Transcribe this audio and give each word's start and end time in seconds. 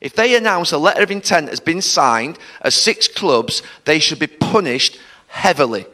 If 0.00 0.14
they 0.14 0.34
announce 0.34 0.72
a 0.72 0.78
letter 0.78 1.02
of 1.02 1.10
intent 1.10 1.50
has 1.50 1.60
been 1.60 1.82
signed 1.82 2.38
as 2.62 2.74
six 2.74 3.06
clubs, 3.06 3.62
they 3.84 3.98
should 3.98 4.18
be 4.18 4.26
punished 4.26 4.98
heavily. 5.28 5.84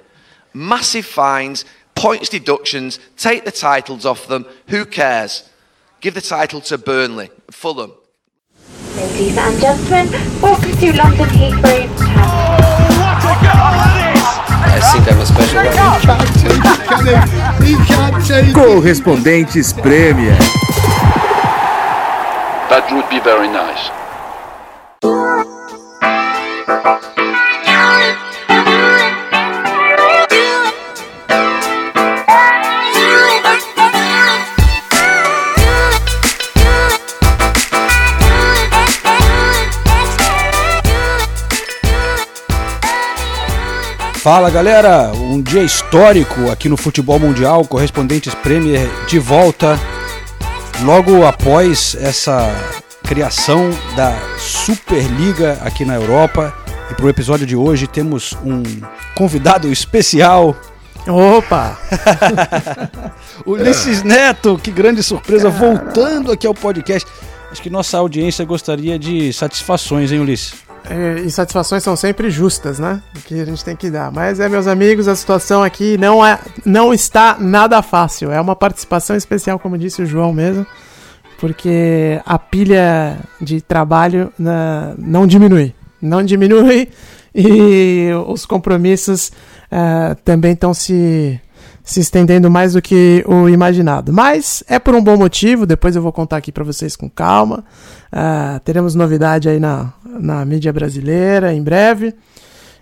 Massive 0.54 1.04
fines, 1.04 1.64
points 1.96 2.28
deductions, 2.28 3.00
take 3.16 3.44
the 3.44 3.50
titles 3.50 4.06
off 4.06 4.28
them. 4.28 4.46
Who 4.68 4.84
cares? 4.86 5.50
Give 6.00 6.14
the 6.14 6.20
title 6.20 6.60
to 6.62 6.78
Burnley, 6.78 7.30
Fulham. 7.50 7.94
Ladies 8.94 9.36
and 9.36 9.60
gentlemen, 9.60 10.08
welcome 10.40 10.76
to 10.76 10.96
London 10.96 11.28
Heathrow 11.28 11.88
I 14.68 14.80
think 14.92 15.08
I'm 15.10 15.20
a 15.20 15.26
special 15.26 15.60
Correspondentes 18.54 19.72
Premier. 19.82 20.38
That 22.68 22.90
would 22.92 23.08
be 23.08 23.20
very 23.20 23.48
nice. 23.48 23.90
Fala 44.18 44.50
galera, 44.50 45.12
um 45.14 45.40
dia 45.40 45.62
histórico 45.62 46.50
aqui 46.50 46.68
no 46.68 46.76
futebol 46.76 47.20
mundial, 47.20 47.64
correspondentes 47.64 48.34
Premier 48.34 48.88
de 49.06 49.20
volta 49.20 49.78
logo 50.82 51.26
após 51.26 51.96
essa 52.00 52.50
criação 53.02 53.70
da 53.96 54.14
Superliga 54.38 55.58
aqui 55.62 55.84
na 55.84 55.94
Europa. 55.94 56.52
E 56.90 56.94
para 56.94 57.06
o 57.06 57.08
episódio 57.08 57.46
de 57.46 57.56
hoje 57.56 57.86
temos 57.86 58.36
um 58.44 58.62
convidado 59.14 59.70
especial. 59.72 60.56
Opa! 61.08 61.78
Ulisses 63.46 64.02
Neto, 64.02 64.58
que 64.62 64.70
grande 64.70 65.02
surpresa, 65.02 65.48
voltando 65.48 66.32
aqui 66.32 66.46
ao 66.46 66.54
podcast. 66.54 67.08
Acho 67.50 67.62
que 67.62 67.70
nossa 67.70 67.98
audiência 67.98 68.44
gostaria 68.44 68.98
de 68.98 69.32
satisfações, 69.32 70.12
hein, 70.12 70.20
Ulisses? 70.20 70.54
É, 70.88 71.20
e 71.20 71.30
satisfações 71.30 71.82
são 71.82 71.96
sempre 71.96 72.30
justas, 72.30 72.78
né? 72.78 73.02
Que 73.24 73.40
a 73.40 73.44
gente 73.44 73.64
tem 73.64 73.74
que 73.74 73.90
dar. 73.90 74.10
Mas 74.12 74.40
é, 74.40 74.48
meus 74.48 74.66
amigos, 74.66 75.08
a 75.08 75.16
situação 75.16 75.62
aqui 75.62 75.98
não, 75.98 76.24
é, 76.24 76.38
não 76.64 76.94
está 76.94 77.36
nada 77.38 77.82
fácil. 77.82 78.30
É 78.30 78.40
uma 78.40 78.54
participação 78.54 79.16
especial, 79.16 79.58
como 79.58 79.76
disse 79.76 80.02
o 80.02 80.06
João 80.06 80.32
mesmo, 80.32 80.66
porque 81.38 82.20
a 82.24 82.38
pilha 82.38 83.18
de 83.40 83.60
trabalho 83.60 84.32
na, 84.38 84.94
não 84.98 85.26
diminui. 85.26 85.74
Não 86.00 86.22
diminui 86.22 86.88
e 87.34 88.10
os 88.26 88.46
compromissos 88.46 89.32
uh, 89.72 90.14
também 90.24 90.52
estão 90.52 90.72
se 90.72 91.40
se 91.86 92.00
estendendo 92.00 92.50
mais 92.50 92.72
do 92.72 92.82
que 92.82 93.24
o 93.28 93.48
imaginado. 93.48 94.12
Mas 94.12 94.62
é 94.66 94.76
por 94.76 94.92
um 94.92 95.02
bom 95.02 95.16
motivo, 95.16 95.64
depois 95.64 95.94
eu 95.94 96.02
vou 96.02 96.12
contar 96.12 96.36
aqui 96.36 96.50
para 96.50 96.64
vocês 96.64 96.96
com 96.96 97.08
calma. 97.08 97.64
Uh, 98.12 98.58
teremos 98.64 98.96
novidade 98.96 99.48
aí 99.48 99.60
na, 99.60 99.92
na 100.04 100.44
mídia 100.44 100.72
brasileira 100.72 101.54
em 101.54 101.62
breve. 101.62 102.12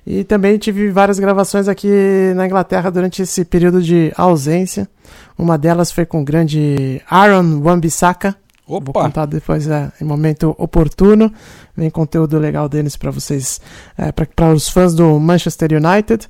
E 0.06 0.24
também 0.24 0.56
tive 0.56 0.90
várias 0.90 1.18
gravações 1.18 1.68
aqui 1.68 2.32
na 2.34 2.46
Inglaterra 2.46 2.90
durante 2.90 3.22
esse 3.22 3.44
período 3.44 3.82
de 3.82 4.10
ausência. 4.16 4.88
Uma 5.36 5.58
delas 5.58 5.92
foi 5.92 6.06
com 6.06 6.22
o 6.22 6.24
grande 6.24 7.00
Aaron 7.08 7.60
Wan-Bissaka. 7.62 8.34
Vou 8.66 8.80
contar 8.80 9.26
depois 9.26 9.68
é, 9.68 9.92
em 10.00 10.04
momento 10.04 10.54
oportuno. 10.58 11.30
Vem 11.76 11.90
conteúdo 11.90 12.38
legal 12.38 12.68
deles 12.70 12.96
para 12.96 13.10
vocês, 13.10 13.60
é, 13.98 14.10
para 14.10 14.52
os 14.52 14.68
fãs 14.68 14.94
do 14.94 15.20
Manchester 15.20 15.72
United. 15.72 16.26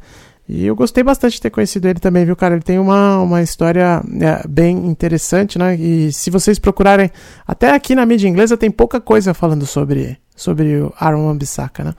E 0.49 0.67
eu 0.67 0.77
gostei 0.77 1.03
bastante 1.03 1.35
de 1.35 1.41
ter 1.41 1.51
conhecido 1.51 1.89
ele 1.89 1.99
também, 1.99 2.25
viu, 2.25 2.37
cara? 2.37 2.55
Ele 2.55 2.63
tem 2.63 2.79
uma, 2.79 3.19
uma 3.21 3.43
história 3.43 4.03
é, 4.21 4.47
bem 4.47 4.77
interessante, 4.87 5.59
né? 5.59 5.75
E 5.75 6.13
se 6.13 6.31
vocês 6.31 6.59
procurarem, 6.59 7.11
até 7.47 7.71
aqui 7.71 7.95
na 7.95 8.05
mídia 8.05 8.29
inglesa 8.29 8.57
tem 8.57 8.71
pouca 8.71 9.01
coisa 9.01 9.33
falando 9.33 9.65
sobre, 9.65 10.19
sobre 10.37 10.81
o 10.83 10.93
Aaron 11.01 11.31
Ambissaca, 11.31 11.83
né? 11.83 11.95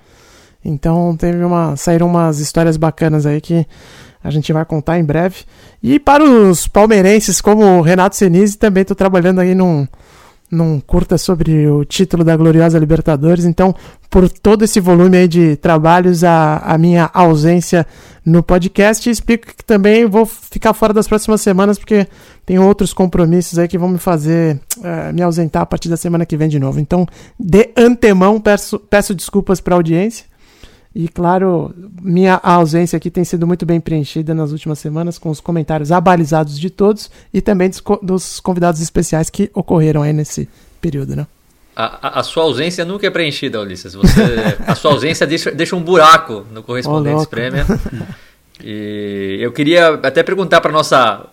Então 0.63 1.15
teve 1.17 1.43
uma, 1.43 1.75
saíram 1.75 2.07
umas 2.07 2.39
histórias 2.39 2.77
bacanas 2.77 3.25
aí 3.25 3.41
que 3.41 3.65
a 4.23 4.29
gente 4.29 4.51
vai 4.53 4.65
contar 4.65 4.99
em 4.99 5.03
breve. 5.03 5.37
E 5.81 5.99
para 5.99 6.23
os 6.23 6.67
palmeirenses, 6.67 7.41
como 7.41 7.63
o 7.63 7.81
Renato 7.81 8.15
Senise, 8.15 8.57
também 8.57 8.81
estou 8.81 8.95
trabalhando 8.95 9.39
aí 9.39 9.53
num, 9.53 9.87
num 10.51 10.79
curta 10.79 11.17
sobre 11.17 11.67
o 11.67 11.83
título 11.83 12.23
da 12.23 12.35
gloriosa 12.35 12.79
Libertadores. 12.79 13.45
Então, 13.45 13.75
por 14.09 14.29
todo 14.29 14.63
esse 14.63 14.79
volume 14.79 15.17
aí 15.17 15.27
de 15.27 15.55
trabalhos, 15.57 16.23
a, 16.23 16.57
a 16.57 16.77
minha 16.77 17.09
ausência 17.13 17.85
no 18.25 18.41
podcast. 18.41 19.09
Explico 19.09 19.47
que 19.47 19.63
também 19.63 20.05
vou 20.05 20.25
ficar 20.25 20.73
fora 20.73 20.93
das 20.93 21.07
próximas 21.07 21.41
semanas, 21.41 21.77
porque 21.77 22.07
tem 22.45 22.57
outros 22.57 22.93
compromissos 22.93 23.59
aí 23.59 23.67
que 23.67 23.77
vão 23.77 23.89
me 23.89 23.97
fazer 23.97 24.59
uh, 24.77 25.13
me 25.13 25.21
ausentar 25.21 25.61
a 25.61 25.65
partir 25.65 25.89
da 25.89 25.97
semana 25.97 26.25
que 26.25 26.35
vem 26.35 26.49
de 26.49 26.59
novo. 26.59 26.79
Então, 26.79 27.07
de 27.39 27.69
antemão, 27.77 28.39
peço, 28.39 28.79
peço 28.79 29.13
desculpas 29.13 29.59
para 29.59 29.75
a 29.75 29.77
audiência. 29.77 30.25
E 30.95 31.09
claro, 31.09 31.75
minha 32.01 32.39
ausência 32.41 32.95
aqui 32.95 33.11
tem 33.11 33.25
sido 33.25 33.45
muito 33.45 33.65
bem 33.65 33.81
preenchida 33.81 34.33
nas 34.33 34.53
últimas 34.53 34.79
semanas 34.79 35.17
com 35.17 35.29
os 35.29 35.41
comentários 35.41 35.91
abalizados 35.91 36.57
de 36.57 36.69
todos 36.69 37.11
e 37.33 37.41
também 37.41 37.69
dos, 37.69 37.83
dos 38.01 38.39
convidados 38.39 38.79
especiais 38.79 39.29
que 39.29 39.51
ocorreram 39.53 40.01
aí 40.01 40.13
nesse 40.13 40.47
período, 40.79 41.13
né? 41.13 41.27
A, 41.75 42.21
a, 42.21 42.23
sua 42.23 42.43
ausência 42.43 42.85
nunca 42.85 43.05
é 43.05 43.09
preenchida, 43.09 43.59
Ulisses. 43.59 43.93
Você, 43.93 44.21
a 44.65 44.73
sua 44.75 44.93
ausência 44.93 45.27
deixa, 45.27 45.51
deixa 45.51 45.75
um 45.75 45.83
buraco 45.83 46.45
no 46.49 46.63
Correspondentes 46.63 47.23
oh, 47.23 47.27
Premier. 47.27 47.65
E 48.63 49.37
eu 49.41 49.51
queria 49.51 49.95
até 49.95 50.23
perguntar 50.23 50.61
para 50.61 50.71
nossa 50.71 51.27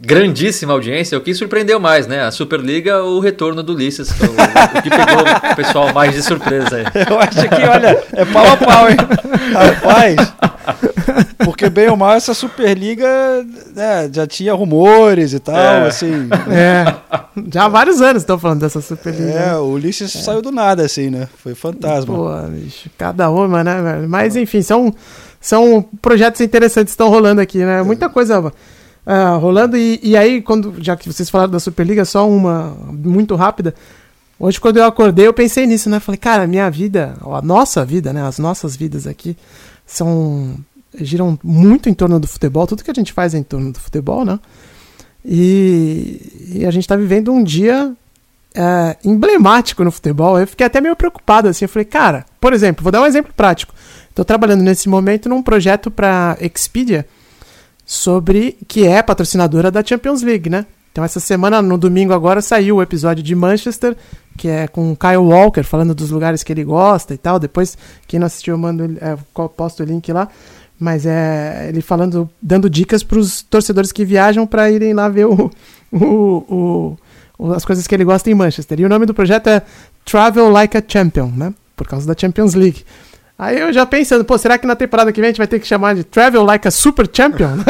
grandíssima 0.00 0.72
audiência, 0.72 1.16
o 1.16 1.20
que 1.20 1.32
surpreendeu 1.34 1.78
mais, 1.78 2.06
né? 2.06 2.22
A 2.22 2.30
Superliga 2.30 3.02
ou 3.02 3.16
o 3.16 3.20
retorno 3.20 3.62
do 3.62 3.74
Ulisses, 3.74 4.10
o, 4.10 4.78
o, 4.78 4.82
que 4.82 4.90
pegou 4.90 5.52
o 5.52 5.56
pessoal 5.56 5.92
mais 5.92 6.14
de 6.14 6.22
surpresa 6.22 6.76
aí. 6.76 6.84
Eu 7.08 7.20
acho 7.20 7.48
que, 7.48 7.62
olha, 7.62 8.02
é 8.12 8.24
pau 8.24 8.46
a 8.46 8.56
pau, 8.56 8.90
hein? 8.90 8.96
Rapaz, 9.52 10.34
porque 11.44 11.70
bem 11.70 11.88
ou 11.88 11.96
mal 11.96 12.14
essa 12.14 12.34
Superliga 12.34 13.06
né, 13.74 14.10
já 14.12 14.26
tinha 14.26 14.52
rumores 14.52 15.32
e 15.32 15.38
tal, 15.38 15.56
é. 15.56 15.86
assim. 15.86 16.28
É, 16.50 16.84
já 17.52 17.64
há 17.64 17.68
vários 17.68 18.00
anos 18.00 18.22
estão 18.22 18.38
falando 18.38 18.60
dessa 18.60 18.80
Superliga. 18.80 19.30
É, 19.30 19.46
né? 19.46 19.56
o 19.56 19.72
Ulisses 19.72 20.14
é. 20.14 20.18
saiu 20.20 20.42
do 20.42 20.50
nada, 20.50 20.84
assim, 20.84 21.08
né? 21.08 21.28
Foi 21.42 21.54
fantasma. 21.54 22.14
Pô, 22.14 22.36
bicho, 22.48 22.90
cada 22.98 23.30
uma, 23.30 23.62
né, 23.62 23.80
velho? 23.80 24.08
Mas, 24.08 24.34
enfim, 24.34 24.60
são, 24.60 24.92
são 25.40 25.84
projetos 26.02 26.40
interessantes 26.40 26.92
que 26.92 26.94
estão 26.94 27.10
rolando 27.10 27.40
aqui, 27.40 27.58
né? 27.58 27.82
Muita 27.82 28.08
coisa 28.08 28.52
uh, 29.06 29.38
rolando. 29.38 29.76
E, 29.76 30.00
e 30.02 30.16
aí, 30.16 30.40
quando, 30.42 30.74
já 30.78 30.96
que 30.96 31.10
vocês 31.10 31.30
falaram 31.30 31.52
da 31.52 31.60
Superliga, 31.60 32.04
só 32.04 32.28
uma 32.28 32.76
muito 32.92 33.34
rápida. 33.34 33.74
Hoje, 34.38 34.60
quando 34.60 34.78
eu 34.78 34.84
acordei, 34.84 35.26
eu 35.26 35.32
pensei 35.32 35.66
nisso, 35.66 35.88
né? 35.88 36.00
Falei, 36.00 36.18
cara, 36.18 36.46
minha 36.46 36.68
vida, 36.70 37.16
a 37.20 37.42
nossa 37.42 37.84
vida, 37.84 38.12
né? 38.12 38.22
As 38.26 38.38
nossas 38.38 38.76
vidas 38.76 39.06
aqui 39.06 39.36
são. 39.86 40.56
giram 40.94 41.38
muito 41.42 41.88
em 41.88 41.94
torno 41.94 42.18
do 42.18 42.26
futebol. 42.26 42.66
Tudo 42.66 42.82
que 42.82 42.90
a 42.90 42.94
gente 42.94 43.12
faz 43.12 43.34
é 43.34 43.38
em 43.38 43.42
torno 43.42 43.72
do 43.72 43.78
futebol, 43.78 44.24
né? 44.24 44.38
E, 45.24 46.52
e 46.56 46.66
a 46.66 46.70
gente 46.70 46.86
tá 46.86 46.96
vivendo 46.96 47.32
um 47.32 47.42
dia 47.42 47.94
é, 48.54 48.96
emblemático 49.04 49.84
no 49.84 49.90
futebol. 49.90 50.38
Eu 50.38 50.46
fiquei 50.46 50.66
até 50.66 50.80
meio 50.80 50.96
preocupado, 50.96 51.48
assim. 51.48 51.64
Eu 51.64 51.68
falei, 51.68 51.86
cara, 51.86 52.26
por 52.40 52.52
exemplo, 52.52 52.82
vou 52.82 52.92
dar 52.92 53.02
um 53.02 53.06
exemplo 53.06 53.32
prático. 53.34 53.72
Estou 54.10 54.24
trabalhando 54.24 54.62
nesse 54.62 54.88
momento 54.88 55.28
num 55.28 55.42
projeto 55.42 55.90
para 55.90 56.36
Expedia 56.40 57.06
sobre 57.84 58.56
que 58.66 58.86
é 58.86 59.02
patrocinadora 59.02 59.70
da 59.70 59.84
Champions 59.84 60.22
League, 60.22 60.48
né? 60.48 60.66
Então 60.94 61.02
essa 61.02 61.18
semana, 61.18 61.60
no 61.60 61.76
domingo 61.76 62.12
agora, 62.12 62.40
saiu 62.40 62.76
o 62.76 62.82
episódio 62.82 63.20
de 63.20 63.34
Manchester, 63.34 63.96
que 64.36 64.46
é 64.46 64.68
com 64.68 64.92
o 64.92 64.96
Kyle 64.96 65.16
Walker, 65.16 65.64
falando 65.64 65.92
dos 65.92 66.10
lugares 66.10 66.44
que 66.44 66.52
ele 66.52 66.62
gosta 66.62 67.12
e 67.12 67.18
tal. 67.18 67.40
Depois, 67.40 67.76
quem 68.06 68.20
não 68.20 68.28
assistiu, 68.28 68.54
eu 68.54 68.58
mando, 68.58 68.96
é, 69.00 69.16
posto 69.48 69.82
o 69.82 69.86
link 69.86 70.12
lá. 70.12 70.28
Mas 70.78 71.04
é 71.04 71.66
ele 71.68 71.80
falando, 71.80 72.30
dando 72.40 72.70
dicas 72.70 73.02
para 73.02 73.18
os 73.18 73.42
torcedores 73.42 73.90
que 73.90 74.04
viajam 74.04 74.46
para 74.46 74.70
irem 74.70 74.94
lá 74.94 75.08
ver 75.08 75.26
o, 75.26 75.50
o, 75.92 76.96
o, 77.38 77.52
as 77.52 77.64
coisas 77.64 77.88
que 77.88 77.94
ele 77.94 78.04
gosta 78.04 78.30
em 78.30 78.34
Manchester. 78.34 78.78
E 78.78 78.84
o 78.84 78.88
nome 78.88 79.04
do 79.04 79.14
projeto 79.14 79.48
é 79.48 79.62
Travel 80.04 80.48
Like 80.48 80.76
a 80.76 80.82
Champion, 80.86 81.26
né? 81.26 81.52
Por 81.74 81.88
causa 81.88 82.06
da 82.06 82.14
Champions 82.16 82.54
League. 82.54 82.84
Aí 83.36 83.58
eu 83.58 83.72
já 83.72 83.84
pensando, 83.84 84.24
pô, 84.24 84.38
será 84.38 84.56
que 84.56 84.66
na 84.66 84.76
temporada 84.76 85.12
que 85.12 85.20
vem 85.20 85.28
a 85.28 85.30
gente 85.30 85.38
vai 85.38 85.46
ter 85.46 85.58
que 85.58 85.66
chamar 85.66 85.94
de 85.94 86.04
Travel 86.04 86.44
Like 86.44 86.68
a 86.68 86.70
Super 86.70 87.08
Champion? 87.12 87.56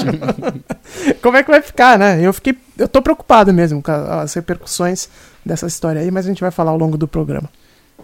tipo, 0.00 1.20
como 1.20 1.36
é 1.36 1.42
que 1.42 1.50
vai 1.50 1.60
ficar, 1.60 1.98
né? 1.98 2.18
Eu 2.22 2.32
fiquei, 2.32 2.56
eu 2.78 2.88
tô 2.88 3.02
preocupado 3.02 3.52
mesmo 3.52 3.82
com 3.82 3.92
as 3.92 4.32
repercussões 4.32 5.08
dessa 5.44 5.66
história 5.66 6.00
aí, 6.00 6.10
mas 6.10 6.24
a 6.24 6.28
gente 6.28 6.40
vai 6.40 6.50
falar 6.50 6.70
ao 6.70 6.78
longo 6.78 6.96
do 6.96 7.06
programa. 7.06 7.50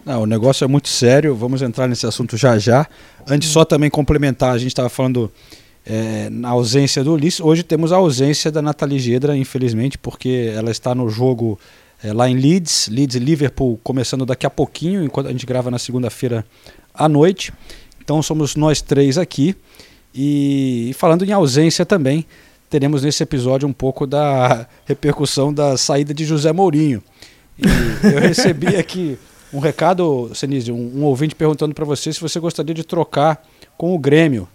Não, 0.04 0.22
o 0.22 0.26
negócio 0.26 0.64
é 0.64 0.68
muito 0.68 0.88
sério, 0.88 1.34
vamos 1.34 1.62
entrar 1.62 1.88
nesse 1.88 2.06
assunto 2.06 2.36
já 2.36 2.58
já. 2.58 2.86
Antes, 3.26 3.48
só 3.48 3.64
também 3.64 3.88
complementar, 3.88 4.52
a 4.52 4.58
gente 4.58 4.68
estava 4.68 4.90
falando 4.90 5.32
é, 5.84 6.28
na 6.30 6.50
ausência 6.50 7.02
do 7.02 7.14
Ulisses, 7.14 7.40
hoje 7.40 7.62
temos 7.62 7.90
a 7.90 7.96
ausência 7.96 8.52
da 8.52 8.60
Nathalie 8.60 8.98
Gedra, 8.98 9.34
infelizmente, 9.34 9.96
porque 9.96 10.52
ela 10.54 10.70
está 10.70 10.94
no 10.94 11.08
jogo 11.08 11.58
é, 12.02 12.12
lá 12.12 12.28
em 12.28 12.36
Leeds, 12.36 12.88
Leeds 12.88 13.16
e 13.16 13.18
Liverpool 13.18 13.80
começando 13.82 14.26
daqui 14.26 14.46
a 14.46 14.50
pouquinho, 14.50 15.04
enquanto 15.04 15.28
a 15.28 15.32
gente 15.32 15.46
grava 15.46 15.70
na 15.70 15.78
segunda-feira 15.78 16.44
à 16.94 17.08
noite. 17.08 17.52
Então 18.02 18.22
somos 18.22 18.56
nós 18.56 18.80
três 18.80 19.18
aqui. 19.18 19.56
E, 20.14 20.90
e 20.90 20.94
falando 20.94 21.24
em 21.24 21.32
ausência 21.32 21.84
também, 21.84 22.24
teremos 22.70 23.02
nesse 23.02 23.22
episódio 23.22 23.68
um 23.68 23.72
pouco 23.72 24.06
da 24.06 24.66
repercussão 24.86 25.52
da 25.52 25.76
saída 25.76 26.14
de 26.14 26.24
José 26.24 26.52
Mourinho. 26.52 27.02
E 27.58 27.64
eu 28.06 28.20
recebi 28.20 28.76
aqui 28.76 29.18
um 29.52 29.58
recado, 29.58 30.30
Senise, 30.34 30.70
um, 30.70 30.92
um 30.96 31.04
ouvinte 31.04 31.34
perguntando 31.34 31.74
para 31.74 31.84
você 31.84 32.12
se 32.12 32.20
você 32.20 32.38
gostaria 32.38 32.74
de 32.74 32.84
trocar 32.84 33.42
com 33.76 33.94
o 33.94 33.98
Grêmio. 33.98 34.48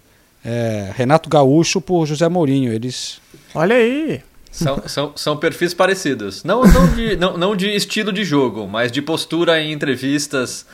É, 0.43 0.91
Renato 0.95 1.29
Gaúcho 1.29 1.79
por 1.79 2.05
José 2.05 2.27
Mourinho. 2.27 2.73
Eles. 2.73 3.19
Olha 3.53 3.75
aí! 3.75 4.21
São, 4.51 4.83
são, 4.85 5.13
são 5.15 5.37
perfis 5.37 5.73
parecidos. 5.73 6.43
Não, 6.43 6.63
não, 6.63 6.93
de, 6.93 7.15
não, 7.15 7.37
não 7.37 7.55
de 7.55 7.73
estilo 7.73 8.11
de 8.11 8.23
jogo, 8.23 8.67
mas 8.67 8.91
de 8.91 9.01
postura 9.01 9.59
em 9.61 9.71
entrevistas 9.71 10.65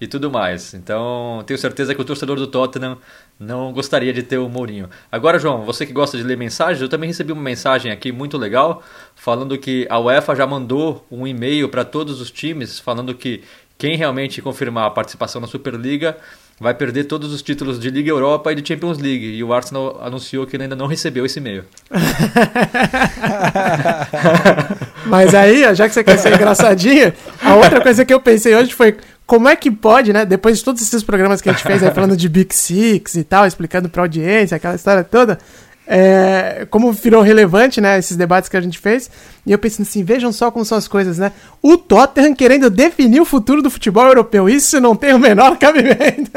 e 0.00 0.06
tudo 0.06 0.30
mais. 0.30 0.74
Então, 0.74 1.42
tenho 1.46 1.58
certeza 1.58 1.94
que 1.94 2.00
o 2.00 2.04
torcedor 2.04 2.36
do 2.36 2.46
Tottenham 2.46 2.98
não 3.38 3.72
gostaria 3.72 4.12
de 4.12 4.22
ter 4.22 4.38
o 4.38 4.48
Mourinho. 4.48 4.88
Agora, 5.10 5.38
João, 5.38 5.64
você 5.64 5.84
que 5.84 5.92
gosta 5.92 6.16
de 6.16 6.22
ler 6.22 6.36
mensagens, 6.36 6.80
eu 6.80 6.88
também 6.88 7.08
recebi 7.08 7.32
uma 7.32 7.42
mensagem 7.42 7.90
aqui 7.90 8.12
muito 8.12 8.38
legal 8.38 8.82
falando 9.14 9.58
que 9.58 9.86
a 9.90 9.98
UEFA 9.98 10.34
já 10.36 10.46
mandou 10.46 11.04
um 11.10 11.26
e-mail 11.26 11.68
para 11.68 11.84
todos 11.84 12.20
os 12.20 12.30
times 12.30 12.78
falando 12.78 13.14
que 13.14 13.42
quem 13.76 13.96
realmente 13.96 14.40
confirmar 14.40 14.86
a 14.86 14.90
participação 14.90 15.40
na 15.40 15.46
Superliga 15.46 16.16
vai 16.60 16.74
perder 16.74 17.04
todos 17.04 17.32
os 17.32 17.42
títulos 17.42 17.78
de 17.78 17.90
Liga 17.90 18.10
Europa 18.10 18.52
e 18.52 18.54
de 18.54 18.66
Champions 18.66 18.98
League. 18.98 19.26
E 19.26 19.42
o 19.42 19.52
Arsenal 19.52 20.00
anunciou 20.02 20.46
que 20.46 20.56
ele 20.56 20.64
ainda 20.64 20.76
não 20.76 20.86
recebeu 20.86 21.26
esse 21.26 21.38
e-mail. 21.38 21.64
Mas 25.06 25.34
aí, 25.34 25.74
já 25.74 25.88
que 25.88 25.94
você 25.94 26.04
quer 26.04 26.18
ser 26.18 26.34
engraçadinho, 26.34 27.12
a 27.42 27.56
outra 27.56 27.80
coisa 27.80 28.04
que 28.04 28.14
eu 28.14 28.20
pensei 28.20 28.54
hoje 28.54 28.72
foi 28.72 28.96
como 29.26 29.48
é 29.48 29.56
que 29.56 29.70
pode, 29.70 30.12
né? 30.12 30.24
Depois 30.24 30.58
de 30.58 30.64
todos 30.64 30.82
esses 30.82 31.02
programas 31.02 31.40
que 31.40 31.48
a 31.48 31.52
gente 31.52 31.62
fez 31.62 31.82
aí 31.82 31.90
falando 31.92 32.16
de 32.16 32.28
Big 32.28 32.54
Six 32.54 33.14
e 33.14 33.24
tal, 33.24 33.46
explicando 33.46 33.88
pra 33.88 34.02
audiência, 34.02 34.56
aquela 34.56 34.74
história 34.74 35.02
toda, 35.02 35.38
é, 35.86 36.66
como 36.70 36.92
virou 36.92 37.22
relevante, 37.22 37.80
né, 37.80 37.98
esses 37.98 38.16
debates 38.16 38.48
que 38.48 38.56
a 38.56 38.60
gente 38.60 38.78
fez, 38.78 39.10
e 39.46 39.52
eu 39.52 39.58
pensando 39.58 39.86
assim, 39.86 40.02
vejam 40.02 40.32
só 40.32 40.50
como 40.50 40.64
são 40.64 40.78
as 40.78 40.88
coisas, 40.88 41.18
né? 41.18 41.32
O 41.62 41.76
Tottenham 41.76 42.34
querendo 42.34 42.70
definir 42.70 43.20
o 43.20 43.24
futuro 43.26 43.60
do 43.60 43.70
futebol 43.70 44.06
europeu, 44.06 44.48
isso 44.48 44.80
não 44.80 44.96
tem 44.96 45.12
o 45.12 45.18
menor 45.18 45.56
cabimento. 45.58 46.30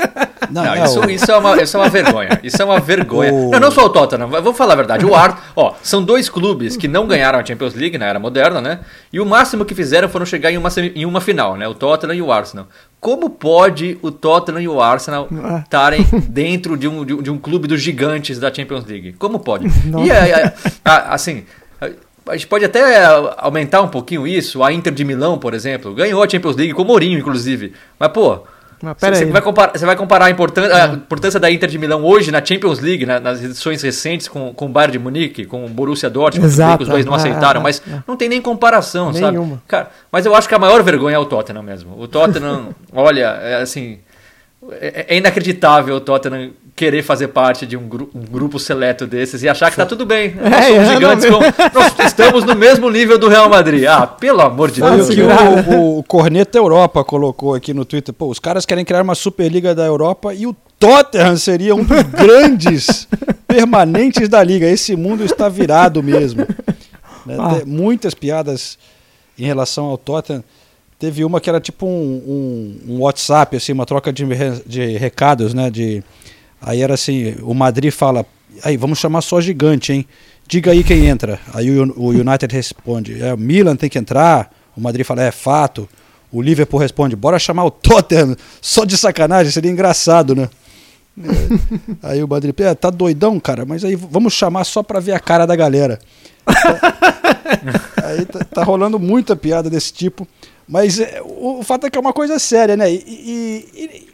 Não, 0.51 0.63
não, 0.63 0.85
isso, 0.85 1.09
isso, 1.09 1.31
é 1.31 1.37
uma, 1.37 1.61
isso 1.61 1.77
é 1.77 1.79
uma 1.79 1.89
vergonha, 1.89 2.39
isso 2.43 2.61
é 2.61 2.65
uma 2.65 2.79
vergonha. 2.79 3.33
O... 3.33 3.51
Não, 3.51 3.59
não 3.59 3.71
só 3.71 3.85
o 3.85 3.89
Tottenham, 3.89 4.27
vou 4.27 4.53
falar 4.53 4.73
a 4.73 4.77
verdade, 4.77 5.05
o 5.05 5.15
Art, 5.15 5.37
ó, 5.55 5.73
são 5.81 6.03
dois 6.03 6.29
clubes 6.29 6.75
que 6.75 6.87
não 6.87 7.07
ganharam 7.07 7.39
a 7.39 7.45
Champions 7.45 7.73
League 7.73 7.97
na 7.97 8.05
era 8.05 8.19
moderna, 8.19 8.59
né, 8.59 8.79
e 9.11 9.19
o 9.19 9.25
máximo 9.25 9.63
que 9.63 9.73
fizeram 9.73 10.09
foram 10.09 10.25
chegar 10.25 10.51
em 10.51 10.57
uma, 10.57 10.69
em 10.93 11.05
uma 11.05 11.21
final, 11.21 11.55
né, 11.55 11.67
o 11.67 11.73
Tottenham 11.73 12.15
e 12.15 12.21
o 12.21 12.31
Arsenal. 12.31 12.67
Como 13.07 13.29
pode 13.29 13.97
o 14.01 14.11
Tottenham 14.11 14.59
e 14.59 14.67
o 14.67 14.81
Arsenal 14.81 15.29
ah. 15.41 15.61
estarem 15.63 16.05
dentro 16.27 16.75
de 16.75 16.89
um, 16.89 17.05
de 17.05 17.31
um, 17.31 17.37
clube 17.37 17.65
dos 17.65 17.81
gigantes 17.81 18.37
da 18.37 18.53
Champions 18.53 18.83
League? 18.83 19.13
Como 19.13 19.39
pode? 19.39 19.65
Nossa. 19.87 20.05
E 20.05 20.11
é, 20.11 20.29
é, 20.29 20.53
assim, 20.83 21.45
a 21.79 22.33
gente 22.33 22.47
pode 22.47 22.65
até 22.65 23.05
aumentar 23.37 23.81
um 23.81 23.87
pouquinho 23.87 24.27
isso. 24.27 24.61
A 24.61 24.73
Inter 24.73 24.91
de 24.91 25.05
Milão, 25.05 25.37
por 25.37 25.53
exemplo, 25.53 25.93
ganhou 25.93 26.21
a 26.21 26.27
Champions 26.27 26.57
League 26.57 26.73
com 26.73 26.81
o 26.81 26.85
Mourinho, 26.85 27.17
inclusive. 27.17 27.71
Mas, 27.97 28.11
pô, 28.11 28.41
você, 28.79 29.25
vai 29.25 29.41
comparar, 29.41 29.71
você 29.77 29.85
vai 29.85 29.95
comparar 29.95 30.25
a 30.25 30.29
importância, 30.29 30.83
a 30.83 30.87
importância, 30.87 31.39
da 31.39 31.51
Inter 31.51 31.69
de 31.69 31.77
Milão 31.79 32.03
hoje 32.05 32.31
na 32.31 32.43
Champions 32.43 32.79
League, 32.79 33.05
na, 33.05 33.19
nas 33.19 33.43
edições 33.43 33.81
recentes 33.81 34.27
com, 34.27 34.53
com 34.53 34.65
o 34.65 34.69
Bayern 34.69 34.91
de 34.91 34.99
Munique, 34.99 35.45
com 35.45 35.65
o 35.65 35.69
Borussia 35.69 36.09
Dortmund, 36.09 36.47
Exato, 36.47 36.77
que 36.77 36.83
os 36.83 36.89
dois 36.89 37.05
não 37.05 37.13
é, 37.13 37.15
aceitaram, 37.15 37.61
é, 37.61 37.63
mas 37.63 37.81
é. 37.87 38.03
não 38.07 38.15
tem 38.15 38.29
nem 38.29 38.41
comparação, 38.41 39.11
Nenhuma. 39.11 39.47
sabe? 39.49 39.61
Cara, 39.67 39.89
mas 40.11 40.25
eu 40.25 40.35
acho 40.35 40.47
que 40.47 40.53
a 40.53 40.59
maior 40.59 40.83
vergonha 40.83 41.15
é 41.15 41.19
o 41.19 41.25
Tottenham 41.25 41.63
mesmo. 41.63 41.99
O 41.99 42.07
Tottenham, 42.07 42.69
olha, 42.93 43.25
é 43.41 43.61
assim, 43.61 43.99
é, 44.71 45.05
é 45.09 45.17
inacreditável 45.17 45.95
o 45.95 46.01
Tottenham 46.01 46.51
querer 46.75 47.01
fazer 47.01 47.29
parte 47.29 47.65
de 47.65 47.75
um, 47.75 47.87
gru 47.87 48.09
um 48.13 48.21
grupo 48.21 48.59
seleto 48.59 49.07
desses 49.07 49.41
e 49.41 49.49
achar 49.49 49.71
que 49.71 49.77
tá 49.77 49.85
tudo 49.85 50.05
bem. 50.05 50.33
Nós 50.37 50.53
é, 50.53 50.67
somos 50.67 50.89
gigantes, 50.89 51.25
com, 51.25 51.79
nós 51.79 51.99
estamos 52.05 52.43
no 52.43 52.55
mesmo 52.55 52.89
nível 52.89 53.17
do 53.17 53.27
Real 53.27 53.49
Madrid. 53.49 53.85
Ah, 53.85 54.05
pelo 54.05 54.41
amor 54.41 54.69
de 54.69 54.81
Deus. 54.81 55.09
que 55.09 55.21
o, 55.21 55.99
o 55.99 56.03
Corneta 56.03 56.57
Europa 56.57 57.03
colocou 57.03 57.55
aqui 57.55 57.73
no 57.73 57.83
Twitter. 57.83 58.13
Pô, 58.13 58.27
os 58.27 58.39
caras 58.39 58.65
querem 58.65 58.85
criar 58.85 59.01
uma 59.01 59.15
Superliga 59.15 59.73
da 59.73 59.85
Europa 59.85 60.33
e 60.35 60.45
o 60.45 60.55
Tottenham 60.79 61.35
seria 61.37 61.73
um 61.73 61.83
dos 61.83 62.01
grandes 62.13 63.07
permanentes 63.47 64.29
da 64.29 64.43
liga. 64.43 64.67
Esse 64.67 64.95
mundo 64.95 65.23
está 65.23 65.49
virado 65.49 66.03
mesmo. 66.03 66.45
Né? 67.25 67.37
Ah. 67.39 67.61
Muitas 67.65 68.13
piadas 68.13 68.77
em 69.37 69.45
relação 69.45 69.85
ao 69.85 69.97
Tottenham. 69.97 70.43
Teve 70.99 71.23
uma 71.23 71.39
que 71.39 71.49
era 71.49 71.59
tipo 71.59 71.85
um, 71.85 71.91
um, 72.87 72.93
um 72.93 72.99
WhatsApp, 73.01 73.55
assim, 73.55 73.71
uma 73.71 73.85
troca 73.85 74.11
de, 74.11 74.25
de 74.65 74.97
recados, 74.97 75.53
né? 75.53 75.69
De, 75.69 76.03
aí 76.59 76.81
era 76.81 76.95
assim, 76.95 77.35
o 77.43 77.53
Madrid 77.53 77.91
fala, 77.91 78.25
aí 78.63 78.77
vamos 78.77 78.97
chamar 78.97 79.21
só 79.21 79.39
gigante, 79.39 79.93
hein? 79.93 80.07
Diga 80.47 80.71
aí 80.71 80.83
quem 80.83 81.05
entra. 81.05 81.39
Aí 81.53 81.69
o, 81.69 81.93
o 81.95 82.09
United 82.09 82.51
responde, 82.51 83.21
é, 83.21 83.33
o 83.33 83.37
Milan 83.37 83.75
tem 83.75 83.89
que 83.89 83.99
entrar. 83.99 84.51
O 84.75 84.81
Madrid 84.81 85.05
fala, 85.05 85.23
é 85.23 85.31
fato. 85.31 85.87
O 86.31 86.41
Liverpool 86.41 86.79
responde, 86.79 87.15
bora 87.15 87.37
chamar 87.37 87.65
o 87.65 87.71
Tottenham, 87.71 88.35
só 88.59 88.83
de 88.83 88.97
sacanagem, 88.97 89.51
seria 89.51 89.71
engraçado, 89.71 90.35
né? 90.35 90.49
É. 91.19 92.09
aí 92.09 92.23
o 92.23 92.27
Madrid, 92.27 92.59
é, 92.59 92.75
tá 92.75 92.89
doidão, 92.89 93.39
cara, 93.39 93.65
mas 93.65 93.83
aí 93.83 93.95
vamos 93.95 94.33
chamar 94.33 94.63
só 94.63 94.83
pra 94.83 94.99
ver 94.99 95.13
a 95.13 95.19
cara 95.19 95.45
da 95.45 95.55
galera. 95.55 95.99
aí 98.03 98.25
tá, 98.25 98.39
tá 98.43 98.63
rolando 98.63 98.99
muita 98.99 99.35
piada 99.35 99.69
desse 99.69 99.93
tipo. 99.93 100.27
Mas 100.67 100.99
é, 100.99 101.21
o, 101.23 101.59
o, 101.59 101.63
fato 101.63 101.87
é 101.87 101.89
que 101.89 101.97
é 101.97 102.01
uma 102.01 102.13
coisa 102.13 102.37
séria, 102.39 102.75
né? 102.75 102.91
E, 102.91 102.95
e, 102.95 103.69
e, 103.73 104.07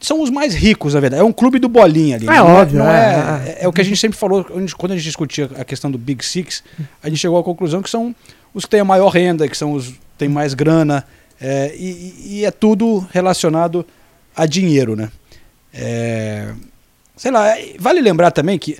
são 0.00 0.22
os 0.22 0.30
mais 0.30 0.54
ricos, 0.54 0.94
na 0.94 1.00
verdade. 1.00 1.20
É 1.20 1.24
um 1.24 1.32
clube 1.32 1.58
do 1.58 1.68
bolinha 1.68 2.16
ali. 2.16 2.26
É 2.26 2.30
não 2.30 2.46
óbvio. 2.46 2.78
Não 2.78 2.90
é, 2.90 2.94
é, 2.94 3.50
é, 3.50 3.64
é, 3.64 3.68
o 3.68 3.72
que 3.72 3.80
a 3.80 3.84
gente 3.84 3.98
sempre 3.98 4.16
falou 4.16 4.44
quando 4.78 4.92
a 4.92 4.96
gente 4.96 5.04
discutia 5.04 5.50
a 5.58 5.64
questão 5.64 5.90
do 5.90 5.98
Big 5.98 6.24
Six. 6.24 6.62
A 7.02 7.08
gente 7.08 7.18
chegou 7.18 7.38
à 7.38 7.42
conclusão 7.42 7.82
que 7.82 7.90
são 7.90 8.14
os 8.54 8.64
que 8.64 8.70
têm 8.70 8.80
a 8.80 8.84
maior 8.84 9.08
renda, 9.08 9.48
que 9.48 9.56
são 9.56 9.72
os 9.72 9.88
que 9.88 9.98
têm 10.16 10.28
mais 10.28 10.54
grana. 10.54 11.04
É, 11.40 11.74
e, 11.76 12.44
é 12.44 12.50
tudo 12.50 13.06
relacionado 13.10 13.84
a 14.36 14.46
dinheiro, 14.46 14.94
né? 14.94 15.10
É, 15.72 16.52
sei 17.16 17.30
lá, 17.30 17.54
vale 17.78 18.00
lembrar 18.00 18.30
também 18.30 18.58
que 18.58 18.78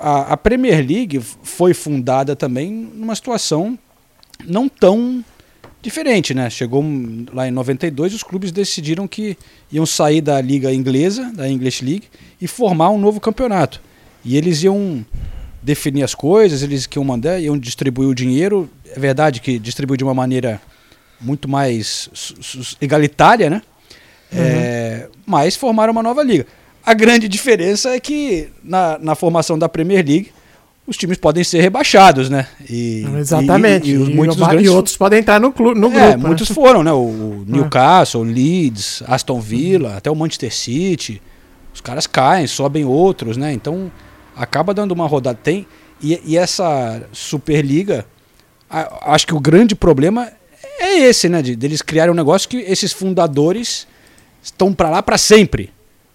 a, 0.00 0.32
a 0.32 0.36
Premier 0.36 0.84
League 0.86 1.20
foi 1.42 1.74
fundada 1.74 2.36
também 2.36 2.70
numa 2.70 3.14
situação 3.14 3.78
não 4.44 4.68
tão 4.68 5.24
diferente, 5.82 6.32
né? 6.32 6.48
Chegou 6.48 6.82
lá 7.32 7.48
em 7.48 7.50
92, 7.50 8.14
os 8.14 8.22
clubes 8.22 8.52
decidiram 8.52 9.08
que 9.08 9.36
iam 9.70 9.84
sair 9.84 10.20
da 10.20 10.40
liga 10.40 10.72
inglesa, 10.72 11.30
da 11.34 11.48
English 11.48 11.84
League, 11.84 12.04
e 12.40 12.46
formar 12.46 12.90
um 12.90 12.98
novo 12.98 13.20
campeonato. 13.20 13.80
E 14.24 14.36
eles 14.36 14.62
iam 14.62 15.04
definir 15.60 16.04
as 16.04 16.14
coisas, 16.14 16.62
eles 16.62 16.86
que 16.86 16.98
iam 16.98 17.04
mandar, 17.04 17.40
iam 17.40 17.58
distribuir 17.58 18.08
o 18.08 18.14
dinheiro. 18.14 18.70
É 18.94 18.98
verdade 18.98 19.40
que 19.40 19.58
distribuiu 19.58 19.96
de 19.96 20.04
uma 20.04 20.14
maneira 20.14 20.60
muito 21.20 21.48
mais 21.48 22.08
egalitária, 22.80 23.50
né? 23.50 23.62
Uhum. 24.32 24.38
É, 24.38 25.08
mas 25.26 25.56
formaram 25.56 25.92
uma 25.92 26.02
nova 26.02 26.22
liga. 26.22 26.46
A 26.84 26.94
grande 26.94 27.28
diferença 27.28 27.90
é 27.90 28.00
que 28.00 28.48
na, 28.62 28.98
na 28.98 29.14
formação 29.14 29.58
da 29.58 29.68
Premier 29.68 30.04
League 30.06 30.32
os 30.86 30.96
times 30.96 31.16
podem 31.16 31.44
ser 31.44 31.60
rebaixados, 31.60 32.28
né? 32.28 32.48
E, 32.68 33.06
Exatamente. 33.18 33.90
E, 33.90 33.94
e, 33.94 34.10
e 34.10 34.14
muitos 34.14 34.36
grandes... 34.36 34.66
e 34.66 34.68
outros 34.68 34.96
podem 34.96 35.20
entrar 35.20 35.40
no, 35.40 35.52
clube, 35.52 35.78
no 35.78 35.86
é, 35.88 35.90
grupo. 35.90 36.06
É, 36.06 36.16
né? 36.16 36.26
muitos 36.26 36.48
foram, 36.48 36.82
né? 36.82 36.92
O 36.92 37.44
Newcastle, 37.46 38.22
o 38.22 38.24
Leeds, 38.24 39.02
Aston 39.06 39.40
Villa, 39.40 39.90
uhum. 39.90 39.96
até 39.96 40.10
o 40.10 40.16
Manchester 40.16 40.52
City. 40.52 41.22
Os 41.72 41.80
caras 41.80 42.06
caem, 42.06 42.46
sobem 42.46 42.84
outros, 42.84 43.36
né? 43.36 43.52
Então 43.52 43.90
acaba 44.36 44.74
dando 44.74 44.92
uma 44.92 45.06
rodada. 45.06 45.38
Tem 45.40 45.66
e, 46.02 46.36
essa 46.36 47.00
Superliga, 47.12 48.04
a, 48.68 49.14
acho 49.14 49.26
que 49.26 49.34
o 49.34 49.40
grande 49.40 49.76
problema 49.76 50.32
é 50.80 50.98
esse, 50.98 51.28
né? 51.28 51.40
De, 51.40 51.54
deles 51.54 51.80
criarem 51.80 52.12
um 52.12 52.16
negócio 52.16 52.48
que 52.48 52.56
esses 52.56 52.92
fundadores 52.92 53.86
estão 54.42 54.74
para 54.74 54.90
lá 54.90 55.00
para 55.00 55.16
sempre, 55.16 55.70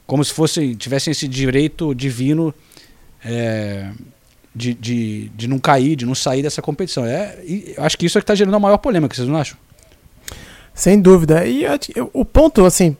como 0.05 0.24
se 0.25 0.33
fossem 0.33 0.74
tivessem 0.75 1.12
esse 1.12 1.25
direito 1.25 1.95
divino. 1.95 2.53
É, 3.24 3.91
de, 4.58 4.74
de, 4.74 5.30
de 5.30 5.48
não 5.48 5.60
cair, 5.60 5.96
de 5.96 6.06
não 6.06 6.16
sair 6.16 6.42
dessa 6.42 6.62
competição. 6.62 7.06
É, 7.06 7.38
acho 7.78 7.98
que 7.98 8.06
isso 8.06 8.18
é 8.18 8.22
que 8.22 8.24
está 8.24 8.36
gerando 8.36 8.56
a 8.56 8.60
maior 8.60 8.78
polêmica, 8.78 9.16
vocês 9.16 9.28
não 9.28 9.38
acham? 9.38 9.58
Sem 10.74 11.00
dúvida. 11.00 11.46
E 11.46 11.64
eu, 11.96 12.10
o 12.12 12.26
ponto, 12.26 12.66
assim, 12.66 12.98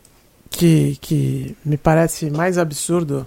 que, 0.50 0.98
que 1.02 1.56
me 1.66 1.78
parece 1.78 2.30
mais 2.30 2.58
absurdo 2.58 3.26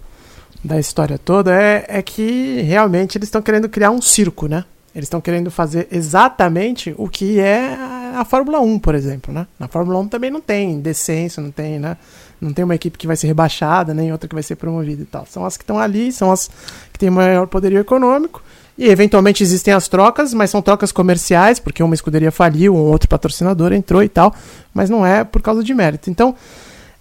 da 0.63 0.79
história 0.79 1.19
toda 1.19 1.55
é, 1.55 1.85
é 1.89 2.03
que 2.03 2.61
realmente 2.63 3.17
eles 3.17 3.29
estão 3.29 3.43
querendo 3.43 3.69
criar 3.69 3.91
um 3.91 4.01
circo, 4.01 4.47
né? 4.47 4.65
Eles 4.95 5.07
estão 5.07 5.21
querendo 5.21 5.51
fazer 5.51 5.89
exatamente 5.91 6.95
o 6.99 7.09
que 7.09 7.39
é 7.39 7.77
a 8.15 8.25
Fórmula 8.25 8.61
1, 8.61 8.79
por 8.81 8.95
exemplo, 8.95 9.33
né? 9.33 9.47
Na 9.59 9.69
Fórmula 9.69 9.99
1 10.01 10.09
também 10.09 10.31
não 10.31 10.41
tem 10.41 10.81
descenso, 10.81 11.41
não 11.41 11.51
tem, 11.51 11.79
né? 11.79 11.97
Não 12.41 12.53
tem 12.53 12.65
uma 12.65 12.75
equipe 12.75 12.97
que 12.97 13.07
vai 13.07 13.17
ser 13.17 13.27
rebaixada, 13.27 13.93
nem 13.93 14.11
outra 14.13 14.29
que 14.29 14.35
vai 14.35 14.43
ser 14.43 14.57
promovida 14.57 15.03
e 15.03 15.07
tal. 15.07 15.27
São 15.27 15.45
as 15.45 15.57
que 15.57 15.63
estão 15.63 15.79
ali, 15.79 16.11
são 16.11 16.33
as 16.33 16.51
que 16.93 16.99
têm 16.99 17.11
maior 17.11 17.47
poderio 17.47 17.79
econômico. 17.79 18.43
E 18.79 18.89
eventualmente 18.89 19.43
existem 19.43 19.75
as 19.75 19.89
trocas, 19.89 20.33
mas 20.33 20.49
são 20.49 20.63
trocas 20.63 20.91
comerciais, 20.91 21.59
porque 21.59 21.83
uma 21.83 21.95
escuderia 21.95 22.33
faliu, 22.33 22.75
um 22.75 22.79
outro 22.79 23.09
patrocinador 23.09 23.75
entrou 23.75 24.03
e 24.03 24.09
tal, 24.09 24.35
mas 24.73 24.89
não 24.89 25.05
é 25.05 25.23
por 25.23 25.43
causa 25.43 25.63
de 25.63 25.75
mérito. 25.75 26.09
Então, 26.09 26.35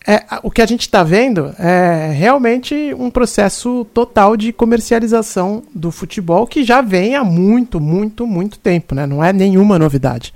é, 0.05 0.25
o 0.43 0.51
que 0.51 0.61
a 0.61 0.65
gente 0.65 0.81
está 0.81 1.03
vendo 1.03 1.53
é 1.57 2.11
realmente 2.11 2.73
um 2.97 3.09
processo 3.09 3.85
total 3.93 4.35
de 4.35 4.51
comercialização 4.51 5.63
do 5.73 5.91
futebol 5.91 6.47
que 6.47 6.63
já 6.63 6.81
vem 6.81 7.15
há 7.15 7.23
muito, 7.23 7.79
muito, 7.79 8.25
muito 8.25 8.57
tempo, 8.59 8.95
né? 8.95 9.05
Não 9.05 9.23
é 9.23 9.31
nenhuma 9.31 9.77
novidade. 9.77 10.33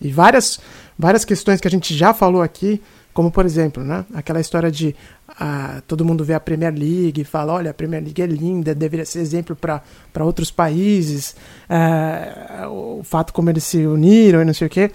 E 0.00 0.10
várias, 0.10 0.60
várias 0.98 1.24
questões 1.24 1.60
que 1.60 1.68
a 1.68 1.70
gente 1.70 1.94
já 1.94 2.14
falou 2.14 2.40
aqui, 2.40 2.80
como 3.16 3.30
por 3.30 3.46
exemplo, 3.46 3.82
né? 3.82 4.04
Aquela 4.12 4.42
história 4.42 4.70
de 4.70 4.94
ah, 5.40 5.80
todo 5.86 6.04
mundo 6.04 6.22
vê 6.22 6.34
a 6.34 6.38
Premier 6.38 6.70
League 6.70 7.22
e 7.22 7.24
fala, 7.24 7.54
olha, 7.54 7.70
a 7.70 7.74
Premier 7.74 8.02
League 8.02 8.20
é 8.20 8.26
linda, 8.26 8.74
deveria 8.74 9.06
ser 9.06 9.20
exemplo 9.20 9.56
para 9.56 9.80
outros 10.22 10.50
países, 10.50 11.34
ah, 11.66 12.68
o 12.68 13.00
fato 13.02 13.32
como 13.32 13.48
eles 13.48 13.64
se 13.64 13.86
uniram 13.86 14.42
e 14.42 14.44
não 14.44 14.52
sei 14.52 14.66
o 14.66 14.70
quê. 14.70 14.90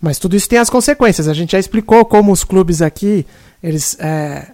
Mas 0.00 0.18
tudo 0.18 0.34
isso 0.34 0.48
tem 0.48 0.58
as 0.58 0.70
consequências. 0.70 1.28
A 1.28 1.34
gente 1.34 1.52
já 1.52 1.58
explicou 1.58 2.06
como 2.06 2.32
os 2.32 2.42
clubes 2.42 2.80
aqui, 2.80 3.26
eles 3.62 3.98
é 4.00 4.52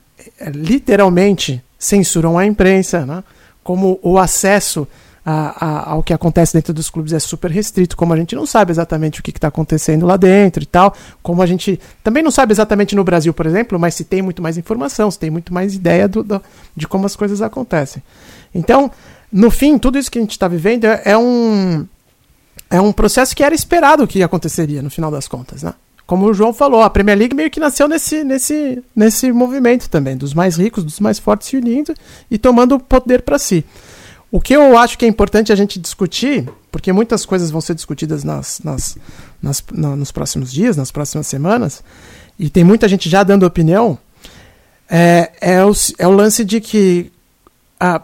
literalmente 0.52 1.62
censuram 1.78 2.37
a 2.37 2.44
imprensa, 2.44 3.06
né? 3.06 3.23
como 3.62 4.00
o 4.02 4.18
acesso 4.18 4.88
a, 5.25 5.66
a, 5.66 5.90
ao 5.93 6.02
que 6.02 6.12
acontece 6.12 6.52
dentro 6.52 6.75
dos 6.75 6.90
clubes 6.90 7.12
é 7.12 7.19
super 7.19 7.50
restrito, 7.50 7.97
como 7.97 8.12
a 8.12 8.16
gente 8.16 8.35
não 8.35 8.45
sabe 8.45 8.71
exatamente 8.73 9.21
o 9.21 9.23
que 9.23 9.31
está 9.31 9.49
acontecendo 9.49 10.04
lá 10.04 10.16
dentro 10.16 10.62
e 10.62 10.66
tal, 10.66 10.95
como 11.23 11.40
a 11.40 11.47
gente 11.47 11.81
também 12.02 12.23
não 12.23 12.31
sabe 12.31 12.52
exatamente 12.52 12.95
no 12.95 13.02
Brasil, 13.02 13.33
por 13.33 13.47
exemplo, 13.47 13.78
mas 13.78 13.95
se 13.95 14.04
tem 14.04 14.21
muito 14.21 14.43
mais 14.43 14.59
informação, 14.59 15.11
se 15.11 15.19
tem 15.19 15.31
muito 15.31 15.52
mais 15.54 15.75
ideia 15.75 16.07
do, 16.07 16.23
do 16.23 16.43
de 16.76 16.87
como 16.87 17.07
as 17.07 17.16
coisas 17.16 17.40
acontecem. 17.40 18.02
Então, 18.54 18.90
no 19.33 19.50
fim, 19.50 19.78
tudo 19.78 19.99
isso 19.99 20.11
que 20.11 20.19
a 20.19 20.23
gente 20.23 20.33
está 20.33 20.47
vivendo 20.47 20.85
é, 20.85 21.02
é, 21.07 21.19
um 21.19 21.87
é 22.71 22.81
um 22.81 22.93
processo 22.93 23.35
que 23.35 23.43
era 23.43 23.54
esperado 23.54 24.07
que 24.07 24.23
aconteceria 24.23 24.83
no 24.83 24.90
final 24.90 25.11
das 25.11 25.26
contas, 25.26 25.62
né? 25.62 25.73
Como 26.07 26.26
o 26.26 26.35
João 26.35 26.52
falou, 26.52 26.83
a 26.83 26.90
Premier 26.90 27.16
League 27.16 27.35
meio 27.35 27.50
que 27.50 27.59
nasceu 27.59 27.88
nesse, 27.88 28.23
nesse, 28.25 28.83
nesse 28.95 29.33
movimento 29.33 29.88
também, 29.88 30.16
dos 30.16 30.35
mais 30.35 30.57
ricos, 30.57 30.85
dos 30.85 31.00
mais 31.00 31.19
fortes 31.19 31.49
se 31.49 31.57
unindo 31.57 31.95
e 32.31 32.37
tomando 32.37 32.75
o 32.75 32.81
poder 32.81 33.23
para 33.23 33.38
si. 33.38 33.64
O 34.35 34.41
que 34.41 34.53
eu 34.53 34.76
acho 34.76 34.99
que 34.99 35.05
é 35.05 35.09
importante 35.09 35.53
a 35.53 35.55
gente 35.55 35.79
discutir, 35.79 36.50
porque 36.73 36.93
muitas 36.93 37.25
coisas 37.25 37.53
vão 37.53 37.61
ser 37.61 37.73
discutidas 37.73 38.25
nas, 38.25 38.59
nas, 38.64 38.99
nas, 39.41 39.62
na, 39.73 39.95
nos 39.95 40.11
próximos 40.11 40.50
dias, 40.50 40.76
nas 40.76 40.91
próximas 40.91 41.29
semanas, 41.29 41.85
e 42.37 42.50
tem 42.50 42.64
muita 42.64 42.88
gente 42.88 43.09
já 43.09 43.23
dando 43.23 43.47
opinião, 43.47 43.97
é, 44.91 45.31
é, 45.41 45.64
o, 45.64 45.73
é 46.00 46.09
o 46.09 46.11
lance 46.11 46.45
de 46.45 46.61
que 46.61 47.12
ah, 47.79 48.03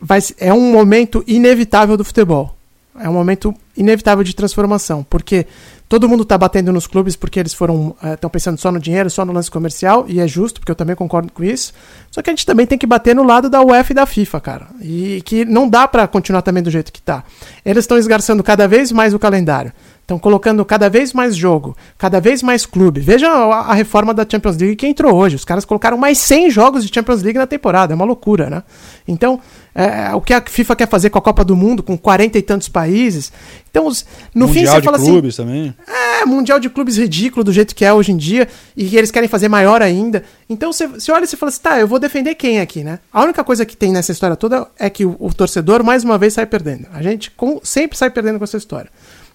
vai, 0.00 0.20
é 0.38 0.54
um 0.54 0.72
momento 0.72 1.22
inevitável 1.26 1.98
do 1.98 2.04
futebol. 2.04 2.56
É 2.98 3.06
um 3.06 3.12
momento 3.12 3.54
inevitável 3.76 4.24
de 4.24 4.34
transformação, 4.34 5.04
porque 5.04 5.46
Todo 5.88 6.08
mundo 6.08 6.22
está 6.22 6.36
batendo 6.36 6.70
nos 6.70 6.86
clubes 6.86 7.16
porque 7.16 7.40
eles 7.40 7.54
foram 7.54 7.96
estão 8.12 8.28
uh, 8.28 8.30
pensando 8.30 8.58
só 8.58 8.70
no 8.70 8.78
dinheiro, 8.78 9.08
só 9.08 9.24
no 9.24 9.32
lance 9.32 9.50
comercial, 9.50 10.04
e 10.06 10.20
é 10.20 10.28
justo, 10.28 10.60
porque 10.60 10.70
eu 10.70 10.76
também 10.76 10.94
concordo 10.94 11.32
com 11.32 11.42
isso. 11.42 11.72
Só 12.10 12.20
que 12.20 12.28
a 12.28 12.32
gente 12.32 12.44
também 12.44 12.66
tem 12.66 12.76
que 12.76 12.86
bater 12.86 13.16
no 13.16 13.22
lado 13.22 13.48
da 13.48 13.62
UEFA 13.62 13.92
e 13.92 13.94
da 13.94 14.04
FIFA, 14.04 14.40
cara. 14.40 14.66
E 14.82 15.22
que 15.24 15.46
não 15.46 15.68
dá 15.68 15.88
para 15.88 16.06
continuar 16.06 16.42
também 16.42 16.62
do 16.62 16.70
jeito 16.70 16.92
que 16.92 16.98
está. 16.98 17.24
Eles 17.64 17.84
estão 17.84 17.96
esgarçando 17.96 18.42
cada 18.42 18.68
vez 18.68 18.92
mais 18.92 19.14
o 19.14 19.18
calendário. 19.18 19.72
Estão 20.02 20.18
colocando 20.18 20.64
cada 20.64 20.88
vez 20.88 21.12
mais 21.12 21.36
jogo, 21.36 21.76
cada 21.98 22.18
vez 22.18 22.42
mais 22.42 22.64
clube. 22.64 22.98
Veja 22.98 23.28
a, 23.28 23.70
a, 23.70 23.74
reforma 23.74 24.14
da 24.14 24.26
Champions 24.26 24.56
League 24.56 24.76
que 24.76 24.86
entrou 24.86 25.14
hoje. 25.14 25.36
Os 25.36 25.44
caras 25.44 25.66
colocaram 25.66 25.98
mais 25.98 26.16
100 26.16 26.50
jogos 26.50 26.82
de 26.82 26.94
Champions 26.94 27.22
League 27.22 27.38
na 27.38 27.46
temporada. 27.46 27.92
É 27.92 27.94
uma 27.94 28.06
loucura, 28.06 28.48
né? 28.48 28.62
Então, 29.06 29.38
é, 29.74 30.10
é 30.10 30.14
o 30.14 30.20
que 30.20 30.32
a 30.32 30.40
FIFA 30.40 30.76
quer 30.76 30.88
fazer 30.88 31.10
com 31.10 31.18
a 31.18 31.22
Copa 31.22 31.44
do 31.44 31.56
Mundo, 31.56 31.82
com 31.82 31.96
40 31.96 32.38
e 32.38 32.42
tantos 32.42 32.68
países. 32.68 33.32
Então, 33.70 33.86
os, 33.86 34.04
no 34.34 34.46
mundial 34.46 34.64
fim, 34.64 34.70
você 34.70 34.80
de 34.80 34.84
fala 34.84 34.98
clubes 34.98 35.38
assim. 35.38 35.48
também. 35.48 35.74
É, 35.86 36.24
Mundial 36.24 36.58
de 36.58 36.68
Clubes 36.68 36.98
ridículo 36.98 37.44
do 37.44 37.52
jeito 37.52 37.74
que 37.74 37.84
é 37.84 37.92
hoje 37.92 38.12
em 38.12 38.16
dia. 38.16 38.48
E 38.76 38.88
que 38.88 38.96
eles 38.96 39.10
querem 39.10 39.28
fazer 39.28 39.48
maior 39.48 39.82
ainda. 39.82 40.24
Então, 40.48 40.72
você, 40.72 40.86
você 40.86 41.12
olha 41.12 41.24
e 41.24 41.26
você 41.26 41.36
fala 41.36 41.50
assim: 41.50 41.60
tá, 41.60 41.78
eu 41.78 41.86
vou 41.86 41.98
defender 41.98 42.34
quem 42.34 42.60
aqui, 42.60 42.82
né? 42.82 42.98
A 43.12 43.22
única 43.22 43.44
coisa 43.44 43.64
que 43.64 43.76
tem 43.76 43.92
nessa 43.92 44.12
história 44.12 44.36
toda 44.36 44.66
é 44.78 44.90
que 44.90 45.04
o, 45.04 45.16
o 45.18 45.32
torcedor, 45.32 45.84
mais 45.84 46.04
uma 46.04 46.18
vez, 46.18 46.34
sai 46.34 46.46
perdendo. 46.46 46.86
A 46.92 47.02
gente 47.02 47.30
com, 47.30 47.60
sempre 47.62 47.96
sai 47.96 48.10
perdendo 48.10 48.38
com 48.38 48.44
essa 48.44 48.56
história. 48.56 48.90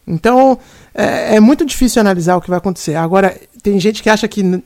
Então, 0.06 0.60
é, 0.94 1.36
é, 1.36 1.40
muito 1.40 1.66
difícil 1.66 2.02
analisar 2.02 2.36
o 2.36 2.42
que 2.42 2.50
vai 2.50 2.58
acontecer. 2.58 2.96
Agora, 2.96 3.40
tem 3.62 3.80
gente 3.80 4.04
que 4.04 4.10
acha 4.10 4.28
que 4.28 4.62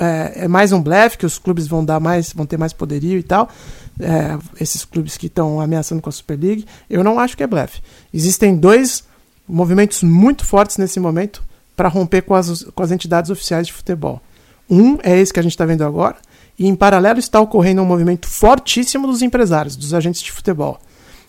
é, 0.00 0.44
é, 0.44 0.48
mais 0.48 0.72
um 0.72 0.82
blefe, 0.82 1.18
que 1.18 1.26
os 1.26 1.38
clubes 1.38 1.66
vão 1.66 1.84
dar 1.84 2.00
mais, 2.00 2.32
vão 2.32 2.46
ter 2.46 2.56
mais 2.56 2.72
poderio 2.72 3.18
e 3.18 3.22
tal. 3.22 3.50
É, 4.00 4.38
esses 4.60 4.84
clubes 4.84 5.16
que 5.16 5.26
estão 5.26 5.60
ameaçando 5.60 6.00
com 6.00 6.08
a 6.08 6.12
Super 6.12 6.38
League. 6.38 6.64
Eu 6.88 7.02
não 7.02 7.18
acho 7.18 7.36
que 7.36 7.42
é 7.42 7.46
blefe. 7.46 7.80
Existem 8.14 8.56
dois 8.56 9.02
movimentos 9.48 10.02
muito 10.02 10.44
fortes 10.44 10.76
nesse 10.76 11.00
momento 11.00 11.42
para 11.74 11.88
romper 11.88 12.22
com 12.22 12.34
as, 12.34 12.62
com 12.62 12.82
as 12.82 12.90
entidades 12.90 13.30
oficiais 13.30 13.66
de 13.66 13.72
futebol. 13.72 14.20
Um 14.68 14.98
é 15.02 15.18
esse 15.18 15.32
que 15.32 15.40
a 15.40 15.42
gente 15.42 15.52
está 15.52 15.64
vendo 15.64 15.84
agora, 15.84 16.16
e 16.58 16.66
em 16.66 16.74
paralelo 16.74 17.18
está 17.18 17.40
ocorrendo 17.40 17.80
um 17.80 17.86
movimento 17.86 18.28
fortíssimo 18.28 19.06
dos 19.06 19.22
empresários, 19.22 19.76
dos 19.76 19.94
agentes 19.94 20.20
de 20.20 20.32
futebol, 20.32 20.78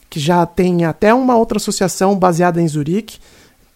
que 0.09 0.19
já 0.19 0.45
tem 0.45 0.85
até 0.85 1.13
uma 1.13 1.37
outra 1.37 1.57
associação 1.57 2.17
baseada 2.17 2.61
em 2.61 2.67
Zurique, 2.67 3.19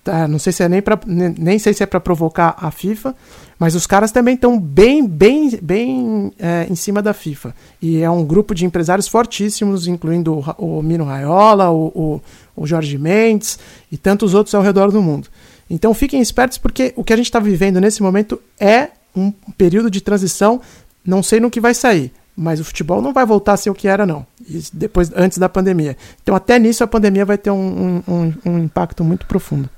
Tá, 0.03 0.27
não 0.27 0.37
sei 0.37 0.51
se 0.51 0.61
é 0.61 0.67
nem 0.67 0.81
para 0.81 0.99
nem 1.07 1.57
sei 1.57 1.73
se 1.73 1.81
é 1.81 1.85
para 1.85 1.97
provocar 1.97 2.57
a 2.59 2.69
FIFA, 2.71 3.15
mas 3.57 3.73
os 3.73 3.87
caras 3.87 4.11
também 4.11 4.35
estão 4.35 4.59
bem 4.59 5.07
bem 5.07 5.57
bem 5.61 6.33
é, 6.37 6.67
em 6.69 6.75
cima 6.75 7.01
da 7.01 7.13
FIFA 7.13 7.55
e 7.81 8.01
é 8.01 8.09
um 8.09 8.25
grupo 8.25 8.53
de 8.53 8.65
empresários 8.65 9.07
fortíssimos, 9.07 9.87
incluindo 9.87 10.33
o, 10.57 10.79
o 10.79 10.83
Mino 10.83 11.05
Raiola, 11.05 11.69
o, 11.69 11.85
o, 11.87 12.21
o 12.53 12.67
Jorge 12.67 12.97
Mendes 12.97 13.57
e 13.89 13.95
tantos 13.95 14.33
outros 14.33 14.53
ao 14.53 14.61
redor 14.61 14.91
do 14.91 15.01
mundo. 15.01 15.29
Então 15.69 15.93
fiquem 15.93 16.21
espertos 16.21 16.57
porque 16.57 16.93
o 16.97 17.03
que 17.03 17.13
a 17.13 17.15
gente 17.15 17.27
está 17.27 17.39
vivendo 17.39 17.79
nesse 17.79 18.03
momento 18.03 18.41
é 18.59 18.89
um 19.15 19.31
período 19.57 19.89
de 19.89 20.01
transição. 20.01 20.59
Não 21.05 21.23
sei 21.23 21.39
no 21.39 21.49
que 21.49 21.61
vai 21.61 21.73
sair, 21.73 22.11
mas 22.35 22.59
o 22.59 22.65
futebol 22.65 23.01
não 23.01 23.13
vai 23.13 23.25
voltar 23.25 23.53
a 23.53 23.57
ser 23.57 23.69
o 23.69 23.73
que 23.73 23.87
era 23.87 24.05
não. 24.05 24.25
depois 24.73 25.13
antes 25.15 25.37
da 25.37 25.47
pandemia. 25.47 25.95
Então 26.21 26.35
até 26.35 26.59
nisso 26.59 26.83
a 26.83 26.87
pandemia 26.87 27.23
vai 27.23 27.37
ter 27.37 27.51
um, 27.51 28.03
um, 28.05 28.33
um 28.45 28.59
impacto 28.59 29.01
muito 29.01 29.25
profundo. 29.25 29.69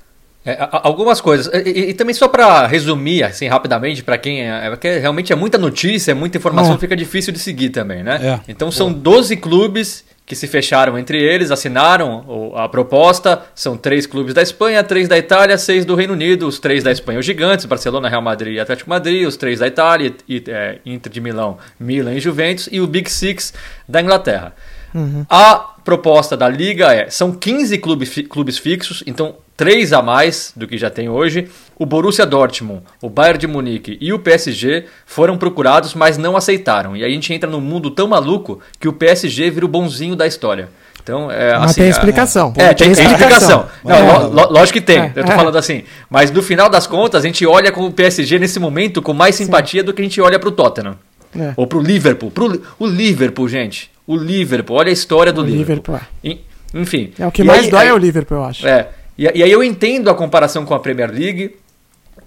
É, 0.45 0.57
algumas 0.83 1.19
coisas. 1.19 1.51
E, 1.65 1.89
e 1.89 1.93
também 1.93 2.13
só 2.13 2.27
para 2.27 2.67
resumir, 2.67 3.23
assim, 3.23 3.47
rapidamente, 3.47 4.03
para 4.03 4.17
quem 4.17 4.41
é, 4.41 4.67
é, 4.67 4.77
que 4.77 4.99
realmente 4.99 5.33
é 5.33 5.35
muita 5.35 5.57
notícia, 5.57 6.11
é 6.11 6.13
muita 6.13 6.37
informação, 6.37 6.75
é. 6.75 6.77
fica 6.77 6.95
difícil 6.95 7.33
de 7.33 7.39
seguir 7.39 7.69
também, 7.69 8.03
né? 8.03 8.19
É. 8.21 8.39
Então 8.47 8.71
são 8.71 8.93
12 8.93 9.37
clubes 9.37 10.05
que 10.25 10.35
se 10.35 10.47
fecharam 10.47 10.97
entre 10.97 11.21
eles, 11.21 11.51
assinaram 11.51 12.53
a 12.55 12.67
proposta. 12.67 13.43
São 13.53 13.77
três 13.77 14.07
clubes 14.07 14.33
da 14.33 14.41
Espanha, 14.41 14.83
três 14.83 15.07
da 15.07 15.17
Itália, 15.17 15.57
seis 15.57 15.85
do 15.85 15.93
Reino 15.93 16.13
Unido. 16.13 16.47
Os 16.47 16.59
três 16.59 16.83
da 16.83 16.91
Espanha, 16.91 17.19
os 17.19 17.25
gigantes, 17.25 17.65
Barcelona, 17.65 18.09
Real 18.09 18.21
Madrid 18.21 18.55
e 18.55 18.59
Atlético 18.59 18.89
Madrid. 18.89 19.27
Os 19.27 19.37
três 19.37 19.59
da 19.59 19.67
Itália, 19.67 20.13
e, 20.27 20.43
é, 20.47 20.79
Inter 20.85 21.11
de 21.11 21.21
Milão, 21.21 21.57
Milan 21.79 22.13
e 22.13 22.19
Juventus. 22.19 22.67
E 22.71 22.81
o 22.81 22.87
Big 22.87 23.09
Six 23.11 23.53
da 23.87 24.01
Inglaterra. 24.01 24.55
Uhum. 24.95 25.25
A 25.29 25.75
proposta 25.83 26.37
da 26.37 26.47
liga 26.47 26.93
é: 26.93 27.09
são 27.09 27.33
15 27.33 27.77
clubes, 27.79 28.15
clubes 28.29 28.57
fixos, 28.57 29.03
então 29.05 29.35
três 29.57 29.91
a 29.91 30.01
mais 30.01 30.53
do 30.55 30.65
que 30.65 30.77
já 30.77 30.89
tem 30.89 31.09
hoje. 31.09 31.49
O 31.77 31.85
Borussia 31.85 32.25
Dortmund, 32.25 32.83
o 33.01 33.09
Bayern 33.09 33.37
de 33.37 33.47
Munique 33.47 33.97
e 33.99 34.13
o 34.13 34.19
PSG 34.19 34.85
foram 35.05 35.37
procurados, 35.37 35.93
mas 35.93 36.17
não 36.17 36.37
aceitaram. 36.37 36.95
E 36.95 37.03
aí 37.03 37.11
a 37.11 37.13
gente 37.13 37.33
entra 37.33 37.49
num 37.49 37.59
mundo 37.59 37.91
tão 37.91 38.07
maluco 38.07 38.61
que 38.79 38.87
o 38.87 38.93
PSG 38.93 39.49
vira 39.49 39.65
o 39.65 39.69
bonzinho 39.69 40.15
da 40.15 40.25
história. 40.25 40.69
Então, 41.03 41.29
é, 41.29 41.53
mas 41.59 41.71
assim, 41.71 41.81
tem 41.81 41.89
explicação. 41.89 42.53
É, 42.55 42.73
tem, 42.73 42.91
tem 42.91 43.05
explicação. 43.05 43.67
Não, 43.83 43.95
é. 43.95 44.45
lógico 44.49 44.79
que 44.79 44.81
tem. 44.83 45.01
É, 45.01 45.11
eu 45.15 45.23
tô 45.23 45.31
é. 45.33 45.35
falando 45.35 45.55
assim. 45.55 45.83
Mas 46.09 46.31
no 46.31 46.41
final 46.41 46.67
das 46.67 46.87
contas, 46.87 47.23
a 47.23 47.27
gente 47.27 47.45
olha 47.45 47.71
com 47.71 47.85
o 47.85 47.91
PSG 47.91 48.39
nesse 48.39 48.59
momento 48.59 49.03
com 49.03 49.13
mais 49.13 49.35
simpatia 49.35 49.81
Sim. 49.81 49.85
do 49.85 49.93
que 49.93 50.01
a 50.01 50.05
gente 50.05 50.19
olha 50.19 50.39
pro 50.39 50.51
Tottenham. 50.51 50.95
É. 51.37 51.53
Ou 51.57 51.67
pro 51.67 51.79
Liverpool. 51.79 52.31
Pro, 52.31 52.59
o 52.79 52.87
Liverpool, 52.87 53.47
gente. 53.47 53.91
O 54.07 54.15
Liverpool. 54.15 54.77
Olha 54.77 54.89
a 54.89 54.93
história 54.93 55.33
do 55.33 55.41
o 55.41 55.45
Liverpool. 55.45 55.95
Liverpool. 56.23 56.45
É. 56.73 56.79
Enfim. 56.79 57.11
É 57.17 57.25
o 57.25 57.31
que 57.31 57.43
mais 57.43 57.65
aí, 57.65 57.71
dói 57.71 57.81
aí, 57.81 57.87
é 57.87 57.93
o 57.93 57.97
Liverpool, 57.97 58.37
eu 58.37 58.43
acho. 58.43 58.67
É. 58.67 58.89
E, 59.17 59.23
e, 59.23 59.43
aí 59.43 59.51
eu 59.51 59.63
entendo 59.63 60.09
a 60.09 60.13
comparação 60.13 60.65
com 60.65 60.73
a 60.73 60.79
Premier 60.79 61.11
League. 61.11 61.55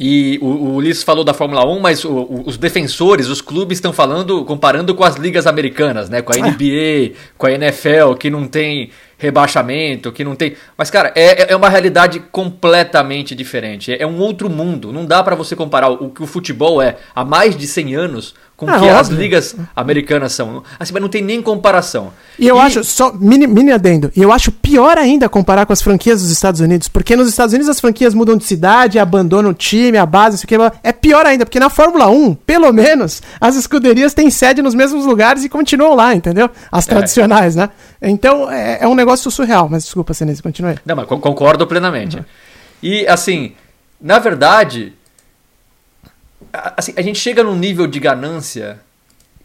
E 0.00 0.38
o, 0.40 0.46
o 0.46 0.74
Ulisses 0.76 1.02
falou 1.02 1.24
da 1.24 1.34
Fórmula 1.34 1.66
1, 1.66 1.80
mas 1.80 2.04
o, 2.04 2.10
o, 2.10 2.42
os 2.46 2.56
defensores, 2.56 3.26
os 3.26 3.40
clubes 3.40 3.78
estão 3.78 3.92
falando, 3.92 4.44
comparando 4.44 4.94
com 4.94 5.02
as 5.02 5.16
ligas 5.16 5.44
americanas, 5.44 6.08
né? 6.08 6.22
Com 6.22 6.32
a 6.32 6.36
NBA, 6.36 7.14
com 7.36 7.46
a 7.46 7.52
NFL, 7.52 8.14
que 8.16 8.30
não 8.30 8.46
tem 8.46 8.90
rebaixamento, 9.18 10.12
que 10.12 10.22
não 10.22 10.36
tem. 10.36 10.54
Mas, 10.76 10.88
cara, 10.88 11.12
é, 11.16 11.52
é 11.52 11.56
uma 11.56 11.68
realidade 11.68 12.20
completamente 12.30 13.34
diferente. 13.34 13.92
É, 13.92 14.02
é 14.02 14.06
um 14.06 14.18
outro 14.20 14.48
mundo. 14.48 14.92
Não 14.92 15.04
dá 15.04 15.20
para 15.22 15.34
você 15.34 15.56
comparar 15.56 15.88
o 15.88 16.10
que 16.10 16.22
o 16.22 16.26
futebol 16.26 16.80
é 16.80 16.96
há 17.12 17.24
mais 17.24 17.56
de 17.56 17.66
100 17.66 17.96
anos 17.96 18.34
com 18.58 18.68
É, 18.68 18.76
que 18.78 18.88
as 18.88 19.06
óbvio. 19.06 19.22
ligas 19.22 19.54
americanas 19.74 20.32
são. 20.32 20.64
Assim, 20.80 20.92
mas 20.92 21.00
não 21.00 21.08
tem 21.08 21.22
nem 21.22 21.40
comparação. 21.40 22.10
E 22.36 22.46
eu 22.46 22.58
acho, 22.58 22.82
só 22.82 23.12
mini, 23.12 23.46
mini 23.46 23.70
adendo, 23.70 24.10
e 24.16 24.20
eu 24.20 24.32
acho 24.32 24.50
pior 24.50 24.98
ainda 24.98 25.28
comparar 25.28 25.64
com 25.64 25.72
as 25.72 25.80
franquias 25.80 26.20
dos 26.22 26.30
Estados 26.32 26.60
Unidos, 26.60 26.88
porque 26.88 27.14
nos 27.14 27.28
Estados 27.28 27.52
Unidos 27.54 27.68
as 27.68 27.80
franquias 27.80 28.14
mudam 28.14 28.36
de 28.36 28.44
cidade, 28.44 28.98
abandonam 28.98 29.52
o 29.52 29.54
time, 29.54 29.96
a 29.96 30.04
base, 30.04 30.36
isso 30.36 30.44
aqui, 30.44 30.56
é 30.82 30.92
pior 30.92 31.24
ainda, 31.24 31.46
porque 31.46 31.60
na 31.60 31.70
Fórmula 31.70 32.08
1, 32.10 32.34
pelo 32.34 32.72
menos, 32.72 33.22
as 33.40 33.54
escuderias 33.54 34.12
têm 34.12 34.28
sede 34.28 34.60
nos 34.60 34.74
mesmos 34.74 35.06
lugares 35.06 35.44
e 35.44 35.48
continuam 35.48 35.94
lá, 35.94 36.12
entendeu? 36.14 36.50
As 36.70 36.84
tradicionais, 36.84 37.54
né? 37.54 37.70
Então 38.02 38.50
é, 38.50 38.78
é 38.82 38.88
um 38.88 38.94
negócio 38.96 39.30
surreal, 39.30 39.68
mas 39.70 39.84
desculpa, 39.84 40.12
Senise, 40.12 40.42
continue. 40.42 40.74
Não, 40.84 40.96
mas 40.96 41.06
con- 41.06 41.20
concordo 41.20 41.64
plenamente. 41.64 42.24
E, 42.82 43.06
assim, 43.06 43.52
na 44.00 44.18
verdade, 44.18 44.92
assim, 46.52 46.92
a 46.96 47.02
gente 47.02 47.18
chega 47.18 47.42
num 47.42 47.56
nível 47.56 47.86
de 47.86 47.98
ganância, 48.00 48.78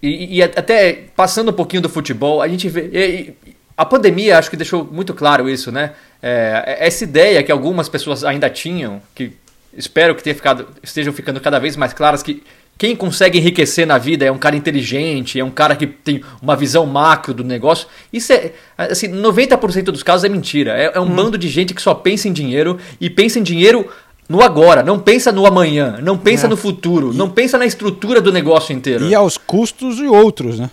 e, 0.01 0.37
e 0.37 0.43
até 0.43 1.05
passando 1.15 1.49
um 1.51 1.53
pouquinho 1.53 1.81
do 1.81 1.89
futebol, 1.89 2.41
a 2.41 2.47
gente 2.47 2.67
vê. 2.69 2.89
e- 2.91 3.49
e- 3.49 3.53
a 3.75 3.83
pandemia 3.85 4.37
acho 4.37 4.51
que 4.51 4.55
deixou 4.57 4.85
muito 4.85 5.13
claro 5.15 5.49
isso, 5.49 5.71
né? 5.71 5.93
É, 6.21 6.77
essa 6.79 7.03
ideia 7.03 7.41
que 7.41 7.51
algumas 7.51 7.89
pessoas 7.89 8.23
ainda 8.23 8.47
tinham, 8.47 9.01
que 9.15 9.31
espero 9.75 10.13
que 10.13 10.21
tenha 10.21 10.35
ficado, 10.35 10.67
estejam 10.83 11.11
ficando 11.11 11.41
cada 11.41 11.57
vez 11.57 11.75
mais 11.75 11.91
claras, 11.91 12.21
que 12.21 12.43
quem 12.77 12.95
consegue 12.95 13.39
enriquecer 13.39 13.87
na 13.87 13.97
vida 13.97 14.25
é 14.25 14.31
um 14.31 14.37
cara 14.37 14.55
inteligente, 14.55 15.39
é 15.39 15.43
um 15.43 15.49
cara 15.49 15.75
que 15.75 15.87
tem 15.87 16.23
uma 16.41 16.55
visão 16.55 16.85
macro 16.85 17.33
do 17.33 17.43
negócio. 17.43 17.87
Isso 18.11 18.31
é, 18.33 18.51
assim, 18.77 19.07
90% 19.07 19.85
dos 19.85 20.03
casos 20.03 20.23
é 20.23 20.29
mentira. 20.29 20.77
É, 20.77 20.91
é 20.95 20.99
um 20.99 21.07
bando 21.09 21.37
de 21.37 21.47
gente 21.49 21.73
que 21.73 21.81
só 21.81 21.93
pensa 21.95 22.27
em 22.27 22.33
dinheiro 22.33 22.79
e 23.01 23.09
pensa 23.09 23.39
em 23.39 23.43
dinheiro 23.43 23.89
no 24.29 24.41
agora, 24.41 24.81
não 24.83 24.99
pensa 24.99 25.31
no 25.31 25.45
amanhã, 25.45 25.99
não 26.01 26.17
pensa 26.17 26.45
É. 26.47 26.49
no 26.49 26.55
futuro, 26.57 27.13
não 27.13 27.29
pensa 27.29 27.57
na 27.57 27.65
estrutura 27.65 28.21
do 28.21 28.31
negócio 28.31 28.73
inteiro. 28.73 29.05
E 29.05 29.13
aos 29.13 29.37
custos 29.37 29.97
de 29.97 30.07
outros, 30.07 30.59
né? 30.59 30.69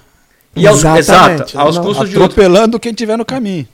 E 0.57 0.67
aos, 0.67 0.79
Exatamente. 0.85 1.41
exato, 1.43 1.59
aos 1.59 1.77
Não- 1.77 1.85
custos 1.85 2.09
de 2.11 2.17
outros. 2.19 2.33
Atropelando 2.39 2.79
quem 2.81 2.93
tiver 2.93 3.17
no 3.17 3.25
caminho. 3.25 3.67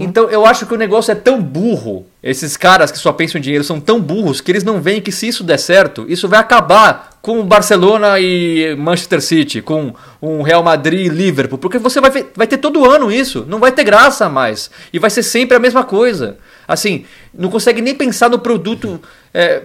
Então 0.00 0.30
eu 0.30 0.46
acho 0.46 0.64
que 0.64 0.72
o 0.72 0.78
negócio 0.78 1.12
é 1.12 1.14
tão 1.14 1.40
burro. 1.42 2.06
Esses 2.22 2.56
caras 2.56 2.90
que 2.90 2.98
só 2.98 3.12
pensam 3.12 3.38
em 3.38 3.42
dinheiro 3.42 3.62
são 3.62 3.78
tão 3.78 4.00
burros 4.00 4.40
que 4.40 4.50
eles 4.50 4.64
não 4.64 4.80
veem 4.80 5.00
que 5.00 5.12
se 5.12 5.28
isso 5.28 5.44
der 5.44 5.58
certo, 5.58 6.06
isso 6.08 6.26
vai 6.26 6.40
acabar 6.40 7.18
com 7.20 7.38
o 7.38 7.44
Barcelona 7.44 8.18
e 8.18 8.74
Manchester 8.76 9.20
City, 9.20 9.60
com 9.60 9.92
um 10.22 10.40
Real 10.42 10.62
Madrid 10.62 11.06
e 11.06 11.08
Liverpool, 11.10 11.58
porque 11.58 11.78
você 11.78 12.00
vai, 12.00 12.10
ver- 12.10 12.32
vai 12.34 12.46
ter 12.46 12.56
todo 12.56 12.90
ano 12.90 13.12
isso, 13.12 13.44
não 13.46 13.58
vai 13.58 13.70
ter 13.70 13.84
graça 13.84 14.26
mais. 14.28 14.70
E 14.90 14.98
vai 14.98 15.10
ser 15.10 15.22
sempre 15.22 15.54
a 15.56 15.60
mesma 15.60 15.84
coisa. 15.84 16.38
Assim, 16.68 17.06
não 17.32 17.48
consegue 17.48 17.80
nem 17.80 17.94
pensar 17.94 18.28
no 18.28 18.38
produto 18.38 19.00
é, 19.32 19.62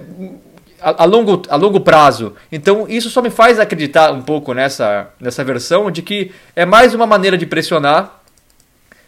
a, 0.82 1.04
a 1.04 1.06
longo, 1.06 1.42
a 1.50 1.56
longo 1.58 1.82
prazo. 1.82 2.34
Então 2.52 2.86
isso 2.88 3.10
só 3.10 3.22
me 3.22 3.30
faz 3.30 3.60
acreditar 3.60 4.12
um 4.14 4.22
pouco 4.22 4.54
nessa, 4.54 5.10
nessa 5.20 5.44
versão 5.44 5.92
de 5.92 6.02
que 6.02 6.32
é 6.56 6.66
mais 6.66 6.94
uma 6.94 7.06
maneira 7.06 7.38
de 7.38 7.46
pressionar 7.46 8.22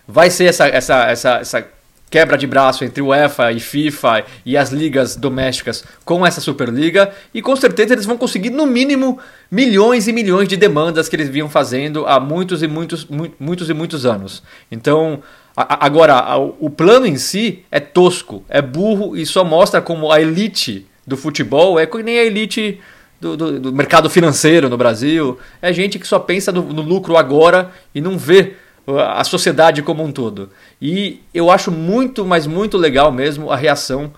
vai 0.08 0.30
ser 0.30 0.46
essa, 0.46 0.68
essa, 0.68 1.04
essa, 1.06 1.30
essa 1.38 1.68
quebra 2.12 2.38
de 2.38 2.46
braço 2.46 2.86
entre 2.86 3.02
UEFA 3.02 3.52
e 3.52 3.60
FIFA 3.60 4.24
e 4.46 4.56
as 4.56 4.70
ligas 4.72 5.16
domésticas 5.16 5.84
com 6.06 6.26
essa 6.26 6.40
Superliga 6.40 7.12
e 7.34 7.42
com 7.42 7.56
certeza 7.56 7.94
eles 7.94 8.06
vão 8.06 8.16
conseguir 8.18 8.52
no 8.52 8.66
mínimo 8.68 9.18
milhões 9.50 10.08
e 10.08 10.14
milhões 10.14 10.48
de 10.48 10.56
demandas 10.56 11.10
que 11.10 11.16
eles 11.16 11.30
vinham 11.30 11.50
fazendo 11.50 12.06
há 12.06 12.20
muitos 12.20 12.62
e 12.62 12.68
muitos, 12.68 13.06
mu- 13.06 13.34
muitos 13.40 13.70
e 13.70 13.74
muitos 13.74 14.06
anos. 14.06 14.44
Então, 14.72 15.22
a- 15.56 15.86
agora, 15.86 16.14
a- 16.16 16.38
o 16.38 16.70
plano 16.70 17.06
em 17.06 17.18
si 17.18 17.64
é 17.72 17.80
tosco, 17.80 18.44
é 18.50 18.62
burro 18.62 19.16
e 19.16 19.26
só 19.26 19.44
mostra 19.44 19.82
como 19.82 20.12
a 20.12 20.20
elite 20.22 20.86
do 21.08 21.16
futebol 21.16 21.80
é 21.80 21.86
que 21.86 22.02
nem 22.04 22.18
a 22.20 22.24
elite 22.24 22.80
do, 23.22 23.38
do- 23.38 23.60
do 23.60 23.74
mercado 23.74 24.10
financeiro 24.10 24.70
no 24.70 24.78
Brasil. 24.78 25.38
É 25.62 25.72
gente 25.72 25.98
que 26.00 26.08
só 26.08 26.20
pensa 26.20 26.52
no, 26.52 26.62
no 26.62 26.82
lucro 26.82 27.16
agora 27.16 27.72
e 27.94 28.02
não 28.02 28.18
vê 28.18 28.54
a 28.88 29.24
sociedade 29.24 29.82
como 29.82 30.04
um 30.04 30.12
todo. 30.12 30.50
E 30.82 31.20
eu 31.34 31.50
acho 31.50 31.72
muito, 31.72 32.24
mas 32.26 32.46
muito 32.46 32.78
legal 32.78 33.12
mesmo 33.12 33.50
a 33.52 33.56
reação. 33.56 34.12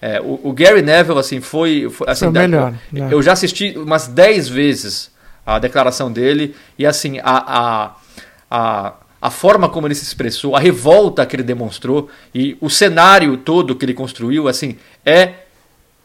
É, 0.00 0.20
o, 0.20 0.40
o 0.44 0.52
Gary 0.52 0.82
Neville, 0.82 1.18
assim, 1.18 1.40
foi. 1.40 1.88
foi, 1.90 2.06
assim, 2.08 2.30
da- 2.30 2.40
melhor, 2.42 2.72
né? 2.92 3.08
Eu 3.10 3.20
já 3.22 3.32
assisti 3.32 3.76
umas 3.76 4.06
10 4.06 4.48
vezes 4.48 5.10
a 5.44 5.58
declaração 5.58 6.10
dele 6.12 6.54
e, 6.78 6.86
assim, 6.86 7.18
a. 7.22 7.94
a, 8.50 8.86
a 8.88 8.92
a 9.26 9.30
forma 9.30 9.68
como 9.68 9.88
ele 9.88 9.94
se 9.96 10.04
expressou, 10.04 10.54
a 10.54 10.60
revolta 10.60 11.26
que 11.26 11.34
ele 11.34 11.42
demonstrou 11.42 12.08
e 12.32 12.56
o 12.60 12.70
cenário 12.70 13.36
todo 13.36 13.74
que 13.74 13.84
ele 13.84 13.92
construiu, 13.92 14.46
assim, 14.46 14.76
é 15.04 15.45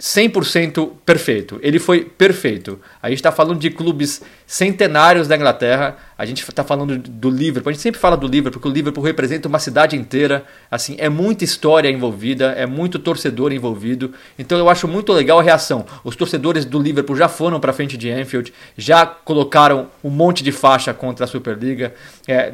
100% 0.02 0.94
perfeito. 1.06 1.60
Ele 1.62 1.78
foi 1.78 2.04
perfeito. 2.04 2.80
A 3.00 3.08
gente 3.10 3.20
está 3.20 3.32
falando 3.32 3.60
de 3.60 3.70
clubes 3.70 4.24
centenários 4.48 5.28
da 5.28 5.36
Inglaterra. 5.36 5.96
A 6.18 6.26
gente 6.26 6.42
está 6.42 6.64
falando 6.64 6.98
do 6.98 7.30
Liverpool. 7.30 7.70
A 7.70 7.74
gente 7.74 7.84
sempre 7.84 8.02
fala 8.02 8.18
do 8.18 8.26
Liverpool 8.26 8.60
porque 8.60 8.68
o 8.68 8.74
Liverpool 8.74 9.04
representa 9.04 9.48
uma 9.48 9.60
cidade 9.60 9.96
inteira. 9.96 10.44
Assim, 10.72 10.96
é 10.98 11.08
muita 11.08 11.44
história 11.44 11.88
envolvida, 11.88 12.48
é 12.54 12.66
muito 12.66 12.98
torcedor 12.98 13.54
envolvido. 13.54 14.12
Então 14.40 14.58
eu 14.58 14.70
acho 14.70 14.88
muito 14.88 15.14
legal 15.14 15.38
a 15.38 15.44
reação. 15.44 15.86
Os 16.04 16.16
torcedores 16.16 16.66
do 16.66 16.80
Liverpool 16.80 17.16
já 17.16 17.30
foram 17.30 17.60
para 17.60 17.72
frente 17.72 17.96
de 17.96 18.10
Anfield, 18.10 18.52
já 18.76 19.06
colocaram 19.06 19.88
um 20.04 20.10
monte 20.10 20.44
de 20.44 20.52
faixa 20.52 20.96
contra 20.96 21.26
a 21.26 21.28
Superliga. 21.28 21.94
É, 22.28 22.54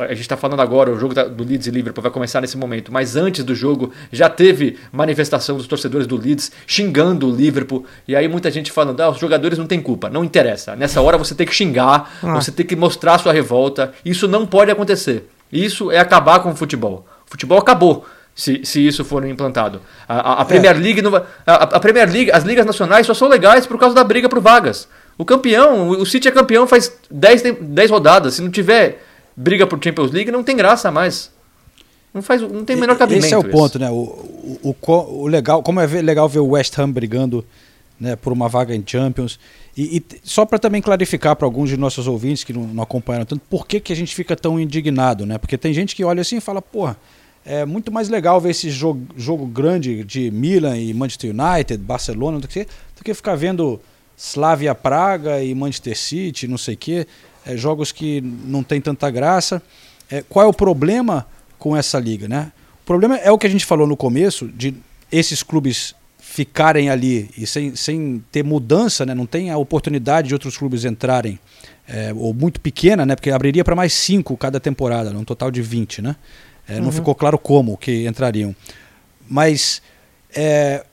a, 0.00 0.08
gente 0.08 0.22
está 0.22 0.36
falando 0.36 0.60
agora, 0.60 0.90
o 0.90 0.98
jogo 0.98 1.14
do 1.14 1.44
Leeds 1.44 1.68
e 1.68 1.70
Liverpool 1.70 2.02
vai 2.02 2.10
começar 2.10 2.40
nesse 2.40 2.56
momento, 2.56 2.92
mas 2.92 3.14
antes 3.14 3.44
do 3.44 3.54
jogo 3.54 3.92
já 4.10 4.28
teve 4.28 4.78
manifestação 4.90 5.56
dos 5.56 5.68
torcedores 5.68 6.06
do 6.06 6.16
Leeds 6.16 6.50
xingando 6.66 6.87
o 7.26 7.30
Liverpool. 7.34 7.84
E 8.06 8.14
aí 8.16 8.26
muita 8.28 8.50
gente 8.50 8.70
falando, 8.72 9.00
ah, 9.00 9.10
os 9.10 9.18
jogadores 9.18 9.58
não 9.58 9.66
têm 9.66 9.80
culpa. 9.80 10.08
Não 10.08 10.24
interessa. 10.24 10.74
Nessa 10.76 11.00
hora 11.00 11.16
você 11.18 11.34
tem 11.34 11.46
que 11.46 11.54
xingar, 11.54 12.10
Ah. 12.22 12.34
você 12.34 12.50
tem 12.50 12.64
que 12.66 12.74
mostrar 12.76 13.18
sua 13.18 13.32
revolta. 13.32 13.92
Isso 14.04 14.26
não 14.28 14.46
pode 14.46 14.70
acontecer. 14.70 15.28
Isso 15.52 15.90
é 15.90 15.98
acabar 15.98 16.40
com 16.40 16.50
o 16.50 16.56
futebol. 16.56 17.06
O 17.26 17.30
futebol 17.30 17.58
acabou. 17.58 18.04
Se, 18.34 18.60
se 18.64 18.86
isso 18.86 19.04
for 19.04 19.24
implantado. 19.26 19.80
A, 20.08 20.14
a- 20.14 20.40
a 20.42 20.44
Premier 20.44 20.76
League, 20.78 21.02
não 21.02 21.10
vai- 21.10 21.24
a, 21.44 21.54
a 21.54 21.80
Premier 21.80 22.08
League, 22.08 22.30
as 22.30 22.44
ligas 22.44 22.64
nacionais 22.64 23.04
só 23.04 23.12
são 23.12 23.26
legais 23.26 23.66
por 23.66 23.76
causa 23.78 23.96
da 23.96 24.04
briga 24.04 24.28
por 24.28 24.38
vagas. 24.38 24.86
O 25.18 25.24
campeão, 25.24 25.88
o 25.90 26.06
City 26.06 26.28
é 26.28 26.30
campeão 26.30 26.64
faz 26.64 26.92
10, 27.10 27.42
tem- 27.42 27.54
10 27.54 27.90
rodadas. 27.90 28.34
Se 28.34 28.42
não 28.42 28.48
tiver 28.50 29.02
briga 29.36 29.66
por 29.66 29.82
Champions 29.82 30.12
League, 30.12 30.30
não 30.30 30.44
tem 30.44 30.56
graça 30.56 30.88
mais. 30.88 31.32
Não, 32.12 32.22
faz, 32.22 32.40
não 32.42 32.64
tem 32.64 32.76
o 32.76 32.80
menor 32.80 32.96
cabimento. 32.96 33.26
Esse 33.26 33.34
é 33.34 33.38
o 33.38 33.42
isso. 33.42 33.50
ponto, 33.50 33.78
né? 33.78 33.90
O, 33.90 34.04
o, 34.62 34.76
o, 34.82 35.26
legal, 35.26 35.62
como 35.62 35.80
é 35.80 35.86
legal 35.86 36.28
ver 36.28 36.40
o 36.40 36.48
West 36.48 36.76
Ham 36.78 36.90
brigando 36.90 37.44
né, 38.00 38.16
por 38.16 38.32
uma 38.32 38.48
vaga 38.48 38.74
em 38.74 38.82
Champions. 38.84 39.38
E, 39.76 39.98
e 39.98 40.04
só 40.22 40.44
para 40.44 40.58
também 40.58 40.80
clarificar 40.80 41.36
para 41.36 41.46
alguns 41.46 41.68
de 41.68 41.76
nossos 41.76 42.06
ouvintes 42.06 42.44
que 42.44 42.52
não, 42.52 42.62
não 42.62 42.82
acompanharam 42.82 43.26
tanto, 43.26 43.42
por 43.48 43.66
que, 43.66 43.80
que 43.80 43.92
a 43.92 43.96
gente 43.96 44.14
fica 44.14 44.34
tão 44.34 44.58
indignado, 44.58 45.26
né? 45.26 45.38
Porque 45.38 45.58
tem 45.58 45.72
gente 45.72 45.94
que 45.94 46.04
olha 46.04 46.20
assim 46.20 46.36
e 46.38 46.40
fala, 46.40 46.62
porra, 46.62 46.96
é 47.44 47.64
muito 47.64 47.90
mais 47.92 48.08
legal 48.08 48.40
ver 48.40 48.50
esse 48.50 48.70
jogo, 48.70 49.06
jogo 49.16 49.46
grande 49.46 50.04
de 50.04 50.30
Milan 50.30 50.76
e 50.76 50.92
Manchester 50.92 51.34
United, 51.34 51.82
Barcelona, 51.82 52.38
do 52.38 52.48
que, 52.48 52.64
do 52.64 53.04
que 53.04 53.14
ficar 53.14 53.36
vendo 53.36 53.80
Slavia 54.16 54.74
Praga 54.74 55.42
e 55.42 55.54
Manchester 55.54 55.96
City, 55.96 56.48
não 56.48 56.58
sei 56.58 56.74
o 56.74 56.76
quê, 56.76 57.06
é, 57.46 57.56
jogos 57.56 57.92
que 57.92 58.20
não 58.20 58.62
tem 58.62 58.80
tanta 58.80 59.10
graça. 59.10 59.62
É, 60.10 60.22
qual 60.28 60.44
é 60.44 60.48
o 60.48 60.52
problema 60.52 61.26
com 61.58 61.76
essa 61.76 61.98
liga, 61.98 62.28
né? 62.28 62.52
O 62.82 62.86
problema 62.86 63.16
é 63.16 63.30
o 63.30 63.38
que 63.38 63.46
a 63.46 63.50
gente 63.50 63.66
falou 63.66 63.86
no 63.86 63.96
começo, 63.96 64.48
de 64.48 64.74
esses 65.10 65.42
clubes 65.42 65.94
ficarem 66.18 66.90
ali 66.90 67.30
e 67.36 67.46
sem, 67.46 67.74
sem 67.74 68.22
ter 68.30 68.44
mudança, 68.44 69.04
né? 69.04 69.14
não 69.14 69.26
tem 69.26 69.50
a 69.50 69.56
oportunidade 69.56 70.28
de 70.28 70.34
outros 70.34 70.56
clubes 70.56 70.84
entrarem, 70.84 71.38
é, 71.86 72.12
ou 72.14 72.32
muito 72.34 72.60
pequena, 72.60 73.04
né? 73.04 73.16
porque 73.16 73.30
abriria 73.30 73.64
para 73.64 73.74
mais 73.74 73.92
cinco 73.92 74.36
cada 74.36 74.60
temporada, 74.60 75.10
num 75.10 75.24
total 75.24 75.50
de 75.50 75.62
20, 75.62 76.02
né? 76.02 76.16
É, 76.68 76.78
Não 76.78 76.92
ficou 76.92 77.14
claro 77.14 77.38
como 77.38 77.78
que 77.78 78.06
entrariam. 78.06 78.54
Mas 79.26 79.80
é, 80.36 80.84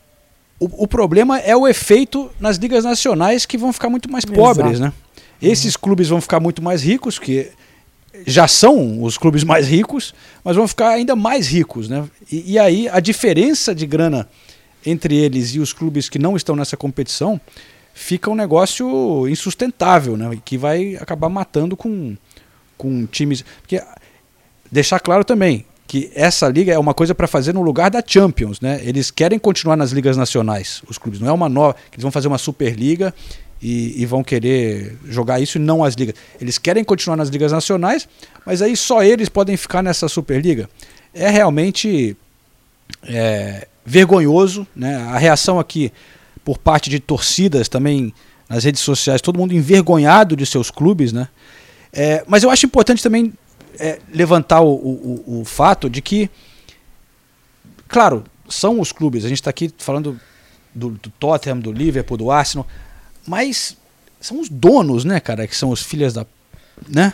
o, 0.58 0.84
o 0.84 0.88
problema 0.88 1.38
é 1.40 1.56
o 1.56 1.68
efeito 1.68 2.32
nas 2.40 2.56
ligas 2.56 2.86
nacionais 2.86 3.46
que 3.46 3.58
vão 3.58 3.74
ficar 3.74 3.90
muito 3.90 4.10
mais 4.10 4.24
pobres, 4.24 4.72
Exato. 4.72 4.86
né? 4.86 4.94
Esses 5.42 5.76
clubes 5.76 6.08
vão 6.08 6.22
ficar 6.22 6.40
muito 6.40 6.62
mais 6.64 6.82
ricos, 6.82 7.20
que 7.20 7.52
já 8.26 8.48
são 8.48 9.04
os 9.04 9.18
clubes 9.18 9.44
mais 9.44 9.68
ricos, 9.68 10.14
mas 10.44 10.56
vão 10.56 10.68
ficar 10.68 10.90
ainda 10.90 11.16
mais 11.16 11.48
ricos, 11.48 11.90
né? 11.90 12.08
E, 12.32 12.54
e 12.54 12.60
aí 12.60 12.88
a 12.90 13.00
diferença 13.00 13.74
de 13.74 13.86
grana 13.86 14.28
entre 14.86 15.16
eles 15.16 15.56
e 15.56 15.60
os 15.60 15.74
clubes 15.74 16.10
que 16.10 16.20
não 16.20 16.36
estão 16.36 16.56
nessa 16.56 16.78
competição 16.78 17.40
fica 17.94 18.30
um 18.30 18.36
negócio 18.36 19.28
insustentável, 19.28 20.16
né? 20.18 20.38
Que 20.44 20.58
vai 20.58 20.96
acabar 20.98 21.30
matando 21.30 21.76
com, 21.76 22.16
com 22.78 23.06
times. 23.06 23.44
Porque 23.62 23.82
deixar 24.72 25.00
claro 25.00 25.24
também 25.24 25.66
que 25.88 26.12
essa 26.14 26.50
liga 26.50 26.74
é 26.74 26.80
uma 26.80 26.94
coisa 26.94 27.14
para 27.14 27.28
fazer 27.28 27.54
no 27.54 27.62
lugar 27.62 27.90
da 27.90 28.04
Champions, 28.06 28.60
né? 28.60 28.82
Eles 28.84 29.12
querem 29.12 29.40
continuar 29.40 29.78
nas 29.78 29.92
ligas 29.92 30.18
nacionais, 30.18 30.82
os 30.90 30.98
clubes. 30.98 31.20
Não 31.20 31.30
é 31.30 31.32
uma 31.32 31.48
nova, 31.48 31.76
eles 31.94 32.02
vão 32.02 32.12
fazer 32.12 32.28
uma 32.28 32.38
Superliga 32.38 33.14
e, 33.62 34.02
e 34.02 34.06
vão 34.06 34.24
querer 34.24 34.98
jogar 35.08 35.40
isso 35.40 35.58
e 35.58 35.62
não 35.62 35.84
as 35.84 35.96
ligas. 35.96 36.16
Eles 36.40 36.58
querem 36.58 36.84
continuar 36.84 37.16
nas 37.18 37.30
ligas 37.30 37.52
nacionais, 37.52 38.08
mas 38.46 38.62
aí 38.62 38.76
só 38.76 39.04
eles 39.04 39.30
podem 39.30 39.58
ficar 39.58 39.82
nessa 39.82 40.08
Superliga. 40.08 40.70
É 41.14 41.30
realmente 41.30 42.16
é, 43.04 43.68
vergonhoso, 43.86 44.68
né? 44.76 44.96
A 44.98 45.18
reação 45.18 45.60
aqui 45.60 45.92
por 46.44 46.58
parte 46.58 46.90
de 46.90 47.00
torcidas 47.00 47.68
também 47.68 48.14
nas 48.48 48.64
redes 48.64 48.82
sociais, 48.82 49.22
todo 49.22 49.40
mundo 49.40 49.54
envergonhado 49.54 50.36
de 50.36 50.46
seus 50.46 50.70
clubes, 50.70 51.12
né? 51.12 51.28
É, 51.92 52.24
mas 52.28 52.44
eu 52.44 52.50
acho 52.50 52.66
importante 52.66 53.02
também 53.02 53.34
é, 53.80 54.00
levantar 54.14 54.62
o, 54.62 54.74
o, 54.74 55.40
o, 55.42 55.46
fato 55.46 55.90
de 55.90 56.02
que, 56.02 56.30
claro, 57.88 58.24
são 58.48 58.80
os 58.80 58.92
clubes. 58.92 59.26
A 59.26 59.30
gente 59.30 59.40
está 59.40 59.50
aqui 59.50 59.74
falando 59.78 60.20
do, 60.74 60.90
do, 60.92 61.10
Tottenham, 61.12 61.60
do 61.60 61.72
Liverpool, 61.72 62.18
do 62.18 62.30
Arsenal, 62.30 62.68
mas 63.28 63.78
são 64.20 64.40
os 64.40 64.50
donos, 64.50 65.06
né, 65.06 65.20
cara, 65.20 65.48
que 65.48 65.56
são 65.56 65.70
os 65.70 65.82
filhos 65.82 66.14
da, 66.14 66.26
né? 66.88 67.14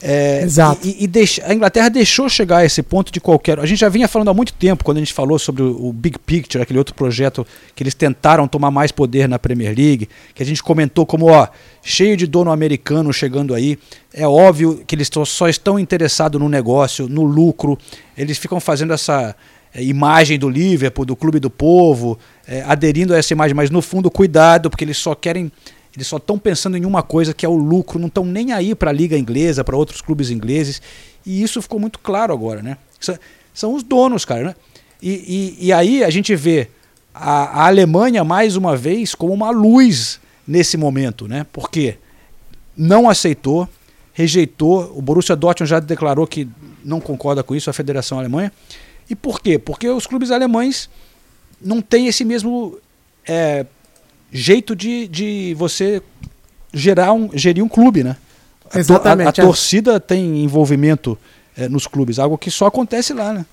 É, 0.00 0.42
Exato. 0.42 0.86
E, 0.86 1.04
e 1.04 1.06
deixa, 1.06 1.44
a 1.44 1.52
Inglaterra 1.52 1.88
deixou 1.88 2.28
chegar 2.28 2.58
a 2.58 2.64
esse 2.64 2.82
ponto 2.82 3.12
de 3.12 3.20
qualquer. 3.20 3.58
A 3.58 3.66
gente 3.66 3.80
já 3.80 3.88
vinha 3.88 4.06
falando 4.06 4.28
há 4.28 4.34
muito 4.34 4.52
tempo, 4.52 4.84
quando 4.84 4.98
a 4.98 5.00
gente 5.00 5.12
falou 5.12 5.38
sobre 5.38 5.62
o, 5.62 5.88
o, 5.88 5.92
Big 5.92 6.18
Picture, 6.18 6.62
aquele 6.62 6.78
outro 6.78 6.94
projeto 6.94 7.46
que 7.74 7.82
eles 7.82 7.94
tentaram 7.94 8.46
tomar 8.46 8.70
mais 8.70 8.92
poder 8.92 9.28
na 9.28 9.38
Premier 9.38 9.76
League, 9.76 10.08
que 10.34 10.42
a 10.42 10.46
gente 10.46 10.62
comentou 10.62 11.04
como, 11.04 11.26
ó, 11.26 11.48
cheio 11.82 12.16
de 12.16 12.26
dono 12.26 12.50
americano 12.50 13.12
chegando 13.12 13.54
aí. 13.54 13.78
É 14.12 14.26
óbvio 14.26 14.82
que 14.86 14.94
eles 14.94 15.10
só 15.26 15.48
estão 15.48 15.78
interessados 15.78 16.40
no 16.40 16.48
negócio, 16.48 17.08
no 17.08 17.24
lucro. 17.24 17.76
Eles 18.16 18.38
ficam 18.38 18.60
fazendo 18.60 18.92
essa 18.92 19.34
é, 19.74 19.82
imagem 19.82 20.38
do 20.38 20.48
Liverpool, 20.48 21.04
do 21.04 21.16
clube 21.16 21.40
do 21.40 21.50
povo, 21.50 22.18
é, 22.48 22.62
aderindo 22.62 23.14
a 23.14 23.18
essa 23.18 23.32
imagem, 23.34 23.54
mas 23.54 23.68
no 23.68 23.82
fundo, 23.82 24.10
cuidado, 24.10 24.70
porque 24.70 24.82
eles 24.82 24.96
só 24.96 25.14
querem 25.14 25.52
eles 25.94 26.06
só 26.06 26.16
estão 26.18 26.38
pensando 26.38 26.76
em 26.76 26.84
uma 26.84 27.02
coisa 27.02 27.34
que 27.34 27.44
é 27.44 27.48
o 27.48 27.56
lucro, 27.56 27.98
não 27.98 28.06
estão 28.06 28.24
nem 28.24 28.52
aí 28.52 28.72
para 28.72 28.90
a 28.90 28.92
liga 28.92 29.18
inglesa, 29.18 29.64
para 29.64 29.76
outros 29.76 30.00
clubes 30.00 30.30
ingleses. 30.30 30.80
E 31.26 31.42
isso 31.42 31.60
ficou 31.60 31.80
muito 31.80 31.98
claro 31.98 32.32
agora, 32.32 32.62
né? 32.62 32.76
São, 33.52 33.74
os 33.74 33.82
donos, 33.82 34.24
cara, 34.24 34.44
né? 34.44 34.54
E, 35.02 35.56
e, 35.60 35.66
e 35.66 35.72
aí 35.72 36.04
a 36.04 36.10
gente 36.10 36.36
vê 36.36 36.68
a, 37.12 37.62
a, 37.62 37.66
Alemanha 37.66 38.22
mais 38.22 38.54
uma 38.54 38.76
vez 38.76 39.12
como 39.12 39.32
uma 39.32 39.50
luz 39.50 40.20
nesse 40.46 40.76
momento, 40.76 41.26
né? 41.26 41.44
Porque 41.52 41.96
não 42.76 43.10
aceitou, 43.10 43.68
rejeitou. 44.12 44.92
O 44.96 45.02
Borussia 45.02 45.34
Dortmund 45.34 45.68
já 45.68 45.80
declarou 45.80 46.28
que 46.28 46.48
não 46.84 47.00
concorda 47.00 47.42
com 47.42 47.56
isso, 47.56 47.70
a 47.70 47.72
Federação 47.72 48.20
Alemanha. 48.20 48.52
E 49.10 49.16
por 49.16 49.40
quê? 49.40 49.58
Porque 49.58 49.88
os 49.88 50.06
clubes 50.06 50.30
alemães 50.30 50.88
não 51.60 51.80
têm 51.80 52.06
esse 52.06 52.24
mesmo 52.24 52.78
é, 53.26 53.66
jeito 54.30 54.74
de, 54.74 55.08
de 55.08 55.54
você 55.54 56.02
gerar 56.72 57.12
um, 57.12 57.30
gerir 57.32 57.64
um 57.64 57.68
clube, 57.68 58.04
né? 58.04 58.16
Exatamente. 58.74 59.40
A, 59.40 59.42
a, 59.42 59.44
a 59.44 59.44
é. 59.44 59.46
torcida 59.46 60.00
tem 60.00 60.42
envolvimento 60.42 61.18
é, 61.56 61.68
nos 61.68 61.86
clubes, 61.86 62.18
algo 62.18 62.38
que 62.38 62.50
só 62.50 62.66
acontece 62.66 63.12
lá, 63.12 63.32
né? 63.32 63.46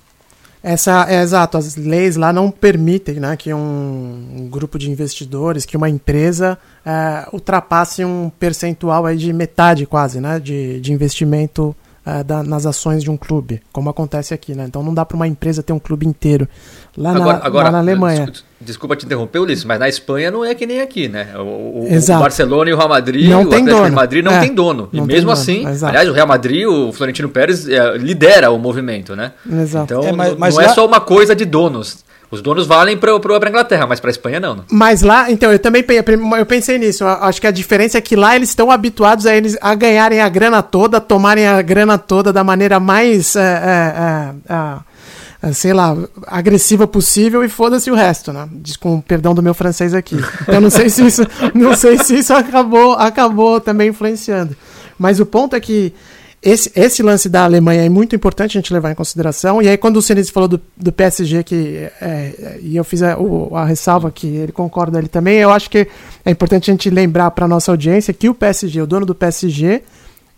Essa, 0.61 1.05
é 1.07 1.21
exato, 1.21 1.59
as 1.59 1.75
leis 1.75 2.15
lá 2.15 2.33
não 2.33 2.49
permitem 2.49 3.19
né, 3.19 3.37
que 3.37 3.53
um, 3.53 4.27
um 4.35 4.49
grupo 4.49 4.79
de 4.79 4.89
investidores, 4.89 5.63
que 5.63 5.77
uma 5.77 5.87
empresa 5.87 6.57
é, 6.83 7.27
ultrapasse 7.31 8.03
um 8.03 8.31
percentual 8.39 9.05
aí 9.05 9.15
de 9.15 9.31
metade 9.31 9.85
quase 9.85 10.19
né, 10.19 10.39
de, 10.39 10.81
de 10.81 10.91
investimento 10.91 11.75
uh, 12.05 12.23
da, 12.23 12.43
nas 12.43 12.65
ações 12.65 13.03
de 13.03 13.09
um 13.09 13.17
clube, 13.17 13.61
como 13.71 13.89
acontece 13.89 14.33
aqui, 14.33 14.53
né? 14.53 14.65
Então 14.65 14.83
não 14.83 14.93
dá 14.93 15.03
para 15.05 15.15
uma 15.15 15.27
empresa 15.27 15.63
ter 15.63 15.73
um 15.73 15.79
clube 15.79 16.05
inteiro. 16.05 16.47
Lá, 16.97 17.11
agora, 17.11 17.39
na, 17.39 17.45
agora, 17.45 17.65
lá 17.65 17.71
na 17.71 17.79
Alemanha. 17.79 18.25
Desculpa, 18.25 18.47
desculpa 18.61 18.95
te 18.95 19.05
interromper, 19.05 19.39
Ulisses, 19.39 19.65
mas 19.65 19.77
na 19.79 19.89
Espanha 19.89 20.31
não 20.31 20.45
é 20.45 20.55
que 20.55 20.65
nem 20.65 20.79
aqui, 20.79 21.09
né? 21.09 21.27
O, 21.35 21.87
o 21.87 22.19
Barcelona 22.19 22.69
e 22.69 22.73
o 22.73 22.77
Real 22.77 22.87
Madrid, 22.87 23.29
não 23.29 23.41
o 23.41 23.49
tem 23.49 23.59
Atlético 23.59 23.77
dono. 23.77 23.89
de 23.89 23.95
Madrid 23.95 24.23
não 24.23 24.31
é, 24.31 24.39
tem 24.39 24.53
dono. 24.53 24.89
E 24.93 25.01
mesmo 25.01 25.29
assim, 25.29 25.67
exato. 25.67 25.89
aliás, 25.89 26.09
o 26.09 26.13
Real 26.13 26.27
Madrid, 26.27 26.65
o 26.65 26.93
Florentino 26.93 27.27
Pérez 27.27 27.67
é, 27.67 27.97
lidera 27.97 28.49
o 28.49 28.57
movimento, 28.57 29.13
né? 29.13 29.33
Exato. 29.51 29.93
Então 29.93 30.07
é, 30.07 30.11
mas, 30.13 30.37
mas 30.37 30.55
não 30.55 30.61
é 30.61 30.65
lá... 30.65 30.71
é 30.71 30.73
só 30.73 30.85
uma 30.85 31.01
coisa 31.01 31.35
de 31.35 31.43
donos. 31.43 32.05
Os 32.31 32.41
donos 32.41 32.65
valem 32.65 32.97
para 32.97 33.11
a 33.11 33.49
Inglaterra, 33.49 33.85
mas 33.85 33.99
para 33.99 34.09
a 34.09 34.11
Espanha 34.11 34.39
não, 34.39 34.49
não. 34.49 34.55
Né? 34.57 34.63
Mas 34.71 35.01
lá, 35.01 35.29
então, 35.29 35.51
eu 35.51 35.59
também 35.59 35.85
eu 36.37 36.45
pensei 36.45 36.77
nisso. 36.77 37.03
Eu 37.03 37.07
acho 37.09 37.39
que 37.39 37.47
a 37.47 37.51
diferença 37.51 37.97
é 37.97 38.01
que 38.01 38.15
lá 38.15 38.35
eles 38.35 38.49
estão 38.49 38.71
habituados 38.71 39.25
a 39.25 39.35
eles 39.35 39.57
a 39.61 39.75
ganharem 39.75 40.19
a 40.19 40.27
grana 40.27 40.63
toda, 40.63 40.99
tomarem 40.99 41.45
a 41.45 41.61
grana 41.61 41.97
toda 41.97 42.33
da 42.33 42.43
maneira 42.43 42.79
mais. 42.79 43.35
É, 43.35 43.41
é, 43.41 44.53
é, 44.53 44.53
é 44.53 44.94
sei 45.53 45.73
lá, 45.73 45.95
agressiva 46.27 46.87
possível 46.87 47.43
e 47.43 47.49
foda-se 47.49 47.91
o 47.91 47.95
resto, 47.95 48.33
né? 48.33 48.47
Com 48.79 49.01
perdão 49.01 49.33
do 49.35 49.43
meu 49.43 49.53
francês 49.53 49.93
aqui. 49.93 50.17
Então 50.41 50.61
não 50.61 50.69
sei 50.69 50.89
se 50.89 51.05
isso, 51.05 51.23
não 51.53 51.75
sei 51.75 51.97
se 51.97 52.17
isso 52.17 52.33
acabou, 52.33 52.93
acabou 52.93 53.59
também 53.59 53.89
influenciando. 53.89 54.55
Mas 54.97 55.19
o 55.19 55.25
ponto 55.25 55.55
é 55.55 55.59
que 55.59 55.93
esse, 56.45 56.71
esse 56.75 57.01
lance 57.01 57.27
da 57.27 57.43
Alemanha 57.43 57.83
é 57.83 57.89
muito 57.89 58.15
importante 58.15 58.55
a 58.55 58.61
gente 58.61 58.71
levar 58.71 58.91
em 58.91 58.95
consideração. 58.95 59.63
E 59.63 59.67
aí, 59.67 59.77
quando 59.77 59.97
o 59.97 60.01
Senise 60.01 60.31
falou 60.31 60.47
do, 60.47 60.61
do 60.77 60.91
PSG, 60.91 61.43
que, 61.43 61.89
é, 61.99 62.59
e 62.61 62.75
eu 62.75 62.83
fiz 62.83 63.01
a, 63.01 63.17
o, 63.17 63.57
a 63.57 63.65
ressalva 63.65 64.11
que 64.11 64.27
ele 64.27 64.51
concorda 64.51 64.99
ali 64.99 65.07
também, 65.07 65.39
eu 65.39 65.49
acho 65.49 65.71
que 65.71 65.87
é 66.23 66.29
importante 66.29 66.69
a 66.69 66.73
gente 66.73 66.87
lembrar 66.91 67.31
para 67.31 67.47
nossa 67.47 67.71
audiência 67.71 68.13
que 68.13 68.29
o 68.29 68.33
PSG, 68.35 68.79
o 68.79 68.85
dono 68.85 69.07
do 69.07 69.15
PSG, 69.15 69.81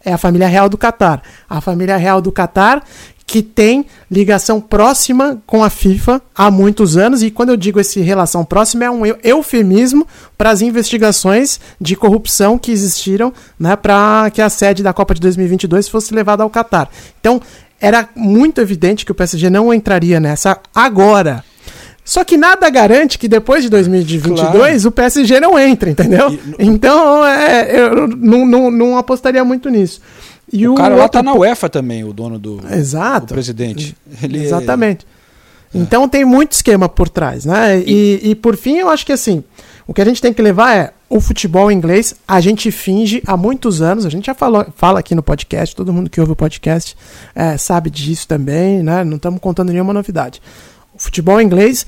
é 0.05 0.13
a 0.13 0.17
família 0.17 0.47
real 0.47 0.69
do 0.69 0.77
Catar. 0.77 1.21
A 1.49 1.59
família 1.59 1.97
real 1.97 2.21
do 2.21 2.31
Catar 2.31 2.81
que 3.27 3.41
tem 3.41 3.85
ligação 4.09 4.61
próxima 4.61 5.37
com 5.45 5.61
a 5.61 5.69
FIFA 5.69 6.21
há 6.33 6.49
muitos 6.49 6.95
anos, 6.95 7.21
e 7.21 7.29
quando 7.29 7.49
eu 7.49 7.57
digo 7.57 7.77
esse 7.77 7.99
relação 7.99 8.45
próxima, 8.45 8.85
é 8.85 8.89
um 8.89 9.03
eufemismo 9.21 10.07
para 10.37 10.49
as 10.49 10.61
investigações 10.61 11.59
de 11.79 11.97
corrupção 11.97 12.57
que 12.57 12.71
existiram 12.71 13.33
né, 13.59 13.75
para 13.75 14.31
que 14.33 14.41
a 14.41 14.49
sede 14.49 14.81
da 14.81 14.93
Copa 14.93 15.13
de 15.13 15.19
2022 15.19 15.89
fosse 15.89 16.13
levada 16.13 16.41
ao 16.41 16.49
Catar. 16.49 16.89
Então, 17.19 17.41
era 17.81 18.07
muito 18.15 18.61
evidente 18.61 19.05
que 19.05 19.11
o 19.11 19.15
PSG 19.15 19.49
não 19.49 19.73
entraria 19.73 20.21
nessa 20.21 20.57
agora. 20.73 21.43
Só 22.05 22.23
que 22.23 22.37
nada 22.37 22.69
garante 22.69 23.19
que 23.19 23.27
depois 23.27 23.61
de 23.61 23.69
2022 23.69 24.51
claro. 24.53 24.87
o 24.87 24.91
PSG 24.91 25.41
não 25.41 25.59
entre, 25.59 25.91
entendeu? 25.91 26.31
E, 26.31 26.65
então, 26.65 27.25
é, 27.25 27.77
eu 27.77 28.07
não, 28.07 28.45
não, 28.45 28.71
não 28.71 28.97
apostaria 28.97 29.43
muito 29.43 29.69
nisso. 29.69 29.99
E 30.51 30.67
o, 30.67 30.73
o 30.73 30.75
cara 30.75 30.95
lá 30.95 31.09
tá 31.09 31.21
na 31.21 31.33
UEFA 31.33 31.69
também, 31.69 32.03
o 32.03 32.13
dono 32.13 32.39
do 32.39 32.61
Exato. 32.71 33.25
O 33.25 33.27
presidente. 33.27 33.95
Ele 34.21 34.43
Exatamente. 34.43 35.05
É... 35.73 35.77
Então 35.77 36.07
tem 36.07 36.23
muito 36.23 36.53
esquema 36.53 36.87
por 36.87 37.09
trás, 37.09 37.45
né? 37.45 37.79
E, 37.79 38.21
e, 38.23 38.29
e 38.29 38.35
por 38.35 38.55
fim, 38.55 38.77
eu 38.77 38.89
acho 38.89 39.05
que 39.05 39.11
assim, 39.11 39.43
o 39.85 39.93
que 39.93 40.01
a 40.01 40.05
gente 40.05 40.21
tem 40.21 40.33
que 40.33 40.41
levar 40.41 40.75
é 40.75 40.93
o 41.09 41.21
futebol 41.21 41.71
inglês, 41.71 42.15
a 42.27 42.41
gente 42.41 42.69
finge 42.71 43.23
há 43.25 43.37
muitos 43.37 43.81
anos, 43.81 44.05
a 44.05 44.09
gente 44.09 44.25
já 44.25 44.33
falou, 44.33 44.65
fala 44.75 44.99
aqui 44.99 45.15
no 45.15 45.23
podcast, 45.23 45.75
todo 45.75 45.93
mundo 45.93 46.09
que 46.09 46.19
ouve 46.19 46.33
o 46.33 46.35
podcast 46.35 46.95
é, 47.33 47.57
sabe 47.57 47.89
disso 47.89 48.27
também, 48.27 48.83
né? 48.83 49.03
Não 49.03 49.15
estamos 49.15 49.39
contando 49.39 49.71
nenhuma 49.71 49.93
novidade. 49.93 50.41
O 50.93 50.99
futebol 50.99 51.39
inglês, 51.41 51.85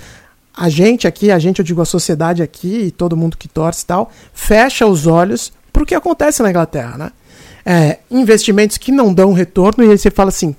a 0.55 0.69
gente 0.69 1.07
aqui, 1.07 1.31
a 1.31 1.39
gente, 1.39 1.59
eu 1.59 1.65
digo 1.65 1.81
a 1.81 1.85
sociedade 1.85 2.41
aqui, 2.41 2.85
e 2.85 2.91
todo 2.91 3.17
mundo 3.17 3.37
que 3.37 3.47
torce 3.47 3.83
e 3.83 3.87
tal, 3.87 4.11
fecha 4.33 4.85
os 4.85 5.05
olhos 5.07 5.51
para 5.73 5.83
o 5.83 5.85
que 5.85 5.95
acontece 5.95 6.41
na 6.41 6.49
Inglaterra, 6.49 6.97
né? 6.97 7.11
É, 7.71 7.99
investimentos 8.09 8.79
que 8.79 8.91
não 8.91 9.13
dão 9.13 9.31
retorno, 9.31 9.83
e 9.83 9.91
aí 9.91 9.95
você 9.95 10.09
fala 10.09 10.29
assim, 10.29 10.55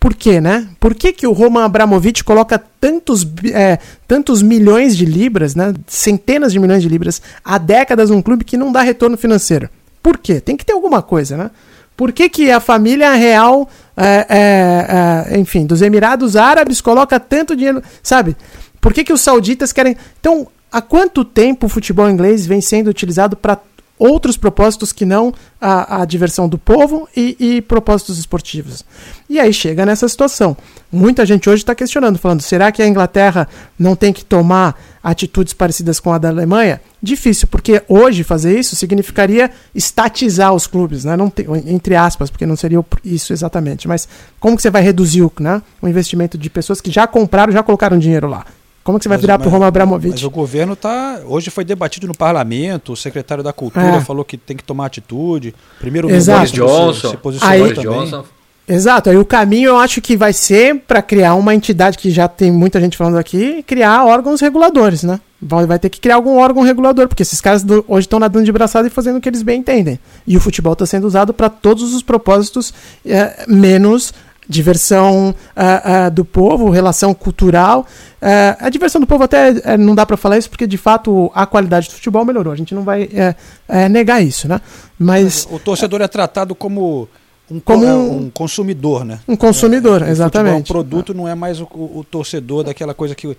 por 0.00 0.12
quê, 0.12 0.40
né? 0.40 0.66
Por 0.80 0.92
que, 0.92 1.12
que 1.12 1.24
o 1.24 1.30
Roman 1.30 1.64
Abramovich 1.64 2.24
coloca 2.24 2.60
tantos, 2.80 3.24
é, 3.54 3.78
tantos 4.08 4.42
milhões 4.42 4.96
de 4.96 5.04
libras, 5.04 5.54
né? 5.54 5.72
centenas 5.86 6.52
de 6.52 6.58
milhões 6.58 6.82
de 6.82 6.88
libras, 6.88 7.22
há 7.44 7.58
décadas 7.58 8.10
num 8.10 8.20
clube 8.20 8.44
que 8.44 8.56
não 8.56 8.72
dá 8.72 8.82
retorno 8.82 9.16
financeiro? 9.16 9.70
Por 10.02 10.18
quê? 10.18 10.40
Tem 10.40 10.56
que 10.56 10.66
ter 10.66 10.72
alguma 10.72 11.00
coisa, 11.00 11.36
né? 11.36 11.50
Por 11.96 12.10
que, 12.10 12.28
que 12.28 12.50
a 12.50 12.58
família 12.58 13.12
real, 13.12 13.70
é, 13.96 14.26
é, 14.28 15.34
é 15.36 15.38
enfim, 15.38 15.64
dos 15.64 15.80
Emirados 15.80 16.34
Árabes 16.34 16.80
coloca 16.80 17.20
tanto 17.20 17.54
dinheiro, 17.54 17.80
sabe? 18.02 18.36
Por 18.80 18.92
que, 18.92 19.04
que 19.04 19.12
os 19.12 19.20
sauditas 19.20 19.72
querem. 19.72 19.96
Então, 20.18 20.48
há 20.72 20.82
quanto 20.82 21.24
tempo 21.24 21.66
o 21.66 21.68
futebol 21.68 22.10
inglês 22.10 22.44
vem 22.44 22.60
sendo 22.60 22.90
utilizado 22.90 23.36
para 23.36 23.60
outros 24.02 24.36
propósitos 24.36 24.92
que 24.92 25.06
não 25.06 25.32
a, 25.60 26.02
a 26.02 26.04
diversão 26.04 26.48
do 26.48 26.58
povo 26.58 27.08
e, 27.16 27.36
e, 27.38 27.62
propósitos 27.62 28.18
esportivos. 28.18 28.84
E 29.30 29.38
aí 29.38 29.52
chega 29.52 29.86
nessa 29.86 30.08
situação. 30.08 30.56
Muita 30.90 31.24
gente 31.24 31.48
hoje 31.48 31.62
está 31.62 31.74
questionando, 31.74 32.18
falando: 32.18 32.40
será 32.42 32.72
que 32.72 32.82
a 32.82 32.86
Inglaterra 32.86 33.46
não 33.78 33.94
tem 33.94 34.12
que 34.12 34.24
tomar 34.24 34.76
atitudes 35.02 35.54
parecidas 35.54 36.00
com 36.00 36.12
a 36.12 36.18
da 36.18 36.28
Alemanha? 36.28 36.80
Difícil, 37.00 37.46
porque 37.48 37.82
hoje 37.88 38.24
fazer 38.24 38.58
isso 38.58 38.74
significaria 38.74 39.50
estatizar 39.74 40.52
os 40.52 40.66
clubes, 40.66 41.04
né? 41.04 41.16
não 41.16 41.30
tem, 41.30 41.46
entre 41.66 41.94
aspas, 41.94 42.28
porque 42.28 42.46
não 42.46 42.56
seria 42.56 42.84
isso 43.04 43.32
exatamente. 43.32 43.86
Mas 43.86 44.08
como 44.40 44.56
que 44.56 44.62
você 44.62 44.70
vai 44.70 44.82
reduzir 44.82 45.22
o, 45.22 45.32
né, 45.38 45.62
o 45.80 45.88
investimento 45.88 46.36
de 46.36 46.50
pessoas 46.50 46.80
que 46.80 46.90
já 46.90 47.06
compraram, 47.06 47.52
já 47.52 47.62
colocaram 47.62 47.98
dinheiro 47.98 48.28
lá? 48.28 48.44
Como 48.82 48.98
que 48.98 49.04
você 49.04 49.08
vai 49.08 49.16
mas, 49.16 49.22
virar 49.22 49.38
para 49.38 49.48
o 49.48 49.50
Roman 49.50 49.66
Abramovich? 49.66 50.10
Mas 50.10 50.24
o 50.24 50.30
governo 50.30 50.74
tá. 50.74 51.20
Hoje 51.24 51.50
foi 51.50 51.64
debatido 51.64 52.06
no 52.06 52.14
parlamento, 52.14 52.92
o 52.92 52.96
secretário 52.96 53.42
da 53.42 53.52
Cultura 53.52 53.96
é. 53.96 54.00
falou 54.00 54.24
que 54.24 54.36
tem 54.36 54.56
que 54.56 54.64
tomar 54.64 54.86
atitude. 54.86 55.54
Primeiro 55.78 56.08
o 56.08 56.10
Boris 56.10 56.52
Johnson 56.52 57.10
se, 57.10 57.16
posicionou 57.16 57.66
aí, 57.66 57.74
também. 57.74 57.92
Johnson. 57.92 58.24
Exato, 58.66 59.10
aí 59.10 59.16
o 59.16 59.24
caminho 59.24 59.70
eu 59.70 59.76
acho 59.76 60.00
que 60.00 60.16
vai 60.16 60.32
ser 60.32 60.76
para 60.86 61.02
criar 61.02 61.34
uma 61.34 61.54
entidade 61.54 61.98
que 61.98 62.10
já 62.10 62.28
tem 62.28 62.50
muita 62.50 62.80
gente 62.80 62.96
falando 62.96 63.18
aqui, 63.18 63.62
criar 63.64 64.04
órgãos 64.04 64.40
reguladores, 64.40 65.02
né? 65.02 65.20
Vai 65.40 65.78
ter 65.80 65.90
que 65.90 66.00
criar 66.00 66.14
algum 66.14 66.38
órgão 66.38 66.62
regulador, 66.62 67.08
porque 67.08 67.24
esses 67.24 67.40
caras 67.40 67.64
do, 67.64 67.84
hoje 67.88 68.06
estão 68.06 68.20
nadando 68.20 68.44
de 68.44 68.52
braçada 68.52 68.86
e 68.86 68.90
fazendo 68.90 69.16
o 69.16 69.20
que 69.20 69.28
eles 69.28 69.42
bem 69.42 69.58
entendem. 69.58 69.98
E 70.24 70.36
o 70.36 70.40
futebol 70.40 70.74
está 70.74 70.86
sendo 70.86 71.04
usado 71.04 71.34
para 71.34 71.50
todos 71.50 71.92
os 71.92 72.02
propósitos, 72.02 72.72
é, 73.04 73.44
menos 73.48 74.14
diversão 74.48 75.30
uh, 75.30 76.06
uh, 76.06 76.10
do 76.10 76.24
povo, 76.24 76.70
relação 76.70 77.14
cultural. 77.14 77.86
Uh, 78.20 78.56
a 78.58 78.70
diversão 78.70 79.00
do 79.00 79.06
povo 79.06 79.24
até 79.24 79.50
eh, 79.64 79.76
não 79.76 79.94
dá 79.94 80.06
para 80.06 80.16
falar 80.16 80.38
isso 80.38 80.48
porque 80.48 80.66
de 80.66 80.76
fato 80.76 81.30
a 81.34 81.46
qualidade 81.46 81.88
do 81.88 81.94
futebol 81.94 82.24
melhorou. 82.24 82.52
A 82.52 82.56
gente 82.56 82.74
não 82.74 82.82
vai 82.82 83.08
eh, 83.12 83.34
eh, 83.68 83.88
negar 83.88 84.22
isso, 84.22 84.46
né? 84.48 84.60
Mas 84.98 85.46
o 85.50 85.58
torcedor 85.58 86.00
é 86.02 86.08
tratado 86.08 86.54
como 86.54 87.08
um, 87.50 87.60
como 87.60 87.84
um, 87.84 88.16
um 88.16 88.30
consumidor, 88.30 89.04
né? 89.04 89.20
Um 89.26 89.36
consumidor, 89.36 90.02
é, 90.02 90.10
exatamente. 90.10 90.70
O 90.70 90.74
produto 90.74 91.12
não 91.12 91.26
é 91.26 91.34
mais 91.34 91.60
o, 91.60 91.64
o, 91.64 92.04
torcedor 92.08 92.64
daquela 92.64 92.94
coisa 92.94 93.14
que 93.14 93.36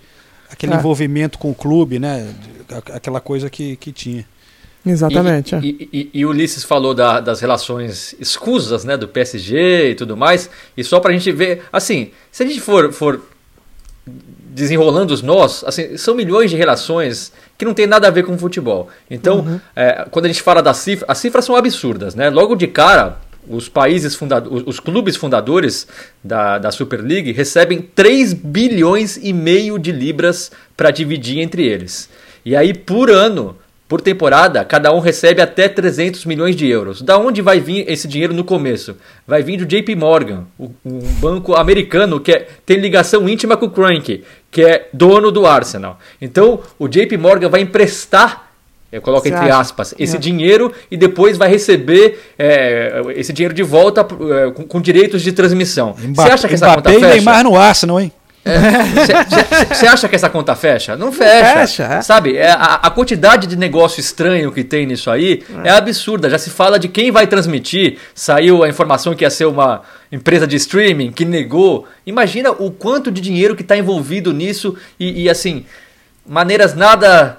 aquele 0.50 0.74
é. 0.74 0.78
envolvimento 0.78 1.38
com 1.40 1.52
o 1.52 1.56
clube, 1.56 2.00
né? 2.00 2.28
Aquela 2.94 3.22
coisa 3.22 3.50
que, 3.50 3.76
que 3.78 3.92
tinha. 3.92 4.26
Exatamente. 4.86 5.56
E, 5.56 5.58
é. 5.58 5.62
e, 5.62 5.90
e, 5.94 6.10
e, 6.14 6.26
o 6.26 6.30
Ulisses 6.30 6.64
falou 6.64 6.94
da, 6.94 7.20
das 7.20 7.40
relações 7.40 8.16
escusas 8.20 8.84
né, 8.84 8.98
do 8.98 9.08
PSG 9.08 9.92
e 9.92 9.96
tudo 9.96 10.18
mais. 10.18 10.50
E 10.76 10.84
só 10.84 11.00
para 11.00 11.12
a 11.12 11.14
gente 11.14 11.32
ver, 11.32 11.64
assim, 11.72 12.12
se 12.32 12.44
a 12.44 12.46
gente 12.46 12.60
for, 12.60 12.92
for 12.92 13.22
desenrolando 14.06 15.14
os 15.14 15.22
nós, 15.22 15.64
assim, 15.66 15.98
são 15.98 16.14
milhões 16.14 16.52
de 16.52 16.58
relações 16.58 17.32
que 17.58 17.66
não 17.66 17.74
tem 17.74 17.88
nada 17.88 18.08
a 18.08 18.12
ver 18.12 18.24
com 18.24 18.38
futebol. 18.38 18.90
Então, 19.10 19.40
uhum. 19.40 19.60
é, 19.76 20.06
quando 20.12 20.26
a 20.26 20.28
gente 20.28 20.42
fala 20.42 20.62
das 20.62 20.78
cifras, 20.78 21.10
as 21.10 21.18
cifras 21.18 21.46
são 21.46 21.56
absurdas, 21.56 22.14
né? 22.14 22.30
Logo 22.30 22.56
de 22.56 22.68
cara, 22.68 23.20
os 23.48 23.68
países 23.68 24.16
fundadores, 24.16 24.64
os 24.66 24.80
clubes 24.80 25.16
fundadores 25.16 25.88
da, 26.24 26.58
da 26.58 26.72
Super 26.72 27.02
League 27.02 27.32
recebem 27.32 27.82
3 27.82 28.34
bilhões 28.34 29.18
e 29.22 29.34
meio 29.34 29.78
de 29.80 29.92
libras 29.92 30.52
para 30.78 30.92
dividir 30.92 31.40
entre 31.40 31.66
eles. 31.66 32.10
E 32.46 32.56
aí, 32.56 32.74
por 32.74 33.10
ano, 33.10 33.56
por 33.94 34.02
temporada, 34.02 34.66
cada 34.66 34.92
um 34.92 34.98
recebe 34.98 35.40
até 35.40 35.70
300 35.70 36.26
milhões 36.26 36.56
de 36.56 36.68
euros. 36.68 37.00
Da 37.00 37.16
onde 37.16 37.44
vai 37.44 37.60
vir 37.60 37.86
esse 37.88 38.08
dinheiro 38.08 38.34
no 38.34 38.44
começo? 38.44 38.98
Vai 39.28 39.44
vir 39.44 39.58
do 39.58 39.68
JP 39.68 39.96
Morgan, 39.96 40.46
um 40.60 41.00
banco 41.22 41.54
americano 41.54 42.20
que 42.20 42.32
é, 42.32 42.48
tem 42.66 42.78
ligação 42.78 43.30
íntima 43.30 43.56
com 43.56 43.68
o 43.68 43.70
Crank, 43.70 44.24
que 44.50 44.64
é 44.64 44.90
dono 44.92 45.32
do 45.32 45.46
Arsenal. 45.46 46.00
Então, 46.20 46.60
o 46.80 46.88
JP 46.88 47.18
Morgan 47.18 47.50
vai 47.50 47.62
emprestar 47.62 48.52
eu 48.92 49.02
coloco 49.02 49.28
entre 49.28 49.50
aspas, 49.50 49.94
esse 50.00 50.16
é. 50.16 50.20
dinheiro 50.20 50.72
e 50.90 50.98
depois 50.98 51.38
vai 51.38 51.50
receber 51.50 52.20
é, 52.38 53.00
esse 53.16 53.32
dinheiro 53.32 53.54
de 53.54 53.64
volta 53.64 54.02
é, 54.02 54.52
com, 54.52 54.64
com, 54.64 54.82
direitos 54.82 55.22
de 55.22 55.32
transmissão. 55.32 55.96
Você 56.16 56.32
acha 56.32 56.48
que 56.48 56.56
essa 56.56 56.76
conta 56.76 56.92
fecha? 56.92 57.08
Neymar 57.10 57.44
no 57.44 57.56
Arsenal, 57.56 58.00
hein? 58.00 58.12
Você 58.44 59.86
é, 59.86 59.90
acha 59.90 60.10
que 60.10 60.16
essa 60.16 60.30
conta 60.30 60.54
fecha? 60.54 60.98
Não 60.98 61.14
fecha. 61.14 61.54
fecha 61.54 61.84
é. 61.84 62.02
Sabe? 62.02 62.36
É, 62.36 62.52
a, 62.52 62.76
a, 62.76 62.92
quantidade 62.92 63.48
de 63.48 63.56
negócio 63.56 64.02
estranho 64.02 64.52
que 64.52 64.64
tem 64.64 64.86
nisso 64.86 65.10
aí 65.10 65.44
é. 65.64 65.70
é. 65.70 65.72
absurda. 65.72 66.30
Já 66.30 66.38
se 66.38 66.50
fala 66.50 66.78
de 66.78 66.90
quem 66.90 67.10
vai 67.10 67.26
transmitir. 67.26 68.00
Saiu 68.14 68.64
a 68.64 68.68
informação 68.68 69.16
que 69.16 69.24
ia 69.24 69.30
ser 69.30 69.46
uma 69.46 69.82
empresa 70.12 70.46
de 70.46 70.58
streaming 70.58 71.12
que 71.12 71.24
negou. 71.24 71.88
Imagina 72.06 72.52
o 72.52 72.70
quanto 72.70 73.10
de 73.10 73.22
dinheiro 73.22 73.56
que 73.56 73.62
está 73.62 73.78
envolvido 73.78 74.34
nisso 74.34 74.76
e, 75.00 75.24
e, 75.24 75.30
assim, 75.30 75.66
maneiras 76.26 76.76
nada, 76.76 77.38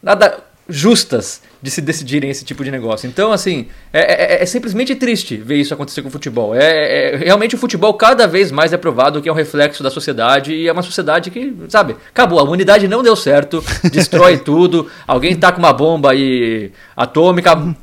nada 0.00 0.38
justas 0.68 1.42
de 1.64 1.70
se 1.70 1.80
decidirem 1.80 2.28
esse 2.28 2.44
tipo 2.44 2.62
de 2.62 2.70
negócio. 2.70 3.08
Então, 3.08 3.32
assim, 3.32 3.68
é, 3.90 4.34
é, 4.34 4.42
é 4.42 4.44
simplesmente 4.44 4.94
triste 4.94 5.38
ver 5.38 5.56
isso 5.56 5.72
acontecer 5.72 6.02
com 6.02 6.08
o 6.08 6.10
futebol. 6.10 6.54
É, 6.54 7.14
é, 7.14 7.16
realmente 7.16 7.54
o 7.54 7.58
futebol 7.58 7.94
cada 7.94 8.26
vez 8.26 8.52
mais 8.52 8.74
é 8.74 8.76
provado 8.76 9.22
que 9.22 9.30
é 9.30 9.32
um 9.32 9.34
reflexo 9.34 9.82
da 9.82 9.88
sociedade 9.88 10.52
e 10.52 10.68
é 10.68 10.72
uma 10.72 10.82
sociedade 10.82 11.30
que, 11.30 11.56
sabe, 11.70 11.96
acabou. 12.10 12.38
A 12.38 12.42
humanidade 12.42 12.86
não 12.86 13.02
deu 13.02 13.16
certo, 13.16 13.64
destrói 13.90 14.36
tudo, 14.36 14.90
alguém 15.06 15.34
tá 15.34 15.50
com 15.52 15.58
uma 15.58 15.72
bomba 15.72 16.14
e 16.14 16.70
atômica, 16.94 17.74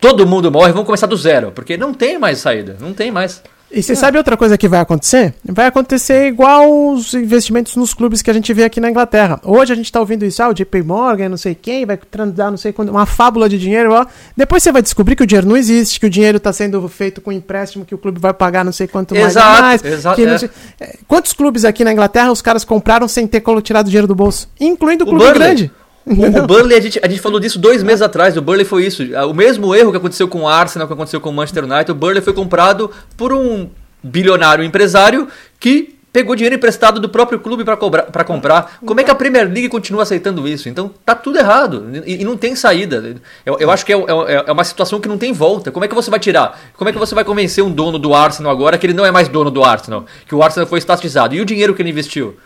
todo 0.00 0.26
mundo 0.26 0.50
morre, 0.50 0.72
vamos 0.72 0.86
começar 0.86 1.06
do 1.06 1.16
zero, 1.18 1.52
porque 1.52 1.76
não 1.76 1.92
tem 1.92 2.18
mais 2.18 2.38
saída, 2.38 2.78
não 2.80 2.94
tem 2.94 3.10
mais. 3.10 3.42
E 3.70 3.82
você 3.82 3.92
é. 3.92 3.94
sabe 3.96 4.16
outra 4.16 4.36
coisa 4.36 4.56
que 4.56 4.66
vai 4.66 4.80
acontecer? 4.80 5.34
Vai 5.44 5.66
acontecer 5.66 6.26
igual 6.26 6.92
os 6.92 7.12
investimentos 7.12 7.76
nos 7.76 7.92
clubes 7.92 8.22
que 8.22 8.30
a 8.30 8.32
gente 8.32 8.52
vê 8.54 8.64
aqui 8.64 8.80
na 8.80 8.90
Inglaterra. 8.90 9.38
Hoje 9.44 9.72
a 9.72 9.76
gente 9.76 9.86
está 9.86 10.00
ouvindo 10.00 10.24
isso, 10.24 10.42
ah, 10.42 10.48
o 10.48 10.54
JP 10.54 10.82
Morgan, 10.82 11.28
não 11.28 11.36
sei 11.36 11.54
quem, 11.54 11.84
vai 11.84 11.98
dar 12.34 12.50
não 12.50 12.56
sei 12.56 12.72
quando, 12.72 12.88
uma 12.88 13.04
fábula 13.04 13.48
de 13.48 13.58
dinheiro. 13.58 13.92
Ó. 13.92 14.06
Depois 14.36 14.62
você 14.62 14.72
vai 14.72 14.80
descobrir 14.80 15.16
que 15.16 15.22
o 15.22 15.26
dinheiro 15.26 15.46
não 15.46 15.56
existe, 15.56 16.00
que 16.00 16.06
o 16.06 16.10
dinheiro 16.10 16.38
está 16.38 16.52
sendo 16.52 16.86
feito 16.88 17.20
com 17.20 17.30
empréstimo, 17.30 17.84
que 17.84 17.94
o 17.94 17.98
clube 17.98 18.18
vai 18.18 18.32
pagar 18.32 18.64
não 18.64 18.72
sei 18.72 18.88
quanto 18.88 19.14
exato, 19.14 19.62
mais. 19.62 19.84
Exato, 19.84 20.20
é. 20.20 20.38
sei... 20.38 20.50
É, 20.80 20.96
quantos 21.06 21.32
clubes 21.34 21.64
aqui 21.64 21.84
na 21.84 21.92
Inglaterra 21.92 22.32
os 22.32 22.40
caras 22.40 22.64
compraram 22.64 23.06
sem 23.06 23.26
ter 23.26 23.42
tirado 23.62 23.86
dinheiro 23.86 24.06
do 24.06 24.14
bolso? 24.14 24.48
Incluindo 24.58 25.04
o, 25.04 25.08
clube 25.08 25.32
grande. 25.32 25.70
O, 26.08 26.42
o 26.42 26.46
Burnley, 26.46 26.76
a 26.76 26.80
gente, 26.80 27.00
a 27.02 27.08
gente 27.08 27.20
falou 27.20 27.38
disso 27.38 27.58
dois 27.58 27.82
meses 27.82 28.02
atrás. 28.02 28.36
O 28.36 28.42
Burnley 28.42 28.64
foi 28.64 28.86
isso. 28.86 29.02
O 29.28 29.34
mesmo 29.34 29.74
erro 29.74 29.90
que 29.90 29.98
aconteceu 29.98 30.28
com 30.28 30.42
o 30.42 30.48
Arsenal, 30.48 30.86
que 30.86 30.94
aconteceu 30.94 31.20
com 31.20 31.30
o 31.30 31.32
Manchester 31.32 31.64
United. 31.64 31.90
O 31.90 31.94
Burnley 31.94 32.22
foi 32.22 32.32
comprado 32.32 32.90
por 33.16 33.32
um 33.32 33.68
bilionário 34.02 34.64
empresário 34.64 35.28
que 35.58 35.98
pegou 36.12 36.34
dinheiro 36.34 36.56
emprestado 36.56 37.00
do 37.00 37.08
próprio 37.08 37.38
clube 37.38 37.64
para 37.64 38.24
comprar. 38.24 38.78
Como 38.84 38.98
é 39.00 39.04
que 39.04 39.10
a 39.10 39.14
Premier 39.14 39.44
League 39.44 39.68
continua 39.68 40.02
aceitando 40.02 40.48
isso? 40.48 40.68
Então 40.68 40.90
tá 41.04 41.14
tudo 41.14 41.38
errado 41.38 41.90
e, 42.04 42.22
e 42.22 42.24
não 42.24 42.36
tem 42.36 42.56
saída. 42.56 43.16
Eu, 43.44 43.58
eu 43.58 43.70
acho 43.70 43.84
que 43.84 43.92
é, 43.92 43.96
é, 43.96 44.44
é, 44.46 44.52
uma 44.52 44.64
situação 44.64 45.00
que 45.00 45.08
não 45.08 45.18
tem 45.18 45.32
volta. 45.32 45.70
Como 45.70 45.84
é 45.84 45.88
que 45.88 45.94
você 45.94 46.10
vai 46.10 46.18
tirar? 46.18 46.58
Como 46.76 46.88
é 46.88 46.92
que 46.92 46.98
você 46.98 47.14
vai 47.14 47.24
convencer 47.24 47.62
um 47.62 47.70
dono 47.70 47.98
do 47.98 48.14
Arsenal 48.14 48.50
agora 48.50 48.78
que 48.78 48.86
ele 48.86 48.94
não 48.94 49.04
é 49.04 49.10
mais 49.10 49.28
dono 49.28 49.50
do 49.50 49.62
Arsenal? 49.62 50.06
Que 50.26 50.34
o 50.34 50.42
Arsenal 50.42 50.66
foi 50.66 50.78
estatizado? 50.78 51.34
E 51.34 51.40
o 51.40 51.44
dinheiro 51.44 51.74
que 51.74 51.82
ele 51.82 51.90
investiu? 51.90 52.36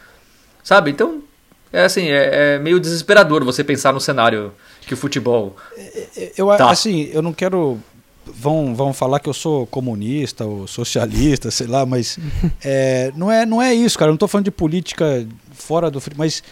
Sabe? 0.63 0.91
Então 0.91 1.23
é 1.73 1.85
assim, 1.85 2.09
é, 2.09 2.55
é 2.55 2.59
meio 2.59 2.79
desesperador 2.79 3.45
você 3.45 3.65
pensar 3.65 3.93
no 3.93 4.01
cenário 4.01 4.53
que 4.87 4.95
o 4.95 4.97
futebol. 4.97 5.57
Eu, 6.37 6.49
tá. 6.49 6.71
assim, 6.71 7.11
eu 7.13 7.23
não 7.23 7.33
quero 7.33 7.81
vão, 8.27 8.75
vão 8.75 8.93
falar 8.93 9.21
que 9.21 9.29
eu 9.29 9.35
sou 9.35 9.67
comunista 9.67 10.45
ou 10.45 10.67
socialista, 10.67 11.51
sei 11.51 11.67
lá, 11.67 11.85
mas 11.85 12.19
é, 12.63 13.13
não, 13.17 13.31
é, 13.31 13.45
não 13.45 13.61
é 13.61 13.75
isso, 13.75 13.99
cara. 13.99 14.09
Eu 14.09 14.13
não 14.13 14.17
estou 14.17 14.29
falando 14.29 14.45
de 14.45 14.51
política 14.51 15.27
fora 15.53 15.91
do. 15.91 16.03
Mas 16.17 16.43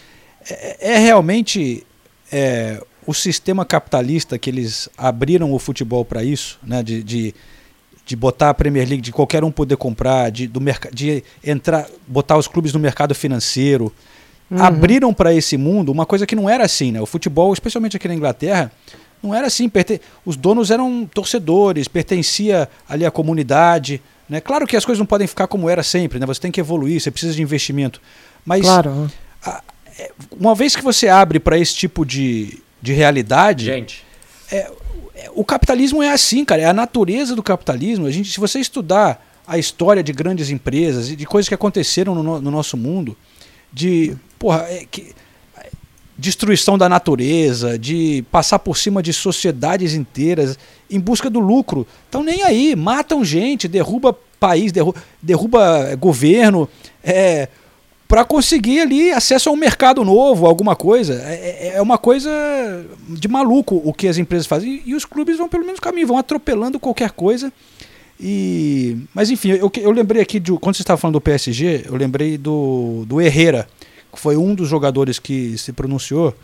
é, 0.48 0.94
é 0.94 0.98
realmente 0.98 1.86
é, 2.32 2.82
o 3.06 3.14
sistema 3.14 3.64
capitalista 3.64 4.38
que 4.38 4.50
eles 4.50 4.88
abriram 4.96 5.52
o 5.52 5.58
futebol 5.58 6.04
para 6.04 6.22
isso, 6.22 6.58
né? 6.62 6.82
De, 6.82 7.02
de, 7.02 7.34
de, 8.04 8.16
botar 8.16 8.50
a 8.50 8.54
Premier 8.54 8.86
League, 8.88 9.02
de 9.02 9.12
qualquer 9.12 9.44
um 9.44 9.50
poder 9.50 9.76
comprar, 9.76 10.30
de, 10.30 10.46
do 10.46 10.60
de 10.92 11.22
entrar, 11.44 11.86
botar 12.06 12.36
os 12.36 12.48
clubes 12.48 12.72
no 12.72 12.80
mercado 12.80 13.14
financeiro. 13.14 13.92
Uhum. 14.50 14.62
Abriram 14.62 15.14
para 15.14 15.32
esse 15.32 15.56
mundo 15.56 15.92
uma 15.92 16.04
coisa 16.04 16.26
que 16.26 16.34
não 16.34 16.50
era 16.50 16.64
assim, 16.64 16.90
né? 16.90 17.00
O 17.00 17.06
futebol, 17.06 17.52
especialmente 17.52 17.96
aqui 17.96 18.08
na 18.08 18.14
Inglaterra, 18.14 18.72
não 19.22 19.34
era 19.34 19.46
assim. 19.46 19.70
Os 20.24 20.36
donos 20.36 20.70
eram 20.70 21.08
torcedores, 21.12 21.86
pertencia 21.86 22.68
ali 22.88 23.06
à 23.06 23.10
comunidade. 23.10 24.02
Né? 24.28 24.40
Claro 24.40 24.66
que 24.66 24.76
as 24.76 24.84
coisas 24.84 24.98
não 24.98 25.06
podem 25.06 25.26
ficar 25.26 25.46
como 25.46 25.68
era 25.68 25.82
sempre, 25.82 26.18
né? 26.18 26.26
Você 26.26 26.40
tem 26.40 26.50
que 26.50 26.60
evoluir, 26.60 27.00
você 27.00 27.10
precisa 27.10 27.34
de 27.34 27.42
investimento. 27.42 28.00
Mas 28.44 28.62
claro. 28.62 29.10
a, 29.44 29.62
é, 29.98 30.10
uma 30.38 30.54
vez 30.54 30.74
que 30.74 30.82
você 30.82 31.08
abre 31.08 31.38
para 31.38 31.58
esse 31.58 31.74
tipo 31.74 32.04
de, 32.04 32.58
de 32.80 32.92
realidade. 32.92 33.66
Gente. 33.66 34.04
É, 34.50 34.70
é, 35.14 35.30
o 35.34 35.44
capitalismo 35.44 36.02
é 36.02 36.10
assim, 36.10 36.44
cara. 36.44 36.62
É 36.62 36.64
a 36.64 36.72
natureza 36.72 37.36
do 37.36 37.42
capitalismo. 37.42 38.06
A 38.06 38.10
gente, 38.10 38.32
se 38.32 38.40
você 38.40 38.58
estudar 38.58 39.24
a 39.46 39.58
história 39.58 40.02
de 40.02 40.12
grandes 40.12 40.50
empresas 40.50 41.10
e 41.10 41.16
de 41.16 41.26
coisas 41.26 41.48
que 41.48 41.54
aconteceram 41.54 42.14
no, 42.14 42.40
no 42.40 42.50
nosso 42.50 42.76
mundo, 42.76 43.16
de. 43.72 44.16
Porra, 44.38 44.66
é, 44.68 44.86
que, 44.90 45.14
destruição 46.20 46.76
da 46.76 46.88
natureza, 46.88 47.78
de 47.78 48.22
passar 48.30 48.58
por 48.58 48.76
cima 48.76 49.02
de 49.02 49.12
sociedades 49.12 49.94
inteiras 49.94 50.58
em 50.90 51.00
busca 51.00 51.30
do 51.30 51.40
lucro. 51.40 51.86
Estão 52.04 52.22
nem 52.22 52.42
aí, 52.42 52.76
matam 52.76 53.24
gente, 53.24 53.66
derruba 53.66 54.16
país, 54.38 54.70
derruba, 54.70 55.02
derruba 55.22 55.94
governo, 55.96 56.68
é, 57.02 57.48
para 58.06 58.24
conseguir 58.24 58.80
ali 58.80 59.10
acesso 59.12 59.48
a 59.48 59.52
um 59.52 59.56
mercado 59.56 60.04
novo, 60.04 60.46
alguma 60.46 60.76
coisa. 60.76 61.14
É, 61.24 61.34
é, 61.34 61.72
é, 61.76 61.82
uma 61.82 61.96
coisa 61.96 62.30
de 63.08 63.28
maluco 63.28 63.80
o 63.84 63.94
que 63.94 64.08
as 64.08 64.18
empresas 64.18 64.46
fazem. 64.46 64.82
E, 64.84 64.90
e 64.90 64.94
os 64.94 65.04
clubes 65.04 65.38
vão 65.38 65.48
pelo 65.48 65.64
mesmo 65.64 65.80
caminho, 65.80 66.08
vão 66.08 66.18
atropelando 66.18 66.78
qualquer 66.78 67.12
coisa. 67.12 67.52
E, 68.22 68.98
mas 69.14 69.30
enfim, 69.30 69.50
eu, 69.50 69.72
eu 69.78 69.90
lembrei 69.90 70.20
aqui 70.20 70.38
de 70.38 70.52
quando 70.58 70.76
você 70.76 70.82
estava 70.82 70.98
falando 70.98 71.14
do 71.14 71.20
PSG, 71.20 71.86
eu 71.86 71.96
lembrei 71.96 72.36
do, 72.36 73.04
do 73.06 73.20
Herrera 73.20 73.66
foi 74.14 74.36
um 74.36 74.54
dos 74.54 74.68
jogadores 74.68 75.18
que 75.18 75.56
se 75.56 75.72
pronunciou. 75.72 76.34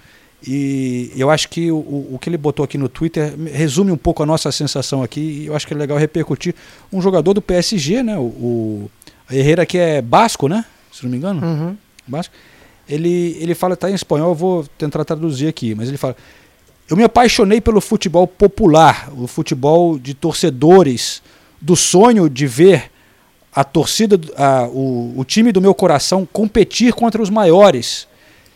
E 0.47 1.11
eu 1.17 1.31
acho 1.31 1.49
que 1.49 1.71
o, 1.73 1.77
o 1.77 2.19
que 2.21 2.29
ele 2.29 2.37
botou 2.37 2.65
aqui 2.65 2.77
no 2.77 2.89
Twitter 2.89 3.35
resume 3.53 3.91
um 3.91 3.97
pouco 3.97 4.23
a 4.23 4.27
nossa 4.27 4.53
sensação 4.53 5.03
aqui. 5.03 5.21
E 5.21 5.47
eu 5.47 5.57
acho 5.57 5.67
que 5.67 5.75
é 5.75 5.77
legal 5.77 5.99
repercutir. 5.99 6.55
Um 6.93 7.01
jogador 7.01 7.33
do 7.33 7.43
PSG, 7.43 8.03
né? 8.03 8.17
O, 8.19 8.23
o 8.23 8.91
Herrera, 9.31 9.67
que 9.67 9.79
é 9.79 10.01
basco, 10.01 10.49
né? 10.49 10.65
Se 10.93 11.05
não 11.05 11.11
me 11.11 11.17
engano. 11.17 11.45
Uhum. 11.45 11.77
Basco. 12.07 12.35
Ele, 12.89 13.37
ele 13.41 13.55
fala, 13.55 13.77
tá 13.77 13.91
em 13.91 13.95
espanhol, 13.95 14.29
eu 14.29 14.35
vou 14.35 14.65
tentar 14.79 15.05
traduzir 15.05 15.49
aqui. 15.49 15.75
Mas 15.75 15.89
ele 15.89 15.97
fala: 15.97 16.15
Eu 16.89 16.97
me 16.97 17.03
apaixonei 17.03 17.61
pelo 17.61 17.81
futebol 17.81 18.27
popular, 18.27 19.11
o 19.17 19.27
futebol 19.27 19.99
de 19.99 20.15
torcedores, 20.15 21.23
do 21.61 21.77
sonho 21.77 22.29
de 22.29 22.47
ver 22.47 22.91
a 23.55 23.65
torcida, 23.65 24.21
a, 24.37 24.67
o, 24.69 25.15
o 25.17 25.25
time 25.25 25.51
do 25.51 25.61
meu 25.61 25.75
coração 25.75 26.29
competir 26.31 26.93
contra 26.93 27.23
os 27.23 27.31
maiores. 27.31 28.07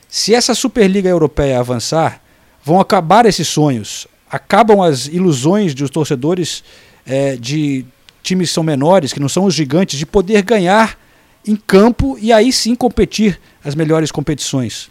Se 0.08 0.34
essa 0.34 0.54
Superliga 0.54 1.08
Europeia 1.08 1.58
avançar, 1.58 2.22
vão 2.62 2.78
acabar 2.78 3.24
esses 3.24 3.48
sonhos, 3.48 4.06
acabam 4.30 4.82
as 4.82 5.06
ilusões 5.06 5.74
dos 5.74 5.88
torcedores 5.88 6.62
é, 7.06 7.36
de 7.36 7.86
times 8.22 8.50
que 8.50 8.54
são 8.54 8.62
menores, 8.62 9.12
que 9.12 9.20
não 9.20 9.28
são 9.28 9.44
os 9.44 9.54
gigantes, 9.54 9.98
de 9.98 10.04
poder 10.04 10.42
ganhar 10.42 10.98
em 11.46 11.56
campo 11.56 12.18
e 12.20 12.32
aí 12.32 12.52
sim 12.52 12.74
competir 12.74 13.40
as 13.64 13.74
melhores 13.74 14.12
competições. 14.12 14.90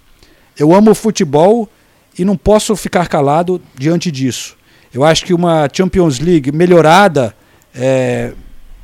Eu 0.57 0.73
amo 0.73 0.91
o 0.91 0.95
futebol 0.95 1.69
e 2.17 2.25
não 2.25 2.35
posso 2.35 2.75
ficar 2.75 3.07
calado 3.07 3.61
diante 3.75 4.11
disso. 4.11 4.57
Eu 4.93 5.03
acho 5.03 5.23
que 5.23 5.33
uma 5.33 5.69
Champions 5.71 6.19
League 6.19 6.51
melhorada 6.51 7.35
é, 7.73 8.33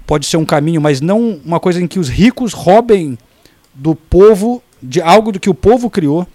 pode 0.05 0.25
ser 0.25 0.37
um 0.37 0.45
caminho, 0.45 0.81
mas 0.81 1.01
não 1.01 1.41
uma 1.43 1.59
coisa 1.59 1.81
em 1.81 1.87
que 1.87 1.99
os 1.99 2.09
ricos 2.09 2.53
roubem 2.53 3.17
do 3.73 3.95
povo, 3.95 4.61
de 4.81 5.01
algo 5.01 5.31
do 5.31 5.39
que 5.39 5.49
o 5.49 5.53
povo 5.53 5.89
criou, 5.89 6.27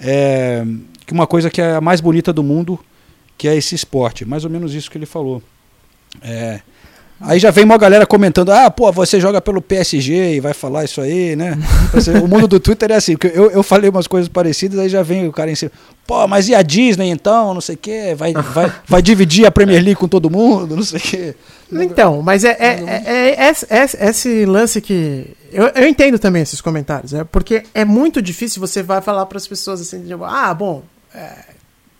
é, 0.00 0.64
que 1.06 1.12
uma 1.12 1.26
coisa 1.26 1.50
que 1.50 1.60
é 1.60 1.76
a 1.76 1.80
mais 1.80 2.00
bonita 2.00 2.32
do 2.32 2.42
mundo, 2.42 2.78
que 3.36 3.48
é 3.48 3.56
esse 3.56 3.74
esporte. 3.74 4.24
Mais 4.24 4.44
ou 4.44 4.50
menos 4.50 4.74
isso 4.74 4.90
que 4.90 4.98
ele 4.98 5.06
falou. 5.06 5.42
É, 6.22 6.60
Aí 7.20 7.38
já 7.40 7.50
vem 7.50 7.64
uma 7.64 7.76
galera 7.76 8.06
comentando, 8.06 8.50
ah, 8.50 8.70
pô, 8.70 8.92
você 8.92 9.20
joga 9.20 9.40
pelo 9.40 9.60
PSG 9.60 10.36
e 10.36 10.40
vai 10.40 10.54
falar 10.54 10.84
isso 10.84 11.00
aí, 11.00 11.34
né? 11.34 11.58
o 12.22 12.28
mundo 12.28 12.46
do 12.46 12.60
Twitter 12.60 12.92
é 12.92 12.94
assim, 12.94 13.16
eu, 13.34 13.50
eu 13.50 13.62
falei 13.62 13.90
umas 13.90 14.06
coisas 14.06 14.28
parecidas, 14.28 14.78
aí 14.78 14.88
já 14.88 15.02
vem 15.02 15.26
o 15.26 15.32
cara 15.32 15.50
em 15.50 15.54
cima, 15.56 15.72
pô, 16.06 16.28
mas 16.28 16.48
e 16.48 16.54
a 16.54 16.62
Disney 16.62 17.10
então, 17.10 17.52
não 17.52 17.60
sei 17.60 17.74
o 17.74 17.78
quê, 17.78 18.14
vai, 18.16 18.32
vai, 18.54 18.72
vai 18.86 19.02
dividir 19.02 19.46
a 19.46 19.50
Premier 19.50 19.82
League 19.82 19.98
com 19.98 20.06
todo 20.06 20.30
mundo, 20.30 20.76
não 20.76 20.82
sei 20.84 20.98
o 20.98 21.02
quê. 21.02 21.34
Então, 21.72 22.22
mas 22.22 22.44
é, 22.44 22.56
é, 22.58 22.84
é, 22.86 23.48
é, 23.48 23.52
é 23.68 24.08
esse 24.10 24.46
lance 24.46 24.80
que... 24.80 25.36
Eu, 25.52 25.66
eu 25.74 25.88
entendo 25.88 26.18
também 26.18 26.42
esses 26.42 26.60
comentários, 26.60 27.12
é 27.12 27.24
porque 27.24 27.64
é 27.74 27.84
muito 27.84 28.22
difícil 28.22 28.60
você 28.60 28.80
vai 28.80 29.02
falar 29.02 29.26
para 29.26 29.38
as 29.38 29.48
pessoas 29.48 29.80
assim, 29.80 30.04
tipo, 30.04 30.22
ah, 30.22 30.54
bom, 30.54 30.84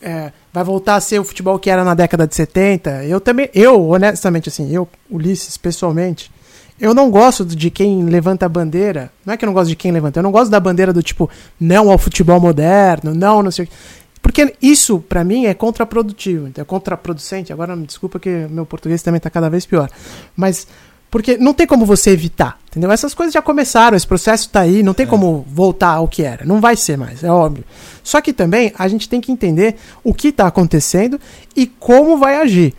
é, 0.00 0.32
vai 0.58 0.64
voltar 0.64 0.96
a 0.96 1.00
ser 1.00 1.20
o 1.20 1.24
futebol 1.24 1.56
que 1.58 1.70
era 1.70 1.84
na 1.84 1.94
década 1.94 2.26
de 2.26 2.34
70. 2.34 3.04
Eu 3.04 3.20
também, 3.20 3.48
eu, 3.54 3.90
honestamente, 3.90 4.48
assim, 4.48 4.72
eu, 4.74 4.88
Ulisses, 5.08 5.56
pessoalmente, 5.56 6.32
eu 6.80 6.92
não 6.92 7.10
gosto 7.10 7.44
de 7.44 7.70
quem 7.70 8.02
levanta 8.04 8.46
a 8.46 8.48
bandeira. 8.48 9.10
Não 9.24 9.34
é 9.34 9.36
que 9.36 9.44
eu 9.44 9.46
não 9.46 9.54
gosto 9.54 9.68
de 9.68 9.76
quem 9.76 9.92
levanta, 9.92 10.18
eu 10.18 10.22
não 10.22 10.32
gosto 10.32 10.50
da 10.50 10.58
bandeira 10.58 10.92
do 10.92 11.02
tipo, 11.02 11.30
não 11.60 11.90
ao 11.90 11.98
futebol 11.98 12.40
moderno, 12.40 13.14
não, 13.14 13.42
não 13.42 13.50
sei 13.50 13.64
o 13.64 13.68
que. 13.68 13.74
Porque 14.20 14.54
isso, 14.60 14.98
para 14.98 15.22
mim, 15.22 15.46
é 15.46 15.54
contraprodutivo, 15.54 16.50
é 16.56 16.64
contraproducente. 16.64 17.52
Agora, 17.52 17.76
me 17.76 17.86
desculpa 17.86 18.18
que 18.18 18.28
meu 18.50 18.66
português 18.66 19.00
também 19.00 19.20
tá 19.20 19.30
cada 19.30 19.48
vez 19.48 19.64
pior. 19.64 19.88
Mas 20.36 20.66
porque 21.10 21.38
não 21.38 21.54
tem 21.54 21.66
como 21.66 21.86
você 21.86 22.10
evitar, 22.10 22.58
entendeu? 22.68 22.90
Essas 22.90 23.14
coisas 23.14 23.32
já 23.32 23.40
começaram, 23.40 23.96
esse 23.96 24.06
processo 24.06 24.46
está 24.46 24.60
aí, 24.60 24.82
não 24.82 24.94
tem 24.94 25.06
é. 25.06 25.08
como 25.08 25.46
voltar 25.48 25.94
ao 25.94 26.08
que 26.08 26.22
era. 26.22 26.44
Não 26.44 26.60
vai 26.60 26.76
ser 26.76 26.98
mais, 26.98 27.24
é 27.24 27.30
óbvio. 27.30 27.64
Só 28.02 28.20
que 28.20 28.32
também 28.32 28.72
a 28.78 28.86
gente 28.88 29.08
tem 29.08 29.20
que 29.20 29.32
entender 29.32 29.76
o 30.04 30.12
que 30.12 30.28
está 30.28 30.46
acontecendo 30.46 31.18
e 31.56 31.66
como 31.66 32.18
vai 32.18 32.36
agir. 32.36 32.74